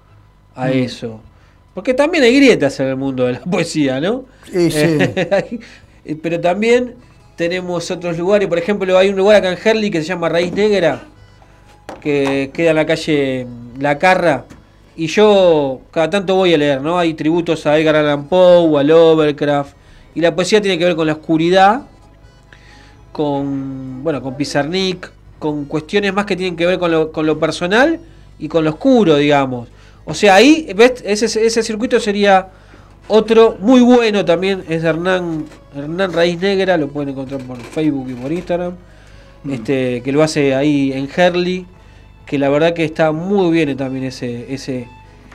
A 0.57 0.71
eso. 0.71 1.21
Porque 1.75 1.95
también 1.95 2.25
hay 2.25 2.35
grietas 2.37 2.81
en 2.81 2.89
el 2.89 2.97
mundo 2.97 3.27
de 3.27 3.35
la 3.35 3.41
poesía, 3.43 4.01
¿no? 4.01 4.25
Sí, 4.51 4.71
sí. 4.71 4.79
Pero 6.17 6.41
también 6.41 6.95
tenemos 7.37 7.91
otros 7.91 8.19
lugares, 8.19 8.49
por 8.49 8.59
ejemplo, 8.59 8.99
hay 8.99 9.11
un 9.11 9.17
lugar 9.17 9.37
acá 9.37 9.53
en 9.53 9.59
Herley 9.63 9.91
que 9.91 10.01
se 10.01 10.09
llama 10.09 10.29
Raíz 10.29 10.53
Negra, 10.53 11.03
que 12.01 12.51
queda 12.53 12.71
en 12.71 12.77
la 12.77 12.87
calle 12.87 13.47
La 13.79 13.99
Carra, 13.99 14.45
y 14.97 15.07
yo 15.07 15.83
cada 15.93 16.11
tanto 16.11 16.35
voy 16.35 16.53
a 16.55 16.59
leer, 16.59 16.83
¿no? 16.83 16.99
Hay 16.99 17.15
tributos 17.15 17.65
a 17.67 17.79
Edgar 17.79 17.95
Allan 17.95 18.27
Poe, 18.27 18.81
a 18.81 18.83
Lovecraft, 18.83 19.77
y 20.15 20.21
la 20.21 20.35
poesía 20.35 20.61
tiene 20.61 20.79
que 20.79 20.85
ver 20.85 20.97
con 20.97 21.07
la 21.07 21.13
oscuridad, 21.13 21.83
con, 23.13 24.03
bueno, 24.03 24.21
con 24.21 24.37
Pizarnik, 24.37 25.11
con 25.39 25.67
cuestiones 25.67 26.13
más 26.13 26.27
que 26.27 26.35
tienen 26.35 26.57
que 26.57 26.67
ver 26.67 26.81
con 26.81 26.91
lo, 26.91 27.13
con 27.13 27.27
lo 27.27 27.39
personal 27.39 28.01
y 28.41 28.49
con 28.49 28.65
lo 28.65 28.71
oscuro, 28.71 29.17
digamos. 29.17 29.69
O 30.05 30.15
sea, 30.15 30.35
ahí, 30.35 30.73
¿ves? 30.75 31.05
Ese, 31.05 31.27
ese 31.27 31.63
circuito 31.63 32.01
sería 32.01 32.49
otro 33.09 33.57
muy 33.61 33.81
bueno 33.81 34.25
también, 34.25 34.65
es 34.69 34.83
de 34.83 34.89
Hernán, 34.89 35.47
Hernán 35.75 36.13
Raíz 36.13 36.39
Negra, 36.41 36.77
lo 36.77 36.89
pueden 36.89 37.11
encontrar 37.11 37.41
por 37.43 37.57
Facebook 37.59 38.11
y 38.11 38.15
por 38.15 38.31
Instagram, 38.31 38.75
este, 39.51 40.03
que 40.03 40.13
lo 40.13 40.23
hace 40.23 40.55
ahí 40.55 40.93
en 40.93 41.09
Herley, 41.15 41.67
que 42.27 42.39
la 42.39 42.49
verdad 42.51 42.75
que 42.75 42.85
está 42.85 43.13
muy 43.13 43.51
bien 43.51 43.77
también 43.77 44.05
ese, 44.05 44.53
ese, 44.53 44.87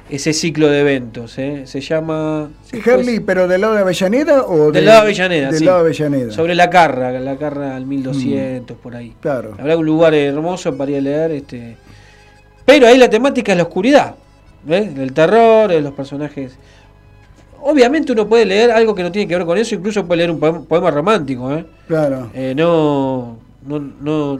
ese 0.09 0.33
ciclo 0.33 0.67
de 0.69 0.81
eventos. 0.81 1.37
¿eh? 1.39 1.63
Se 1.65 1.81
llama... 1.81 2.51
Herley, 2.71 3.19
pero 3.19 3.47
del 3.47 3.61
lado 3.61 3.73
de 3.73 3.81
Avellaneda 3.81 4.43
o 4.43 4.71
Del 4.71 4.85
lado 4.85 4.99
de 4.99 5.05
Avellaneda, 5.07 5.49
Del 5.49 5.59
sí. 5.59 5.65
lado 5.65 5.79
de 5.79 5.85
Avellaneda. 5.85 6.31
Sobre 6.31 6.53
la 6.53 6.69
Carra, 6.69 7.11
la 7.19 7.35
Carra 7.37 7.75
al 7.75 7.85
1200, 7.85 8.77
por 8.77 8.95
ahí. 8.95 9.15
Claro. 9.19 9.55
La 9.57 9.63
verdad 9.63 9.79
un 9.79 9.85
lugar 9.85 10.13
hermoso 10.13 10.77
para 10.77 10.91
ir 10.91 10.97
a 10.97 11.01
leer. 11.01 11.31
Este... 11.31 11.77
Pero 12.65 12.87
ahí 12.87 12.97
la 12.97 13.09
temática 13.09 13.53
es 13.53 13.57
la 13.57 13.63
oscuridad, 13.63 14.15
¿ves? 14.63 14.95
El 14.97 15.13
terror, 15.13 15.71
de 15.71 15.81
los 15.81 15.93
personajes. 15.93 16.57
Obviamente 17.65 18.11
uno 18.11 18.27
puede 18.27 18.45
leer 18.45 18.71
algo 18.71 18.93
que 18.93 19.03
no 19.03 19.11
tiene 19.11 19.27
que 19.27 19.35
ver 19.35 19.45
con 19.45 19.57
eso, 19.57 19.75
incluso 19.75 20.05
puede 20.05 20.17
leer 20.17 20.31
un 20.31 20.39
poema, 20.39 20.61
poema 20.61 20.91
romántico, 20.91 21.51
¿eh? 21.51 21.65
Claro. 21.87 22.29
Eh, 22.33 22.53
no, 22.55 23.37
no, 23.65 23.79
no, 24.01 24.39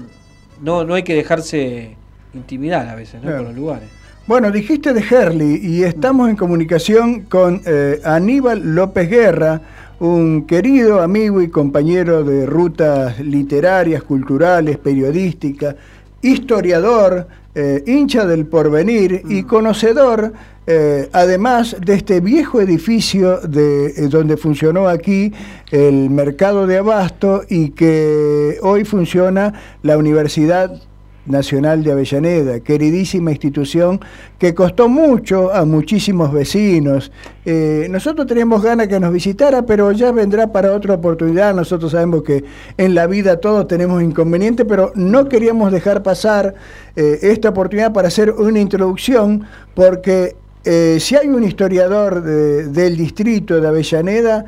no, 0.62 0.84
no 0.84 0.94
hay 0.94 1.04
que 1.04 1.16
dejarse 1.16 1.96
intimidar 2.34 2.88
a 2.88 2.96
veces, 2.96 3.16
¿no? 3.16 3.30
Claro. 3.30 3.38
Por 3.38 3.48
los 3.48 3.56
lugares. 3.56 3.90
Bueno, 4.26 4.52
dijiste 4.52 4.94
de 4.94 5.02
Herley 5.02 5.60
y 5.62 5.84
estamos 5.84 6.30
en 6.30 6.36
comunicación 6.36 7.22
con 7.22 7.62
eh, 7.66 8.00
Aníbal 8.04 8.76
López 8.76 9.10
Guerra, 9.10 9.62
un 10.00 10.46
querido 10.46 11.02
amigo 11.02 11.42
y 11.42 11.50
compañero 11.50 12.24
de 12.24 12.46
rutas 12.46 13.20
literarias, 13.20 14.04
culturales, 14.04 14.78
periodísticas, 14.78 15.76
historiador, 16.22 17.28
eh, 17.56 17.84
hincha 17.86 18.26
del 18.26 18.48
porvenir 18.48 19.22
y 19.30 19.44
conocedor, 19.44 20.34
eh, 20.66 21.10
además 21.14 21.76
de 21.80 21.94
este 21.94 22.20
viejo 22.20 22.60
edificio 22.62 23.42
de 23.42 23.88
eh, 23.88 24.08
donde 24.10 24.38
funcionó 24.38 24.88
aquí 24.88 25.32
el 25.70 26.10
mercado 26.10 26.66
de 26.66 26.80
abasto 26.80 27.44
y 27.48 27.70
que 27.70 28.58
hoy 28.64 28.86
funciona 28.86 29.54
la 29.84 29.98
Universidad 29.98 30.82
Nacional 31.26 31.84
de 31.84 31.92
Avellaneda, 31.94 32.60
queridísima 32.60 33.32
institución 33.32 34.00
que 34.38 34.54
costó 34.54 34.90
mucho 34.90 35.54
a 35.54 35.64
muchísimos 35.64 36.34
vecinos. 36.34 37.12
Eh, 37.46 37.88
nosotros 37.90 38.28
teníamos 38.28 38.62
ganas 38.62 38.88
que 38.90 39.00
nos 39.00 39.14
visitara, 39.14 39.66
pero 39.66 39.92
ya 39.94 40.12
vendrá 40.12 40.52
para 40.52 40.74
otra 40.74 40.96
oportunidad. 40.96 41.54
Nosotros 41.56 41.94
sabemos 41.94 42.24
que 42.24 42.44
en 42.78 42.94
la 42.94 43.08
vida 43.08 43.38
todos 43.38 43.68
tenemos 43.68 44.04
inconvenientes, 44.04 44.66
pero 44.68 44.92
no 44.96 45.30
queríamos 45.30 45.72
dejar 45.72 46.04
pasar 46.04 46.56
eh, 46.96 47.20
esta 47.22 47.50
oportunidad 47.50 47.94
para 47.94 48.10
hacer 48.10 48.30
una 48.32 48.60
introducción, 48.60 49.44
porque 49.76 50.36
eh, 50.66 50.98
si 51.00 51.16
hay 51.16 51.28
un 51.30 51.44
historiador 51.44 52.22
de- 52.22 52.68
del 52.68 52.98
distrito 52.98 53.60
de 53.62 53.68
Avellaneda 53.68 54.46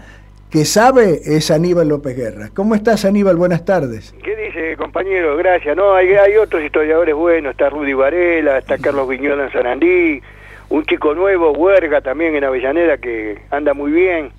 que 0.50 0.64
sabe, 0.66 1.20
es 1.26 1.52
Aníbal 1.52 1.90
López 1.90 2.16
Guerra. 2.16 2.50
¿Cómo 2.54 2.76
estás, 2.76 3.04
Aníbal? 3.06 3.36
Buenas 3.36 3.66
tardes. 3.66 4.14
¿Qué 4.24 4.36
dice, 4.36 4.78
compañero? 4.78 5.36
Gracias. 5.38 5.76
No, 5.76 5.94
hay, 5.94 6.14
hay 6.14 6.38
otros 6.38 6.64
historiadores 6.64 7.14
buenos. 7.14 7.52
Está 7.52 7.70
Rudy 7.70 7.94
Varela, 7.94 8.58
está 8.60 8.78
Carlos 8.78 9.10
Viñola 9.10 9.46
en 9.46 9.52
Sarandí, 9.52 10.22
un 10.70 10.86
chico 10.86 11.14
nuevo, 11.14 11.52
Huerga 11.52 12.00
también 12.02 12.36
en 12.36 12.44
Avellaneda, 12.46 12.98
que 12.98 13.40
anda 13.52 13.74
muy 13.74 13.92
bien. 13.92 14.30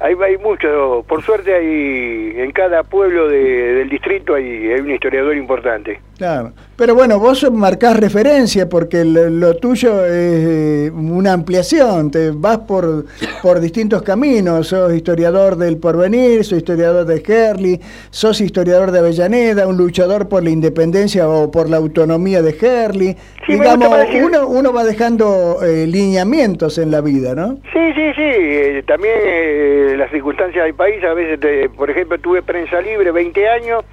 Hay, 0.00 0.14
hay 0.24 0.38
mucho. 0.38 1.04
Por 1.06 1.22
suerte, 1.22 1.54
hay 1.54 2.32
en 2.40 2.50
cada 2.52 2.82
pueblo 2.82 3.28
de- 3.28 3.74
del 3.74 3.88
distrito 3.90 4.34
hay, 4.34 4.72
hay 4.72 4.80
un 4.80 4.90
historiador 4.90 5.36
importante. 5.36 6.00
Claro. 6.20 6.52
Pero 6.76 6.94
bueno, 6.94 7.18
vos 7.18 7.50
marcás 7.50 7.98
referencia 7.98 8.68
porque 8.68 9.06
lo, 9.06 9.30
lo 9.30 9.56
tuyo 9.56 10.04
es 10.04 10.12
eh, 10.12 10.90
una 10.94 11.32
ampliación, 11.32 12.10
te 12.10 12.30
vas 12.30 12.58
por, 12.58 13.06
por 13.42 13.58
distintos 13.58 14.02
caminos, 14.02 14.66
sos 14.68 14.92
historiador 14.94 15.56
del 15.56 15.78
porvenir, 15.78 16.44
sos 16.44 16.58
historiador 16.58 17.06
de 17.06 17.22
Herley, 17.26 17.80
sos 18.10 18.42
historiador 18.42 18.90
de 18.90 18.98
Avellaneda, 18.98 19.66
un 19.66 19.78
luchador 19.78 20.28
por 20.28 20.42
la 20.44 20.50
independencia 20.50 21.26
o 21.26 21.50
por 21.50 21.70
la 21.70 21.78
autonomía 21.78 22.42
de. 22.42 22.52
Sí, 22.60 23.16
me 23.48 23.54
Digamos, 23.54 23.88
decir- 23.96 24.22
uno, 24.22 24.46
uno 24.46 24.74
va 24.74 24.84
dejando 24.84 25.60
eh, 25.62 25.86
lineamientos 25.86 26.76
en 26.76 26.90
la 26.90 27.00
vida, 27.00 27.34
¿no? 27.34 27.54
Sí, 27.72 27.92
sí, 27.94 28.12
sí. 28.14 28.22
eh, 28.22 28.84
también 28.86 29.14
eh, 29.24 29.94
las 29.96 30.10
circunstancias 30.10 30.64
del 30.66 30.74
país, 30.74 31.02
a 31.02 31.14
veces, 31.14 31.40
te- 31.40 31.70
por 31.70 31.88
ejemplo, 31.90 32.18
tuve 32.18 32.42
prensa 32.42 32.78
libre 32.82 33.10
20 33.10 33.48
años 33.48 33.84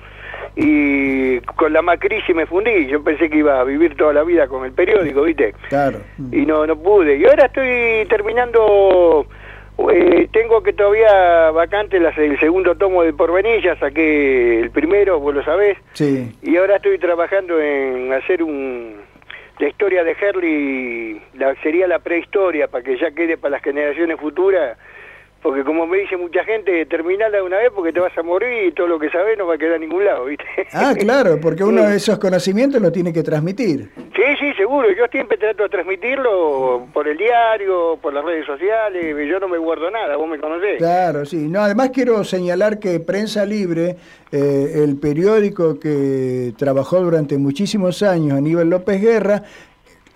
y 0.60 1.40
con 1.56 1.72
la 1.72 1.82
macrisis 1.84 2.36
me 2.36 2.48
fundí. 2.48 2.88
Yo 2.88 3.04
pensé 3.04 3.30
que 3.30 3.38
iba 3.38 3.60
a 3.60 3.64
vivir 3.64 3.96
toda 3.96 4.12
la 4.12 4.24
vida 4.24 4.48
con 4.48 4.66
el 4.66 4.72
periódico, 4.74 5.22
¿viste? 5.22 5.54
Claro. 5.70 6.00
Y 6.32 6.46
no, 6.48 6.66
no 6.66 6.76
pude. 6.76 7.16
Y 7.18 7.26
ahora 7.26 7.46
estoy 7.46 8.06
terminando, 8.10 9.28
eh, 9.94 10.28
tengo 10.34 10.64
que 10.64 10.74
todavía 10.74 11.52
vacante 11.52 12.00
las- 12.00 12.18
el 12.18 12.40
segundo 12.40 12.76
tomo 12.76 13.04
de 13.04 13.14
Porvenir, 13.14 13.62
ya 13.62 13.76
saqué 13.78 14.60
el 14.60 14.72
primero, 14.72 15.20
vos 15.20 15.36
lo 15.36 15.44
sabés. 15.44 15.78
Sí. 15.94 16.36
Y 16.42 16.58
ahora 16.58 16.78
estoy 16.78 16.98
trabajando 16.98 17.62
en 17.62 18.12
hacer 18.14 18.42
un 18.42 18.96
la 19.60 19.68
historia 19.70 20.04
de 20.04 20.12
Herley, 20.22 21.20
la, 21.34 21.56
sería 21.64 21.88
la 21.88 21.98
prehistoria, 21.98 22.68
para 22.68 22.84
que 22.84 22.96
ya 22.98 23.10
quede 23.10 23.38
para 23.38 23.54
las 23.54 23.64
generaciones 23.64 24.20
futuras, 24.20 24.78
porque 25.42 25.64
como 25.64 25.86
me 25.86 26.00
dice 26.00 26.18
mucha 26.18 26.44
gente, 26.44 26.86
terminala 26.86 27.38
de 27.38 27.44
una 27.44 27.58
vez 27.58 27.72
porque 27.74 27.94
te 27.94 28.00
vas 28.00 28.18
a 28.18 28.24
morir 28.24 28.68
y 28.68 28.72
todo 28.72 28.88
lo 28.88 29.00
que 29.00 29.10
sabés 29.10 29.38
no 29.38 29.48
va 29.48 29.56
a 29.56 29.58
quedar 29.58 29.76
en 29.76 29.82
ningún 29.82 30.06
lado, 30.06 30.26
¿viste? 30.26 30.46
Ah, 30.74 30.94
claro, 30.98 31.40
porque 31.40 31.64
uno 31.64 31.84
de 31.90 31.96
esos 31.96 32.18
conocimientos 32.20 32.82
los 32.82 32.92
tiene 32.92 33.14
que 33.14 33.24
transmitir. 33.24 33.90
Sí, 33.96 34.24
sí, 34.40 34.54
seguro. 34.56 34.92
Yo 34.92 35.06
siempre 35.12 35.38
trato 35.38 35.64
de 35.64 35.70
transmitirlo 35.70 36.88
por 36.94 37.08
el 37.08 37.18
diario, 37.18 37.98
por 38.02 38.14
las 38.14 38.26
redes 38.26 38.46
sociales. 38.46 39.16
Yo 39.30 39.40
no 39.40 39.48
me 39.48 39.58
guardo 39.58 39.92
nada, 39.92 40.18
vos 40.18 40.28
me 40.28 40.40
conocés. 40.40 40.78
Claro, 40.78 41.26
sí. 41.26 41.48
No, 41.48 41.62
además 41.62 41.92
quiero 41.94 42.24
señalar 42.24 42.80
que 42.80 43.00
Prensa 43.00 43.46
Libre, 43.46 43.96
eh, 44.32 44.84
el 44.84 44.98
periódico 45.00 45.80
que 45.80 46.54
trabajó 46.58 47.00
durante 47.00 47.38
muchísimos 47.38 48.02
años 48.04 48.38
Aníbal 48.38 48.70
López 48.70 49.02
Guerra, 49.02 49.44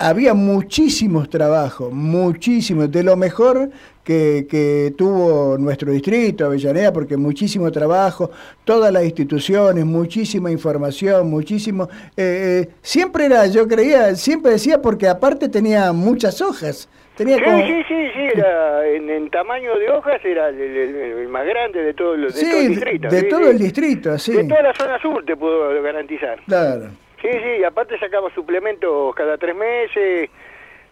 había 0.01 0.33
muchísimos 0.33 1.29
trabajos, 1.29 1.93
muchísimos, 1.93 2.91
de 2.91 3.03
lo 3.03 3.15
mejor 3.15 3.69
que, 4.03 4.47
que, 4.49 4.93
tuvo 4.97 5.57
nuestro 5.57 5.91
distrito, 5.91 6.45
Avellaneda, 6.45 6.91
porque 6.91 7.17
muchísimo 7.17 7.71
trabajo, 7.71 8.31
todas 8.63 8.91
las 8.91 9.03
instituciones, 9.03 9.85
muchísima 9.85 10.51
información, 10.51 11.29
muchísimo... 11.29 11.87
Eh, 12.17 12.63
eh, 12.63 12.69
siempre 12.81 13.25
era, 13.25 13.45
yo 13.47 13.67
creía, 13.67 14.15
siempre 14.15 14.53
decía, 14.53 14.81
porque 14.81 15.07
aparte 15.07 15.49
tenía 15.49 15.91
muchas 15.93 16.41
hojas. 16.41 16.89
Tenía 17.15 17.37
sí, 17.37 17.43
como... 17.43 17.57
sí, 17.59 17.83
sí, 17.87 18.09
sí, 18.13 18.21
era, 18.35 18.87
en, 18.87 19.09
en, 19.09 19.29
tamaño 19.29 19.77
de 19.77 19.89
hojas 19.89 20.23
era 20.23 20.49
el, 20.49 20.59
el, 20.59 20.95
el 20.95 21.27
más 21.27 21.45
grande 21.45 21.83
de 21.83 21.93
todo, 21.93 22.15
de 22.15 22.31
sí, 22.31 22.49
todo 22.49 22.59
el 22.59 22.67
distrito. 22.69 23.07
De 23.09 23.19
sí, 23.19 23.29
todo 23.29 23.49
el 23.49 23.59
distrito, 23.59 24.17
sí. 24.17 24.33
De 24.33 24.43
toda 24.45 24.61
la 24.63 24.73
zona 24.73 24.99
sur 24.99 25.23
te 25.25 25.35
puedo 25.35 25.81
garantizar. 25.81 26.39
Claro. 26.47 26.89
Sí, 27.21 27.29
sí, 27.29 27.63
aparte 27.63 27.99
sacaba 27.99 28.33
suplementos 28.33 29.13
cada 29.13 29.37
tres 29.37 29.55
meses. 29.55 30.29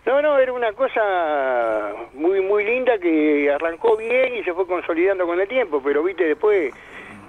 No, 0.10 0.24
no, 0.24 0.40
era 0.40 0.52
una 0.52 0.74
cosa 0.74 1.94
muy 2.16 2.42
muy 2.42 2.64
linda 2.66 2.98
que 2.98 3.52
arrancó 3.52 3.96
bien 3.96 4.38
y 4.38 4.44
se 4.44 4.56
fue 4.56 4.66
consolidando 4.66 5.28
con 5.28 5.40
el 5.40 5.48
tiempo, 5.48 5.84
pero 5.84 6.02
viste 6.02 6.24
después 6.24 6.74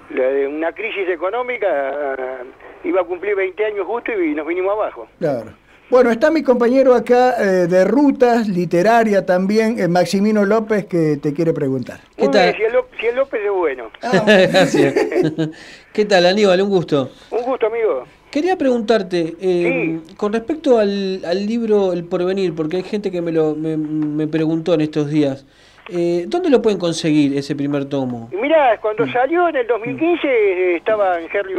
la 0.09 0.25
de 0.25 0.47
una 0.47 0.73
crisis 0.73 1.07
económica 1.11 2.39
iba 2.83 3.03
a 3.03 3.05
cumplir 3.05 3.37
20 3.37 3.67
años 3.67 3.87
justo 3.87 4.13
y 4.19 4.35
nos 4.35 4.47
vinimos 4.47 4.73
abajo. 4.73 5.07
Claro. 5.19 5.51
Bueno, 5.91 6.11
está 6.11 6.31
mi 6.31 6.43
compañero 6.43 6.95
acá 6.95 7.35
eh, 7.39 7.67
de 7.67 7.85
rutas, 7.85 8.49
literaria 8.49 9.27
también, 9.27 9.79
eh, 9.79 9.87
Maximino 9.87 10.47
López, 10.47 10.87
que 10.87 11.19
te 11.19 11.35
quiere 11.35 11.53
preguntar. 11.53 12.01
¿Qué 12.17 12.29
tal? 12.29 12.57
Si 12.57 12.63
el, 12.63 12.73
si 12.99 13.07
el, 13.09 13.17
López 13.17 13.43
es 13.45 13.53
bueno. 13.53 13.91
Ah, 14.03 14.25
Gracias. 14.25 14.95
¿Qué 15.93 16.05
tal, 16.07 16.25
Aníbal? 16.25 16.63
Un 16.63 16.71
gusto. 16.71 17.11
Un 17.31 17.43
gusto, 17.43 17.67
amigo. 17.67 18.07
Quería 18.31 18.57
preguntarte, 18.57 19.35
eh, 19.41 20.01
sí. 20.07 20.15
con 20.17 20.33
respecto 20.33 20.79
al, 20.79 21.25
al, 21.25 21.47
libro 21.47 21.93
El 21.93 22.05
Porvenir, 22.05 22.55
porque 22.55 22.77
hay 22.77 22.85
gente 22.85 23.11
que 23.11 23.21
me, 23.21 23.33
lo, 23.33 23.57
me, 23.57 23.77
me 23.77 24.29
preguntó 24.29 24.75
en 24.75 24.83
estos 24.83 25.11
días, 25.11 25.45
eh, 25.93 26.27
¿dónde 26.29 26.51
lo 26.51 26.63
pueden 26.63 26.79
conseguir 26.79 27.37
ese 27.37 27.57
primer 27.57 27.87
tomo? 27.87 28.31
Mirá, 28.33 28.79
cuando 28.79 29.05
mm. 29.05 29.13
salió 29.13 29.49
en 29.49 29.57
el 29.57 29.67
2015 29.67 30.27
mm. 30.27 30.77
estaba 30.77 31.21
en 31.21 31.29
Henry 31.33 31.57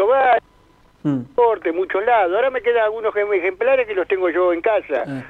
mm. 1.04 1.26
en 1.66 1.76
muchos 1.76 2.06
lados. 2.06 2.34
Ahora 2.34 2.50
me 2.50 2.62
quedan 2.62 2.86
algunos 2.86 3.14
ejemplares 3.16 3.86
que 3.88 3.94
los 3.94 4.08
tengo 4.08 4.30
yo 4.30 4.54
en 4.54 4.62
casa. 4.62 5.04
Ah. 5.06 5.22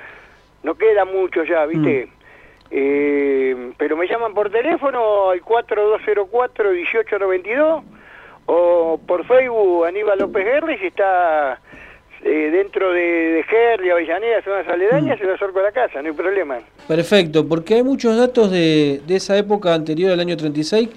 No 0.61 0.75
queda 0.75 1.03
mucho 1.05 1.43
ya, 1.43 1.65
¿viste? 1.65 2.09
Eh, 2.69 3.71
pero 3.77 3.97
me 3.97 4.07
llaman 4.07 4.35
por 4.35 4.51
teléfono 4.51 5.31
al 5.31 5.41
4204-1892 5.41 7.83
o 8.53 8.99
por 9.07 9.25
Facebook 9.25 9.85
Aníbal 9.85 10.19
López 10.19 10.43
Guerri 10.43 10.77
si 10.77 10.87
está 10.87 11.59
eh, 12.23 12.49
dentro 12.51 12.91
de, 12.91 13.01
de 13.01 13.43
Gerri, 13.43 13.89
Avellaneda, 13.89 14.41
zonas 14.43 14.67
aledañas, 14.67 15.17
mm. 15.17 15.21
se 15.21 15.27
lo 15.27 15.35
acerco 15.35 15.59
a 15.59 15.63
la 15.63 15.71
casa, 15.71 16.01
no 16.01 16.09
hay 16.09 16.13
problema. 16.13 16.59
Perfecto, 16.87 17.47
porque 17.47 17.75
hay 17.75 17.83
muchos 17.83 18.17
datos 18.17 18.51
de, 18.51 19.01
de 19.07 19.15
esa 19.15 19.37
época 19.37 19.73
anterior 19.73 20.11
al 20.11 20.19
año 20.19 20.35
36. 20.35 20.89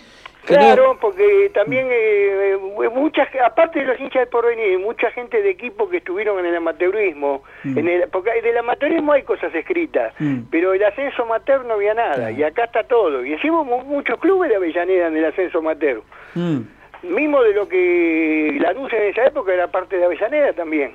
Claro, 0.47 0.95
no... 0.95 1.01
porque 1.01 1.51
también 1.55 1.87
eh, 1.91 2.59
muchas, 2.93 3.29
aparte 3.47 3.79
de 3.79 3.87
los 3.87 4.01
hinchas 4.01 4.23
del 4.23 4.29
porvenir, 4.29 4.79
mucha 4.81 5.11
gente 5.13 5.41
de 5.41 5.51
equipo 5.51 5.89
que 5.89 5.99
estuvieron 5.99 6.41
en 6.41 6.47
el 6.47 6.57
amateurismo, 6.57 7.45
mm. 7.63 7.79
en 7.79 7.89
el, 7.89 8.09
porque 8.09 8.43
del 8.43 8.59
amateurismo 8.59 9.13
hay 9.13 9.23
cosas 9.23 9.55
escritas, 9.55 10.13
mm. 10.19 10.41
pero 10.51 10.75
el 10.75 10.85
ascenso 10.85 11.23
amateur 11.23 11.65
no 11.65 11.75
había 11.75 11.95
nada, 11.95 12.17
claro. 12.17 12.37
y 12.37 12.43
acá 12.43 12.65
está 12.65 12.83
todo. 12.83 13.25
Y 13.25 13.33
encima 13.33 13.63
muchos 13.63 14.19
clubes 14.19 14.51
de 14.51 14.57
Avellaneda 14.57 15.07
en 15.07 15.17
el 15.17 15.25
ascenso 15.27 15.59
amateur. 15.59 16.03
Mm 16.35 16.63
mismo 17.05 17.43
de 17.43 17.55
lo 17.55 17.69
que 17.69 18.59
Lanús 18.61 18.93
en 18.93 19.03
esa 19.05 19.27
época 19.27 19.53
era 19.53 19.69
parte 19.69 19.97
de 19.97 20.05
Avellaneda 20.05 20.53
también. 20.53 20.93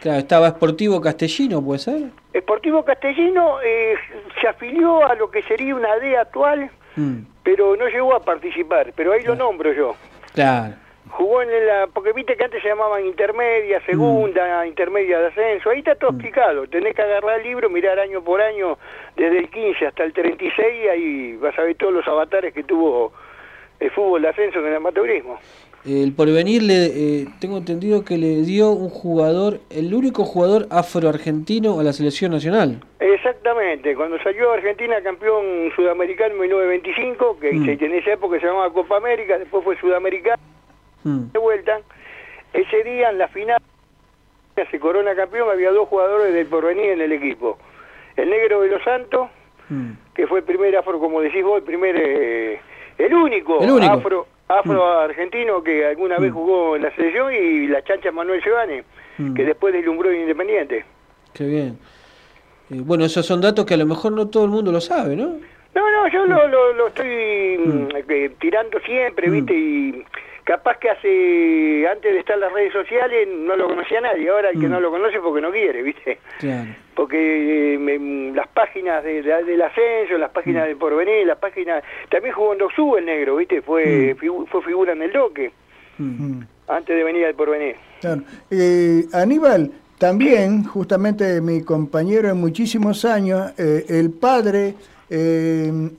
Claro, 0.00 0.18
estaba 0.18 0.48
Esportivo 0.48 1.00
Castellino, 1.00 1.62
¿puede 1.62 1.78
ser? 1.78 2.02
Esportivo 2.32 2.84
Castellino 2.84 3.60
eh, 3.62 3.94
se 4.40 4.48
afilió 4.48 5.04
a 5.04 5.14
lo 5.14 5.30
que 5.30 5.42
sería 5.42 5.74
una 5.74 5.94
D 5.96 6.16
actual, 6.16 6.70
mm. 6.96 7.18
pero 7.42 7.76
no 7.76 7.86
llegó 7.86 8.14
a 8.14 8.20
participar, 8.20 8.92
pero 8.96 9.12
ahí 9.12 9.22
lo 9.24 9.34
nombro 9.34 9.72
yo. 9.74 9.94
Claro. 10.32 10.74
Jugó 11.10 11.42
en 11.42 11.66
la, 11.66 11.88
porque 11.92 12.12
viste 12.12 12.36
que 12.36 12.44
antes 12.44 12.62
se 12.62 12.68
llamaban 12.68 13.04
intermedia, 13.04 13.84
segunda, 13.84 14.62
mm. 14.62 14.68
intermedia 14.68 15.18
de 15.18 15.26
ascenso, 15.26 15.68
ahí 15.68 15.80
está 15.80 15.94
todo 15.96 16.12
mm. 16.12 16.14
explicado, 16.14 16.66
tenés 16.68 16.94
que 16.94 17.02
agarrar 17.02 17.40
el 17.40 17.46
libro, 17.46 17.68
mirar 17.68 17.98
año 17.98 18.22
por 18.22 18.40
año, 18.40 18.78
desde 19.16 19.38
el 19.38 19.50
15 19.50 19.86
hasta 19.86 20.04
el 20.04 20.14
36, 20.14 20.88
ahí 20.90 21.36
vas 21.36 21.58
a 21.58 21.62
ver 21.62 21.74
todos 21.76 21.92
los 21.92 22.08
avatares 22.08 22.54
que 22.54 22.62
tuvo 22.62 23.12
el 23.80 23.90
fútbol 23.90 24.22
de 24.22 24.28
ascenso 24.28 24.60
en 24.60 24.66
el 24.66 24.76
amateurismo. 24.76 25.38
El 25.84 26.12
porvenir, 26.12 26.62
le, 26.62 26.86
eh, 26.86 27.26
tengo 27.40 27.56
entendido 27.56 28.04
que 28.04 28.18
le 28.18 28.42
dio 28.42 28.70
un 28.70 28.90
jugador, 28.90 29.60
el 29.70 29.94
único 29.94 30.24
jugador 30.24 30.66
afroargentino 30.70 31.80
a 31.80 31.82
la 31.82 31.94
selección 31.94 32.32
nacional. 32.32 32.84
Exactamente, 33.00 33.96
cuando 33.96 34.18
salió 34.22 34.52
Argentina 34.52 35.00
campeón 35.02 35.72
sudamericano 35.74 36.34
en 36.34 36.40
1925, 36.40 37.38
que 37.40 37.52
mm. 37.52 37.68
en 37.82 37.94
esa 37.94 38.12
época 38.12 38.38
se 38.38 38.46
llamaba 38.46 38.70
Copa 38.70 38.98
América, 38.98 39.38
después 39.38 39.64
fue 39.64 39.78
sudamericano, 39.78 40.42
mm. 41.04 41.32
de 41.32 41.38
vuelta, 41.38 41.80
ese 42.52 42.84
día 42.84 43.08
en 43.08 43.16
la 43.16 43.28
final 43.28 43.58
se 44.70 44.78
corona 44.78 45.14
campeón, 45.14 45.48
había 45.50 45.70
dos 45.70 45.88
jugadores 45.88 46.34
del 46.34 46.46
porvenir 46.46 46.90
en 46.90 47.00
el 47.00 47.12
equipo. 47.12 47.56
El 48.16 48.28
negro 48.28 48.60
de 48.60 48.68
los 48.68 48.82
Santos, 48.82 49.30
mm. 49.70 49.92
que 50.14 50.26
fue 50.26 50.40
el 50.40 50.44
primer 50.44 50.76
afro, 50.76 50.98
como 50.98 51.22
decís 51.22 51.42
vos, 51.42 51.56
el 51.56 51.64
primer... 51.64 51.96
Eh, 51.96 52.60
el 53.06 53.14
único, 53.14 53.60
el 53.60 53.70
único. 53.70 53.92
afro, 53.92 54.26
afro 54.48 54.84
mm. 54.84 54.98
argentino 55.04 55.62
que 55.62 55.86
alguna 55.86 56.18
vez 56.18 56.32
jugó 56.32 56.76
en 56.76 56.82
la 56.82 56.94
selección 56.94 57.32
y 57.32 57.66
la 57.66 57.82
chancha 57.82 58.12
Manuel 58.12 58.42
Giovanni, 58.42 58.82
mm. 59.18 59.34
que 59.34 59.44
después 59.44 59.72
deslumbró 59.72 60.10
en 60.10 60.22
Independiente. 60.22 60.84
Qué 61.32 61.44
bien. 61.44 61.78
Eh, 62.70 62.80
bueno, 62.80 63.04
esos 63.04 63.24
son 63.26 63.40
datos 63.40 63.64
que 63.64 63.74
a 63.74 63.78
lo 63.78 63.86
mejor 63.86 64.12
no 64.12 64.28
todo 64.28 64.44
el 64.44 64.50
mundo 64.50 64.70
lo 64.72 64.80
sabe, 64.80 65.16
¿no? 65.16 65.38
No, 65.74 65.90
no, 65.90 66.08
yo 66.08 66.26
mm. 66.26 66.28
lo, 66.30 66.48
lo, 66.48 66.72
lo, 66.74 66.86
estoy 66.88 67.06
eh, 67.08 68.30
tirando 68.40 68.78
siempre, 68.80 69.30
¿viste? 69.30 69.54
Y 69.54 70.04
capaz 70.50 70.78
que 70.78 70.90
hace, 70.90 71.86
antes 71.86 72.12
de 72.12 72.18
estar 72.18 72.34
en 72.34 72.40
las 72.40 72.52
redes 72.52 72.72
sociales, 72.72 73.28
no 73.30 73.54
lo 73.54 73.68
conocía 73.68 74.00
nadie. 74.00 74.28
Ahora 74.30 74.50
el 74.50 74.58
que 74.58 74.66
no 74.66 74.80
lo 74.80 74.90
conoce 74.90 75.20
porque 75.20 75.40
no 75.40 75.52
quiere, 75.52 75.80
¿viste? 75.80 76.18
Claro. 76.40 76.70
Porque 76.96 77.74
eh, 77.74 78.32
las 78.34 78.48
páginas 78.48 79.04
de, 79.04 79.22
de, 79.22 79.44
del 79.44 79.62
ascenso, 79.62 80.18
las 80.18 80.32
páginas 80.32 80.64
mm. 80.64 80.66
del 80.66 80.76
porvenir, 80.76 81.24
las 81.24 81.38
páginas... 81.38 81.84
También 82.10 82.34
jugó 82.34 82.54
en 82.54 82.58
Doxú 82.58 82.96
el 82.96 83.06
negro, 83.06 83.36
¿viste? 83.36 83.62
Fue, 83.62 84.12
mm. 84.12 84.18
figu 84.18 84.44
fue 84.46 84.60
figura 84.62 84.92
en 84.92 85.02
el 85.02 85.12
doque. 85.12 85.52
Mm. 85.98 86.40
Antes 86.66 86.96
de 86.96 87.04
venir 87.04 87.26
al 87.26 87.34
porvenir. 87.36 87.76
Claro. 88.00 88.22
Eh, 88.50 89.04
Aníbal, 89.12 89.70
también, 89.98 90.64
justamente 90.64 91.40
mi 91.40 91.62
compañero 91.62 92.28
en 92.28 92.38
muchísimos 92.38 93.04
años, 93.04 93.52
eh, 93.56 93.84
el 93.88 94.10
padre, 94.10 94.74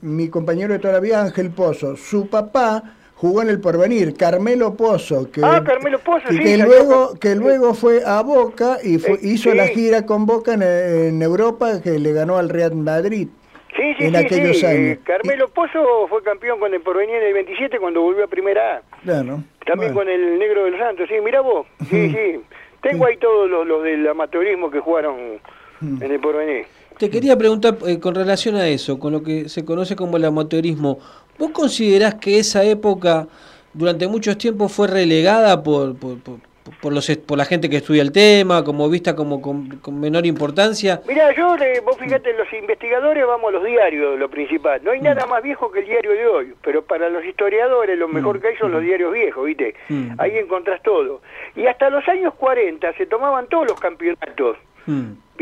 mi 0.02 0.28
compañero 0.28 0.74
de 0.74 0.78
toda 0.78 0.92
la 0.92 1.00
vida, 1.00 1.22
Ángel 1.22 1.50
Pozo, 1.52 1.96
su 1.96 2.28
papá 2.28 2.82
jugó 3.22 3.40
en 3.40 3.50
el 3.50 3.60
porvenir, 3.60 4.14
Carmelo 4.14 4.74
Pozo, 4.74 5.30
que, 5.30 5.42
ah, 5.44 5.62
Carmelo 5.64 6.00
Pozo, 6.00 6.26
sí, 6.28 6.40
que 6.40 6.58
luego, 6.58 7.14
que 7.20 7.36
luego 7.36 7.72
fue 7.72 8.02
a 8.04 8.20
Boca 8.20 8.78
y 8.82 8.98
fue, 8.98 9.12
eh, 9.12 9.18
hizo 9.22 9.52
sí. 9.52 9.56
la 9.56 9.68
gira 9.68 10.04
con 10.04 10.26
Boca 10.26 10.54
en, 10.54 10.62
en, 10.64 11.22
Europa, 11.22 11.80
que 11.80 12.00
le 12.00 12.12
ganó 12.12 12.36
al 12.36 12.48
Real 12.48 12.74
Madrid. 12.74 13.28
Sí, 13.76 13.94
sí, 13.96 14.06
en 14.06 14.10
sí, 14.10 14.16
aquellos 14.16 14.58
sí. 14.58 14.66
años. 14.66 14.80
Eh, 14.80 15.00
Carmelo 15.04 15.48
Pozo 15.50 16.08
fue 16.08 16.20
campeón 16.24 16.58
con 16.58 16.74
el 16.74 16.80
porvenir 16.80 17.14
en 17.14 17.28
el 17.28 17.34
27 17.34 17.78
cuando 17.78 18.02
volvió 18.02 18.24
a 18.24 18.26
Primera 18.26 18.78
A. 18.78 18.82
Claro. 19.04 19.44
También 19.66 19.94
bueno. 19.94 20.10
con 20.10 20.20
el 20.20 20.40
Negro 20.40 20.64
de 20.64 20.72
los 20.72 20.80
Santos, 20.80 21.08
sí, 21.08 21.14
mira 21.24 21.42
vos, 21.42 21.64
sí, 21.88 22.10
sí. 22.10 22.40
Tengo 22.80 23.06
ahí 23.06 23.18
todos 23.18 23.48
los, 23.48 23.64
los 23.64 23.84
del 23.84 24.04
amateurismo 24.08 24.68
que 24.68 24.80
jugaron 24.80 25.38
en 25.80 26.10
el 26.10 26.18
porvenir. 26.18 26.66
Te 26.98 27.10
quería 27.10 27.36
preguntar 27.36 27.78
eh, 27.86 27.98
con 27.98 28.14
relación 28.14 28.54
a 28.56 28.68
eso, 28.68 28.98
con 28.98 29.12
lo 29.12 29.22
que 29.22 29.48
se 29.48 29.64
conoce 29.64 29.96
como 29.96 30.16
el 30.16 30.24
amateurismo. 30.24 30.98
¿Vos 31.42 31.50
considerás 31.50 32.14
que 32.14 32.38
esa 32.38 32.62
época 32.62 33.26
durante 33.74 34.06
muchos 34.06 34.38
tiempos 34.38 34.72
fue 34.72 34.86
relegada 34.86 35.60
por, 35.60 35.98
por, 35.98 36.22
por, 36.22 36.38
por, 36.80 36.92
los, 36.92 37.10
por 37.26 37.36
la 37.36 37.44
gente 37.44 37.68
que 37.68 37.78
estudia 37.78 38.00
el 38.00 38.12
tema, 38.12 38.62
como 38.62 38.88
vista 38.88 39.16
como 39.16 39.42
con, 39.42 39.66
con 39.80 39.98
menor 39.98 40.24
importancia? 40.24 41.00
Mira, 41.04 41.34
yo, 41.34 41.56
eh, 41.56 41.82
vos 41.84 41.96
fíjate, 41.98 42.32
los 42.34 42.46
investigadores 42.52 43.26
vamos 43.26 43.48
a 43.48 43.52
los 43.54 43.64
diarios, 43.64 44.20
lo 44.20 44.30
principal. 44.30 44.82
No 44.84 44.92
hay 44.92 45.00
mm. 45.00 45.02
nada 45.02 45.26
más 45.26 45.42
viejo 45.42 45.72
que 45.72 45.80
el 45.80 45.86
diario 45.86 46.12
de 46.12 46.26
hoy, 46.28 46.54
pero 46.62 46.84
para 46.84 47.08
los 47.08 47.24
historiadores 47.24 47.98
lo 47.98 48.06
mejor 48.06 48.38
mm. 48.38 48.40
que 48.40 48.46
hay 48.46 48.56
son 48.58 48.70
los 48.70 48.80
diarios 48.80 49.12
viejos, 49.12 49.44
¿viste? 49.44 49.74
Mm. 49.88 50.10
Ahí 50.18 50.38
encontrás 50.38 50.80
todo. 50.84 51.22
Y 51.56 51.66
hasta 51.66 51.90
los 51.90 52.06
años 52.06 52.34
40 52.34 52.92
se 52.92 53.06
tomaban 53.06 53.48
todos 53.48 53.66
los 53.66 53.80
campeonatos. 53.80 54.58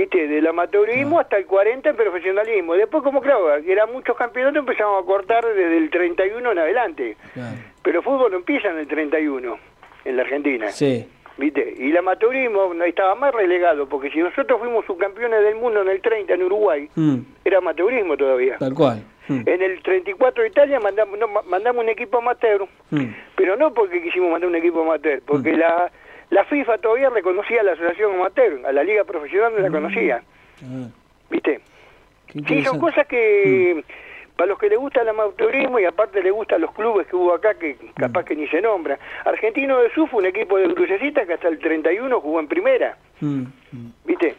¿Viste? 0.01 0.27
Del 0.29 0.47
amateurismo 0.47 1.21
hasta 1.21 1.37
el 1.37 1.47
40 1.47 1.91
en 1.91 1.97
profesionalismo. 1.97 2.75
Después, 2.75 3.03
como 3.03 3.21
claro, 3.21 3.55
eran 3.55 3.93
muchos 3.93 4.17
campeonatos, 4.17 4.61
empezamos 4.61 5.03
a 5.03 5.07
cortar 5.07 5.45
desde 5.45 5.77
el 5.77 5.91
31 5.91 6.53
en 6.53 6.59
adelante. 6.59 7.17
Claro. 7.35 7.57
Pero 7.83 7.99
el 7.99 8.05
fútbol 8.05 8.31
no 8.31 8.39
empieza 8.39 8.71
en 8.71 8.79
el 8.79 8.89
31, 8.89 9.59
en 10.07 10.17
la 10.17 10.23
Argentina. 10.23 10.69
Sí. 10.71 11.07
¿Viste? 11.37 11.75
Y 11.79 11.91
el 11.91 11.97
amateurismo 11.99 12.73
estaba 12.85 13.15
más 13.15 13.35
relegado, 13.35 13.89
porque 13.89 14.11
si 14.11 14.19
nosotros 14.19 14.59
fuimos 14.59 14.85
subcampeones 14.87 15.43
del 15.43 15.57
mundo 15.57 15.83
en 15.83 15.89
el 15.89 16.01
30 16.01 16.35
en 16.35 16.43
Uruguay, 16.43 16.89
mm. 16.95 17.17
era 17.45 17.59
amateurismo 17.59 18.17
todavía. 18.17 18.57
Tal 18.59 18.75
cual. 18.75 19.03
Mm. 19.29 19.43
En 19.47 19.63
el 19.63 19.83
34 19.83 20.43
de 20.43 20.49
Italia 20.49 20.81
mandamos, 20.81 21.19
no, 21.19 21.29
mandamos 21.29 21.83
un 21.83 21.91
equipo 21.91 22.19
amateur, 22.19 22.67
mm. 22.91 23.05
pero 23.37 23.57
no 23.57 23.73
porque 23.73 24.03
quisimos 24.03 24.31
mandar 24.31 24.49
un 24.49 24.57
equipo 24.57 24.83
amateur, 24.83 25.23
porque 25.25 25.53
la 25.53 25.91
la 26.31 26.45
FIFA 26.45 26.79
todavía 26.79 27.11
reconocía 27.11 27.61
a 27.61 27.65
la 27.65 27.73
asociación 27.73 28.15
amateur, 28.15 28.61
a 28.67 28.73
la 28.73 28.83
liga 28.85 29.05
profesional 29.05 29.53
no 29.55 29.59
la 29.61 29.71
conocía. 29.71 30.23
Ah, 30.63 30.87
¿Viste? 31.31 31.61
Sí, 32.47 32.63
son 32.65 32.79
cosas 32.79 33.07
que 33.07 33.83
para 34.37 34.49
los 34.49 34.59
que 34.59 34.69
les 34.69 34.79
gusta 34.79 35.03
el 35.03 35.09
amateurismo 35.09 35.79
y 35.81 35.85
aparte 35.85 36.23
les 36.23 36.33
gustan 36.33 36.61
los 36.61 36.73
clubes 36.73 37.07
que 37.09 37.17
hubo 37.17 37.35
acá 37.35 37.55
que 37.55 37.77
capaz 37.97 38.25
que 38.25 38.37
ni 38.37 38.47
se 38.49 38.61
nombra. 38.63 38.99
Argentino 39.25 39.81
de 39.81 39.91
Sur 39.93 40.09
fue 40.09 40.21
un 40.21 40.27
equipo 40.27 40.57
de 40.57 40.73
crucecistas 40.75 41.27
que 41.27 41.35
hasta 41.35 41.49
el 41.49 41.59
31 41.59 42.21
jugó 42.21 42.41
en 42.41 42.49
primera, 42.49 42.97
Mm. 43.21 43.45
¿viste? 44.05 44.35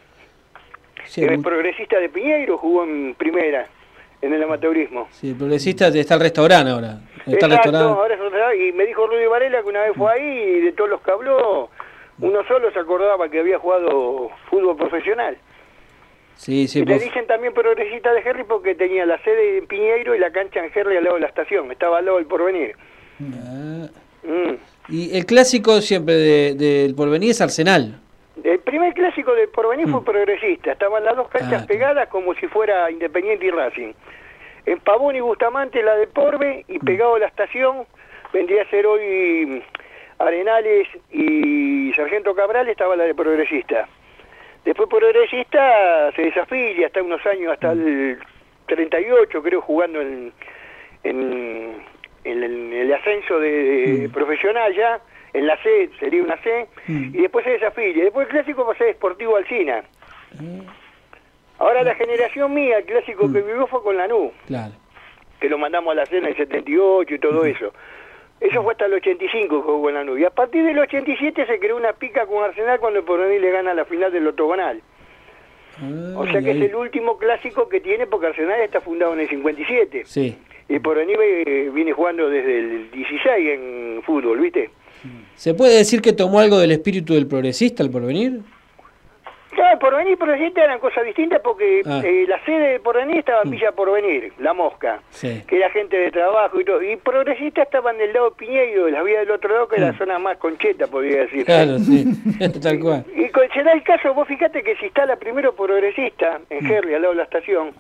Sí, 1.06 1.24
el 1.24 1.42
progresista 1.42 2.00
de 2.00 2.10
Piñeiro 2.10 2.58
jugó 2.58 2.84
en 2.84 3.14
primera 3.16 3.68
en 4.22 4.34
el 4.34 4.42
amateurismo. 4.44 5.08
sí, 5.12 5.30
el 5.32 5.36
progresista 5.36 5.88
está 5.90 6.14
el 6.16 6.20
restaurante 6.22 6.72
ahora. 6.72 6.98
Está 7.26 7.46
el 7.46 7.54
Exacto, 7.54 7.56
restaurante. 7.72 8.00
ahora 8.00 8.16
es 8.16 8.22
otra- 8.22 8.56
y 8.56 8.72
me 8.72 8.86
dijo 8.86 9.06
Rudy 9.06 9.26
Varela 9.28 9.62
que 9.62 9.68
una 9.70 9.82
vez 9.82 9.92
fue 9.96 10.12
ahí 10.14 10.24
y 10.58 10.62
de 10.62 10.72
todos 10.72 10.90
los 10.90 11.02
que 11.02 11.12
habló, 11.12 11.70
uno 12.22 12.44
solo 12.48 12.72
se 12.72 12.80
acordaba 12.80 13.30
que 13.30 13.40
había 13.40 13.58
jugado 13.60 14.30
fútbol 14.50 14.78
profesional. 14.78 15.38
Sí, 16.36 16.68
sí, 16.68 16.80
y 16.80 16.86
le 16.86 16.98
dicen 16.98 17.28
también 17.28 17.54
progresista 17.54 18.12
de 18.14 18.22
Herri 18.22 18.44
porque 18.46 18.74
tenía 18.74 19.06
la 19.06 19.18
sede 19.24 19.60
en 19.60 19.68
Piñeiro 19.68 20.16
y 20.16 20.20
la 20.20 20.32
cancha 20.32 20.64
en 20.64 20.72
Herri 20.74 20.98
al 20.98 21.04
lado 21.04 21.16
de 21.18 21.22
la 21.22 21.28
estación, 21.28 21.72
estaba 21.72 22.00
al 22.00 22.06
lado 22.06 22.18
del 22.18 22.26
porvenir. 22.26 22.76
Ah. 23.22 23.88
Mm. 24.24 24.56
Y 24.90 25.16
el 25.18 25.26
clásico 25.26 25.82
siempre 25.82 26.16
de- 26.16 26.54
del 26.56 26.96
porvenir 26.96 27.32
es 27.32 27.42
Arsenal. 27.42 28.00
El 28.44 28.60
primer 28.60 28.94
clásico 28.94 29.36
del 29.36 29.50
porvenir 29.50 29.88
fue 29.90 30.04
progresista, 30.04 30.72
estaban 30.72 31.04
las 31.04 31.16
dos 31.16 31.28
canchas 31.30 31.64
Ah. 31.64 31.68
pegadas 31.68 32.08
como 32.10 32.34
si 32.36 32.48
fuera 32.48 32.90
Independiente 32.90 33.46
y 33.46 33.52
Racing. 33.52 33.94
En 34.66 34.80
Pavón 34.80 35.16
y 35.16 35.20
Bustamante 35.22 35.84
la 35.84 35.96
de 35.96 36.08
Porbe 36.08 36.66
y 36.68 36.80
pegado 36.80 37.16
a 37.16 37.20
la 37.20 37.28
estación 37.28 37.86
vendría 38.34 38.64
a 38.64 38.70
ser 38.70 38.86
hoy 38.88 39.46
mm, 39.46 39.62
Arenales 40.28 40.88
y 41.12 41.92
Sargento 41.96 42.34
Cabral 42.36 42.68
estaba 42.70 42.96
la 42.96 43.04
de 43.06 43.16
progresista. 43.16 43.88
Después 44.66 44.88
progresista 44.90 46.12
se 46.16 46.22
desafilia 46.24 46.88
hasta 46.88 47.02
unos 47.02 47.26
años, 47.26 47.54
hasta 47.54 47.72
el 47.72 48.20
38 48.68 49.42
creo 49.42 49.62
jugando 49.62 50.00
en, 50.02 50.32
en, 51.04 51.82
en 52.24 52.44
el, 52.44 52.54
en 52.54 52.74
el 52.74 52.94
ascenso 52.94 53.40
de, 53.40 54.10
profesional 54.14 54.74
ya, 54.76 55.02
en 55.34 55.48
la 55.48 55.58
C, 55.64 55.90
sería 56.00 56.22
una 56.22 56.38
C, 56.44 56.68
y 56.88 57.22
después 57.22 57.44
se 57.46 57.52
desafilia. 57.52 58.04
Después 58.04 58.28
el 58.28 58.34
clásico 58.34 58.66
ser 58.76 58.88
Deportivo 58.88 59.38
Alcina. 59.38 59.84
Ahora 61.58 61.84
la 61.84 61.96
generación 61.96 62.54
mía, 62.54 62.80
el 62.80 62.86
clásico 62.86 63.32
que 63.32 63.42
vivió 63.42 63.68
fue 63.68 63.84
con 63.84 63.98
Lanús, 63.98 64.32
Claro. 64.48 64.74
que 65.40 65.50
lo 65.50 65.58
mandamos 65.58 65.92
a 65.92 65.96
la 65.96 66.06
cena 66.06 66.28
en 66.28 66.34
el 66.34 66.38
78 66.38 67.16
y 67.16 67.20
todo 67.20 67.46
eso. 67.46 67.74
Eso 68.42 68.64
fue 68.64 68.74
hasta 68.74 68.88
el 68.88 68.94
85 68.94 69.56
que 69.56 69.62
jugó 69.62 69.84
con 69.84 69.94
Lanús. 69.94 70.20
Y 70.20 70.26
a 70.26 70.32
partir 70.32 70.66
del 70.66 70.80
87 70.80 71.46
se 71.46 71.60
creó 71.60 71.78
una 71.78 71.94
pica 71.94 72.26
con 72.26 72.44
Arsenal 72.44 72.80
cuando 72.80 73.00
el 73.00 73.06
Porvenir 73.06 73.40
le 73.40 73.52
gana 73.52 73.74
la 73.76 73.86
final 73.86 74.12
del 74.12 74.28
octogonal. 74.28 74.82
O 76.16 76.26
sea 76.26 76.42
que 76.42 76.52
es 76.52 76.62
el 76.62 76.76
último 76.76 77.18
clásico 77.18 77.70
que 77.70 77.80
tiene 77.80 78.06
porque 78.08 78.28
Arsenal 78.28 78.60
está 78.62 78.82
fundado 78.82 79.14
en 79.14 79.22
el 79.22 79.30
57. 79.30 80.04
Sí. 80.06 80.36
Y 80.68 80.80
Porvenir 80.80 81.18
eh, 81.22 81.70
viene 81.72 81.94
jugando 81.94 82.30
desde 82.30 82.60
el 82.60 82.92
16 82.92 83.50
en 83.50 84.02
fútbol, 84.04 84.40
¿viste? 84.40 84.70
¿Se 85.36 85.54
puede 85.54 85.78
decir 85.78 86.02
que 86.02 86.14
tomó 86.14 86.40
algo 86.40 86.60
del 86.60 86.72
espíritu 86.72 87.14
del 87.14 87.28
progresista 87.28 87.84
el 87.84 87.92
porvenir? 87.92 88.42
Claro, 89.52 89.80
Porvenir 89.80 90.14
y 90.14 90.16
Progresista 90.16 90.64
eran 90.64 90.80
cosas 90.80 91.04
distintas 91.06 91.40
porque 91.42 91.82
Ah. 91.86 92.02
eh, 92.04 92.26
la 92.28 92.44
sede 92.46 92.72
del 92.74 92.82
Porvenir 92.82 93.18
estaba 93.20 93.42
en 93.44 93.52
Villa 93.52 93.72
Porvenir, 93.74 94.32
La 94.40 94.54
Mosca, 94.54 95.02
Sí. 95.10 95.44
que 95.48 95.58
era 95.58 95.70
gente 95.72 95.98
de 95.98 96.10
trabajo 96.12 96.60
y 96.60 96.66
todo. 96.66 96.82
Y 96.82 96.96
Progresista 96.96 97.64
estaban 97.64 97.98
del 97.98 98.14
lado 98.14 98.30
de 98.30 98.36
Piñeiro, 98.38 98.86
de 98.86 98.92
la 98.92 99.04
vía 99.04 99.20
del 99.20 99.32
otro 99.32 99.54
lado, 99.54 99.68
que 99.68 99.76
era 99.76 99.88
la 99.92 99.98
zona 99.98 100.18
más 100.20 100.38
concheta, 100.38 100.88
podría 100.88 101.22
decir. 101.22 101.46
Claro, 101.46 101.78
sí. 101.80 102.06
Tal 102.64 102.80
cual. 102.80 103.06
Y 103.16 103.30
co- 103.30 103.42
se 103.54 103.64
da 103.64 103.74
el 103.74 103.84
caso, 103.84 104.14
vos 104.14 104.28
fíjate 104.28 104.64
que 104.64 104.76
se 104.78 104.86
instala 104.86 105.16
primero 105.18 105.54
progresista 105.54 106.40
en 106.50 106.64
Mm. 106.66 106.72
Herri, 106.72 106.94
al 106.96 107.02
lado 107.02 107.14
de 107.14 107.18
la 107.18 107.24
estación, 107.24 107.72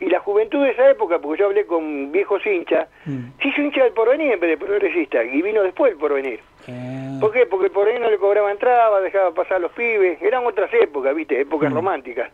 y 0.00 0.06
la 0.06 0.20
juventud 0.20 0.62
de 0.62 0.70
esa 0.70 0.90
época, 0.90 1.18
porque 1.18 1.40
yo 1.40 1.46
hablé 1.46 1.66
con 1.66 2.12
viejos 2.12 2.44
hinchas, 2.46 2.88
Mm. 3.06 3.32
se 3.40 3.48
hizo 3.48 3.62
hincha 3.62 3.84
del 3.84 3.92
porvenir 3.92 4.32
en 4.32 4.40
vez 4.40 4.50
de 4.50 4.56
progresista, 4.66 5.22
y 5.24 5.42
vino 5.42 5.62
después 5.62 5.92
el 5.92 5.98
porvenir. 5.98 6.40
Ah. 6.68 7.18
¿Por 7.20 7.32
qué? 7.32 7.46
Porque 7.46 7.66
el 7.66 7.72
porvenir 7.72 8.00
no 8.00 8.10
le 8.10 8.18
cobraba 8.18 8.50
entrada, 8.50 9.00
dejaba 9.00 9.32
pasar 9.32 9.56
a 9.56 9.60
los 9.60 9.72
pibes, 9.72 10.20
eran 10.22 10.44
otras 10.46 10.70
épocas, 10.74 11.14
viste, 11.14 11.36
Mm. 11.36 11.40
épocas 11.42 11.72
románticas. 11.72 12.30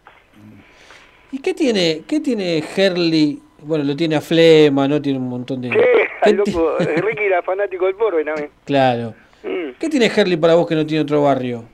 ¿Y 1.31 1.39
qué 1.41 1.55
tiene, 1.55 2.03
qué 2.07 2.21
tiene 2.21 2.63
Herley? 2.77 3.41
Bueno, 3.63 3.85
lo 3.85 3.95
tiene 3.97 4.17
a 4.17 4.21
Flema, 4.21 4.87
¿no? 4.89 5.01
Tiene 5.01 5.19
un 5.19 5.29
montón 5.29 5.61
de... 5.63 5.71
Sí, 5.71 6.33
loco, 6.35 6.77
Ricky 6.79 7.25
era 7.25 7.43
fanático 7.43 7.87
del 7.87 7.95
porvenir 7.95 8.27
también. 8.27 8.51
Claro. 8.65 9.15
Mm. 9.45 9.71
¿Qué 9.79 9.89
tiene 9.89 10.07
Herley 10.15 10.37
para 10.37 10.55
vos 10.57 10.67
que 10.67 10.75
no 10.75 10.85
tiene 10.85 11.03
otro 11.03 11.23
barrio? 11.23 11.65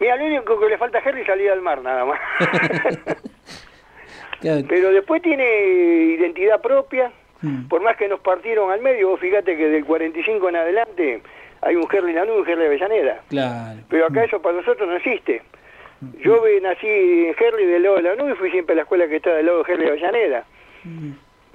Mira, 0.00 0.16
lo 0.16 0.24
único 0.24 0.58
que 0.58 0.68
le 0.70 0.78
falta 0.78 0.98
a 0.98 1.02
Herri 1.02 1.20
es 1.20 1.26
salir 1.26 1.50
al 1.50 1.60
mar, 1.60 1.82
nada 1.82 2.04
más. 2.06 2.18
Claro. 4.40 4.62
Pero 4.68 4.90
después 4.92 5.22
tiene 5.22 5.44
identidad 6.18 6.60
propia, 6.60 7.10
Mm. 7.42 7.68
por 7.68 7.80
más 7.80 7.96
que 7.96 8.06
nos 8.06 8.20
partieron 8.20 8.70
al 8.70 8.82
medio, 8.82 9.08
vos 9.08 9.20
fíjate 9.20 9.56
que 9.56 9.68
del 9.68 9.84
45 9.86 10.48
en 10.50 10.56
adelante 10.56 11.22
hay 11.62 11.74
un 11.76 11.88
Gerli 11.88 12.12
Lanús 12.12 12.36
y 12.36 12.38
un 12.40 12.44
Gerli 12.44 12.66
Avellaneda. 12.66 13.22
Claro. 13.30 13.80
Pero 13.88 14.06
acá 14.06 14.24
eso 14.24 14.42
para 14.42 14.56
nosotros 14.58 14.86
no 14.88 14.96
existe. 14.96 15.40
Yo 16.22 16.46
eh, 16.46 16.60
nací 16.60 16.86
en 16.86 17.34
Gerli 17.34 17.64
del 17.66 17.82
lado 17.82 17.96
de 17.96 18.02
Lanús 18.02 18.32
y 18.32 18.34
fui 18.34 18.50
siempre 18.50 18.74
a 18.74 18.76
la 18.76 18.82
escuela 18.82 19.08
que 19.08 19.16
está 19.16 19.34
del 19.34 19.46
lado 19.46 19.58
de 19.58 19.64
Gerli 19.64 19.86
Avellaneda. 19.88 20.44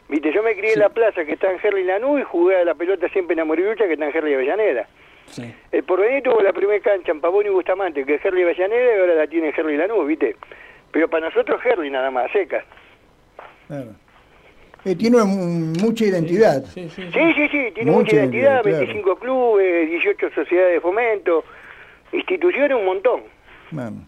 Viste, 0.07 0.31
yo 0.31 0.43
me 0.43 0.55
crié 0.55 0.73
en 0.73 0.79
la 0.79 0.89
plaza 0.89 1.25
que 1.25 1.33
está 1.33 1.51
en 1.51 1.59
Gerli 1.59 1.83
Lanús 1.83 2.19
y 2.21 2.23
jugué 2.23 2.57
a 2.57 2.63
la 2.65 2.75
pelota 2.75 3.07
siempre 3.09 3.33
en 3.33 3.39
Amorilucha 3.39 3.85
que 3.87 3.93
está 3.93 4.05
en 4.05 4.11
Gerli 4.11 4.33
Avellaneda. 4.35 4.87
Sí. 5.27 5.51
El 5.71 5.83
porvenir 5.83 6.21
tuvo 6.23 6.41
la 6.41 6.53
primera 6.53 6.79
cancha 6.79 7.11
en 7.11 7.21
Pavón 7.21 7.45
y 7.45 7.49
Bustamante, 7.49 8.05
que 8.05 8.15
es 8.15 8.21
Gerli 8.21 8.43
Avellaneda 8.43 8.95
y 8.95 8.99
ahora 8.99 9.15
la 9.15 9.27
tiene 9.27 9.51
Gerli 9.51 9.77
Lanús, 9.77 10.05
¿viste? 10.07 10.35
Pero 10.95 11.09
para 11.09 11.25
nosotros 11.27 11.61
Gerli 11.61 11.89
nada 11.89 12.09
más, 12.09 12.31
secas. 12.31 12.63
Claro. 13.67 13.87
Eh, 14.85 14.95
tiene 14.95 15.21
un- 15.21 15.73
mucha 15.73 16.05
identidad. 16.05 16.63
Sí, 16.73 16.89
sí, 16.89 17.03
Sí, 17.11 17.33
sí, 17.35 17.47
sí, 17.49 17.71
tiene 17.73 17.91
mucha, 17.91 17.99
Mucha 17.99 18.15
identidad, 18.15 18.53
identidad, 18.53 18.61
claro. 18.63 18.77
25 18.77 19.15
clubes, 19.19 19.89
18 19.89 20.29
sociedades 20.33 20.73
de 20.75 20.79
fomento, 20.79 21.43
instituciones 22.13 22.77
un 22.77 22.85
montón. 22.85 23.23
Bueno, 23.71 24.07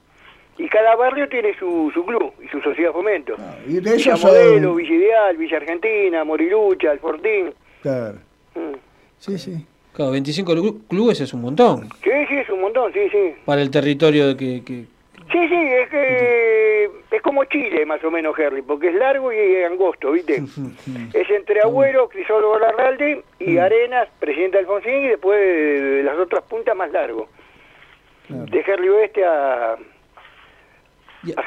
Y 0.57 0.69
cada 0.69 0.95
barrio 0.95 1.27
tiene 1.27 1.53
su, 1.59 1.91
su 1.93 2.05
club 2.05 2.33
y 2.41 2.47
su 2.47 2.61
sociedad 2.61 2.89
de 2.89 2.93
fomento. 2.93 3.35
y 3.67 3.73
de 3.73 3.79
Villa 3.81 3.95
esos 3.95 4.23
Modelo, 4.23 4.69
son- 4.69 4.77
Villa 4.77 4.95
Ideal, 4.95 5.37
Villa 5.37 5.57
Argentina, 5.57 6.23
Morilucha, 6.23 6.93
El 6.93 6.99
Fortín. 6.99 7.53
Claro. 7.81 8.19
Mm. 8.55 8.75
Sí, 9.17 9.37
sí. 9.37 9.65
Claro, 9.93 10.11
25 10.11 10.53
clu- 10.55 10.87
clubes 10.87 11.19
es 11.19 11.33
un 11.33 11.41
montón 11.41 11.89
Sí, 12.01 12.09
sí, 12.29 12.35
es 12.37 12.49
un 12.49 12.61
montón, 12.61 12.93
sí, 12.93 13.09
sí. 13.11 13.33
para 13.45 13.61
el 13.61 13.69
territorio 13.71 14.27
de 14.29 14.37
que... 14.37 14.63
que- 14.63 14.96
Sí, 15.31 15.47
sí, 15.49 15.55
es 15.55 15.89
que 15.89 16.89
es 17.11 17.21
como 17.21 17.43
Chile 17.45 17.85
más 17.85 18.01
o 18.03 18.09
menos, 18.11 18.37
Henry, 18.39 18.61
porque 18.61 18.87
es 18.89 18.95
largo 18.95 19.31
y 19.33 19.61
angosto, 19.63 20.11
¿viste? 20.11 20.41
Es 21.13 21.29
entre 21.29 21.61
Agüero, 21.61 22.07
Crisólogo 22.07 22.57
Larralde 22.59 23.23
y 23.39 23.57
Arenas, 23.57 24.07
presidente 24.19 24.59
Alfonsín, 24.59 25.05
y 25.05 25.07
después 25.09 25.37
de 25.39 26.03
las 26.03 26.17
otras 26.17 26.43
puntas 26.43 26.75
más 26.75 26.91
largo. 26.91 27.27
De 28.29 28.59
Herli 28.65 28.89
Oeste 28.89 29.25
a, 29.25 29.73
a 29.73 29.77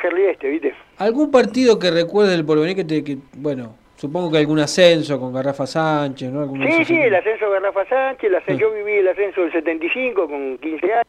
Herli 0.03 0.25
Este, 0.27 0.49
¿viste? 0.49 0.75
¿Algún 0.99 1.31
partido 1.31 1.79
que 1.79 1.91
recuerde 1.91 2.33
del 2.33 2.45
porvenir 2.45 2.77
que 2.77 2.85
te... 2.85 3.03
Que, 3.05 3.17
bueno, 3.37 3.77
supongo 3.97 4.31
que 4.31 4.39
algún 4.39 4.59
ascenso 4.61 5.19
con 5.21 5.33
Garrafa 5.33 5.67
Sánchez, 5.67 6.31
¿no? 6.31 6.41
Alguno 6.41 6.65
de 6.65 6.73
Sí, 6.73 6.85
sí, 6.87 6.97
el 7.01 7.15
ascenso 7.15 7.51
de 7.51 7.61
Rafa 7.61 7.85
Sánchez, 7.87 8.25
el 8.31 8.37
ascenso- 8.37 8.61
yo 8.61 8.73
viví 8.73 8.93
el 8.93 9.09
ascenso 9.09 9.41
del 9.43 9.53
75 9.53 10.27
con 10.29 10.59
15 10.59 10.93
años, 10.93 11.07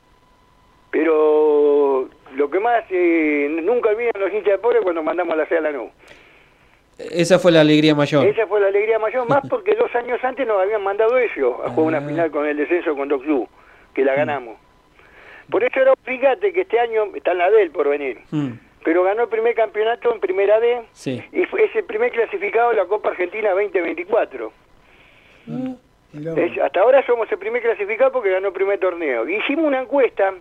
pero 0.89 2.09
lo 2.35 2.49
que 2.49 2.59
más, 2.59 2.83
eh, 2.89 3.47
nunca 3.63 3.89
olvidan 3.89 4.13
los 4.19 4.31
hinchas 4.33 4.53
de 4.53 4.57
pobre 4.59 4.79
cuando 4.81 5.03
mandamos 5.03 5.33
a 5.33 5.37
la 5.37 5.45
sea 5.47 5.61
la 5.61 5.71
NU. 5.71 5.89
Esa 6.97 7.39
fue 7.39 7.51
la 7.51 7.61
alegría 7.61 7.95
mayor. 7.95 8.25
Esa 8.25 8.45
fue 8.47 8.59
la 8.61 8.67
alegría 8.67 8.99
mayor, 8.99 9.27
más 9.27 9.41
porque 9.49 9.75
dos 9.75 9.93
años 9.95 10.23
antes 10.23 10.45
nos 10.47 10.61
habían 10.61 10.83
mandado 10.83 11.17
ellos 11.17 11.53
a 11.65 11.69
jugar 11.69 11.95
Ah. 11.95 11.99
una 11.99 12.01
final 12.01 12.31
con 12.31 12.45
el 12.45 12.57
descenso 12.57 12.95
con 12.95 13.07
Doc 13.09 13.23
que 13.93 14.05
la 14.05 14.13
ganamos. 14.15 14.57
Por 15.49 15.63
eso 15.63 15.79
ahora 15.79 15.93
fíjate 16.03 16.53
que 16.53 16.61
este 16.61 16.79
año 16.79 17.05
está 17.15 17.31
en 17.31 17.37
la 17.39 17.49
D 17.49 17.61
el 17.63 17.71
por 17.71 17.89
venir, 17.89 18.19
Mm, 18.31 18.51
pero 18.85 19.03
ganó 19.03 19.23
el 19.23 19.29
primer 19.29 19.53
campeonato 19.55 20.13
en 20.13 20.19
primera 20.21 20.59
D 20.59 20.81
sí. 20.93 21.21
y 21.33 21.45
fue, 21.45 21.65
es 21.65 21.75
el 21.75 21.83
primer 21.83 22.11
clasificado 22.11 22.69
de 22.69 22.77
la 22.77 22.85
Copa 22.85 23.09
Argentina 23.09 23.49
2024. 23.51 24.51
Mirá 26.13 26.33
Es- 26.35 26.57
hasta 26.59 26.79
ahora 26.81 27.05
somos 27.05 27.29
el 27.31 27.37
primer 27.37 27.61
clasificado 27.61 28.11
porque 28.11 28.29
ganó 28.31 28.47
el 28.47 28.53
primer 28.53 28.79
torneo. 28.79 29.27
Hicimos 29.27 29.65
una 29.65 29.81
encuesta 29.81 30.31
Mm. 30.31 30.35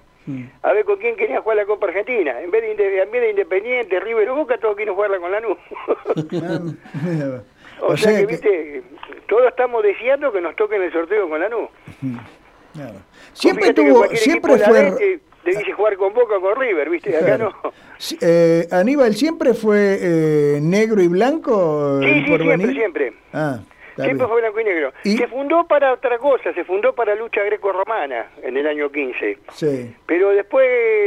A 0.63 0.73
ver 0.73 0.85
con 0.85 0.99
quién 0.99 1.17
quería 1.17 1.41
jugar 1.41 1.57
la 1.57 1.67
Copa 1.67 1.87
Argentina. 1.89 2.41
En 2.41 2.51
vez 2.51 2.63
de, 2.63 2.73
Inde- 2.77 3.03
en 3.03 3.11
vez 3.11 3.21
de 3.23 3.31
Independiente, 3.31 4.01
River 4.01 4.31
o 4.31 4.37
Boca, 4.37 4.59
todos 4.59 4.77
quieren 4.77 4.95
jugarla 4.95 5.19
con 5.19 5.33
Lanús. 5.33 5.59
o, 7.81 7.87
O 7.93 7.97
sea, 7.97 8.11
sea 8.13 8.21
que, 8.21 8.27
que- 8.27 8.33
viste, 8.33 8.83
todos 9.29 9.47
estamos 9.49 9.83
deseando 9.83 10.33
que 10.33 10.41
nos 10.41 10.55
toquen 10.57 10.83
el 10.83 10.93
sorteo 10.93 11.29
con 11.29 11.41
Lanús. 11.41 11.69
Claro. 12.73 12.99
Siempre 13.33 13.75
tuvo, 13.75 14.07
siempre 14.15 14.57
fue. 14.57 15.21
Te, 15.43 15.51
dice 15.51 15.73
jugar 15.73 15.97
con 15.97 16.15
Boca 16.15 16.37
o 16.37 16.41
con 16.41 16.55
River, 16.55 16.89
viste, 16.89 17.17
acá 17.17 17.27
Claro. 17.27 17.53
no. 17.65 17.73
Sí, 17.99 18.17
eh, 18.21 18.69
Aníbal 18.71 19.15
siempre 19.15 19.55
fue 19.55 19.99
eh, 20.01 20.61
negro 20.63 21.03
y 21.03 21.09
blanco. 21.09 21.99
Sí, 22.01 22.07
el 22.09 22.25
sí, 22.27 22.37
siempre, 22.37 22.73
siempre. 22.73 23.13
Ah, 23.33 23.59
Siempre 23.97 24.27
fue 24.27 24.41
blanco 24.41 24.61
y 24.61 24.65
negro. 24.65 24.93
Y- 25.05 25.17
Se 25.17 25.27
fundó 25.29 25.65
para 25.67 25.93
otra 25.93 26.19
cosa, 26.19 26.53
se 26.55 26.65
fundó 26.65 26.95
para 26.95 27.15
lucha 27.15 27.43
greco-romana 27.43 28.27
en 28.43 28.57
el 28.57 28.67
año 28.67 28.91
15. 28.91 29.39
Sí. 29.53 29.95
Pero 30.07 30.31
después 30.31 30.67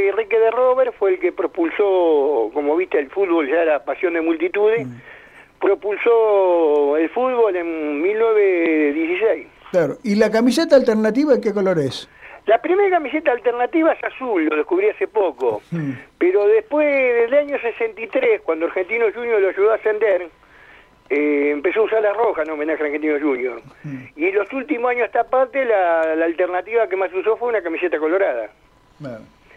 Enrique 0.09 0.37
de 0.39 0.51
Robert 0.51 0.93
fue 0.97 1.11
el 1.11 1.19
que 1.19 1.31
propulsó, 1.31 2.49
como 2.53 2.75
viste, 2.75 2.99
el 2.99 3.09
fútbol 3.09 3.47
ya 3.49 3.61
era 3.61 3.83
pasión 3.83 4.13
de 4.13 4.21
multitudes, 4.21 4.85
Mm. 4.87 4.95
propulsó 5.59 6.97
el 6.97 7.09
fútbol 7.09 7.55
en 7.55 8.01
1916. 8.01 9.47
Claro. 9.71 9.97
¿Y 10.03 10.15
la 10.15 10.29
camiseta 10.29 10.75
alternativa 10.75 11.39
qué 11.41 11.53
color 11.53 11.79
es? 11.79 12.07
La 12.45 12.61
primera 12.61 12.89
camiseta 12.89 13.31
alternativa 13.31 13.93
es 13.93 14.03
azul, 14.03 14.45
lo 14.45 14.57
descubrí 14.57 14.89
hace 14.89 15.07
poco. 15.07 15.61
Mm. 15.71 15.91
Pero 16.17 16.45
después 16.47 16.85
del 16.85 17.33
año 17.33 17.57
63, 17.59 18.41
cuando 18.41 18.65
Argentino 18.65 19.05
Junior 19.15 19.39
lo 19.39 19.49
ayudó 19.49 19.71
a 19.71 19.75
ascender, 19.75 20.27
eh, 21.09 21.49
empezó 21.51 21.81
a 21.81 21.83
usar 21.83 22.01
la 22.01 22.13
roja 22.13 22.43
en 22.43 22.51
homenaje 22.51 22.81
a 22.83 22.85
Argentino 22.85 23.19
Junior. 23.19 23.61
Y 24.15 24.25
en 24.25 24.35
los 24.35 24.51
últimos 24.53 24.91
años 24.91 25.03
a 25.03 25.05
esta 25.05 25.23
parte, 25.25 25.63
la, 25.65 26.15
la 26.15 26.25
alternativa 26.25 26.87
que 26.87 26.95
más 26.95 27.13
usó 27.13 27.37
fue 27.37 27.49
una 27.49 27.61
camiseta 27.61 27.97
colorada. 27.99 28.49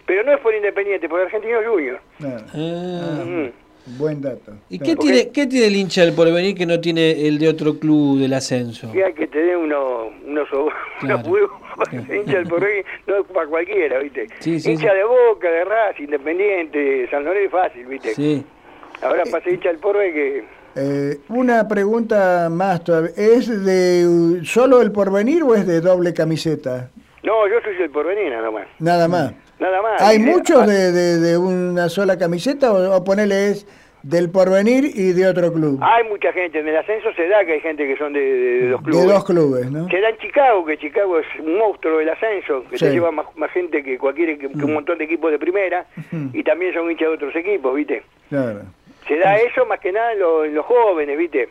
Pero 0.06 0.22
no 0.22 0.32
es 0.32 0.40
por 0.40 0.54
Independiente, 0.54 1.08
por 1.08 1.20
Argentino 1.20 1.58
Junior. 1.66 2.00
claro. 2.18 2.44
Ah. 2.54 3.24
Mm. 3.24 3.46
Buen 3.98 4.20
dato. 4.20 4.52
¿Y 4.68 4.80
Claro. 4.80 4.94
qué 4.94 4.96
tiene, 5.00 5.30
qué 5.30 5.46
tiene 5.46 5.66
el 5.68 5.76
hincha 5.76 6.00
del 6.04 6.12
porvenir 6.12 6.56
que 6.56 6.66
no 6.66 6.80
tiene 6.80 7.28
el 7.28 7.38
de 7.38 7.48
otro 7.48 7.78
club 7.78 8.18
del 8.18 8.32
ascenso? 8.34 8.90
Y 8.92 9.00
hay 9.00 9.12
que 9.14 9.28
tener 9.28 9.56
unos, 9.56 10.08
unos, 10.26 10.48
Claro. 10.98 11.20
huevos, 11.30 11.52
hincha 11.94 12.38
del 12.38 12.48
porvenir, 12.48 12.84
no 13.06 13.18
es 13.18 13.26
para 13.32 13.46
cualquiera, 13.46 14.00
¿viste? 14.00 14.26
Sí, 14.40 14.58
sí, 14.58 14.72
hincha 14.72 14.90
sí. 14.90 14.96
de 14.96 15.04
Boca, 15.04 15.48
de 15.48 15.64
Racing, 15.64 16.02
Independiente, 16.02 17.08
San 17.12 17.24
Lorenzo 17.24 17.46
es 17.46 17.52
fácil, 17.62 17.86
¿viste? 17.86 18.14
Sí. 18.14 18.44
Ahora 19.02 19.22
pasa 19.30 19.48
hincha 19.50 19.68
del 19.68 19.78
porvenir 19.78 20.14
que... 20.14 20.44
Eh, 20.76 21.18
una 21.30 21.66
pregunta 21.68 22.48
más 22.50 22.84
todavía. 22.84 23.10
¿Es 23.16 23.48
de 23.64 24.40
solo 24.44 24.82
el 24.82 24.92
porvenir 24.92 25.42
o 25.42 25.54
es 25.54 25.66
de 25.66 25.80
doble 25.80 26.12
camiseta? 26.12 26.90
No, 27.22 27.48
yo 27.48 27.54
soy 27.64 27.74
del 27.76 27.90
porvenir 27.90 28.30
nada 28.30 28.50
más. 28.50 28.66
Nada 28.78 29.08
más. 29.08 29.32
Nada 29.58 29.80
más. 29.82 30.02
¿Hay 30.02 30.18
Dice, 30.18 30.30
muchos 30.30 30.62
ah, 30.62 30.66
de, 30.66 30.92
de- 30.92 31.18
de 31.18 31.38
una 31.38 31.88
sola 31.88 32.18
camiseta 32.18 32.72
o, 32.72 32.94
o 32.96 33.04
ponele 33.04 33.48
es 33.50 33.66
del 34.02 34.30
porvenir 34.30 34.84
y 34.84 35.12
de 35.12 35.26
otro 35.26 35.50
club? 35.52 35.80
Hay 35.82 36.04
mucha 36.08 36.30
gente, 36.32 36.60
en 36.60 36.68
el 36.68 36.76
ascenso 36.76 37.08
se 37.16 37.26
da 37.26 37.44
que 37.44 37.54
hay 37.54 37.60
gente 37.60 37.86
que 37.86 37.96
son 37.96 38.12
de, 38.12 38.20
de- 38.20 38.60
de 38.60 38.68
dos 38.68 38.84
de 38.84 38.90
clubes. 38.90 39.06
dos 39.08 39.24
clubes, 39.24 39.70
¿no? 39.70 39.88
Se 39.88 40.00
da 40.00 40.10
en 40.10 40.18
Chicago, 40.18 40.64
que 40.66 40.76
Chicago 40.78 41.18
es 41.18 41.26
un 41.40 41.56
monstruo 41.58 41.98
del 41.98 42.10
ascenso, 42.10 42.64
que 42.70 42.76
Sí. 42.78 42.84
se 42.84 42.92
lleva 42.92 43.10
más, 43.10 43.26
más 43.36 43.50
gente 43.50 43.82
que 43.82 43.96
cualquier 43.98 44.36
que, 44.38 44.48
que 44.50 44.64
un 44.64 44.74
montón 44.74 44.98
de 44.98 45.04
equipos 45.04 45.30
de 45.32 45.38
primera, 45.38 45.86
y 46.34 46.42
también 46.44 46.74
son 46.74 46.90
hinchas 46.90 47.08
de 47.08 47.14
otros 47.14 47.34
equipos, 47.34 47.74
¿viste? 47.74 48.02
Claro. 48.28 48.60
Se 49.08 49.16
da 49.18 49.36
eso 49.38 49.64
más 49.66 49.78
que 49.80 49.92
nada 49.92 50.12
en, 50.12 50.18
lo- 50.18 50.44
en 50.44 50.54
los 50.54 50.64
jóvenes, 50.66 51.16
¿viste? 51.16 51.48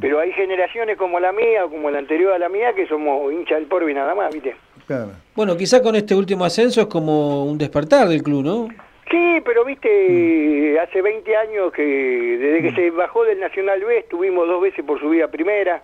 Pero 0.00 0.20
hay 0.20 0.32
generaciones 0.32 0.96
como 0.96 1.18
la 1.18 1.32
mía 1.32 1.64
o 1.64 1.70
como 1.70 1.90
la 1.90 1.98
anterior 1.98 2.32
a 2.32 2.38
la 2.38 2.48
mía 2.48 2.72
que 2.74 2.86
somos 2.86 3.32
hinchas 3.32 3.58
del 3.58 3.66
porvenir 3.68 3.96
nada 3.96 4.14
más, 4.14 4.32
¿viste? 4.32 4.54
Claro. 4.86 5.10
Bueno, 5.34 5.56
quizá 5.56 5.82
con 5.82 5.96
este 5.96 6.14
último 6.14 6.44
ascenso 6.44 6.80
es 6.82 6.86
como 6.86 7.44
un 7.44 7.58
despertar 7.58 8.08
del 8.08 8.22
club, 8.22 8.44
¿no? 8.44 8.68
Sí, 9.10 9.40
pero 9.44 9.64
viste, 9.64 10.78
hace 10.80 11.02
20 11.02 11.36
años 11.36 11.72
que 11.72 11.82
desde 11.82 12.62
que 12.62 12.72
se 12.72 12.90
bajó 12.90 13.24
del 13.24 13.40
Nacional 13.40 13.80
B 13.84 13.98
estuvimos 13.98 14.46
dos 14.46 14.62
veces 14.62 14.84
por 14.84 14.98
subir 15.00 15.22
a 15.22 15.28
primera 15.28 15.82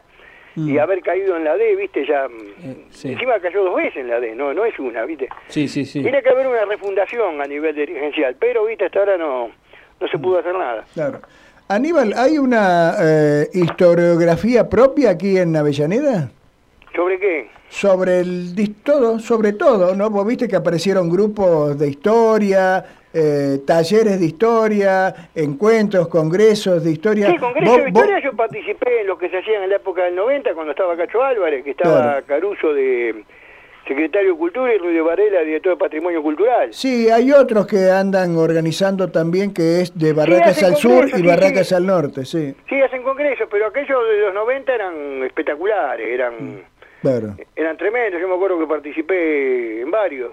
y 0.57 0.77
haber 0.78 1.01
caído 1.03 1.36
en 1.36 1.45
la 1.45 1.57
D, 1.57 1.77
viste, 1.77 2.05
ya 2.07 2.27
sí. 2.90 3.12
encima 3.12 3.39
cayó 3.39 3.62
dos 3.62 3.77
veces 3.77 3.99
en 3.99 4.09
la 4.09 4.19
D, 4.19 4.35
no 4.35 4.53
no 4.55 4.65
es 4.65 4.77
una, 4.78 5.05
viste. 5.05 5.28
Sí, 5.49 5.69
sí, 5.69 5.85
sí. 5.85 6.03
Tiene 6.03 6.20
que 6.23 6.31
haber 6.31 6.49
una 6.49 6.65
refundación 6.65 7.40
a 7.40 7.45
nivel 7.47 7.77
dirigencial, 7.77 8.35
pero 8.40 8.65
viste, 8.65 8.86
hasta 8.86 8.99
ahora 8.99 9.16
no 9.19 9.51
no 10.01 10.09
se 10.09 10.19
pudo 10.19 10.39
hacer 10.39 10.55
nada. 10.55 10.85
Claro. 10.95 11.20
Aníbal, 11.69 12.15
¿hay 12.16 12.39
una 12.39 12.95
eh, 13.01 13.49
historiografía 13.53 14.69
propia 14.69 15.11
aquí 15.11 15.37
en 15.39 15.55
Avellaneda? 15.57 16.31
¿Sobre 16.97 17.19
qué? 17.19 17.51
Sobre 17.69 18.20
el 18.20 18.75
todo, 18.83 19.19
sobre 19.19 19.53
todo, 19.53 19.95
¿no? 19.95 20.09
Vos 20.09 20.27
viste 20.27 20.49
que 20.49 20.57
aparecieron 20.57 21.11
grupos 21.11 21.79
de 21.79 21.89
historia, 21.91 22.83
eh, 23.12 23.59
talleres 23.66 24.19
de 24.19 24.27
historia, 24.27 25.15
encuentros, 25.35 26.09
congresos 26.09 26.83
de 26.83 26.93
historia. 26.93 27.31
Sí, 27.31 27.37
Congreso 27.37 27.70
Vos- 27.73 27.85
de 27.85 27.91
vos- 27.91 28.01
Historia 28.01 28.20
yo 28.25 28.33
participé 28.35 29.03
en 29.03 29.07
lo 29.07 29.19
que 29.19 29.29
se 29.29 29.39
hacía 29.39 29.62
en 29.62 29.69
la 29.69 29.77
época 29.77 30.05
del 30.05 30.15
90 30.15 30.55
cuando 30.55 30.70
estaba 30.73 30.97
Cacho 30.97 31.23
Álvarez, 31.23 31.62
que 31.62 31.73
estaba 31.73 32.01
Claro. 32.23 32.27
Caruso 32.27 32.73
de 32.73 33.25
secretario 33.89 34.32
de 34.32 34.39
Cultura 34.39 34.74
y 34.74 34.78
Rudy 34.78 35.01
Varela, 35.01 35.40
director 35.40 35.73
de 35.73 35.78
Patrimonio 35.78 36.23
Cultural. 36.23 36.73
Sí, 36.73 37.10
hay 37.10 37.32
otros 37.32 37.66
que 37.66 37.90
andan 37.90 38.36
organizando 38.36 39.10
también 39.10 39.52
que 39.52 39.81
es 39.81 39.98
de 39.98 40.12
Barracas 40.12 40.62
al 40.62 40.77
sur 40.77 41.09
y 41.12 41.23
Barracas 41.23 41.69
sí. 41.69 41.74
al 41.74 41.86
norte, 41.86 42.24
sí. 42.24 42.55
Sí, 42.69 42.81
hacen 42.81 43.02
congresos, 43.02 43.48
pero 43.51 43.66
aquellos 43.66 43.98
de 44.09 44.20
los 44.20 44.35
90 44.35 44.74
eran 44.74 45.23
espectaculares, 45.24 46.06
eran 46.06 46.62
Claro. 47.01 47.36
eran 47.55 47.77
tremendos. 47.77 48.20
Yo 48.20 48.28
me 48.28 48.35
acuerdo 48.35 48.59
que 48.59 48.66
participé 48.66 49.82
en 49.82 49.90
varios. 49.90 50.32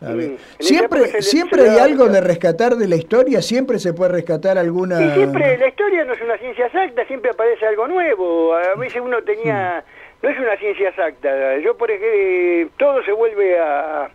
A 0.00 0.12
ver. 0.12 0.30
Mm. 0.30 0.36
Siempre, 0.58 1.22
siempre 1.22 1.70
hay 1.70 1.78
algo 1.78 2.08
de 2.08 2.20
rescatar 2.20 2.74
de 2.74 2.88
la 2.88 2.96
historia, 2.96 3.40
siempre 3.40 3.78
se 3.78 3.92
puede 3.92 4.10
rescatar 4.12 4.58
alguna... 4.58 5.00
Y 5.00 5.10
siempre 5.12 5.56
la 5.56 5.68
historia 5.68 6.04
no 6.04 6.12
es 6.12 6.20
una 6.20 6.36
ciencia 6.38 6.66
exacta, 6.66 7.04
siempre 7.06 7.30
aparece 7.30 7.66
algo 7.66 7.86
nuevo. 7.86 8.54
A 8.54 8.74
veces 8.76 9.00
uno 9.00 9.22
tenía... 9.22 9.84
No 10.22 10.28
es 10.28 10.38
una 10.38 10.56
ciencia 10.56 10.88
exacta. 10.90 11.56
Yo, 11.58 11.76
por 11.76 11.90
ejemplo, 11.90 12.72
todo 12.78 13.02
se 13.04 13.12
vuelve 13.12 13.58
a... 13.58 14.04
a- 14.04 14.10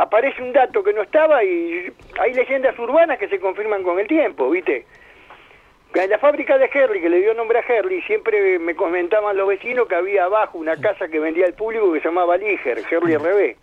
Aparece 0.00 0.40
un 0.40 0.52
dato 0.52 0.82
que 0.84 0.92
no 0.92 1.02
estaba 1.02 1.42
y 1.42 1.92
hay 2.20 2.32
leyendas 2.34 2.78
urbanas 2.78 3.18
que 3.18 3.26
se 3.28 3.40
confirman 3.40 3.82
con 3.82 3.98
el 3.98 4.06
tiempo, 4.06 4.48
¿viste? 4.48 4.86
En 5.94 6.08
la 6.08 6.18
fábrica 6.18 6.56
de 6.56 6.70
Herley, 6.72 7.00
que 7.02 7.08
le 7.08 7.18
dio 7.20 7.34
nombre 7.34 7.58
a 7.58 7.64
Herley, 7.66 8.00
siempre 8.02 8.60
me 8.60 8.76
comentaban 8.76 9.36
los 9.36 9.48
vecinos 9.48 9.88
que 9.88 9.96
había 9.96 10.24
abajo 10.24 10.56
una 10.58 10.76
casa 10.80 11.08
que 11.08 11.18
vendía 11.18 11.46
al 11.46 11.54
público 11.54 11.92
que 11.92 11.98
se 12.00 12.06
llamaba 12.08 12.36
Liger, 12.36 12.78
Herley 12.88 13.16
RB. 13.16 13.56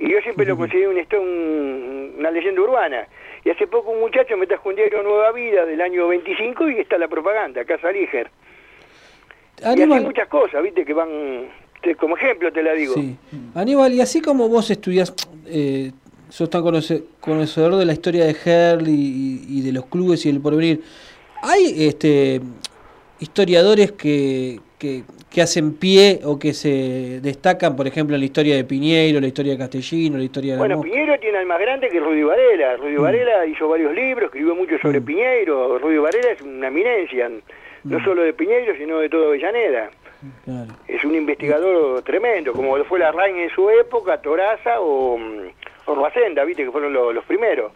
Y 0.00 0.10
yo 0.10 0.20
siempre 0.22 0.44
lo 0.46 0.56
consideré 0.56 0.88
un- 1.18 2.14
una 2.18 2.30
leyenda 2.32 2.60
urbana. 2.60 3.06
Y 3.44 3.50
hace 3.50 3.68
poco 3.68 3.92
un 3.92 4.00
muchacho 4.00 4.36
me 4.36 4.48
trajo 4.48 4.68
un 4.68 4.74
diario 4.74 5.00
Nueva 5.04 5.30
Vida 5.30 5.64
del 5.64 5.80
año 5.80 6.08
25 6.08 6.68
y 6.70 6.80
está 6.80 6.98
la 6.98 7.06
propaganda, 7.06 7.64
Casa 7.64 7.92
Liger. 7.92 8.28
Y 9.60 9.64
así 9.64 9.82
Aníbal, 9.82 10.02
muchas 10.04 10.28
cosas, 10.28 10.62
¿viste? 10.62 10.84
Que 10.84 10.92
van... 10.92 11.08
te- 11.82 11.94
como 11.96 12.16
ejemplo 12.16 12.52
te 12.52 12.62
la 12.62 12.72
digo. 12.72 12.94
sí. 12.94 13.16
Aníbal, 13.54 13.92
y 13.94 14.00
así 14.00 14.20
como 14.20 14.48
vos 14.48 14.70
estudias, 14.70 15.14
eh, 15.46 15.92
sos 16.28 16.50
tan 16.50 16.62
conoce- 16.62 17.04
conocedor 17.20 17.76
de 17.76 17.84
la 17.84 17.92
historia 17.92 18.24
de 18.24 18.36
Herley 18.44 18.94
y, 18.94 19.58
y 19.58 19.60
de 19.62 19.72
los 19.72 19.86
clubes 19.86 20.24
y 20.26 20.30
el 20.30 20.40
porvenir, 20.40 20.80
¿hay 21.42 21.86
este 21.86 22.40
historiadores 23.20 23.92
que, 23.92 24.58
que, 24.78 25.04
que 25.30 25.40
hacen 25.40 25.74
pie 25.74 26.20
o 26.24 26.38
que 26.38 26.52
se 26.52 27.20
destacan, 27.22 27.76
por 27.76 27.86
ejemplo, 27.86 28.16
en 28.16 28.20
la 28.20 28.26
historia 28.26 28.56
de 28.56 28.64
Piñeiro, 28.64 29.20
la 29.20 29.28
historia 29.28 29.52
de 29.52 29.58
Castellino, 29.58 30.18
la 30.18 30.24
historia 30.24 30.52
de 30.52 30.56
la 30.56 30.60
Bueno, 30.60 30.76
Mosca? 30.76 30.90
Piñeiro 30.90 31.18
tiene 31.20 31.38
al 31.38 31.46
más 31.46 31.60
grande 31.60 31.88
que 31.88 32.00
Rudy 32.00 32.22
Varela. 32.22 32.76
Rudy 32.76 32.96
Varela 32.96 33.46
hizo 33.46 33.68
varios 33.68 33.94
libros, 33.94 34.26
escribió 34.26 34.54
mucho 34.54 34.76
sobre 34.82 35.00
Piñeiro. 35.00 35.78
Rudy 35.78 35.98
Varela 35.98 36.32
es 36.32 36.42
una 36.42 36.68
eminencia, 36.68 37.30
no 37.84 38.02
solo 38.04 38.22
de 38.22 38.32
Piñeiro, 38.32 38.74
sino 38.76 38.98
de 38.98 39.08
toda 39.08 39.26
Avellaneda. 39.28 39.90
Claro. 40.44 40.72
Es 40.88 41.04
un 41.04 41.14
investigador 41.14 42.02
tremendo, 42.02 42.52
como 42.54 42.78
lo 42.78 42.84
fue 42.86 42.98
la 42.98 43.12
Rain 43.12 43.36
en 43.36 43.50
su 43.50 43.68
época, 43.70 44.20
Toraza 44.22 44.80
o, 44.80 45.18
mm, 45.18 45.48
o 45.86 45.94
Roacenda, 45.94 46.44
viste, 46.44 46.64
que 46.64 46.70
fueron 46.70 46.92
lo- 46.94 47.12
los 47.12 47.24
primeros. 47.24 47.72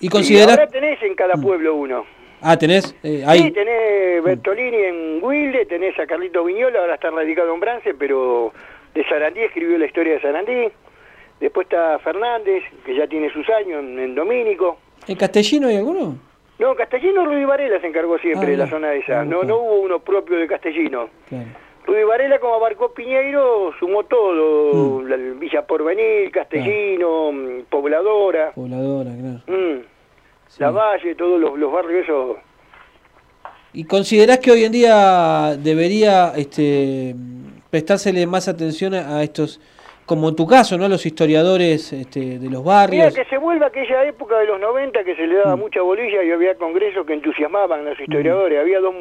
¿Y 0.00 0.06
Y 0.06 0.08
considerás... 0.08 0.58
ahora 0.58 0.66
tenés 0.66 1.02
en 1.02 1.14
cada 1.14 1.34
pueblo 1.34 1.74
uno. 1.74 2.04
Ah, 2.42 2.56
tenés... 2.56 2.94
eh, 3.02 3.24
Sí, 3.32 3.50
tenés 3.52 4.22
Bertolini 4.24 4.76
en 4.78 5.18
Wilde, 5.22 5.66
tenés 5.66 5.98
a 5.98 6.06
Carlito 6.06 6.44
Viñola, 6.44 6.80
ahora 6.80 6.94
está 6.94 7.10
radicado 7.10 7.52
en 7.54 7.60
Brance, 7.60 7.94
pero 7.94 8.52
de 8.94 9.04
Sarandí 9.04 9.40
escribió 9.40 9.76
la 9.78 9.86
historia 9.86 10.14
de 10.14 10.20
Sarandí. 10.22 10.68
Después 11.38 11.66
está 11.66 11.98
Fernández, 12.00 12.62
que 12.84 12.94
ya 12.94 13.06
tiene 13.06 13.30
sus 13.32 13.48
años 13.50 13.82
en, 13.82 13.98
en 13.98 14.14
Domínico. 14.14 14.78
¿En 15.06 15.16
Castellino 15.16 15.68
hay 15.68 15.76
alguno? 15.76 16.16
No, 16.60 16.74
Castellino 16.76 17.24
Rudy 17.24 17.44
Varela 17.46 17.80
se 17.80 17.86
encargó 17.86 18.18
siempre 18.18 18.48
Ah, 18.48 18.50
de 18.50 18.56
la 18.58 18.68
zona 18.68 18.92
esa. 18.92 19.24
No, 19.24 19.42
no 19.42 19.56
hubo 19.56 19.80
uno 19.80 19.98
propio 20.00 20.36
de 20.36 20.46
Castellino. 20.46 21.08
Claro. 21.28 21.46
Rudy 21.86 22.04
Varela, 22.04 22.38
como 22.38 22.54
abarcó 22.54 22.92
Piñeiro, 22.92 23.72
sumó 23.80 24.04
todo. 24.04 25.00
Mm. 25.00 25.06
La 25.08 25.16
Villa 25.16 25.66
Porvenir, 25.66 26.30
Castellino, 26.30 27.32
Pobladora, 27.70 28.52
Pobladora, 28.52 29.10
claro. 29.10 29.40
mm, 29.46 29.80
La 30.58 30.70
Valle, 30.70 31.14
todos 31.14 31.40
los, 31.40 31.58
los 31.58 31.72
barrios 31.72 32.04
esos. 32.04 32.36
¿Y 33.72 33.84
considerás 33.84 34.38
que 34.40 34.50
hoy 34.50 34.64
en 34.64 34.72
día 34.72 35.56
debería 35.56 36.32
este, 36.36 37.14
prestársele 37.70 38.26
más 38.26 38.48
atención 38.48 38.92
a 38.94 39.22
estos, 39.22 39.60
como 40.10 40.28
en 40.28 40.34
tu 40.34 40.44
caso, 40.44 40.76
¿no? 40.76 40.88
Los 40.88 41.06
historiadores 41.06 41.92
este, 41.92 42.18
de 42.40 42.50
los 42.50 42.62
Mira, 42.64 42.74
barrios. 42.74 43.14
que 43.14 43.24
se 43.26 43.38
vuelva 43.38 43.66
aquella 43.66 44.04
época 44.06 44.38
de 44.40 44.46
los 44.46 44.58
90 44.58 45.04
que 45.04 45.14
se 45.14 45.24
le 45.24 45.36
daba 45.36 45.54
Mm. 45.54 45.60
mucha 45.60 45.82
bolilla 45.82 46.24
y 46.24 46.32
había 46.32 46.56
congresos 46.56 47.06
que 47.06 47.12
entusiasmaban 47.12 47.86
a 47.86 47.90
los 47.90 48.00
historiadores. 48.00 48.58
Había 48.58 48.80
dos, 48.80 48.92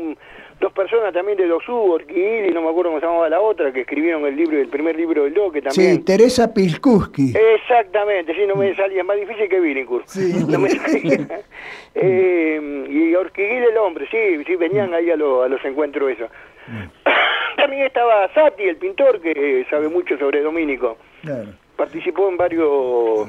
dos 0.59 0.71
personas 0.71 1.11
también 1.11 1.35
de 1.39 1.47
Dosú, 1.47 1.73
Orquídea 1.73 2.45
y 2.45 2.51
no 2.51 2.61
me 2.61 2.69
acuerdo 2.69 2.91
cómo 2.91 2.99
se 2.99 3.07
llamaba 3.07 3.27
la 3.27 3.41
otra, 3.41 3.73
que 3.73 3.81
escribieron 3.81 4.23
el 4.27 4.35
libro, 4.35 4.59
el 4.59 4.67
primer 4.67 4.95
libro 4.97 5.23
del 5.23 5.33
Doque 5.33 5.63
también. 5.63 5.95
Sí, 5.95 6.03
Teresa 6.03 6.53
Pilkuski. 6.53 7.33
Exactamente, 7.55 8.35
sí, 8.35 8.41
no 8.47 8.53
me 8.55 8.75
salía, 8.75 9.03
más 9.03 9.17
difícil 9.17 9.49
que 9.49 9.59
Billinghurst. 9.59 10.09
Sí. 10.09 10.45
No 10.47 10.59
me 10.59 10.69
salía. 10.69 11.27
eh, 11.95 12.85
y 12.87 13.15
Orquídea 13.15 13.65
el 13.71 13.77
hombre, 13.77 14.07
sí, 14.11 14.43
sí, 14.45 14.55
venían 14.55 14.93
ahí 14.93 15.09
a, 15.09 15.15
lo- 15.15 15.41
a 15.41 15.47
los 15.49 15.63
encuentros 15.65 16.11
eso. 16.11 16.27
también 17.57 17.83
estaba 17.83 18.31
Sati, 18.33 18.63
el 18.63 18.77
pintor, 18.77 19.19
que 19.21 19.65
sabe 19.69 19.89
mucho 19.89 20.17
sobre 20.17 20.41
Domínico. 20.41 20.97
Claro. 21.21 21.49
Participó 21.75 22.29
en 22.29 22.37
varios 22.37 23.27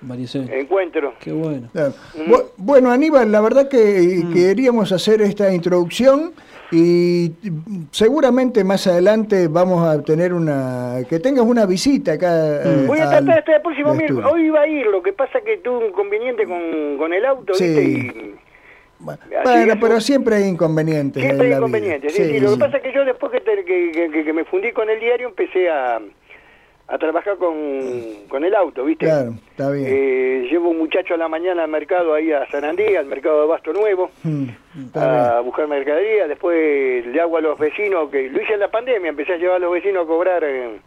Varios 0.00 0.34
años. 0.36 0.50
encuentros. 0.52 1.14
Qué 1.20 1.32
bueno. 1.32 1.68
Claro. 1.72 1.92
Bu- 2.26 2.50
Bueno, 2.56 2.90
Aníbal, 2.90 3.30
la 3.32 3.40
verdad 3.40 3.68
que 3.68 4.22
queríamos 4.32 4.92
hacer 4.92 5.20
esta 5.22 5.52
introducción 5.52 6.32
y 6.70 7.32
mm, 7.42 7.84
seguramente 7.90 8.62
más 8.62 8.86
adelante 8.86 9.48
vamos 9.48 9.86
a 9.88 10.02
tener 10.02 10.32
una... 10.34 10.98
que 11.08 11.18
tengas 11.18 11.44
una 11.44 11.66
visita 11.66 12.12
acá. 12.12 12.62
eh, 12.62 12.84
Voy 12.86 12.98
a 13.00 13.08
tratar 13.08 13.38
este 13.38 13.58
próximo 13.60 13.92
estudio. 13.92 14.14
miércoles. 14.14 14.30
Hoy 14.32 14.46
iba 14.46 14.60
a 14.60 14.66
ir, 14.68 14.86
lo 14.86 15.02
que 15.02 15.12
pasa 15.12 15.40
que 15.40 15.56
tuve 15.58 15.78
un 15.78 15.84
inconveniente 15.86 16.44
con, 16.46 16.98
con 16.98 17.12
el 17.12 17.24
auto, 17.24 17.54
Sí. 17.54 17.64
¿viste? 17.64 17.82
Y, 17.84 18.34
Bueno, 19.00 19.20
eso- 19.30 19.78
pero 19.80 20.00
siempre 20.00 20.36
hay 20.36 20.44
inconvenientes. 20.44 21.22
Siempre 21.22 21.46
hay 21.48 21.52
inconvenientes. 21.54 22.12
Sí, 22.12 22.24
sí, 22.24 22.40
Lo 22.40 22.52
que 22.52 22.58
pasa 22.58 22.76
es 22.78 22.82
que 22.82 22.92
yo 22.92 23.04
después 23.04 23.30
que, 23.32 23.40
te- 23.40 23.64
que, 23.64 23.92
que- 23.92 24.10
que- 24.10 24.24
que 24.24 24.32
me 24.32 24.44
fundí 24.44 24.72
con 24.72 24.90
el 24.90 24.98
diario 24.98 25.28
empecé 25.28 25.70
a, 25.70 26.00
a 26.90 26.98
trabajar 26.98 27.36
con, 27.36 27.54
con 28.28 28.44
el 28.44 28.54
auto, 28.54 28.84
¿viste? 28.84 29.04
Claro, 29.06 29.34
está 29.50 29.70
bien. 29.70 29.86
Eh, 29.88 30.48
llevo 30.50 30.70
un 30.70 30.78
muchacho 30.78 31.14
a 31.14 31.16
la 31.16 31.28
mañana 31.28 31.64
al 31.64 31.70
mercado 31.70 32.14
ahí 32.14 32.32
a 32.32 32.46
Sarandí, 32.50 32.96
al 32.96 33.06
mercado 33.06 33.42
de 33.42 33.46
Basto 33.46 33.72
Nuevo, 33.72 34.10
Mm, 34.24 34.44
a 34.94 35.40
buscar 35.44 35.68
mercadería. 35.68 36.26
Después 36.26 37.06
le 37.06 37.20
hago 37.20 37.36
a 37.36 37.40
los 37.40 37.58
vecinos, 37.58 38.10
que 38.10 38.28
lo 38.30 38.40
hice 38.42 38.54
en 38.54 38.60
la 38.60 38.70
pandemia, 38.70 39.10
empecé 39.10 39.34
a 39.34 39.36
llevar 39.36 39.56
a 39.56 39.58
los 39.60 39.72
vecinos 39.72 40.04
a 40.04 40.06
cobrar 40.08 40.42
eh, 40.44 40.78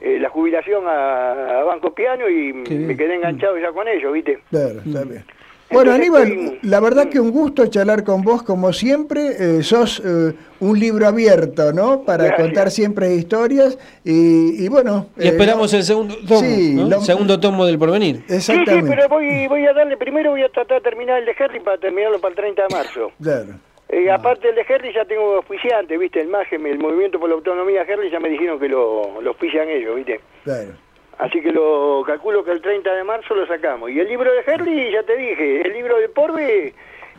eh, 0.00 0.18
la 0.20 0.28
jubilación 0.28 0.84
a, 0.86 1.60
a 1.60 1.64
Banco 1.64 1.94
Piano 1.94 2.28
y 2.28 2.52
me 2.52 2.96
quedé 2.96 3.14
enganchado 3.14 3.58
ya 3.58 3.72
con 3.72 3.86
ellos, 3.88 4.12
¿viste? 4.12 4.38
Claro, 4.50 4.80
está 4.84 5.04
bien. 5.04 5.24
Bueno, 5.70 5.94
Entonces, 5.94 6.22
Aníbal, 6.22 6.44
estoy- 6.54 6.70
la 6.70 6.80
verdad 6.80 7.08
que 7.10 7.20
un 7.20 7.30
gusto 7.30 7.66
charlar 7.66 8.02
con 8.04 8.22
vos 8.22 8.42
como 8.42 8.72
siempre. 8.72 9.58
eh, 9.58 9.62
sos 9.62 10.00
eh, 10.04 10.32
un 10.60 10.78
libro 10.80 11.06
abierto, 11.06 11.72
¿no? 11.72 12.02
Para 12.04 12.24
Gracias. 12.24 12.46
contar 12.46 12.70
siempre 12.70 13.14
historias. 13.14 13.78
Y, 14.04 14.64
y 14.64 14.68
bueno. 14.68 15.08
Y 15.18 15.24
eh, 15.24 15.28
esperamos 15.28 15.72
el 15.74 15.82
segundo 15.82 16.14
tomo, 16.26 16.40
sí, 16.40 16.74
¿no? 16.74 16.88
lo- 16.88 16.96
El 16.96 17.02
segundo 17.02 17.38
tomo 17.38 17.66
del 17.66 17.78
porvenir. 17.78 18.22
Sí, 18.28 18.40
sí, 18.40 18.52
pero 18.66 19.08
voy, 19.08 19.46
voy 19.48 19.66
a 19.66 19.72
darle 19.74 19.96
primero, 19.98 20.30
voy 20.30 20.42
a 20.42 20.48
tratar 20.48 20.78
de 20.78 20.88
terminar 20.90 21.18
el 21.18 21.26
de 21.26 21.34
Henry 21.38 21.60
para 21.60 21.76
terminarlo 21.78 22.18
para 22.18 22.30
el 22.30 22.36
30 22.36 22.62
de 22.62 22.74
marzo. 22.74 23.12
Claro. 23.22 23.48
Eh, 23.90 24.10
aparte 24.10 24.46
del 24.48 24.56
de 24.56 24.64
Henry 24.68 24.92
ya 24.94 25.04
tengo 25.06 25.36
auspiciante, 25.36 25.96
¿viste? 25.96 26.20
El 26.20 26.28
MAGEM, 26.28 26.66
el 26.66 26.78
Movimiento 26.78 27.18
por 27.18 27.28
la 27.28 27.34
Autonomía 27.36 27.82
Henry 27.88 28.10
ya 28.10 28.20
me 28.20 28.28
dijeron 28.28 28.58
que 28.60 28.68
lo, 28.68 29.20
lo 29.22 29.30
auspician 29.30 29.68
ellos, 29.68 29.96
¿viste? 29.96 30.20
Claro. 30.44 30.72
Así 31.18 31.40
que 31.40 31.50
lo 31.50 32.02
calculo 32.06 32.44
que 32.44 32.52
el 32.52 32.62
30 32.62 32.94
de 32.94 33.04
marzo 33.04 33.34
lo 33.34 33.46
sacamos. 33.46 33.90
Y 33.90 33.98
el 33.98 34.08
libro 34.08 34.30
de 34.32 34.38
Henry, 34.46 34.92
ya 34.92 35.02
te 35.02 35.16
dije, 35.16 35.62
el 35.66 35.72
libro 35.72 35.98
de 35.98 36.08
Porbe, 36.08 36.72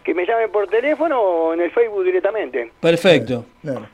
que 0.04 0.14
me 0.14 0.26
llamen 0.26 0.50
por 0.52 0.68
teléfono 0.68 1.20
o 1.22 1.54
en 1.54 1.62
el 1.62 1.72
Facebook 1.72 2.04
directamente. 2.06 2.72
Perfecto. 2.80 3.46
Claro. 3.62 3.88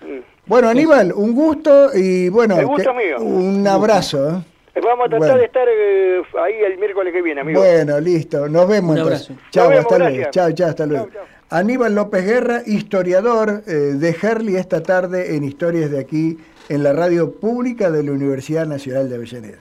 Bueno, 0.46 0.70
Aníbal, 0.70 1.12
un 1.12 1.34
gusto 1.34 1.90
y 1.96 2.30
bueno, 2.30 2.60
El 2.60 2.68
gusto 2.68 2.92
que- 2.92 2.98
mío. 3.06 3.18
un 3.20 3.66
abrazo. 3.68 4.30
¿eh? 4.30 4.34
Eh, 4.76 4.82
Vamos 4.84 5.08
a 5.08 5.10
tratar 5.10 5.20
Bueno. 5.20 5.38
de 5.38 5.46
estar 5.46 5.68
eh, 5.68 6.22
ahí 6.44 6.54
el 6.72 6.78
miércoles 6.78 7.12
que 7.12 7.22
viene, 7.24 7.42
amigo. 7.42 7.60
Bueno, 7.62 8.00
listo. 8.00 8.48
Nos 8.48 8.68
vemos 8.68 8.92
Un 8.92 8.98
entonces. 9.00 9.30
abrazo. 9.32 9.50
Chao, 9.52 9.70
hasta 9.72 9.98
luego. 9.98 10.30
chao, 10.32 10.68
hasta 10.70 10.86
luego. 10.86 11.08
Aníbal 11.50 11.96
López 11.96 12.26
Guerra, 12.26 12.62
historiador 12.66 13.64
eh, 13.68 13.72
de 13.72 14.16
Herli 14.22 14.58
esta 14.58 14.84
tarde 14.84 15.36
en 15.36 15.44
Historias 15.44 15.90
de 15.92 16.00
aquí 16.00 16.38
en 16.70 16.84
la 16.84 16.92
radio 16.94 17.32
pública 17.32 17.90
de 17.90 18.04
la 18.04 18.12
Universidad 18.12 18.66
Nacional 18.66 19.10
de 19.10 19.16
Avellaneda. 19.16 19.60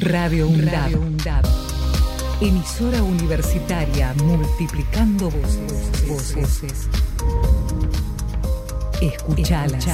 Radio 0.00 0.48
UNDAB. 0.48 1.44
Emisora 2.40 3.00
universitaria 3.00 4.12
multiplicando 4.24 5.30
voces. 5.30 6.08
voces. 6.08 6.88
Escuchalas. 9.00 9.86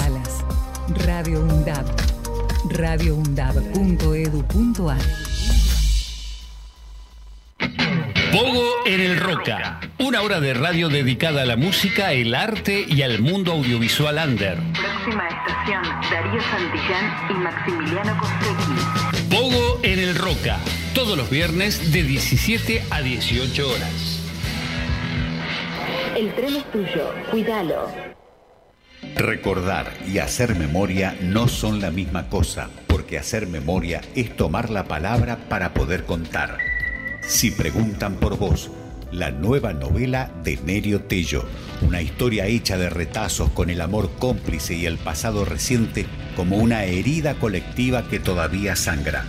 Radio 1.04 1.42
UNDAB. 1.42 1.84
radioundab.edu.ar 2.70 5.02
Pogo 8.32 8.64
en 8.86 9.00
el 9.00 9.20
Roca. 9.20 9.80
Una 9.98 10.22
hora 10.22 10.40
de 10.40 10.54
radio 10.54 10.88
dedicada 10.88 11.42
a 11.42 11.46
la 11.46 11.56
música, 11.56 12.12
el 12.12 12.34
arte 12.34 12.86
y 12.88 13.02
al 13.02 13.20
mundo 13.20 13.52
audiovisual 13.52 14.18
under. 14.26 14.56
Próxima 14.72 15.28
estación, 15.28 15.82
Darío 16.10 16.40
Santillán 16.40 17.12
y 17.28 17.34
Maximiliano 17.34 18.16
Costecchi. 18.18 18.99
Roca. 20.30 20.60
Todos 20.94 21.18
los 21.18 21.28
viernes 21.28 21.92
de 21.92 22.04
17 22.04 22.84
a 22.90 23.02
18 23.02 23.68
horas. 23.68 24.20
El 26.16 26.32
tren 26.34 26.54
es 26.54 26.70
tuyo, 26.70 27.12
cuídalo. 27.32 27.88
Recordar 29.16 29.92
y 30.06 30.18
hacer 30.18 30.54
memoria 30.54 31.16
no 31.20 31.48
son 31.48 31.80
la 31.80 31.90
misma 31.90 32.28
cosa, 32.28 32.70
porque 32.86 33.18
hacer 33.18 33.48
memoria 33.48 34.02
es 34.14 34.36
tomar 34.36 34.70
la 34.70 34.84
palabra 34.84 35.48
para 35.48 35.74
poder 35.74 36.04
contar. 36.04 36.58
Si 37.22 37.50
preguntan 37.50 38.14
por 38.14 38.38
vos, 38.38 38.70
la 39.10 39.32
nueva 39.32 39.72
novela 39.72 40.30
de 40.44 40.58
Nerio 40.64 41.00
Tello, 41.00 41.44
una 41.82 42.02
historia 42.02 42.46
hecha 42.46 42.78
de 42.78 42.88
retazos 42.88 43.50
con 43.50 43.68
el 43.68 43.80
amor 43.80 44.08
cómplice 44.20 44.74
y 44.74 44.86
el 44.86 44.96
pasado 44.98 45.44
reciente 45.44 46.06
como 46.36 46.58
una 46.58 46.84
herida 46.84 47.34
colectiva 47.34 48.06
que 48.08 48.20
todavía 48.20 48.76
sangra. 48.76 49.24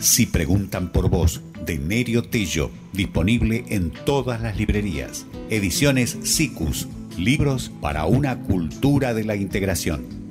Si 0.00 0.26
preguntan 0.26 0.90
por 0.92 1.08
vos, 1.08 1.40
de 1.64 1.78
Nerio 1.78 2.22
Tello, 2.22 2.70
disponible 2.92 3.64
en 3.68 3.90
todas 3.90 4.40
las 4.42 4.56
librerías. 4.56 5.24
Ediciones 5.50 6.18
SICUS, 6.22 6.88
libros 7.16 7.70
para 7.80 8.04
una 8.04 8.40
cultura 8.40 9.14
de 9.14 9.24
la 9.24 9.36
integración. 9.36 10.23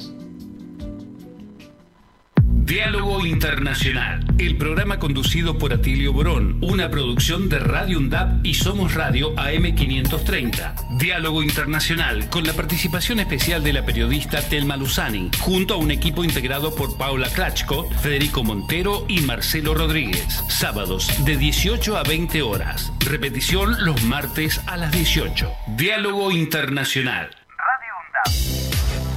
Diálogo 2.65 3.25
Internacional, 3.25 4.25
el 4.39 4.55
programa 4.55 4.97
conducido 4.97 5.57
por 5.57 5.73
Atilio 5.73 6.13
Borón, 6.13 6.59
una 6.61 6.89
producción 6.89 7.49
de 7.49 7.59
Radio 7.59 7.97
UNDAP 7.97 8.45
y 8.45 8.53
Somos 8.53 8.93
Radio 8.93 9.35
AM530. 9.35 10.97
Diálogo 10.97 11.43
Internacional, 11.43 12.29
con 12.29 12.45
la 12.45 12.53
participación 12.53 13.19
especial 13.19 13.65
de 13.65 13.73
la 13.73 13.85
periodista 13.85 14.41
Telma 14.41 14.77
Luzani, 14.77 15.29
junto 15.41 15.73
a 15.73 15.77
un 15.77 15.91
equipo 15.91 16.23
integrado 16.23 16.73
por 16.73 16.97
Paula 16.97 17.27
Klachko, 17.27 17.89
Federico 18.01 18.45
Montero 18.45 19.05
y 19.09 19.19
Marcelo 19.19 19.73
Rodríguez. 19.73 20.25
Sábados 20.47 21.11
de 21.25 21.35
18 21.35 21.97
a 21.97 22.03
20 22.03 22.43
horas. 22.43 22.93
Repetición 23.01 23.83
los 23.83 24.01
martes 24.03 24.61
a 24.67 24.77
las 24.77 24.93
18. 24.93 25.51
Diálogo 25.75 26.31
Internacional. 26.31 27.29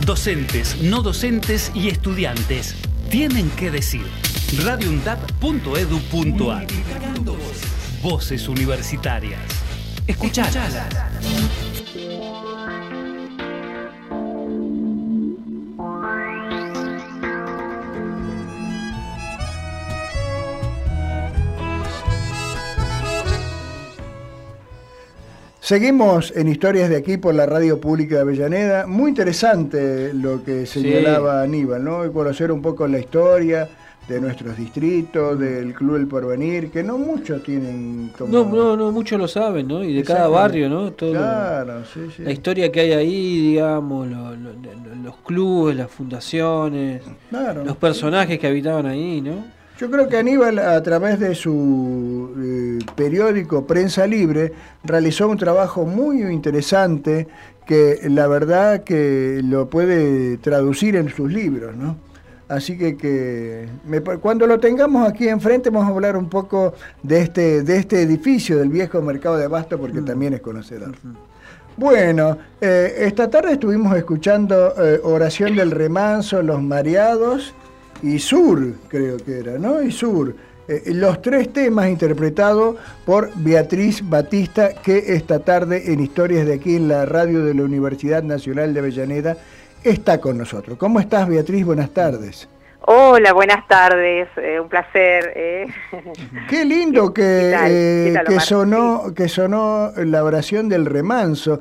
Docentes, 0.04 0.82
no 0.82 1.02
docentes 1.02 1.70
y 1.76 1.88
estudiantes 1.88 2.74
tienen 3.10 3.50
que 3.50 3.70
decir. 3.70 4.06
radioundap.edu.ar 4.64 6.66
Voces 8.02 8.48
universitarias. 8.48 9.40
Escuchalas. 10.06 10.74
Seguimos 25.66 26.32
en 26.36 26.46
Historias 26.46 26.88
de 26.88 26.94
aquí 26.94 27.16
por 27.16 27.34
la 27.34 27.44
Radio 27.44 27.80
Pública 27.80 28.14
de 28.14 28.20
Avellaneda. 28.20 28.86
Muy 28.86 29.08
interesante 29.08 30.14
lo 30.14 30.44
que 30.44 30.64
señalaba 30.64 31.42
Aníbal, 31.42 31.82
¿no? 31.82 32.06
Y 32.06 32.12
conocer 32.12 32.52
un 32.52 32.62
poco 32.62 32.86
la 32.86 33.00
historia 33.00 33.68
de 34.06 34.20
nuestros 34.20 34.56
distritos, 34.56 35.36
del 35.40 35.74
Club 35.74 35.96
El 35.96 36.06
Porvenir, 36.06 36.70
que 36.70 36.84
no 36.84 36.98
muchos 36.98 37.42
tienen 37.42 38.12
como... 38.16 38.30
No, 38.32 38.44
no, 38.44 38.76
no, 38.76 38.92
muchos 38.92 39.18
lo 39.18 39.26
saben, 39.26 39.66
¿no? 39.66 39.82
Y 39.82 39.92
de 39.92 40.04
cada 40.04 40.28
barrio, 40.28 40.68
¿no? 40.68 40.92
Todo 40.92 41.10
Claro, 41.10 41.82
sí, 41.92 41.98
sí. 42.16 42.22
La 42.22 42.30
historia 42.30 42.70
que 42.70 42.78
hay 42.82 42.92
ahí, 42.92 43.40
digamos, 43.50 44.06
lo- 44.06 44.36
lo- 44.36 44.52
lo- 44.52 44.94
los 45.02 45.16
clubes, 45.16 45.74
las 45.76 45.90
fundaciones, 45.90 47.02
Claro. 47.28 47.64
los 47.64 47.76
personajes 47.76 48.38
que 48.38 48.46
habitaban 48.46 48.86
ahí, 48.86 49.20
¿no? 49.20 49.55
Yo 49.78 49.90
creo 49.90 50.08
que 50.08 50.16
Aníbal, 50.16 50.58
a 50.58 50.82
través 50.82 51.20
de 51.20 51.34
su 51.34 52.30
eh, 52.38 52.78
periódico 52.94 53.66
Prensa 53.66 54.06
Libre, 54.06 54.52
realizó 54.84 55.28
un 55.28 55.36
trabajo 55.36 55.84
muy 55.84 56.22
interesante 56.22 57.28
que 57.66 58.00
la 58.08 58.26
verdad 58.26 58.84
que 58.84 59.40
lo 59.44 59.68
puede 59.68 60.38
traducir 60.38 60.96
en 60.96 61.10
sus 61.10 61.30
libros, 61.30 61.76
¿no? 61.76 61.96
Así 62.48 62.78
que, 62.78 62.96
que 62.96 63.68
me 63.84 64.00
cuando 64.00 64.46
lo 64.46 64.60
tengamos 64.60 65.06
aquí 65.06 65.28
enfrente 65.28 65.68
vamos 65.68 65.90
a 65.90 65.92
hablar 65.92 66.16
un 66.16 66.30
poco 66.30 66.74
de 67.02 67.20
este, 67.20 67.62
de 67.62 67.76
este 67.76 68.00
edificio 68.00 68.56
del 68.58 68.68
viejo 68.70 69.02
mercado 69.02 69.36
de 69.36 69.46
Abasto 69.46 69.78
porque 69.78 70.00
también 70.00 70.32
es 70.32 70.40
conocedor. 70.40 70.94
Bueno, 71.76 72.38
eh, 72.60 72.94
esta 73.00 73.28
tarde 73.28 73.52
estuvimos 73.52 73.94
escuchando 73.96 74.72
eh, 74.78 75.00
Oración 75.02 75.56
del 75.56 75.72
Remanso, 75.72 76.40
Los 76.40 76.62
Mareados 76.62 77.52
y 78.02 78.18
Sur, 78.18 78.74
creo 78.88 79.16
que 79.18 79.38
era, 79.38 79.58
¿no? 79.58 79.82
Y 79.82 79.90
Sur. 79.90 80.34
Eh, 80.68 80.82
los 80.86 81.22
tres 81.22 81.52
temas 81.52 81.88
interpretados 81.88 82.76
por 83.04 83.30
Beatriz 83.36 84.02
Batista, 84.08 84.70
que 84.82 84.98
esta 85.14 85.38
tarde 85.38 85.92
en 85.92 86.00
Historias 86.00 86.44
de 86.46 86.54
aquí 86.54 86.76
en 86.76 86.88
la 86.88 87.06
radio 87.06 87.44
de 87.44 87.54
la 87.54 87.62
Universidad 87.62 88.22
Nacional 88.22 88.74
de 88.74 88.80
Avellaneda 88.80 89.36
está 89.84 90.20
con 90.20 90.36
nosotros. 90.38 90.76
¿Cómo 90.76 90.98
estás, 90.98 91.28
Beatriz? 91.28 91.64
Buenas 91.64 91.90
tardes. 91.90 92.48
Hola, 92.88 93.32
buenas 93.32 93.66
tardes, 93.66 94.28
eh, 94.36 94.60
un 94.60 94.68
placer. 94.68 95.32
eh. 95.34 95.66
Qué 96.48 96.64
lindo 96.64 97.12
que, 97.12 97.22
¿Qué 97.22 97.50
tal? 97.52 97.70
eh, 97.70 98.04
¿Qué 98.06 98.12
tal, 98.14 98.26
que 98.26 98.40
sonó 98.40 99.14
que 99.14 99.28
sonó 99.28 99.90
la 99.96 100.22
oración 100.22 100.68
del 100.68 100.86
remanso. 100.86 101.60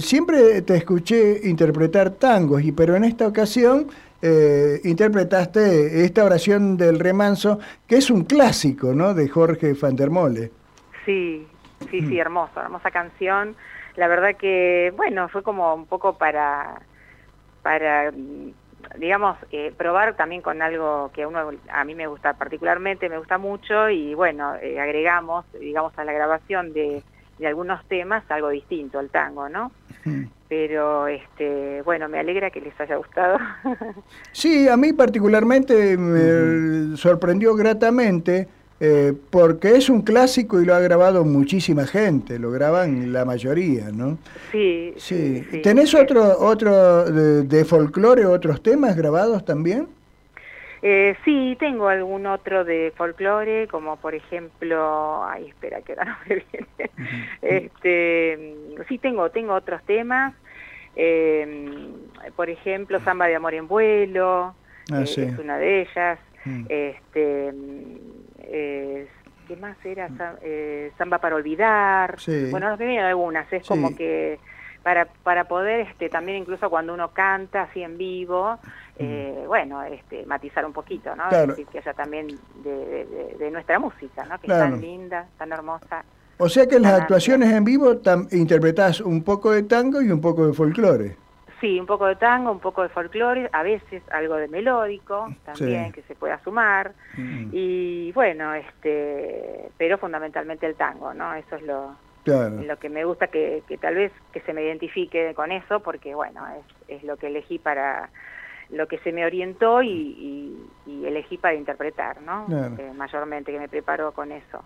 Siempre 0.00 0.62
te 0.62 0.76
escuché 0.76 1.40
interpretar 1.44 2.12
tangos, 2.12 2.62
y 2.62 2.72
pero 2.72 2.96
en 2.96 3.04
esta 3.04 3.26
ocasión 3.26 3.88
eh, 4.26 4.80
interpretaste 4.84 6.02
esta 6.02 6.24
oración 6.24 6.78
del 6.78 6.98
remanso, 6.98 7.58
que 7.86 7.96
es 7.96 8.10
un 8.10 8.24
clásico, 8.24 8.94
¿no? 8.94 9.12
De 9.12 9.28
Jorge 9.28 9.74
van 9.74 9.96
der 9.96 10.08
Mole. 10.08 10.50
Sí, 11.04 11.46
sí, 11.90 12.00
sí, 12.00 12.18
hermoso, 12.18 12.58
hermosa 12.58 12.90
canción. 12.90 13.54
La 13.96 14.08
verdad 14.08 14.34
que, 14.36 14.94
bueno, 14.96 15.28
fue 15.28 15.42
como 15.42 15.74
un 15.74 15.84
poco 15.84 16.16
para, 16.16 16.80
para 17.62 18.12
mm, 18.12 18.52
digamos, 18.96 19.36
eh, 19.52 19.74
probar 19.76 20.16
también 20.16 20.40
con 20.40 20.62
algo 20.62 21.10
que 21.12 21.24
a 21.24 21.28
uno, 21.28 21.50
a 21.68 21.84
mí 21.84 21.94
me 21.94 22.06
gusta 22.06 22.32
particularmente, 22.32 23.10
me 23.10 23.18
gusta 23.18 23.36
mucho 23.36 23.90
y 23.90 24.14
bueno, 24.14 24.54
eh, 24.56 24.80
agregamos, 24.80 25.44
digamos, 25.52 25.92
a 25.98 26.04
la 26.04 26.14
grabación 26.14 26.72
de, 26.72 27.02
de 27.38 27.46
algunos 27.46 27.84
temas 27.88 28.22
algo 28.30 28.48
distinto 28.50 28.98
al 28.98 29.10
tango, 29.10 29.48
¿no? 29.48 29.72
Pero, 30.48 31.08
este, 31.08 31.82
bueno, 31.82 32.08
me 32.08 32.18
alegra 32.18 32.50
que 32.50 32.60
les 32.60 32.78
haya 32.80 32.96
gustado. 32.96 33.38
Sí, 34.32 34.68
a 34.68 34.76
mí 34.76 34.92
particularmente 34.92 35.96
me 35.96 36.96
sorprendió 36.96 37.54
gratamente 37.54 38.46
eh, 38.80 39.14
porque 39.30 39.76
es 39.76 39.88
un 39.88 40.02
clásico 40.02 40.60
y 40.60 40.64
lo 40.66 40.74
ha 40.74 40.80
grabado 40.80 41.24
muchísima 41.24 41.86
gente, 41.86 42.38
lo 42.38 42.50
graban 42.50 43.12
la 43.12 43.24
mayoría, 43.24 43.90
¿no? 43.92 44.18
sí, 44.52 44.92
Sí. 44.96 45.44
sí. 45.50 45.62
¿Tenés 45.62 45.94
otro, 45.94 46.38
otro 46.38 47.04
de, 47.04 47.44
de 47.44 47.64
folclore, 47.64 48.26
otros 48.26 48.62
temas 48.62 48.96
grabados 48.96 49.44
también? 49.44 49.88
Eh, 50.86 51.16
sí, 51.24 51.56
tengo 51.58 51.88
algún 51.88 52.26
otro 52.26 52.62
de 52.62 52.92
folclore, 52.94 53.66
como 53.68 53.96
por 53.96 54.14
ejemplo, 54.14 55.24
ay, 55.24 55.48
espera 55.48 55.80
que 55.80 55.92
ahora 55.94 56.04
no 56.04 56.16
me 56.28 56.34
viene. 56.34 56.90
Este, 57.40 58.54
sí, 58.86 58.98
tengo, 58.98 59.30
tengo 59.30 59.54
otros 59.54 59.82
temas. 59.84 60.34
eh, 60.94 61.90
por 62.36 62.50
ejemplo, 62.50 63.00
Samba 63.00 63.26
de 63.28 63.36
Amor 63.36 63.54
en 63.54 63.66
Vuelo, 63.66 64.54
Ah, 64.92 65.00
eh, 65.00 65.06
sí. 65.06 65.22
es 65.22 65.38
una 65.38 65.56
de 65.56 65.80
ellas. 65.80 66.18
Mm. 66.44 66.66
Este, 66.68 67.54
¿Qué 69.48 69.56
más 69.56 69.76
era? 69.84 70.08
Eh, 70.42 70.90
Samba 70.98 71.18
para 71.18 71.36
Olvidar. 71.36 72.20
Sí. 72.20 72.48
Bueno, 72.50 72.68
nos 72.68 72.78
vienen 72.78 73.00
algunas, 73.00 73.50
es 73.52 73.66
como 73.66 73.94
que 73.96 74.38
para, 74.82 75.06
para 75.22 75.44
poder 75.44 75.80
este, 75.80 76.08
también 76.10 76.38
incluso 76.38 76.68
cuando 76.68 76.92
uno 76.92 77.08
canta 77.12 77.62
así 77.62 77.82
en 77.82 77.96
vivo, 77.96 78.58
eh, 78.98 79.44
bueno, 79.46 79.82
este, 79.82 80.24
matizar 80.26 80.64
un 80.64 80.72
poquito, 80.72 81.14
¿no? 81.16 81.28
Claro. 81.28 81.48
Decir, 81.48 81.66
que 81.66 81.78
haya 81.78 81.92
también 81.94 82.28
de, 82.28 82.70
de- 82.70 83.04
de- 83.06 83.36
de 83.38 83.50
nuestra 83.50 83.78
música, 83.78 84.24
¿no? 84.24 84.38
Que 84.38 84.46
Claro. 84.46 84.64
es 84.66 84.70
tan 84.72 84.80
linda, 84.80 85.26
tan 85.38 85.52
hermosa. 85.52 86.04
O 86.38 86.48
sea 86.48 86.66
que 86.66 86.76
en 86.76 86.82
las 86.82 87.00
actuaciones 87.00 87.52
en 87.52 87.64
vivo 87.64 87.94
tam- 87.96 88.26
interpretás 88.32 89.00
un 89.00 89.22
poco 89.22 89.50
de 89.52 89.62
tango 89.64 90.00
y 90.02 90.10
un 90.10 90.20
poco 90.20 90.46
de 90.46 90.52
folclore. 90.52 91.16
Sí, 91.60 91.78
un 91.80 91.86
poco 91.86 92.06
de 92.06 92.16
tango, 92.16 92.50
un 92.52 92.58
poco 92.60 92.82
de 92.82 92.88
folclore, 92.90 93.48
a 93.52 93.62
veces 93.62 94.02
algo 94.10 94.34
de 94.36 94.48
melódico 94.48 95.28
también 95.44 95.86
Sí. 95.86 95.92
que 95.92 96.02
se 96.02 96.14
pueda 96.14 96.38
sumar. 96.42 96.92
Mm. 97.16 97.48
Y 97.52 98.12
bueno, 98.12 98.52
este, 98.54 99.70
pero 99.78 99.96
fundamentalmente 99.98 100.66
el 100.66 100.74
tango, 100.74 101.14
¿no? 101.14 101.32
Eso 101.34 101.56
es 101.56 101.62
lo, 101.62 101.94
Claro. 102.24 102.60
lo 102.62 102.78
que 102.78 102.88
me 102.90 103.04
gusta 103.04 103.28
que, 103.28 103.62
que 103.66 103.78
tal 103.78 103.94
vez 103.94 104.12
que 104.32 104.40
se 104.40 104.52
me 104.52 104.62
identifique 104.62 105.32
con 105.34 105.52
eso, 105.52 105.80
porque 105.80 106.14
bueno, 106.14 106.42
es, 106.58 106.96
es 106.98 107.02
lo 107.04 107.16
que 107.16 107.28
elegí 107.28 107.58
para, 107.58 108.10
lo 108.74 108.86
que 108.88 108.98
se 108.98 109.12
me 109.12 109.24
orientó 109.24 109.82
y, 109.82 109.88
y- 109.90 110.70
y 110.86 111.06
elegí 111.06 111.38
para 111.38 111.54
interpretar, 111.54 112.20
¿no? 112.22 112.46
Claro. 112.46 112.74
Eh, 112.78 112.92
mayormente, 112.94 113.52
que 113.52 113.58
me 113.58 113.68
preparo 113.68 114.12
con 114.12 114.32
eso. 114.32 114.64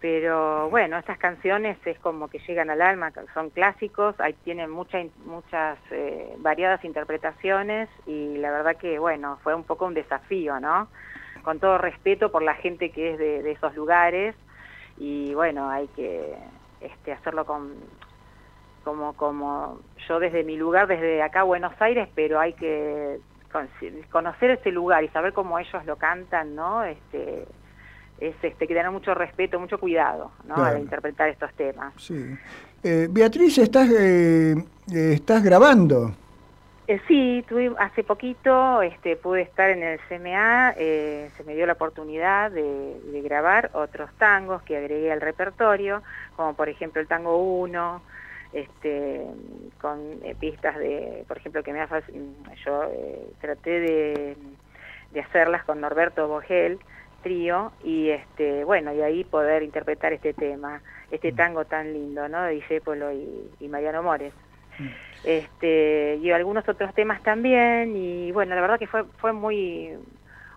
Pero 0.00 0.70
bueno, 0.70 0.96
estas 0.96 1.18
canciones 1.18 1.76
es 1.84 1.98
como 1.98 2.28
que 2.28 2.38
llegan 2.46 2.70
al 2.70 2.80
alma, 2.82 3.12
son 3.34 3.50
clásicos, 3.50 4.14
ahí 4.20 4.32
tienen 4.44 4.70
mucha, 4.70 4.98
muchas 5.24 5.76
eh, 5.90 6.36
variadas 6.38 6.84
interpretaciones 6.84 7.88
y 8.06 8.36
la 8.38 8.52
verdad 8.52 8.76
que 8.76 8.98
bueno, 9.00 9.38
fue 9.42 9.54
un 9.56 9.64
poco 9.64 9.86
un 9.86 9.94
desafío, 9.94 10.60
¿no? 10.60 10.88
Con 11.42 11.58
todo 11.58 11.78
respeto 11.78 12.30
por 12.30 12.42
la 12.42 12.54
gente 12.54 12.92
que 12.92 13.12
es 13.14 13.18
de, 13.18 13.42
de 13.42 13.50
esos 13.52 13.74
lugares 13.74 14.36
y 14.96 15.34
bueno, 15.34 15.68
hay 15.68 15.88
que 15.88 16.36
este, 16.80 17.10
hacerlo 17.12 17.44
con 17.44 17.74
como 18.88 19.12
como 19.12 19.80
yo 20.08 20.18
desde 20.18 20.44
mi 20.44 20.56
lugar, 20.56 20.86
desde 20.86 21.20
acá 21.22 21.42
Buenos 21.42 21.74
Aires, 21.78 22.08
pero 22.14 22.40
hay 22.40 22.54
que 22.54 23.18
con- 23.52 23.68
conocer 24.10 24.52
ese 24.52 24.70
lugar 24.70 25.04
y 25.04 25.08
saber 25.08 25.34
cómo 25.34 25.58
ellos 25.58 25.84
lo 25.84 25.96
cantan, 25.96 26.54
¿no? 26.54 26.84
Este, 26.84 27.42
es 28.18 28.34
este, 28.42 28.66
que 28.66 28.74
tener 28.74 28.90
mucho 28.90 29.12
respeto, 29.14 29.60
mucho 29.60 29.78
cuidado, 29.78 30.32
¿no? 30.46 30.54
Claro. 30.54 30.76
Al 30.76 30.80
interpretar 30.80 31.28
estos 31.28 31.52
temas. 31.52 31.92
Sí. 31.98 32.34
Eh, 32.82 33.08
Beatriz, 33.10 33.58
estás, 33.58 33.90
eh, 33.90 34.54
eh, 34.90 35.12
estás 35.12 35.42
grabando. 35.44 36.12
Eh, 36.86 36.98
sí, 37.06 37.44
tuve, 37.46 37.70
hace 37.78 38.02
poquito 38.02 38.80
este, 38.80 39.16
pude 39.16 39.42
estar 39.42 39.68
en 39.68 39.82
el 39.82 40.00
CMA, 40.08 40.72
eh, 40.78 41.28
se 41.36 41.44
me 41.44 41.54
dio 41.54 41.66
la 41.66 41.74
oportunidad 41.74 42.50
de, 42.50 42.98
de 43.12 43.20
grabar 43.20 43.70
otros 43.74 44.10
tangos 44.16 44.62
que 44.62 44.78
agregué 44.78 45.12
al 45.12 45.20
repertorio, 45.20 46.02
como 46.34 46.54
por 46.54 46.70
ejemplo 46.70 47.02
el 47.02 47.06
tango 47.06 47.36
1, 47.36 48.00
este, 48.52 49.24
con 49.80 50.18
eh, 50.22 50.34
pistas 50.38 50.76
de, 50.78 51.24
por 51.28 51.36
ejemplo, 51.38 51.62
que 51.62 51.72
me 51.72 51.80
ha, 51.80 51.88
fac- 51.88 52.10
yo 52.64 52.84
eh, 52.92 53.28
traté 53.40 53.80
de, 53.80 54.36
de 55.10 55.20
hacerlas 55.20 55.64
con 55.64 55.80
Norberto 55.80 56.26
Bogel, 56.28 56.80
trío, 57.22 57.72
y 57.82 58.10
este, 58.10 58.64
bueno, 58.64 58.92
y 58.94 59.02
ahí 59.02 59.24
poder 59.24 59.62
interpretar 59.62 60.12
este 60.12 60.32
tema, 60.34 60.80
este 61.10 61.32
tango 61.32 61.64
tan 61.64 61.92
lindo, 61.92 62.28
¿no? 62.28 62.42
De 62.44 62.52
Discépolo 62.54 63.12
y, 63.12 63.50
y 63.60 63.68
Mariano 63.68 64.02
Mores. 64.02 64.32
Este 65.24 66.16
y 66.22 66.30
algunos 66.30 66.68
otros 66.68 66.94
temas 66.94 67.20
también 67.22 67.96
y 67.96 68.30
bueno 68.30 68.54
la 68.54 68.60
verdad 68.60 68.78
que 68.78 68.86
fue 68.86 69.04
fue 69.18 69.32
muy 69.32 69.98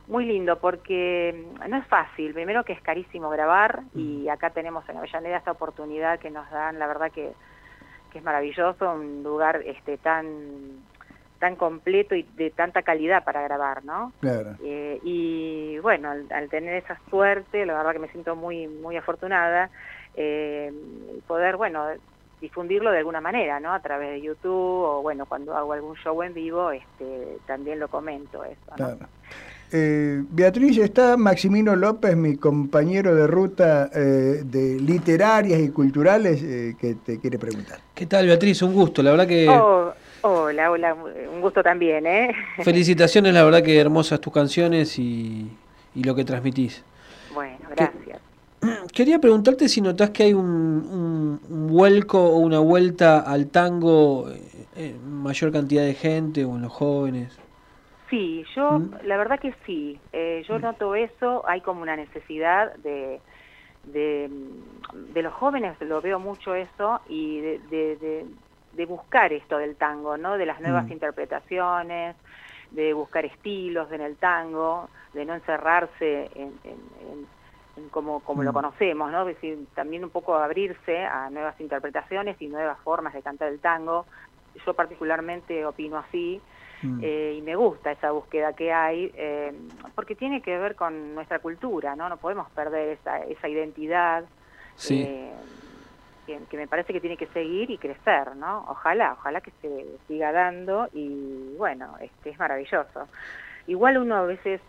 muy 0.07 0.25
lindo 0.25 0.59
porque 0.59 1.33
mm, 1.57 1.67
no 1.69 1.77
es 1.77 1.87
fácil. 1.87 2.33
Primero 2.33 2.63
que 2.63 2.73
es 2.73 2.81
carísimo 2.81 3.29
grabar 3.29 3.81
y 3.95 4.27
acá 4.29 4.51
tenemos 4.51 4.87
en 4.89 4.97
Avellaneda 4.97 5.37
esta 5.37 5.51
oportunidad 5.51 6.19
que 6.19 6.29
nos 6.29 6.49
dan. 6.51 6.77
La 6.79 6.87
verdad 6.87 7.11
que, 7.11 7.33
que 8.11 8.19
es 8.19 8.23
maravilloso 8.23 8.91
un 8.93 9.23
lugar 9.23 9.61
este 9.65 9.97
tan 9.97 10.25
tan 11.39 11.55
completo 11.55 12.13
y 12.13 12.21
de 12.35 12.51
tanta 12.51 12.83
calidad 12.83 13.23
para 13.23 13.41
grabar 13.41 13.83
no 13.83 14.13
Claro. 14.19 14.55
eh, 14.63 14.99
y 15.03 15.79
bueno, 15.79 16.11
al, 16.11 16.27
al 16.31 16.49
tener 16.49 16.75
esa 16.75 16.99
suerte, 17.09 17.65
la 17.65 17.73
verdad 17.73 17.93
que 17.93 17.99
me 17.99 18.09
siento 18.09 18.35
muy 18.35 18.67
muy 18.67 18.95
afortunada, 18.97 19.71
eh, 20.13 20.71
poder, 21.27 21.57
bueno, 21.57 21.87
difundirlo 22.41 22.91
de 22.91 22.97
alguna 22.97 23.21
manera, 23.21 23.59
¿no? 23.59 23.71
A 23.73 23.79
través 23.79 24.09
de 24.09 24.21
YouTube 24.21 24.51
o, 24.51 25.01
bueno, 25.01 25.25
cuando 25.25 25.55
hago 25.55 25.73
algún 25.73 25.95
show 25.95 26.21
en 26.23 26.33
vivo, 26.33 26.71
este, 26.71 27.37
también 27.45 27.79
lo 27.79 27.87
comento 27.87 28.43
eso, 28.43 28.59
¿no? 28.71 28.75
Claro. 28.75 29.07
Eh, 29.73 30.21
Beatriz, 30.29 30.77
está 30.79 31.15
Maximino 31.15 31.75
López, 31.77 32.15
mi 32.17 32.35
compañero 32.35 33.15
de 33.15 33.25
ruta 33.25 33.89
eh, 33.95 34.43
de 34.45 34.77
literarias 34.81 35.61
y 35.61 35.69
culturales, 35.69 36.41
eh, 36.43 36.75
que 36.79 36.95
te 36.95 37.19
quiere 37.19 37.39
preguntar. 37.39 37.79
¿Qué 37.95 38.05
tal, 38.05 38.25
Beatriz? 38.25 38.61
Un 38.63 38.73
gusto, 38.73 39.01
la 39.01 39.11
verdad 39.11 39.27
que... 39.27 39.47
Oh, 39.49 39.93
hola, 40.23 40.71
hola, 40.71 40.93
un 40.93 41.39
gusto 41.39 41.63
también, 41.63 42.05
¿eh? 42.05 42.33
Felicitaciones, 42.63 43.33
la 43.33 43.45
verdad 43.45 43.63
que 43.63 43.79
hermosas 43.79 44.19
tus 44.19 44.33
canciones 44.33 44.99
y, 44.99 45.49
y 45.95 46.03
lo 46.03 46.15
que 46.15 46.25
transmitís. 46.25 46.83
Bueno, 47.33 47.57
gracias. 47.73 48.19
Quería 48.93 49.19
preguntarte 49.19 49.69
si 49.69 49.79
notás 49.79 50.09
que 50.09 50.23
hay 50.23 50.33
un, 50.33 50.45
un- 50.45 51.39
un 51.49 51.67
vuelco 51.67 52.21
o 52.21 52.39
una 52.39 52.59
vuelta 52.59 53.19
al 53.21 53.47
tango 53.47 54.29
eh, 54.29 54.41
en 54.75 55.13
mayor 55.21 55.51
cantidad 55.53 55.83
de 55.83 55.93
gente 55.93 56.43
o 56.43 56.55
en 56.57 56.63
los 56.63 56.71
jóvenes. 56.73 57.31
Sí, 58.11 58.45
yo, 58.55 58.77
¿Mm? 58.77 58.95
la 59.05 59.17
verdad 59.17 59.39
que 59.39 59.55
sí. 59.65 59.99
Eh, 60.11 60.43
yo 60.47 60.59
noto 60.59 60.93
eso, 60.95 61.43
hay 61.47 61.61
como 61.61 61.81
una 61.81 61.95
necesidad 61.95 62.75
de, 62.75 63.21
de, 63.83 64.29
de 64.93 65.21
los 65.23 65.33
jóvenes, 65.33 65.79
lo 65.81 66.01
veo 66.01 66.19
mucho 66.19 66.53
eso, 66.53 67.01
y 67.07 67.39
de, 67.39 68.27
de, 68.73 68.85
buscar 68.85 69.31
esto 69.31 69.57
del 69.57 69.77
tango, 69.77 70.17
¿no? 70.17 70.37
De 70.37 70.45
las 70.45 70.59
nuevas 70.59 70.85
Mm. 70.87 70.91
interpretaciones, 70.91 72.17
de 72.71 72.93
buscar 72.93 73.25
estilos 73.25 73.89
en 73.91 74.01
el 74.01 74.17
tango, 74.17 74.89
de 75.13 75.23
no 75.23 75.33
encerrarse 75.33 76.29
en, 76.35 77.27
como, 77.91 78.21
como 78.21 78.43
lo 78.43 78.51
Mm. 78.51 78.55
conocemos, 78.55 79.11
¿no? 79.11 79.21
Es 79.27 79.35
decir, 79.35 79.67
también 79.73 80.03
un 80.03 80.09
poco 80.09 80.35
abrirse 80.35 80.97
a 81.05 81.29
nuevas 81.29 81.59
interpretaciones 81.61 82.35
y 82.41 82.47
nuevas 82.47 82.77
formas 82.81 83.13
de 83.13 83.21
cantar 83.23 83.47
el 83.47 83.61
tango. 83.61 84.07
Yo 84.65 84.73
particularmente 84.73 85.65
opino 85.65 85.97
así, 85.97 86.41
Mm. 86.83 86.99
eh, 87.03 87.35
y 87.37 87.41
me 87.41 87.55
gusta 87.55 87.91
esa 87.91 88.11
búsqueda 88.11 88.53
que 88.53 88.71
hay, 88.73 89.11
eh, 89.15 89.53
porque 89.95 90.15
tiene 90.15 90.41
que 90.41 90.57
ver 90.57 90.75
con 90.75 91.13
nuestra 91.15 91.39
cultura, 91.39 91.95
¿no? 91.95 92.09
No 92.09 92.17
podemos 92.17 92.49
perder 92.51 92.97
esa, 92.99 93.19
esa 93.19 93.47
identidad 93.47 94.23
Sí. 94.75 95.03
eh, 95.07 95.31
que, 96.25 96.39
que 96.49 96.57
me 96.57 96.67
parece 96.67 96.93
que 96.93 97.01
tiene 97.01 97.17
que 97.17 97.27
seguir 97.27 97.69
y 97.71 97.77
crecer, 97.77 98.35
¿no? 98.35 98.65
Ojalá, 98.69 99.13
ojalá 99.13 99.41
que 99.41 99.51
se 99.61 99.85
siga 100.07 100.31
dando 100.31 100.87
y 100.93 101.55
bueno, 101.57 101.95
este 101.99 102.31
es 102.31 102.39
maravilloso. 102.39 103.07
Igual 103.67 103.97
uno 103.97 104.15
a 104.15 104.23
veces 104.23 104.61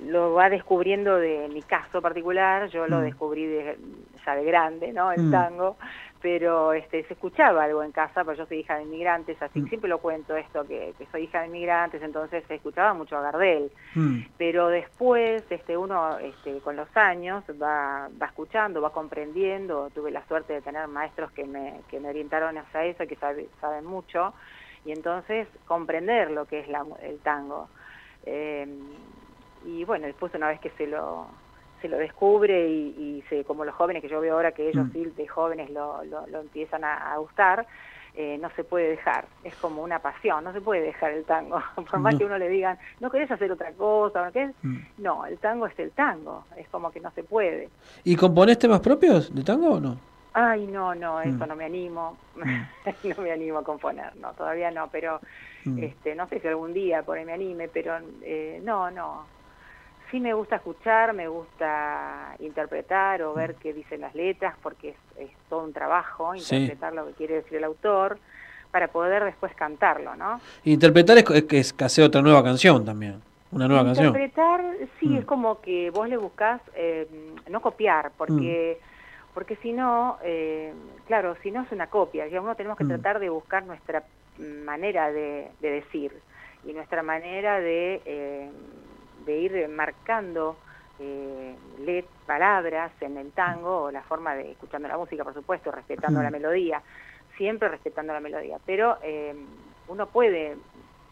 lo 0.00 0.34
va 0.34 0.48
descubriendo 0.50 1.16
de 1.16 1.48
mi 1.48 1.62
caso 1.62 2.02
particular, 2.02 2.68
yo 2.70 2.86
lo 2.88 2.98
Mm. 2.98 3.02
descubrí 3.04 3.46
de- 3.46 3.78
ya 4.26 4.34
de 4.34 4.44
grande, 4.44 4.92
¿no? 4.92 5.12
El 5.12 5.28
Mm. 5.28 5.30
tango, 5.30 5.76
pero 6.22 6.72
este 6.72 7.02
se 7.04 7.14
escuchaba 7.14 7.64
algo 7.64 7.82
en 7.82 7.90
casa, 7.90 8.24
porque 8.24 8.38
yo 8.38 8.46
soy 8.46 8.60
hija 8.60 8.76
de 8.76 8.84
inmigrantes, 8.84 9.42
así 9.42 9.60
Mm. 9.60 9.66
siempre 9.66 9.90
lo 9.90 9.98
cuento 9.98 10.36
esto, 10.36 10.64
que, 10.66 10.94
que 10.96 11.06
soy 11.06 11.24
hija 11.24 11.40
de 11.40 11.48
inmigrantes, 11.48 12.00
entonces 12.00 12.44
se 12.46 12.54
escuchaba 12.54 12.94
mucho 12.94 13.16
a 13.16 13.22
Gardel 13.22 13.70
Mm. 13.94 14.20
pero 14.38 14.68
después 14.68 15.44
este 15.50 15.76
uno 15.76 16.18
este, 16.18 16.60
con 16.60 16.76
los 16.76 16.88
años 16.96 17.44
va, 17.60 18.08
va 18.20 18.26
escuchando, 18.26 18.80
va 18.80 18.90
comprendiendo, 18.92 19.90
tuve 19.90 20.10
la 20.10 20.24
suerte 20.26 20.52
de 20.54 20.62
tener 20.62 20.86
maestros 20.88 21.30
que 21.32 21.44
me, 21.44 21.82
que 21.88 21.98
me 22.00 22.08
orientaron 22.08 22.56
hacia 22.56 22.84
eso, 22.84 23.06
que 23.06 23.16
sabe- 23.16 23.48
saben 23.60 23.84
mucho, 23.84 24.34
y 24.84 24.92
entonces 24.92 25.48
comprender 25.66 26.30
lo 26.30 26.46
que 26.46 26.60
es 26.60 26.68
la, 26.68 26.84
el 27.02 27.20
tango. 27.20 27.70
Eh, 28.24 28.66
y 29.64 29.84
bueno, 29.84 30.06
después 30.06 30.32
una 30.34 30.48
vez 30.48 30.60
que 30.60 30.70
se 30.70 30.86
lo 30.86 31.30
se 31.82 31.88
lo 31.88 31.98
descubre 31.98 32.66
y, 32.68 32.94
y 33.18 33.24
se, 33.28 33.44
como 33.44 33.64
los 33.66 33.74
jóvenes 33.74 34.00
que 34.00 34.08
yo 34.08 34.20
veo 34.20 34.34
ahora 34.36 34.52
que 34.52 34.70
ellos 34.70 34.86
Mm. 34.88 34.92
sí 34.92 35.04
de 35.04 35.26
jóvenes 35.28 35.68
lo, 35.70 36.02
lo, 36.04 36.26
lo 36.28 36.40
empiezan 36.40 36.84
a, 36.84 37.12
a 37.12 37.18
gustar, 37.18 37.66
eh, 38.14 38.38
no 38.38 38.48
se 38.56 38.64
puede 38.64 38.88
dejar, 38.90 39.28
es 39.42 39.54
como 39.56 39.82
una 39.82 39.98
pasión, 39.98 40.44
no 40.44 40.52
se 40.52 40.60
puede 40.60 40.82
dejar 40.82 41.12
el 41.12 41.24
tango, 41.24 41.60
por 41.90 41.98
más 42.00 42.12
No. 42.14 42.18
que 42.18 42.24
uno 42.24 42.38
le 42.38 42.48
digan, 42.48 42.78
no 43.00 43.10
querés 43.10 43.30
hacer 43.30 43.50
otra 43.52 43.72
cosa, 43.72 44.24
¿no 44.24 44.32
querés? 44.32 44.54
Mm. 44.62 44.76
No, 44.98 45.26
el 45.26 45.38
tango 45.38 45.66
es 45.66 45.78
el 45.78 45.92
tango, 45.92 46.46
es 46.56 46.68
como 46.68 46.90
que 46.90 47.00
no 47.00 47.10
se 47.12 47.24
puede. 47.24 47.70
¿Y 48.04 48.14
componés 48.16 48.58
temas 48.58 48.80
propios 48.80 49.34
de 49.34 49.42
tango 49.42 49.72
o 49.74 49.80
no? 49.80 49.96
Ay, 50.34 50.66
no, 50.66 50.94
no, 50.94 51.20
eso 51.20 51.44
Mm. 51.44 51.48
no 51.48 51.56
me 51.56 51.64
animo, 51.66 52.18
no 52.34 53.22
me 53.22 53.32
animo 53.32 53.58
a 53.58 53.64
componer, 53.64 54.14
no, 54.16 54.32
todavía 54.34 54.70
no, 54.70 54.88
pero 54.90 55.20
Mm. 55.64 55.78
este, 55.78 56.14
no 56.14 56.26
sé 56.28 56.40
si 56.40 56.48
algún 56.48 56.72
día 56.74 57.02
por 57.04 57.16
ahí 57.16 57.24
me 57.24 57.32
anime, 57.32 57.68
pero 57.68 57.98
eh, 58.22 58.60
no, 58.62 58.90
no. 58.90 59.28
Sí 60.12 60.20
me 60.20 60.34
gusta 60.34 60.56
escuchar, 60.56 61.14
me 61.14 61.26
gusta 61.26 62.36
interpretar 62.38 63.22
o 63.22 63.32
ver 63.32 63.54
qué 63.56 63.72
dicen 63.72 64.02
las 64.02 64.14
letras, 64.14 64.54
porque 64.62 64.90
es, 64.90 64.96
es 65.16 65.30
todo 65.48 65.64
un 65.64 65.72
trabajo, 65.72 66.34
Sí. 66.36 66.54
interpretar 66.54 66.92
lo 66.92 67.06
que 67.06 67.14
quiere 67.14 67.34
decir 67.36 67.56
el 67.56 67.64
autor, 67.64 68.18
para 68.70 68.88
poder 68.88 69.24
después 69.24 69.54
cantarlo, 69.54 70.14
¿no? 70.14 70.38
Interpretar 70.64 71.16
es, 71.16 71.24
es 71.30 71.44
que 71.44 71.58
es 71.60 71.74
hacer 71.82 72.04
otra 72.04 72.20
nueva 72.20 72.44
canción 72.44 72.84
también. 72.84 73.22
Una 73.52 73.66
nueva 73.66 73.84
canción. 73.84 74.08
Interpretar, 74.08 74.60
sí, 75.00 75.08
Mm. 75.08 75.16
es 75.18 75.24
como 75.24 75.60
que 75.62 75.90
vos 75.90 76.06
le 76.06 76.18
buscás 76.18 76.60
eh, 76.74 77.08
no 77.48 77.60
copiar, 77.62 78.12
porque 78.16 78.78
Mm. 78.78 78.92
porque 79.34 79.56
si 79.56 79.72
no, 79.72 80.18
eh, 80.22 80.74
claro, 81.06 81.34
si 81.42 81.50
no 81.50 81.62
es 81.62 81.72
una 81.72 81.86
copia, 81.86 82.26
digamos, 82.26 82.48
uno 82.48 82.54
tenemos 82.54 82.76
que 82.76 82.84
Mm. 82.84 82.88
tratar 82.88 83.18
de 83.18 83.30
buscar 83.30 83.64
nuestra 83.64 84.04
manera 84.36 85.10
de, 85.10 85.48
de 85.58 85.70
decir 85.70 86.12
y 86.64 86.74
nuestra 86.74 87.02
manera 87.02 87.58
de, 87.58 88.02
eh, 88.04 88.50
de 89.24 89.38
ir 89.38 89.68
marcando 89.68 90.60
eh, 90.98 91.58
palabras 92.26 92.92
en 93.00 93.16
el 93.18 93.32
tango 93.32 93.82
o 93.84 93.90
la 93.90 94.02
forma 94.02 94.34
de 94.34 94.52
escuchando 94.52 94.88
la 94.88 94.96
música, 94.96 95.24
por 95.24 95.34
supuesto, 95.34 95.70
respetando 95.70 96.20
Mm. 96.20 96.22
la 96.22 96.30
melodía, 96.30 96.82
siempre 97.36 97.68
respetando 97.68 98.12
la 98.12 98.20
melodía, 98.20 98.58
pero 98.64 98.98
eh, 99.02 99.34
uno 99.86 100.06
puede 100.10 100.56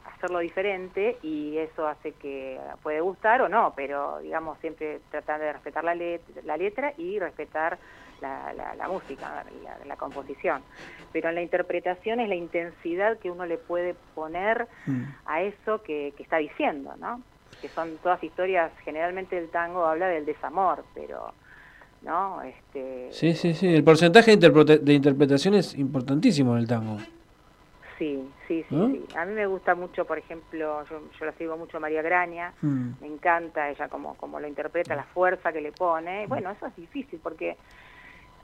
hacerlo 0.04 0.38
diferente 0.38 1.18
y 1.22 1.58
eso 1.58 1.86
hace 1.86 2.14
que 2.14 2.58
puede 2.82 3.00
gustar 3.00 3.42
o 3.42 3.48
no, 3.48 3.74
pero 3.76 4.18
digamos 4.20 4.58
siempre 4.60 5.00
tratar 5.10 5.40
de 5.40 5.52
respetar 5.52 5.84
la, 5.84 5.94
let- 5.94 6.22
la 6.44 6.56
letra 6.56 6.94
y 6.96 7.18
respetar 7.18 7.78
la, 8.20 8.52
la- 8.54 8.74
la 8.74 8.88
música, 8.88 9.44
la, 9.62 9.78
la 9.84 9.96
composición. 9.96 10.64
Pero 11.12 11.28
en 11.28 11.34
la 11.34 11.42
interpretación 11.42 12.20
es 12.20 12.28
la 12.28 12.34
intensidad 12.34 13.18
que 13.18 13.30
uno 13.30 13.44
le 13.46 13.58
puede 13.58 13.94
poner 14.14 14.68
Mm. 14.86 15.02
a 15.26 15.42
eso 15.42 15.82
que, 15.82 16.14
que 16.16 16.22
está 16.22 16.38
diciendo, 16.38 16.94
¿no? 16.98 17.22
Que 17.60 17.68
son 17.70 17.98
todas 17.98 18.22
historias, 18.24 18.72
generalmente 18.84 19.36
el 19.36 19.50
tango 19.50 19.84
habla 19.84 20.08
del 20.08 20.24
desamor, 20.24 20.84
pero, 20.94 21.34
¿no? 22.02 22.40
Este, 22.42 23.08
Sí, 23.12 23.34
sí, 23.34 23.52
sí. 23.54 23.74
El 23.74 23.84
porcentaje 23.84 24.30
de, 24.30 24.34
interpreta- 24.36 24.78
de 24.78 24.92
interpretación 24.94 25.54
es 25.54 25.76
importantísimo 25.76 26.52
en 26.54 26.58
el 26.60 26.66
tango. 26.68 26.96
Sí, 27.98 28.18
sí, 28.48 28.64
sí, 28.68 28.74
¿No? 28.74 28.88
sí. 28.88 29.04
A 29.14 29.26
mí 29.26 29.34
me 29.34 29.46
gusta 29.46 29.74
mucho, 29.74 30.06
por 30.06 30.16
ejemplo, 30.16 30.84
yo, 30.88 31.10
yo 31.18 31.26
la 31.26 31.32
sigo 31.32 31.58
mucho 31.58 31.76
a 31.76 31.80
María 31.80 32.00
Graña, 32.00 32.54
Mm. 32.62 32.92
me 33.00 33.06
encanta 33.08 33.68
ella 33.68 33.88
como, 33.88 34.14
como 34.16 34.40
lo 34.40 34.48
interpreta, 34.48 34.96
la 34.96 35.04
fuerza 35.04 35.52
que 35.52 35.60
le 35.60 35.72
pone. 35.72 36.26
Bueno, 36.26 36.50
eso 36.50 36.66
es 36.66 36.74
difícil 36.76 37.20
porque 37.22 37.58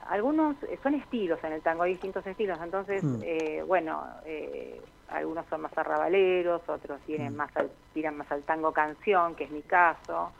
algunos 0.09 0.57
son 0.83 0.93
estilos 0.93 1.39
en 1.43 1.53
el 1.53 1.61
tango, 1.63 1.83
hay 1.83 1.93
distintos 1.93 2.25
estilos, 2.27 2.59
entonces, 2.61 3.03
Mm. 3.03 3.19
eh, 3.23 3.63
bueno, 3.65 4.05
eh, 4.25 4.83
algunos 5.09 5.45
son 5.47 5.61
más 5.61 5.77
arrabaleros, 5.77 6.61
otros 6.67 7.01
tienen 7.05 7.33
Mm. 7.33 7.37
más 7.37 7.57
al- 7.57 7.71
tiran 7.93 8.17
más 8.17 8.31
al 8.31 8.43
tango 8.43 8.71
canción, 8.73 9.35
que 9.35 9.45
es 9.45 9.51
mi 9.51 9.63
caso, 9.63 10.33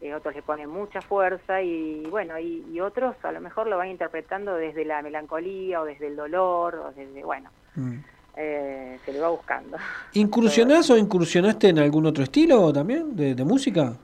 eh, 0.00 0.14
otros 0.14 0.34
le 0.34 0.42
ponen 0.42 0.68
mucha 0.68 1.00
fuerza 1.02 1.62
y 1.62 2.08
bueno, 2.10 2.38
y, 2.38 2.64
y 2.72 2.80
otros 2.80 3.16
a 3.24 3.32
lo 3.32 3.40
mejor 3.40 3.66
lo 3.68 3.76
van 3.76 3.88
interpretando 3.88 4.54
desde 4.54 4.84
la 4.84 5.02
melancolía 5.02 5.80
o 5.80 5.84
desde 5.84 6.08
el 6.08 6.16
dolor 6.16 6.74
o 6.76 6.92
desde, 6.92 7.22
bueno, 7.24 7.50
Mm. 7.74 7.98
eh, 8.36 9.00
se 9.04 9.12
le 9.12 9.18
va 9.20 9.28
buscando. 9.30 9.76
¿Incursionás 10.14 10.90
o 10.90 10.96
incursionaste 10.96 11.68
en 11.68 11.78
algún 11.78 12.06
otro 12.06 12.22
estilo 12.22 12.72
también 12.72 13.14
de, 13.16 13.34
de 13.34 13.44
música? 13.44 13.96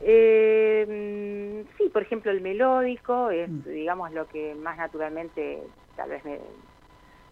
Eh, 0.00 0.84
mm, 0.88 1.68
sí, 1.78 1.88
por 1.90 2.02
ejemplo, 2.02 2.30
el 2.30 2.40
melódico 2.40 3.30
es, 3.30 3.48
Mm. 3.48 3.62
digamos, 3.64 4.12
lo 4.12 4.26
que 4.26 4.54
más 4.54 4.76
naturalmente 4.76 5.62
tal 5.94 6.10
vez 6.10 6.24
me, 6.24 6.40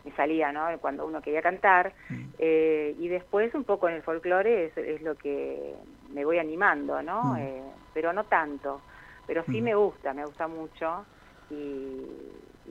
me 0.05 0.13
salía, 0.13 0.53
¿no? 0.53 0.67
Cuando 0.81 1.07
uno 1.07 1.21
quería 1.21 1.43
cantar. 1.43 1.93
Mm. 2.09 2.25
Eh, 2.39 2.95
y 2.99 3.09
después 3.09 3.55
un 3.55 3.65
poco 3.65 3.89
en 3.89 3.97
el 3.97 4.03
folclore 4.03 4.67
es, 4.67 4.77
es 4.79 5.03
lo 5.03 5.15
que 5.17 5.75
me 6.13 6.25
voy 6.25 6.39
animando, 6.39 7.03
¿no? 7.03 7.35
Mm. 7.35 7.37
Eh, 7.39 7.63
pero 7.95 8.13
no 8.13 8.25
tanto. 8.25 8.81
Pero 9.27 9.45
sí 9.51 9.61
Mm. 9.61 9.65
me 9.65 9.75
gusta, 9.75 10.13
me 10.15 10.25
gusta 10.25 10.49
mucho. 10.49 11.05
Y, 11.51 12.07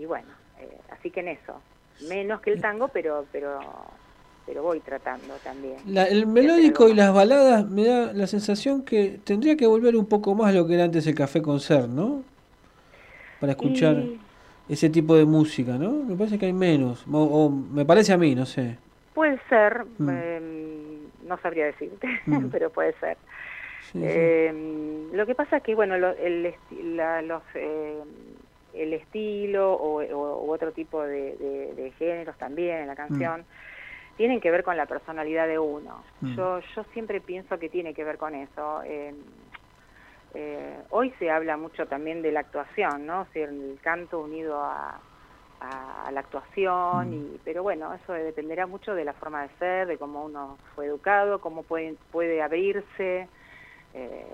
y 0.02 0.06
bueno, 0.06 0.28
eh, 0.60 0.78
así 0.92 1.12
que 1.12 1.20
en 1.22 1.30
eso. 1.30 1.62
Menos 2.08 2.40
que 2.42 2.52
el 2.52 2.62
tango, 2.62 2.88
pero 2.88 3.26
pero 3.32 3.60
pero 4.46 4.64
voy 4.64 4.80
tratando 4.80 5.34
también. 5.44 5.76
La- 5.86 6.06
el 6.06 6.26
melódico 6.26 6.88
y 6.90 6.96
las 6.96 7.14
baladas 7.14 7.70
me 7.70 7.86
da 7.86 8.14
la 8.14 8.26
sensación 8.26 8.84
que 8.84 9.20
tendría 9.24 9.56
que 9.56 9.68
volver 9.68 9.96
un 9.96 10.08
poco 10.08 10.34
más 10.34 10.56
lo 10.56 10.66
que 10.66 10.74
era 10.74 10.86
antes 10.86 11.06
el 11.06 11.14
café 11.14 11.42
concert, 11.42 11.88
¿no? 11.88 12.24
Para 13.40 13.52
escuchar 13.52 13.98
Y- 13.98 14.20
ese 14.70 14.90
tipo 14.90 15.16
de 15.16 15.26
música, 15.26 15.74
¿no? 15.78 15.91
Me 15.91 16.16
parece 16.16 16.38
que 16.40 16.46
hay 16.46 16.54
menos. 16.54 17.06
O, 17.12 17.18
o 17.24 17.50
me 17.50 17.86
parece 17.86 18.14
a 18.14 18.18
mí, 18.18 18.36
no 18.36 18.46
sé. 18.46 18.78
Puede 19.14 19.40
ser, 19.50 19.84
Mm. 19.98 20.10
eh, 20.12 20.41
no 21.28 21.38
sabría 21.40 21.66
decirte, 21.66 22.08
Mm. 22.26 22.50
pero 22.52 22.70
puede 22.70 22.94
ser. 23.00 23.18
Sí, 23.91 24.00
sí. 24.00 24.02
Eh, 24.06 25.10
Lo 25.14 25.26
que 25.26 25.34
pasa 25.34 25.58
es 25.58 25.64
que, 25.64 25.74
bueno, 25.74 25.98
lo- 25.98 26.16
el, 26.16 26.46
esti- 26.46 26.84
la- 26.96 27.22
los, 27.24 27.41
eh, 27.56 27.98
el 28.76 28.94
estilo 28.94 29.74
o, 29.74 30.04
o- 30.04 30.46
u 30.46 30.52
otro 30.54 30.72
tipo 30.72 31.02
de, 31.02 31.36
de- 31.38 31.74
de 31.76 31.91
géneros 31.98 32.38
también 32.38 32.82
en 32.82 32.88
la 32.88 32.96
canción 32.96 33.44
tienen 34.18 34.40
que 34.41 34.52
ver 34.52 34.64
con 34.64 34.78
la 34.78 34.86
personalidad 34.86 35.48
de 35.48 35.58
uno. 35.58 36.04
Mm. 36.22 36.36
Yo, 36.36 36.60
yo 36.76 36.84
siempre 36.94 37.22
pienso 37.22 37.58
que 37.58 37.70
tiene 37.70 37.94
que 37.96 38.04
ver 38.04 38.18
con 38.18 38.36
eso. 38.36 38.82
Eh, 40.34 40.78
hoy 40.92 41.14
se 41.20 41.30
habla 41.32 41.58
mucho 41.58 41.88
también 41.88 42.22
de 42.22 42.32
la 42.32 42.42
actuación, 42.42 43.06
¿no? 43.06 43.22
O 43.22 43.28
sea, 43.34 43.46
el 43.46 43.80
canto 43.82 44.20
unido 44.20 44.62
a, 44.62 45.00
a- 45.62 46.08
a 46.08 46.12
la 46.12 46.20
actuación, 46.20 47.14
y, 47.14 47.40
pero 47.44 47.64
bueno, 47.64 47.94
eso 47.96 48.14
dependerá 48.14 48.68
mucho 48.68 48.94
de 48.94 49.06
la 49.06 49.14
forma 49.14 49.42
de 49.44 49.50
ser, 49.60 49.88
de 49.88 49.98
cómo 49.98 50.24
uno 50.26 50.58
fue 50.76 50.86
educado, 50.86 51.40
cómo 51.42 51.64
puede, 51.64 51.96
puede 52.12 52.42
abrirse 52.42 53.28
eh, 53.94 54.26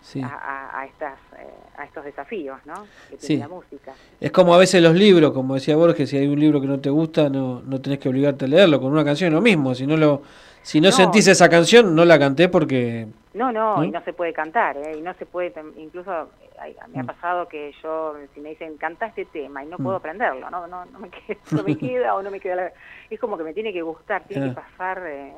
Sí. 0.00 0.20
a, 0.22 0.80
a- 0.80 0.86
estas, 0.86 1.18
eh, 1.38 1.46
a 1.78 1.84
estos 1.84 2.04
desafíos, 2.04 2.60
¿no? 2.66 2.74
Que 3.10 3.16
Sí. 3.18 3.26
tiene 3.28 3.42
la 3.42 3.48
música. 3.48 3.92
Es 4.20 4.30
como 4.30 4.54
a 4.54 4.58
veces 4.58 4.80
los 4.82 4.94
libros, 4.94 5.32
como 5.32 5.54
decía 5.54 5.76
Borges, 5.76 6.08
si 6.10 6.16
hay 6.18 6.28
un 6.28 6.38
libro 6.38 6.60
que 6.60 6.66
no 6.68 6.78
te 6.78 6.90
gusta, 6.90 7.28
no, 7.28 7.60
no 7.62 7.80
tenés 7.80 7.98
que 7.98 8.08
obligarte 8.08 8.44
a 8.44 8.48
leerlo. 8.48 8.80
Con 8.80 8.92
una 8.92 9.04
canción 9.04 9.28
es 9.28 9.34
lo 9.34 9.40
mismo. 9.40 9.74
Si 9.74 9.86
no 9.86 9.96
lo, 9.96 10.22
si 10.64 10.80
no, 10.80 10.88
No. 10.88 10.92
sentís 10.92 11.28
esa 11.28 11.48
canción, 11.48 11.94
no 11.94 12.04
la 12.04 12.18
canté 12.18 12.48
porque. 12.48 13.06
No, 13.34 13.52
no, 13.52 13.76
¿No? 13.78 13.84
y 13.84 13.90
no 13.90 14.00
se 14.02 14.12
puede 14.12 14.32
cantar, 14.32 14.76
¿eh? 14.76 14.96
y 14.98 15.00
no 15.02 15.12
se 15.14 15.26
puede, 15.26 15.52
incluso 15.76 16.30
ay, 16.58 16.76
me 16.92 17.00
ha 17.00 17.02
Mm. 17.02 17.06
pasado 17.06 17.48
que 17.48 17.72
yo, 17.82 18.14
si 18.32 18.40
me 18.40 18.50
dicen, 18.50 18.76
canta 18.78 19.06
este 19.06 19.24
tema, 19.24 19.62
y 19.64 19.66
no 19.66 19.76
Mm. 19.78 19.82
puedo 19.82 19.96
aprenderlo, 19.96 20.48
no, 20.50 20.66
no, 20.68 20.84
no, 20.86 20.98
me, 21.00 21.10
queda, 21.26 21.38
no 21.50 21.62
me 21.64 21.76
queda 21.78 22.14
o 22.14 22.22
no 22.22 22.30
me 22.30 22.38
queda, 22.40 22.54
la- 22.56 22.72
es 23.10 23.18
como 23.20 23.36
que 23.36 23.44
me 23.44 23.52
tiene 23.52 23.72
que 23.72 23.82
gustar, 23.82 24.22
tiene 24.24 24.46
Ah. 24.46 24.48
que 24.50 24.54
pasar, 24.54 25.02
eh, 25.06 25.32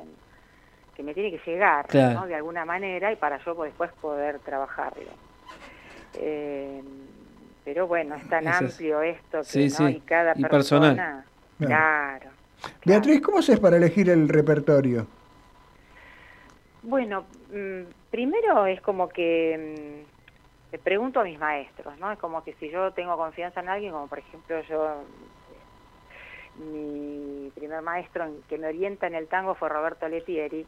que 0.95 1.03
me 1.03 1.13
tiene 1.13 1.31
que 1.31 1.39
llegar, 1.51 1.85
Claro. 1.87 2.21
¿no? 2.21 2.27
De 2.27 2.35
alguna 2.35 2.65
manera 2.65 3.11
y 3.11 3.15
para 3.15 3.37
yo 3.43 3.53
después 3.63 3.91
poder 4.01 4.39
trabajarlo. 4.39 5.09
Eh, 6.15 6.81
pero 7.65 7.87
bueno, 7.87 8.15
es 8.15 8.27
tan 8.29 8.47
Eso 8.47 8.65
es- 8.65 8.71
amplio 8.73 9.01
esto 9.01 9.39
que 9.39 9.43
Sí, 9.45 9.67
¿no? 9.69 9.87
sí, 9.89 9.95
y 9.97 9.99
cada 10.01 10.33
y 10.35 10.41
persona, 10.43 10.87
personal. 10.95 11.23
claro. 11.59 12.29
Beatriz, 12.85 13.21
¿cómo 13.21 13.39
haces 13.39 13.59
para 13.59 13.77
elegir 13.77 14.09
el 14.09 14.29
repertorio? 14.29 15.05
Bueno, 16.87 17.27
mm, 17.51 18.09
primero 18.09 18.65
es 18.65 18.79
como 18.79 19.09
que 19.09 20.05
mm, 20.07 20.71
le 20.71 20.79
pregunto 20.79 21.19
a 21.19 21.25
mis 21.25 21.37
maestros, 21.37 21.99
¿no? 21.99 22.09
Es 22.13 22.17
como 22.17 22.41
que 22.45 22.53
si 22.53 22.69
yo 22.69 22.91
tengo 22.93 23.17
confianza 23.17 23.59
en 23.59 23.67
alguien, 23.67 23.91
como 23.91 24.07
por 24.07 24.19
ejemplo 24.19 24.61
yo, 24.61 25.03
mi 26.55 27.51
primer 27.53 27.81
maestro 27.81 28.25
que 28.47 28.57
me 28.57 28.67
orienta 28.67 29.05
en 29.05 29.15
el 29.15 29.27
tango 29.27 29.53
fue 29.55 29.67
Roberto 29.67 30.07
Letieri, 30.07 30.65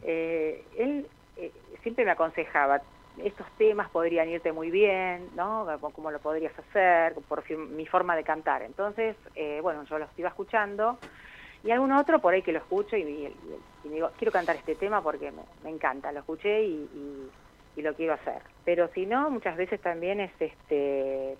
eh, 0.00 0.64
él 0.78 1.06
eh, 1.36 1.52
siempre 1.82 2.06
me 2.06 2.12
aconsejaba, 2.12 2.80
estos 3.18 3.46
temas 3.58 3.90
podrían 3.90 4.30
irte 4.30 4.52
muy 4.52 4.70
bien, 4.70 5.28
¿no? 5.34 5.66
Cómo 5.94 6.10
lo 6.10 6.18
podrías 6.18 6.58
hacer, 6.58 7.14
por 7.28 7.44
mi 7.58 7.84
forma 7.84 8.16
de 8.16 8.24
cantar. 8.24 8.62
Entonces, 8.62 9.16
eh, 9.34 9.58
bueno, 9.60 9.84
yo 9.84 9.98
los 9.98 10.08
iba 10.18 10.30
escuchando 10.30 10.98
y 11.62 11.70
algún 11.70 11.92
otro 11.92 12.20
por 12.20 12.34
ahí 12.34 12.42
que 12.42 12.52
lo 12.52 12.58
escucho 12.58 12.96
y, 12.96 13.02
y- 13.02 13.64
y 13.84 13.88
digo, 13.88 14.10
quiero 14.16 14.32
cantar 14.32 14.56
este 14.56 14.76
tema 14.76 15.02
porque 15.02 15.30
me, 15.30 15.44
me 15.62 15.70
encanta, 15.70 16.12
lo 16.12 16.20
escuché 16.20 16.62
y, 16.62 16.84
y- 16.92 17.32
y 17.76 17.82
lo 17.82 17.94
quiero 17.94 18.14
hacer. 18.14 18.42
Pero 18.64 18.88
si 18.94 19.06
no, 19.06 19.30
muchas 19.30 19.56
veces 19.56 19.80
también 19.80 20.20
es 20.20 20.32
este 20.40 21.38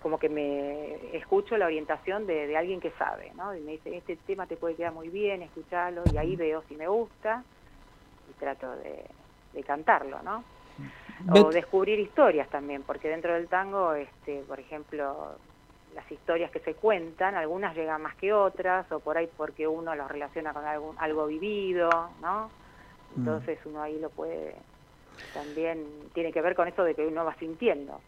como 0.00 0.18
que 0.18 0.30
me 0.30 1.14
escucho 1.16 1.58
la 1.58 1.66
orientación 1.66 2.26
de, 2.26 2.46
de 2.46 2.56
alguien 2.56 2.80
que 2.80 2.90
sabe, 2.92 3.32
¿no? 3.34 3.54
Y 3.54 3.60
me 3.60 3.72
dice, 3.72 3.94
este 3.96 4.16
tema 4.16 4.46
te 4.46 4.56
puede 4.56 4.74
quedar 4.74 4.92
muy 4.92 5.10
bien, 5.10 5.42
escuchalo, 5.42 6.06
y 6.06 6.16
ahí 6.16 6.36
veo 6.36 6.62
si 6.68 6.74
me 6.76 6.88
gusta 6.88 7.44
y 8.26 8.32
trato 8.34 8.70
de, 8.76 9.04
de 9.52 9.62
cantarlo, 9.64 10.22
¿no? 10.22 10.44
O 11.32 11.50
descubrir 11.50 11.98
historias 12.00 12.48
también, 12.48 12.82
porque 12.82 13.08
dentro 13.08 13.34
del 13.34 13.48
tango, 13.48 13.92
este, 13.94 14.42
por 14.44 14.58
ejemplo, 14.58 15.38
las 15.94 16.10
historias 16.10 16.50
que 16.50 16.60
se 16.60 16.74
cuentan, 16.74 17.34
algunas 17.34 17.74
llegan 17.74 18.02
más 18.02 18.14
que 18.16 18.32
otras, 18.32 18.90
o 18.92 19.00
por 19.00 19.16
ahí 19.16 19.28
porque 19.36 19.66
uno 19.66 19.94
los 19.94 20.10
relaciona 20.10 20.52
con 20.52 20.64
algún, 20.64 20.96
algo 20.98 21.26
vivido, 21.26 21.90
¿no? 22.20 22.50
Entonces 23.16 23.58
uno 23.64 23.82
ahí 23.82 23.98
lo 23.98 24.08
puede, 24.10 24.54
también 25.34 25.84
tiene 26.14 26.32
que 26.32 26.40
ver 26.40 26.54
con 26.54 26.68
eso 26.68 26.84
de 26.84 26.94
que 26.94 27.06
uno 27.06 27.24
va 27.24 27.34
sintiendo. 27.36 28.00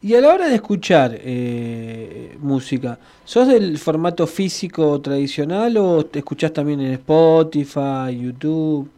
Y 0.00 0.16
a 0.16 0.20
la 0.20 0.34
hora 0.34 0.48
de 0.48 0.56
escuchar 0.56 1.12
eh, 1.14 2.36
música, 2.40 2.98
¿sos 3.24 3.46
del 3.46 3.78
formato 3.78 4.26
físico 4.26 5.00
tradicional 5.00 5.76
o 5.76 6.04
te 6.04 6.18
escuchás 6.18 6.52
también 6.52 6.80
en 6.80 6.92
Spotify, 6.94 8.20
YouTube? 8.20 8.90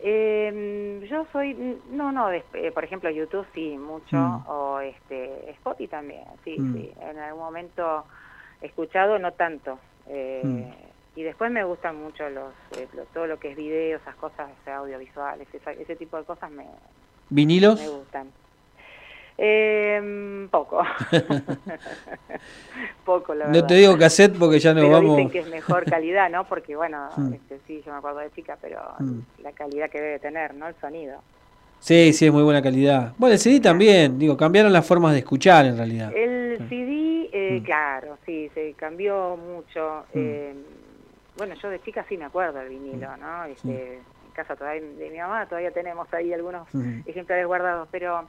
Eh, 0.00 1.06
yo 1.10 1.26
soy, 1.32 1.54
no, 1.88 2.12
no, 2.12 2.28
de- 2.28 2.44
eh, 2.54 2.70
por 2.72 2.84
ejemplo 2.84 3.10
YouTube 3.10 3.46
sí, 3.52 3.76
mucho, 3.76 4.16
Mm. 4.16 4.44
o 4.46 4.80
este, 4.80 5.50
Spotify 5.50 5.88
también, 5.88 6.24
sí, 6.44 6.56
Mm. 6.58 6.74
sí, 6.74 6.94
en 7.00 7.18
algún 7.18 7.42
momento 7.42 8.06
escuchado, 8.60 9.18
no 9.18 9.32
tanto. 9.32 9.80
eh, 10.10 10.40
Mm. 10.44 10.88
Y 11.16 11.22
después 11.24 11.50
me 11.50 11.64
gustan 11.64 11.96
mucho 11.96 12.30
los, 12.30 12.54
eh, 12.76 12.88
lo- 12.92 13.04
todo 13.06 13.26
lo 13.26 13.38
que 13.38 13.50
es 13.50 13.56
video, 13.56 13.98
esas 13.98 14.14
cosas 14.16 14.50
o 14.58 14.62
sea, 14.64 14.76
audiovisuales, 14.76 15.52
esa- 15.52 15.72
ese 15.72 15.96
tipo 15.96 16.16
de 16.16 16.24
cosas 16.24 16.48
me, 16.50 16.64
¿Vinilos? 17.28 17.78
me 17.80 17.88
gustan. 17.88 18.32
Eh, 19.40 20.48
poco. 20.50 20.82
poco, 23.04 23.34
la 23.34 23.46
No 23.46 23.52
verdad. 23.52 23.68
te 23.68 23.74
digo 23.74 23.96
cassette 23.98 24.36
porque 24.38 24.58
ya 24.58 24.74
nos 24.74 24.82
pero 24.82 24.94
vamos. 24.94 25.16
dicen 25.16 25.30
que 25.30 25.38
es 25.40 25.48
mejor 25.48 25.84
calidad, 25.90 26.28
¿no? 26.30 26.44
Porque, 26.48 26.76
bueno, 26.76 27.08
Mm. 27.16 27.34
este, 27.34 27.60
sí, 27.66 27.82
yo 27.84 27.92
me 27.92 27.98
acuerdo 27.98 28.18
de 28.20 28.30
chica, 28.32 28.58
pero 28.60 28.80
Mm. 28.98 29.20
la 29.42 29.52
calidad 29.52 29.90
que 29.90 30.00
debe 30.00 30.18
tener, 30.18 30.54
¿no? 30.54 30.68
El 30.68 30.74
sonido. 30.80 31.22
Sí, 31.80 32.12
sí, 32.12 32.26
es 32.26 32.32
muy 32.32 32.42
buena 32.42 32.60
calidad. 32.60 33.12
Bueno, 33.18 33.34
el 33.34 33.38
CD 33.38 33.60
también, 33.60 34.18
digo, 34.18 34.36
cambiaron 34.36 34.72
las 34.72 34.84
formas 34.86 35.12
de 35.12 35.20
escuchar 35.20 35.64
en 35.66 35.76
realidad. 35.76 36.12
El 36.14 36.58
CD, 36.68 37.30
eh, 37.32 37.60
Mm. 37.60 37.64
claro, 37.64 38.18
sí, 38.26 38.50
se 38.52 38.74
cambió 38.74 39.36
mucho. 39.36 40.04
Eh, 40.12 40.52
bueno, 41.36 41.54
yo 41.62 41.70
de 41.70 41.80
chica 41.82 42.04
sí 42.08 42.16
me 42.18 42.24
acuerdo 42.24 42.58
del 42.58 42.68
vinilo, 42.70 43.16
¿no? 43.16 43.44
Este, 43.44 43.94
En 44.28 44.32
casa 44.44 44.54
todavía 44.56 44.82
de 44.82 45.10
mi 45.10 45.18
mamá 45.18 45.46
todavía 45.46 45.70
tenemos 45.72 46.06
ahí 46.14 46.32
algunos 46.32 46.68
ejemplares 47.06 47.44
guardados, 47.46 47.88
pero 47.90 48.28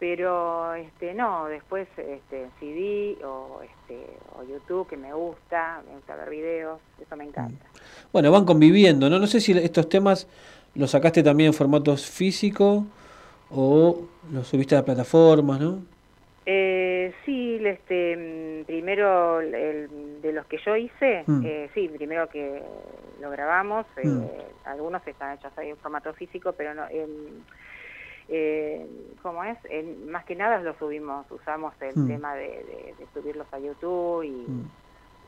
pero 0.00 0.74
este 0.74 1.14
no, 1.14 1.46
después 1.46 1.86
este 1.96 2.48
CD 2.58 3.18
o 3.24 3.60
este 3.62 4.06
o 4.36 4.42
YouTube 4.42 4.88
que 4.88 4.96
me 4.96 5.12
gusta, 5.12 5.82
me 5.86 5.94
gusta 5.94 6.16
ver 6.16 6.30
videos, 6.30 6.80
eso 7.00 7.14
me 7.16 7.24
encanta. 7.24 7.66
Bueno, 8.12 8.32
van 8.32 8.44
conviviendo, 8.46 9.08
¿no? 9.10 9.18
No 9.18 9.26
sé 9.26 9.40
si 9.40 9.52
estos 9.52 9.88
temas 9.88 10.26
los 10.74 10.90
sacaste 10.90 11.22
también 11.22 11.48
en 11.48 11.54
formatos 11.54 12.08
físico 12.10 12.84
o 13.50 14.00
los 14.32 14.46
subiste 14.48 14.74
a 14.74 14.84
plataformas, 14.84 15.60
¿no? 15.60 15.82
Eh, 16.46 17.12
sí, 17.24 17.60
este, 17.64 18.16
mm, 18.16 18.64
primero 18.64 19.40
el- 19.40 20.20
de 20.22 20.32
los 20.32 20.46
que 20.46 20.58
yo 20.64 20.74
hice, 20.76 21.24
Mm. 21.26 21.42
eh, 21.44 21.70
sí, 21.74 21.88
primero 21.88 22.28
que 22.28 22.62
lo 23.20 23.30
grabamos, 23.30 23.86
eh, 23.98 24.06
Mm. 24.06 24.68
algunos 24.68 25.06
están 25.06 25.36
hechos 25.36 25.52
ahí 25.56 25.68
en 25.70 25.76
formato 25.76 26.12
físico, 26.14 26.52
pero 26.52 26.74
no, 26.74 26.82
eh, 28.30 28.86
¿cómo 29.22 29.42
es? 29.44 29.58
En- 29.68 30.08
más 30.10 30.24
que 30.24 30.34
nada 30.36 30.58
lo 30.60 30.74
subimos, 30.78 31.26
usamos 31.30 31.74
el 31.80 31.96
Mm. 31.96 32.06
tema 32.06 32.34
de, 32.34 32.42
de- 32.48 32.94
de 32.98 33.06
subirlos 33.12 33.46
a 33.52 33.58
YouTube 33.58 34.22
y, 34.24 34.30
Mm. 34.30 34.70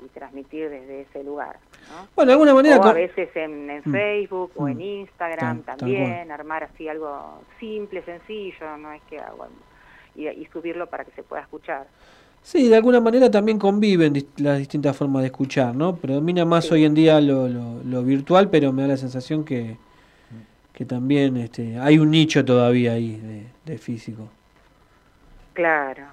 y 0.05 0.09
transmitir 0.09 0.71
desde 0.71 1.03
ese 1.03 1.23
lugar. 1.25 1.59
¿no? 1.91 2.09
Bueno, 2.17 2.29
de 2.29 2.33
alguna 2.35 2.55
manera 2.55 2.79
O 2.79 2.85
a 2.85 2.93
veces 2.93 3.29
en, 3.37 3.69
en 3.71 3.83
Mm. 3.85 3.93
Facebook 3.93 4.53
o 4.57 4.69
en. 4.69 4.81
Instagram 4.81 5.63
también, 5.63 6.31
armar 6.31 6.65
así 6.65 6.89
algo 6.89 7.41
simple, 7.61 8.03
sencillo, 8.05 8.77
no 8.79 8.93
es 8.93 9.03
que 9.11 9.19
hago 9.19 9.47
y, 10.15 10.29
y 10.29 10.47
subirlo 10.53 10.87
para 10.89 11.05
que 11.05 11.11
se 11.13 11.23
pueda 11.23 11.43
escuchar. 11.43 11.87
Sí, 12.45 12.69
de 12.69 12.77
alguna 12.77 13.01
manera 13.01 13.31
también 13.31 13.59
conviven 13.59 14.13
las 14.39 14.59
distintas 14.59 14.97
formas 14.97 15.23
de 15.23 15.27
escuchar, 15.27 15.75
¿no? 15.77 15.95
Predomina 15.97 16.45
más 16.45 16.71
hoy 16.73 16.85
en 16.85 16.95
día 16.95 17.21
lo, 17.21 17.49
lo- 17.49 17.83
lo 17.85 18.03
virtual, 18.03 18.51
pero 18.51 18.73
me 18.73 18.83
da 18.83 18.89
la 18.89 18.97
sensación 18.97 19.45
que, 19.45 19.77
que 20.83 20.87
también 20.87 21.37
este, 21.37 21.79
hay 21.79 21.97
un 21.99 22.11
nicho 22.11 22.45
todavía 22.45 22.95
ahí 22.95 23.17
de, 23.17 23.47
de 23.65 23.79
físico. 23.79 24.29
Claro. 25.53 26.07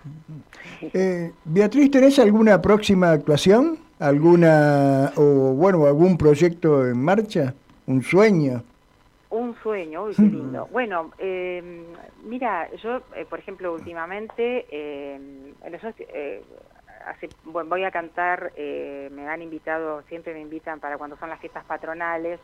Eh, 0.82 1.32
Beatriz, 1.44 1.90
¿tenés 1.90 2.20
alguna 2.20 2.62
próxima 2.62 3.12
actuación? 3.12 3.80
¿Alguna, 4.00 5.12
o 5.16 5.54
bueno, 5.56 5.88
algún 5.88 6.18
proyecto 6.18 6.86
en 6.88 7.02
marcha? 7.02 7.56
¿Un 7.88 8.04
sueño? 8.04 8.62
Un 9.32 9.56
sueño, 9.64 10.04
uy, 10.04 10.14
qué 10.16 10.22
lindo. 10.38 10.68
Bueno, 10.72 11.12
eh, 11.18 11.84
mira, 12.24 12.70
yo, 12.84 13.02
eh, 13.16 13.26
por 13.28 13.40
ejemplo, 13.40 13.74
últimamente, 13.74 14.68
eh, 14.70 15.20
bueno, 15.62 15.78
yo, 15.82 15.90
eh, 16.14 16.44
hace, 17.08 17.30
bueno, 17.46 17.70
voy 17.70 17.86
a 17.86 17.92
cantar, 17.92 18.52
eh, 18.56 19.10
me 19.14 19.28
han 19.28 19.42
invitado, 19.42 20.04
siempre 20.10 20.34
me 20.34 20.42
invitan 20.42 20.80
para 20.80 21.00
cuando 21.00 21.18
son 21.18 21.30
las 21.30 21.40
fiestas 21.40 21.66
patronales 21.66 22.40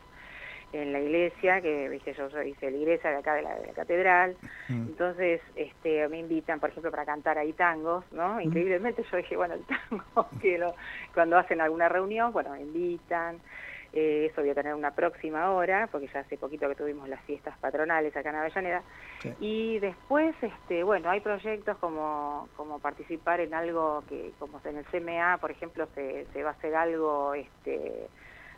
en 0.72 0.92
la 0.92 1.00
iglesia, 1.00 1.60
que 1.60 1.88
viste 1.88 2.12
yo 2.14 2.28
soy 2.30 2.50
hice 2.50 2.70
la 2.70 2.76
iglesia 2.76 3.10
de 3.10 3.16
acá 3.16 3.34
de 3.34 3.42
la, 3.42 3.54
de 3.58 3.66
la 3.68 3.72
catedral, 3.72 4.36
entonces 4.68 5.40
este, 5.54 6.06
me 6.08 6.18
invitan, 6.18 6.60
por 6.60 6.70
ejemplo, 6.70 6.90
para 6.90 7.04
cantar 7.04 7.38
ahí 7.38 7.52
tangos, 7.52 8.04
¿no? 8.12 8.40
Increíblemente 8.40 9.02
yo 9.10 9.16
dije, 9.16 9.36
bueno, 9.36 9.54
el 9.54 9.64
tango, 9.64 10.28
que 10.40 10.58
lo- 10.58 10.74
cuando 11.14 11.38
hacen 11.38 11.60
alguna 11.60 11.88
reunión, 11.88 12.32
bueno, 12.32 12.50
me 12.50 12.62
invitan, 12.62 13.40
eh, 13.92 14.28
eso 14.30 14.42
voy 14.42 14.50
a 14.50 14.54
tener 14.54 14.74
una 14.74 14.90
próxima 14.94 15.52
hora, 15.52 15.88
porque 15.90 16.08
ya 16.12 16.20
hace 16.20 16.36
poquito 16.36 16.68
que 16.68 16.74
tuvimos 16.74 17.08
las 17.08 17.22
fiestas 17.22 17.56
patronales 17.58 18.14
acá 18.16 18.28
en 18.30 18.36
Avellaneda. 18.36 18.82
Y 19.40 19.78
después, 19.78 20.34
este, 20.42 20.82
bueno, 20.82 21.08
hay 21.08 21.20
proyectos 21.20 21.78
como, 21.78 22.48
como 22.56 22.78
participar 22.80 23.40
en 23.40 23.54
algo 23.54 24.04
que, 24.08 24.32
como 24.38 24.60
en 24.64 24.78
el 24.78 24.84
CMA, 24.86 25.38
por 25.38 25.50
ejemplo, 25.50 25.88
se, 25.94 26.26
se 26.32 26.42
va 26.42 26.50
a 26.50 26.52
hacer 26.52 26.74
algo 26.74 27.32
este, 27.34 28.08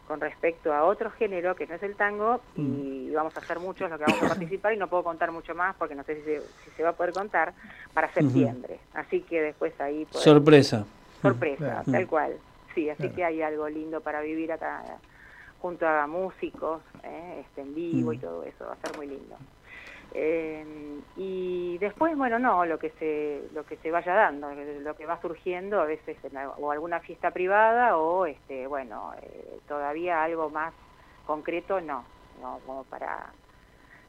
con 0.08 0.20
respecto 0.20 0.72
a 0.72 0.84
otro 0.84 1.10
género 1.12 1.54
que 1.54 1.66
no 1.66 1.74
es 1.74 1.82
el 1.82 1.94
tango, 1.94 2.40
y 2.56 3.10
vamos 3.10 3.36
a 3.36 3.40
hacer 3.40 3.60
muchos 3.60 3.90
los 3.90 3.98
que 3.98 4.04
vamos 4.06 4.24
a 4.24 4.28
participar, 4.28 4.72
y 4.72 4.78
no 4.78 4.88
puedo 4.88 5.04
contar 5.04 5.30
mucho 5.30 5.54
más 5.54 5.76
porque 5.76 5.94
no 5.94 6.02
sé 6.02 6.16
si 6.16 6.22
se, 6.22 6.40
si 6.64 6.70
se 6.76 6.82
va 6.82 6.88
a 6.90 6.92
poder 6.94 7.12
contar 7.12 7.52
para 7.92 8.12
septiembre. 8.14 8.80
Así 8.94 9.20
que 9.20 9.42
después 9.42 9.78
ahí... 9.80 10.06
podemos- 10.06 10.22
Sorpresa. 10.24 10.86
Sorpresa, 11.20 11.82
tal 11.92 12.06
cual. 12.06 12.32
Sí, 12.74 12.88
así 12.88 13.10
que 13.10 13.22
hay 13.24 13.42
algo 13.42 13.68
lindo 13.68 14.00
para 14.00 14.20
vivir 14.22 14.50
acá 14.50 14.82
junto 15.60 15.86
a 15.86 16.06
músicos, 16.06 16.80
¿eh? 17.02 17.42
este, 17.44 17.60
en 17.60 17.74
vivo 17.74 18.12
y 18.12 18.16
Mm. 18.16 18.20
todo 18.20 18.42
eso, 18.44 18.64
va 18.66 18.72
a 18.72 18.76
ser 18.76 18.96
muy 18.96 19.08
lindo. 19.08 19.36
Eh, 20.14 20.64
y 21.16 21.76
después, 21.78 22.16
bueno, 22.16 22.38
no, 22.38 22.64
lo 22.64 22.78
que 22.78 22.90
se 22.98 23.42
lo 23.54 23.64
que 23.66 23.76
se 23.76 23.90
vaya 23.90 24.14
dando, 24.14 24.50
lo 24.80 24.96
que 24.96 25.06
va 25.06 25.20
surgiendo 25.20 25.80
a 25.80 25.84
veces 25.84 26.16
en, 26.24 26.32
o 26.58 26.70
alguna 26.72 27.00
fiesta 27.00 27.30
privada 27.30 27.96
o, 27.98 28.24
este, 28.26 28.66
bueno, 28.66 29.12
eh, 29.22 29.58
todavía 29.68 30.22
algo 30.22 30.48
más 30.50 30.72
concreto, 31.26 31.80
no, 31.80 32.04
no 32.40 32.60
como 32.66 32.84
para 32.84 33.26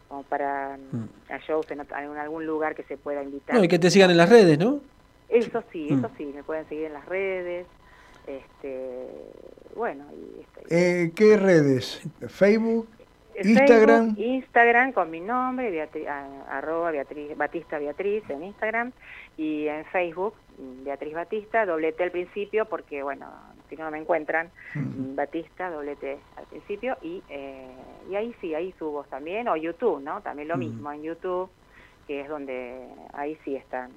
como 0.07 0.23
para 0.23 0.77
mm, 0.77 1.31
a 1.31 1.38
shows 1.39 1.69
en, 1.71 1.81
en 1.81 2.17
algún 2.17 2.45
lugar 2.45 2.73
que 2.76 2.84
se 2.84 2.97
pueda 2.97 3.21
invitar. 3.21 3.55
No, 3.55 3.63
y 3.63 3.67
que 3.67 3.77
te 3.77 3.89
sigan 3.91 4.09
en 4.09 4.17
las 4.17 4.30
redes, 4.30 4.57
¿no? 4.57 4.80
Eso 5.27 5.63
sí, 5.71 5.89
Mm. 5.91 5.99
eso 5.99 6.09
sí, 6.17 6.31
me 6.34 6.43
pueden 6.43 6.67
seguir 6.67 6.85
en 6.85 6.93
las 6.93 7.05
redes, 7.05 7.67
este, 8.26 9.07
bueno, 9.76 10.05
y 10.13 10.41
este, 10.41 11.03
Eh, 11.03 11.11
¿Qué 11.15 11.38
redes? 11.38 12.01
¿Facebook? 12.27 12.88
Instagram. 13.48 14.06
Facebook, 14.16 14.20
Instagram 14.26 14.91
con 14.94 15.10
mi 15.11 15.20
nombre, 15.22 15.72
Beatri- 15.72 16.07
a- 16.07 16.57
arroba 16.57 16.91
Beatriz, 16.91 17.36
Batista 17.38 17.78
Beatriz 17.80 18.24
en 18.30 18.44
Instagram 18.44 18.91
y 19.38 19.68
en 19.68 19.86
Facebook 19.86 20.36
Beatriz 20.57 21.14
Batista, 21.14 21.66
doble 21.66 21.94
T 21.94 22.03
al 22.03 22.11
principio 22.11 22.66
porque 22.66 23.02
bueno, 23.03 23.28
si 23.70 23.78
no 23.78 23.86
no 23.86 23.91
me 23.91 23.99
encuentran, 23.99 24.49
mm, 24.76 25.16
Batista, 25.16 25.70
doble 25.70 25.95
T 25.95 26.18
al 26.36 26.45
principio 26.48 26.98
y, 27.02 27.24
eh, 27.30 27.68
y 28.10 28.16
ahí 28.16 28.36
sí, 28.41 28.53
ahí 28.56 28.74
subo 28.78 29.03
también, 29.06 29.48
o 29.48 29.56
YouTube, 29.56 30.02
¿no? 30.02 30.22
También 30.22 30.48
lo 30.49 30.57
mismo 30.57 30.91
en 30.91 31.03
YouTube, 31.03 31.49
que 32.07 32.22
es 32.22 32.28
donde 32.28 32.78
ahí 33.14 33.38
sí 33.45 33.56
están 33.56 33.91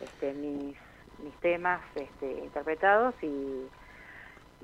este, 0.00 0.32
mis, 0.32 0.76
mis 1.22 1.34
temas 1.40 1.80
este, 1.94 2.30
interpretados 2.44 3.14
y, 3.22 3.66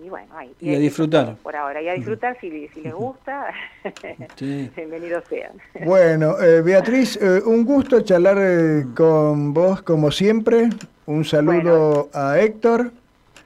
y 0.04 0.08
bueno, 0.08 0.28
ahí. 0.36 0.50
Y 0.60 0.74
a 0.74 0.78
disfrutar. 0.78 1.36
Por 1.42 1.56
ahora, 1.56 1.82
y 1.82 1.88
a 1.88 1.94
disfrutar 1.94 2.36
si, 2.40 2.68
si 2.68 2.80
les 2.82 2.94
gusta, 2.94 3.46
Sí. 4.36 4.70
bienvenidos 4.76 5.24
sean. 5.28 5.52
Bueno, 5.84 6.40
eh, 6.40 6.60
Beatriz, 6.62 7.18
eh, 7.20 7.42
un 7.44 7.64
gusto 7.64 8.00
charlar 8.02 8.36
eh, 8.40 8.84
con 8.94 9.52
vos 9.52 9.82
como 9.82 10.10
siempre. 10.10 10.68
Un 11.06 11.24
saludo 11.24 12.10
a 12.12 12.38
Héctor. 12.38 12.92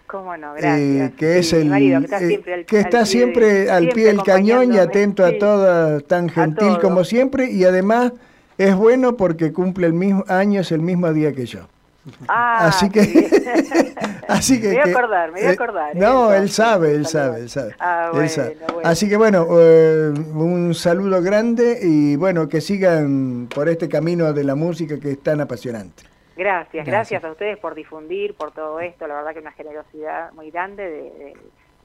Cómo 0.07 0.37
no, 0.37 0.55
eh, 0.57 0.61
gracias. 0.61 1.13
que 1.13 1.39
es 1.39 1.49
Sí, 1.51 1.57
el 1.57 1.67
marido, 1.71 2.01
que 2.01 2.05
está 2.07 2.21
eh, 2.21 2.27
siempre 2.27 2.55
al- 2.55 2.67
que 2.67 2.77
al 2.77 2.85
está 2.85 2.99
pie 2.99 3.07
siempre 3.07 3.47
de- 3.53 3.71
al 3.71 3.85
pie 3.85 3.93
siempre 3.95 4.13
del 4.13 4.23
cañón 4.23 4.75
y 4.75 4.79
atento 4.79 5.27
sí. 5.27 5.35
a 5.35 5.39
toda 5.39 6.01
tan 6.01 6.29
gentil 6.29 6.79
como 6.83 7.05
siempre 7.05 7.51
y 7.51 7.65
además 7.65 8.13
es 8.59 8.75
bueno 8.77 9.17
porque 9.17 9.53
cumple 9.55 9.87
el 9.87 9.95
mismo 9.95 10.23
años 10.29 10.71
el 10.71 10.83
mismo 10.83 11.11
día 11.15 11.33
que 11.33 11.47
yo. 11.47 11.61
Ah, 12.29 12.67
así 12.69 12.91
que 12.91 13.05
sí. 13.05 13.27
así 14.29 14.61
que 14.61 14.69
Me 14.69 14.75
voy 14.75 14.81
a 14.81 14.85
que- 14.85 14.91
acordar, 14.91 15.33
me 15.33 15.39
voy 15.41 15.47
a 15.47 15.51
eh, 15.51 15.55
acordar, 15.55 15.97
no, 15.97 16.33
¿eh? 16.33 16.39
él 16.39 16.51
sabe, 16.51 16.95
él 16.95 17.07
sabe, 17.07 17.41
él 17.41 17.49
sabe. 17.51 17.75
Ah, 17.79 18.07
él 18.07 18.13
bueno, 18.13 18.29
sabe. 18.29 18.57
bueno. 18.73 18.89
Así 18.89 19.09
que 19.09 19.17
bueno, 19.17 19.47
eh, 19.61 20.13
un 20.35 20.75
saludo 20.75 21.23
grande 21.23 21.79
y 21.83 22.17
bueno, 22.17 22.49
que 22.49 22.61
sigan 22.61 23.49
por 23.55 23.69
este 23.69 23.89
camino 23.89 24.33
de 24.33 24.45
la 24.45 24.55
música 24.55 24.99
que 24.99 25.13
es 25.13 25.23
tan 25.23 25.41
apasionante. 25.41 26.03
Gracias, 26.35 26.73
Gracias. 26.73 26.87
gracias 26.87 27.25
a 27.25 27.31
ustedes 27.31 27.59
por 27.59 27.75
difundir, 27.75 28.35
por 28.35 28.53
todo 28.53 28.81
esto. 28.81 29.07
La 29.07 29.17
verdad 29.17 29.33
que 29.35 29.41
una 29.41 29.53
generosidad 29.53 30.33
muy 30.33 30.51
grande 30.51 30.83
de, 30.83 31.03
de- 31.03 31.37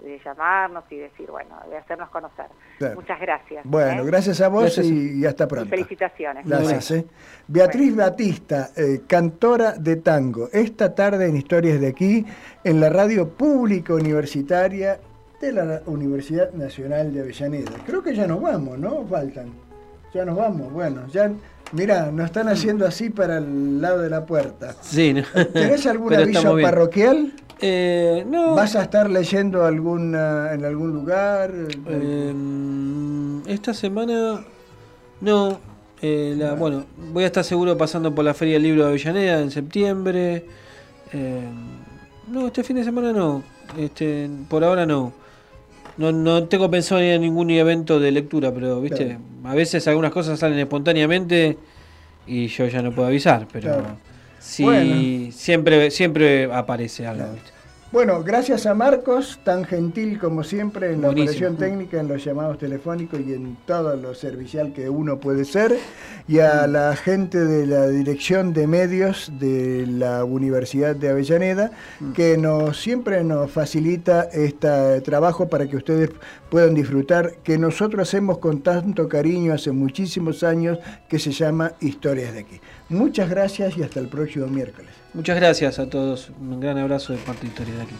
de 0.07 0.19
llamarnos 0.23 0.83
y 0.89 0.97
decir, 0.97 1.29
bueno, 1.29 1.55
de 1.69 1.77
hacernos 1.77 2.09
conocer. 2.09 2.47
Claro. 2.77 2.95
Muchas 2.95 3.19
gracias. 3.19 3.63
Bueno, 3.65 4.03
¿eh? 4.03 4.05
gracias 4.05 4.41
a 4.41 4.47
vos 4.47 4.63
Gracias. 4.63 4.85
Y, 4.87 5.19
y 5.19 5.25
hasta 5.25 5.43
Y 5.43 5.47
pronto. 5.47 5.69
felicitaciones. 5.69 6.45
Gracias. 6.45 6.91
eh. 6.91 7.05
Beatriz 7.47 7.95
Batista, 7.95 8.69
eh, 8.75 9.01
cantora 9.07 9.73
de 9.73 9.95
tango, 9.97 10.49
esta 10.51 10.93
tarde 10.95 11.27
en 11.27 11.35
Historias 11.37 11.79
de 11.79 11.87
aquí, 11.87 12.25
en 12.63 12.79
la 12.79 12.89
radio 12.89 13.29
pública 13.29 13.93
universitaria 13.93 14.99
de 15.39 15.51
la 15.51 15.81
Universidad 15.85 16.51
Nacional 16.53 17.13
de 17.13 17.21
Avellaneda. 17.21 17.71
Creo 17.85 18.01
que 18.01 18.15
ya 18.15 18.25
nos 18.27 18.41
vamos, 18.41 18.77
¿no? 18.79 19.05
Faltan. 19.07 19.51
Ya 20.13 20.25
nos 20.25 20.35
vamos. 20.37 20.71
Bueno, 20.73 21.05
ya, 21.07 21.31
mira, 21.73 22.11
nos 22.11 22.25
están 22.25 22.47
haciendo 22.49 22.87
así 22.87 23.09
para 23.09 23.37
el 23.37 23.79
lado 23.81 23.99
de 23.99 24.09
la 24.09 24.25
puerta. 24.25 24.73
Sí. 24.81 25.13
¿Tenés 25.53 25.85
algún 25.85 26.13
aviso 26.15 26.57
parroquial? 26.61 27.33
Eh, 27.59 28.23
no. 28.27 28.55
¿Vas 28.55 28.75
a 28.75 28.83
estar 28.83 29.09
leyendo 29.09 29.65
alguna 29.65 30.53
en 30.53 30.63
algún 30.65 30.91
lugar? 30.93 31.51
Eh, 31.87 32.33
esta 33.47 33.73
semana 33.73 34.43
no. 35.21 35.59
eh, 36.01 36.35
la- 36.37 36.53
bueno, 36.53 36.85
voy 37.11 37.23
a 37.23 37.27
estar 37.27 37.43
seguro 37.43 37.75
pasando 37.75 38.13
por 38.13 38.23
la 38.23 38.33
Feria 38.35 38.55
del 38.55 38.63
Libro 38.63 38.83
de 38.83 38.89
Avellaneda 38.89 39.41
en 39.41 39.49
septiembre. 39.49 40.45
Eh, 41.13 41.41
no, 42.27 42.47
este 42.47 42.63
fin 42.63 42.75
de 42.75 42.83
semana 42.83 43.11
no. 43.13 43.41
Este, 43.77 44.29
por 44.49 44.63
ahora 44.63 44.85
no. 44.85 45.11
No, 45.97 46.11
no 46.11 46.43
tengo 46.43 46.69
pensado 46.69 47.01
a 47.01 47.17
ningún 47.17 47.49
evento 47.49 47.99
de 47.99 48.11
lectura, 48.11 48.53
pero 48.53 48.79
viste, 48.81 49.17
a 49.43 49.55
veces 49.55 49.87
algunas 49.87 50.11
cosas 50.11 50.37
salen 50.37 50.59
espontáneamente 50.59 51.57
y 52.27 52.45
yo 52.47 52.67
ya 52.67 52.83
no 52.83 52.91
puedo 52.91 53.07
avisar, 53.07 53.47
pero 53.51 53.69
Claro. 53.73 53.97
Sí, 54.47 54.63
Bueno. 54.63 55.31
siempre, 55.31 55.91
siempre 55.91 56.45
aparece 56.51 57.05
algo. 57.05 57.25
Bueno, 57.89 58.21
gracias 58.21 58.65
a 58.65 58.73
Marcos, 58.73 59.39
tan 59.45 59.63
gentil 59.63 60.19
como 60.19 60.43
siempre 60.43 60.91
en 60.91 61.01
la 61.01 61.09
operación 61.09 61.55
técnica, 61.55 61.97
en 62.01 62.09
los 62.09 62.21
llamados 62.21 62.57
telefónicos 62.57 63.21
y 63.25 63.33
en 63.33 63.55
todo 63.65 63.95
lo 63.95 64.13
servicial 64.13 64.73
que 64.73 64.89
uno 64.89 65.21
puede 65.21 65.45
ser, 65.45 65.77
y 66.27 66.39
a 66.39 66.67
la 66.67 66.97
gente 66.97 67.45
de 67.45 67.65
la 67.65 67.87
Dirección 67.87 68.51
de 68.51 68.67
Medios 68.67 69.31
de 69.39 69.87
la 69.87 70.25
Universidad 70.25 70.97
de 70.97 71.11
Avellaneda, 71.11 71.71
que 72.13 72.37
nos 72.37 72.77
siempre 72.77 73.23
nos 73.23 73.51
facilita 73.51 74.23
este 74.33 74.99
trabajo 74.99 75.47
para 75.47 75.65
que 75.65 75.77
ustedes 75.77 76.09
puedan 76.49 76.75
disfrutar, 76.75 77.35
que 77.41 77.57
nosotros 77.57 78.09
hacemos 78.09 78.39
con 78.39 78.63
tanto 78.63 79.07
cariño 79.07 79.53
hace 79.53 79.71
muchísimos 79.71 80.43
años, 80.43 80.77
que 81.07 81.19
se 81.19 81.31
llama 81.31 81.71
Historias 81.79 82.33
de 82.33 82.39
aquí. 82.41 82.59
Muchas 82.89 83.29
gracias 83.29 83.77
y 83.77 83.83
hasta 83.83 83.99
el 83.99 84.07
próximo 84.07 84.47
miércoles. 84.47 84.91
Muchas 85.13 85.35
gracias 85.35 85.79
a 85.79 85.89
todos. 85.89 86.31
Un 86.39 86.59
gran 86.59 86.77
abrazo 86.77 87.13
de 87.13 87.19
parte 87.19 87.41
de 87.41 87.47
Historia 87.47 87.75
de 87.75 87.81
aquí. 87.81 87.95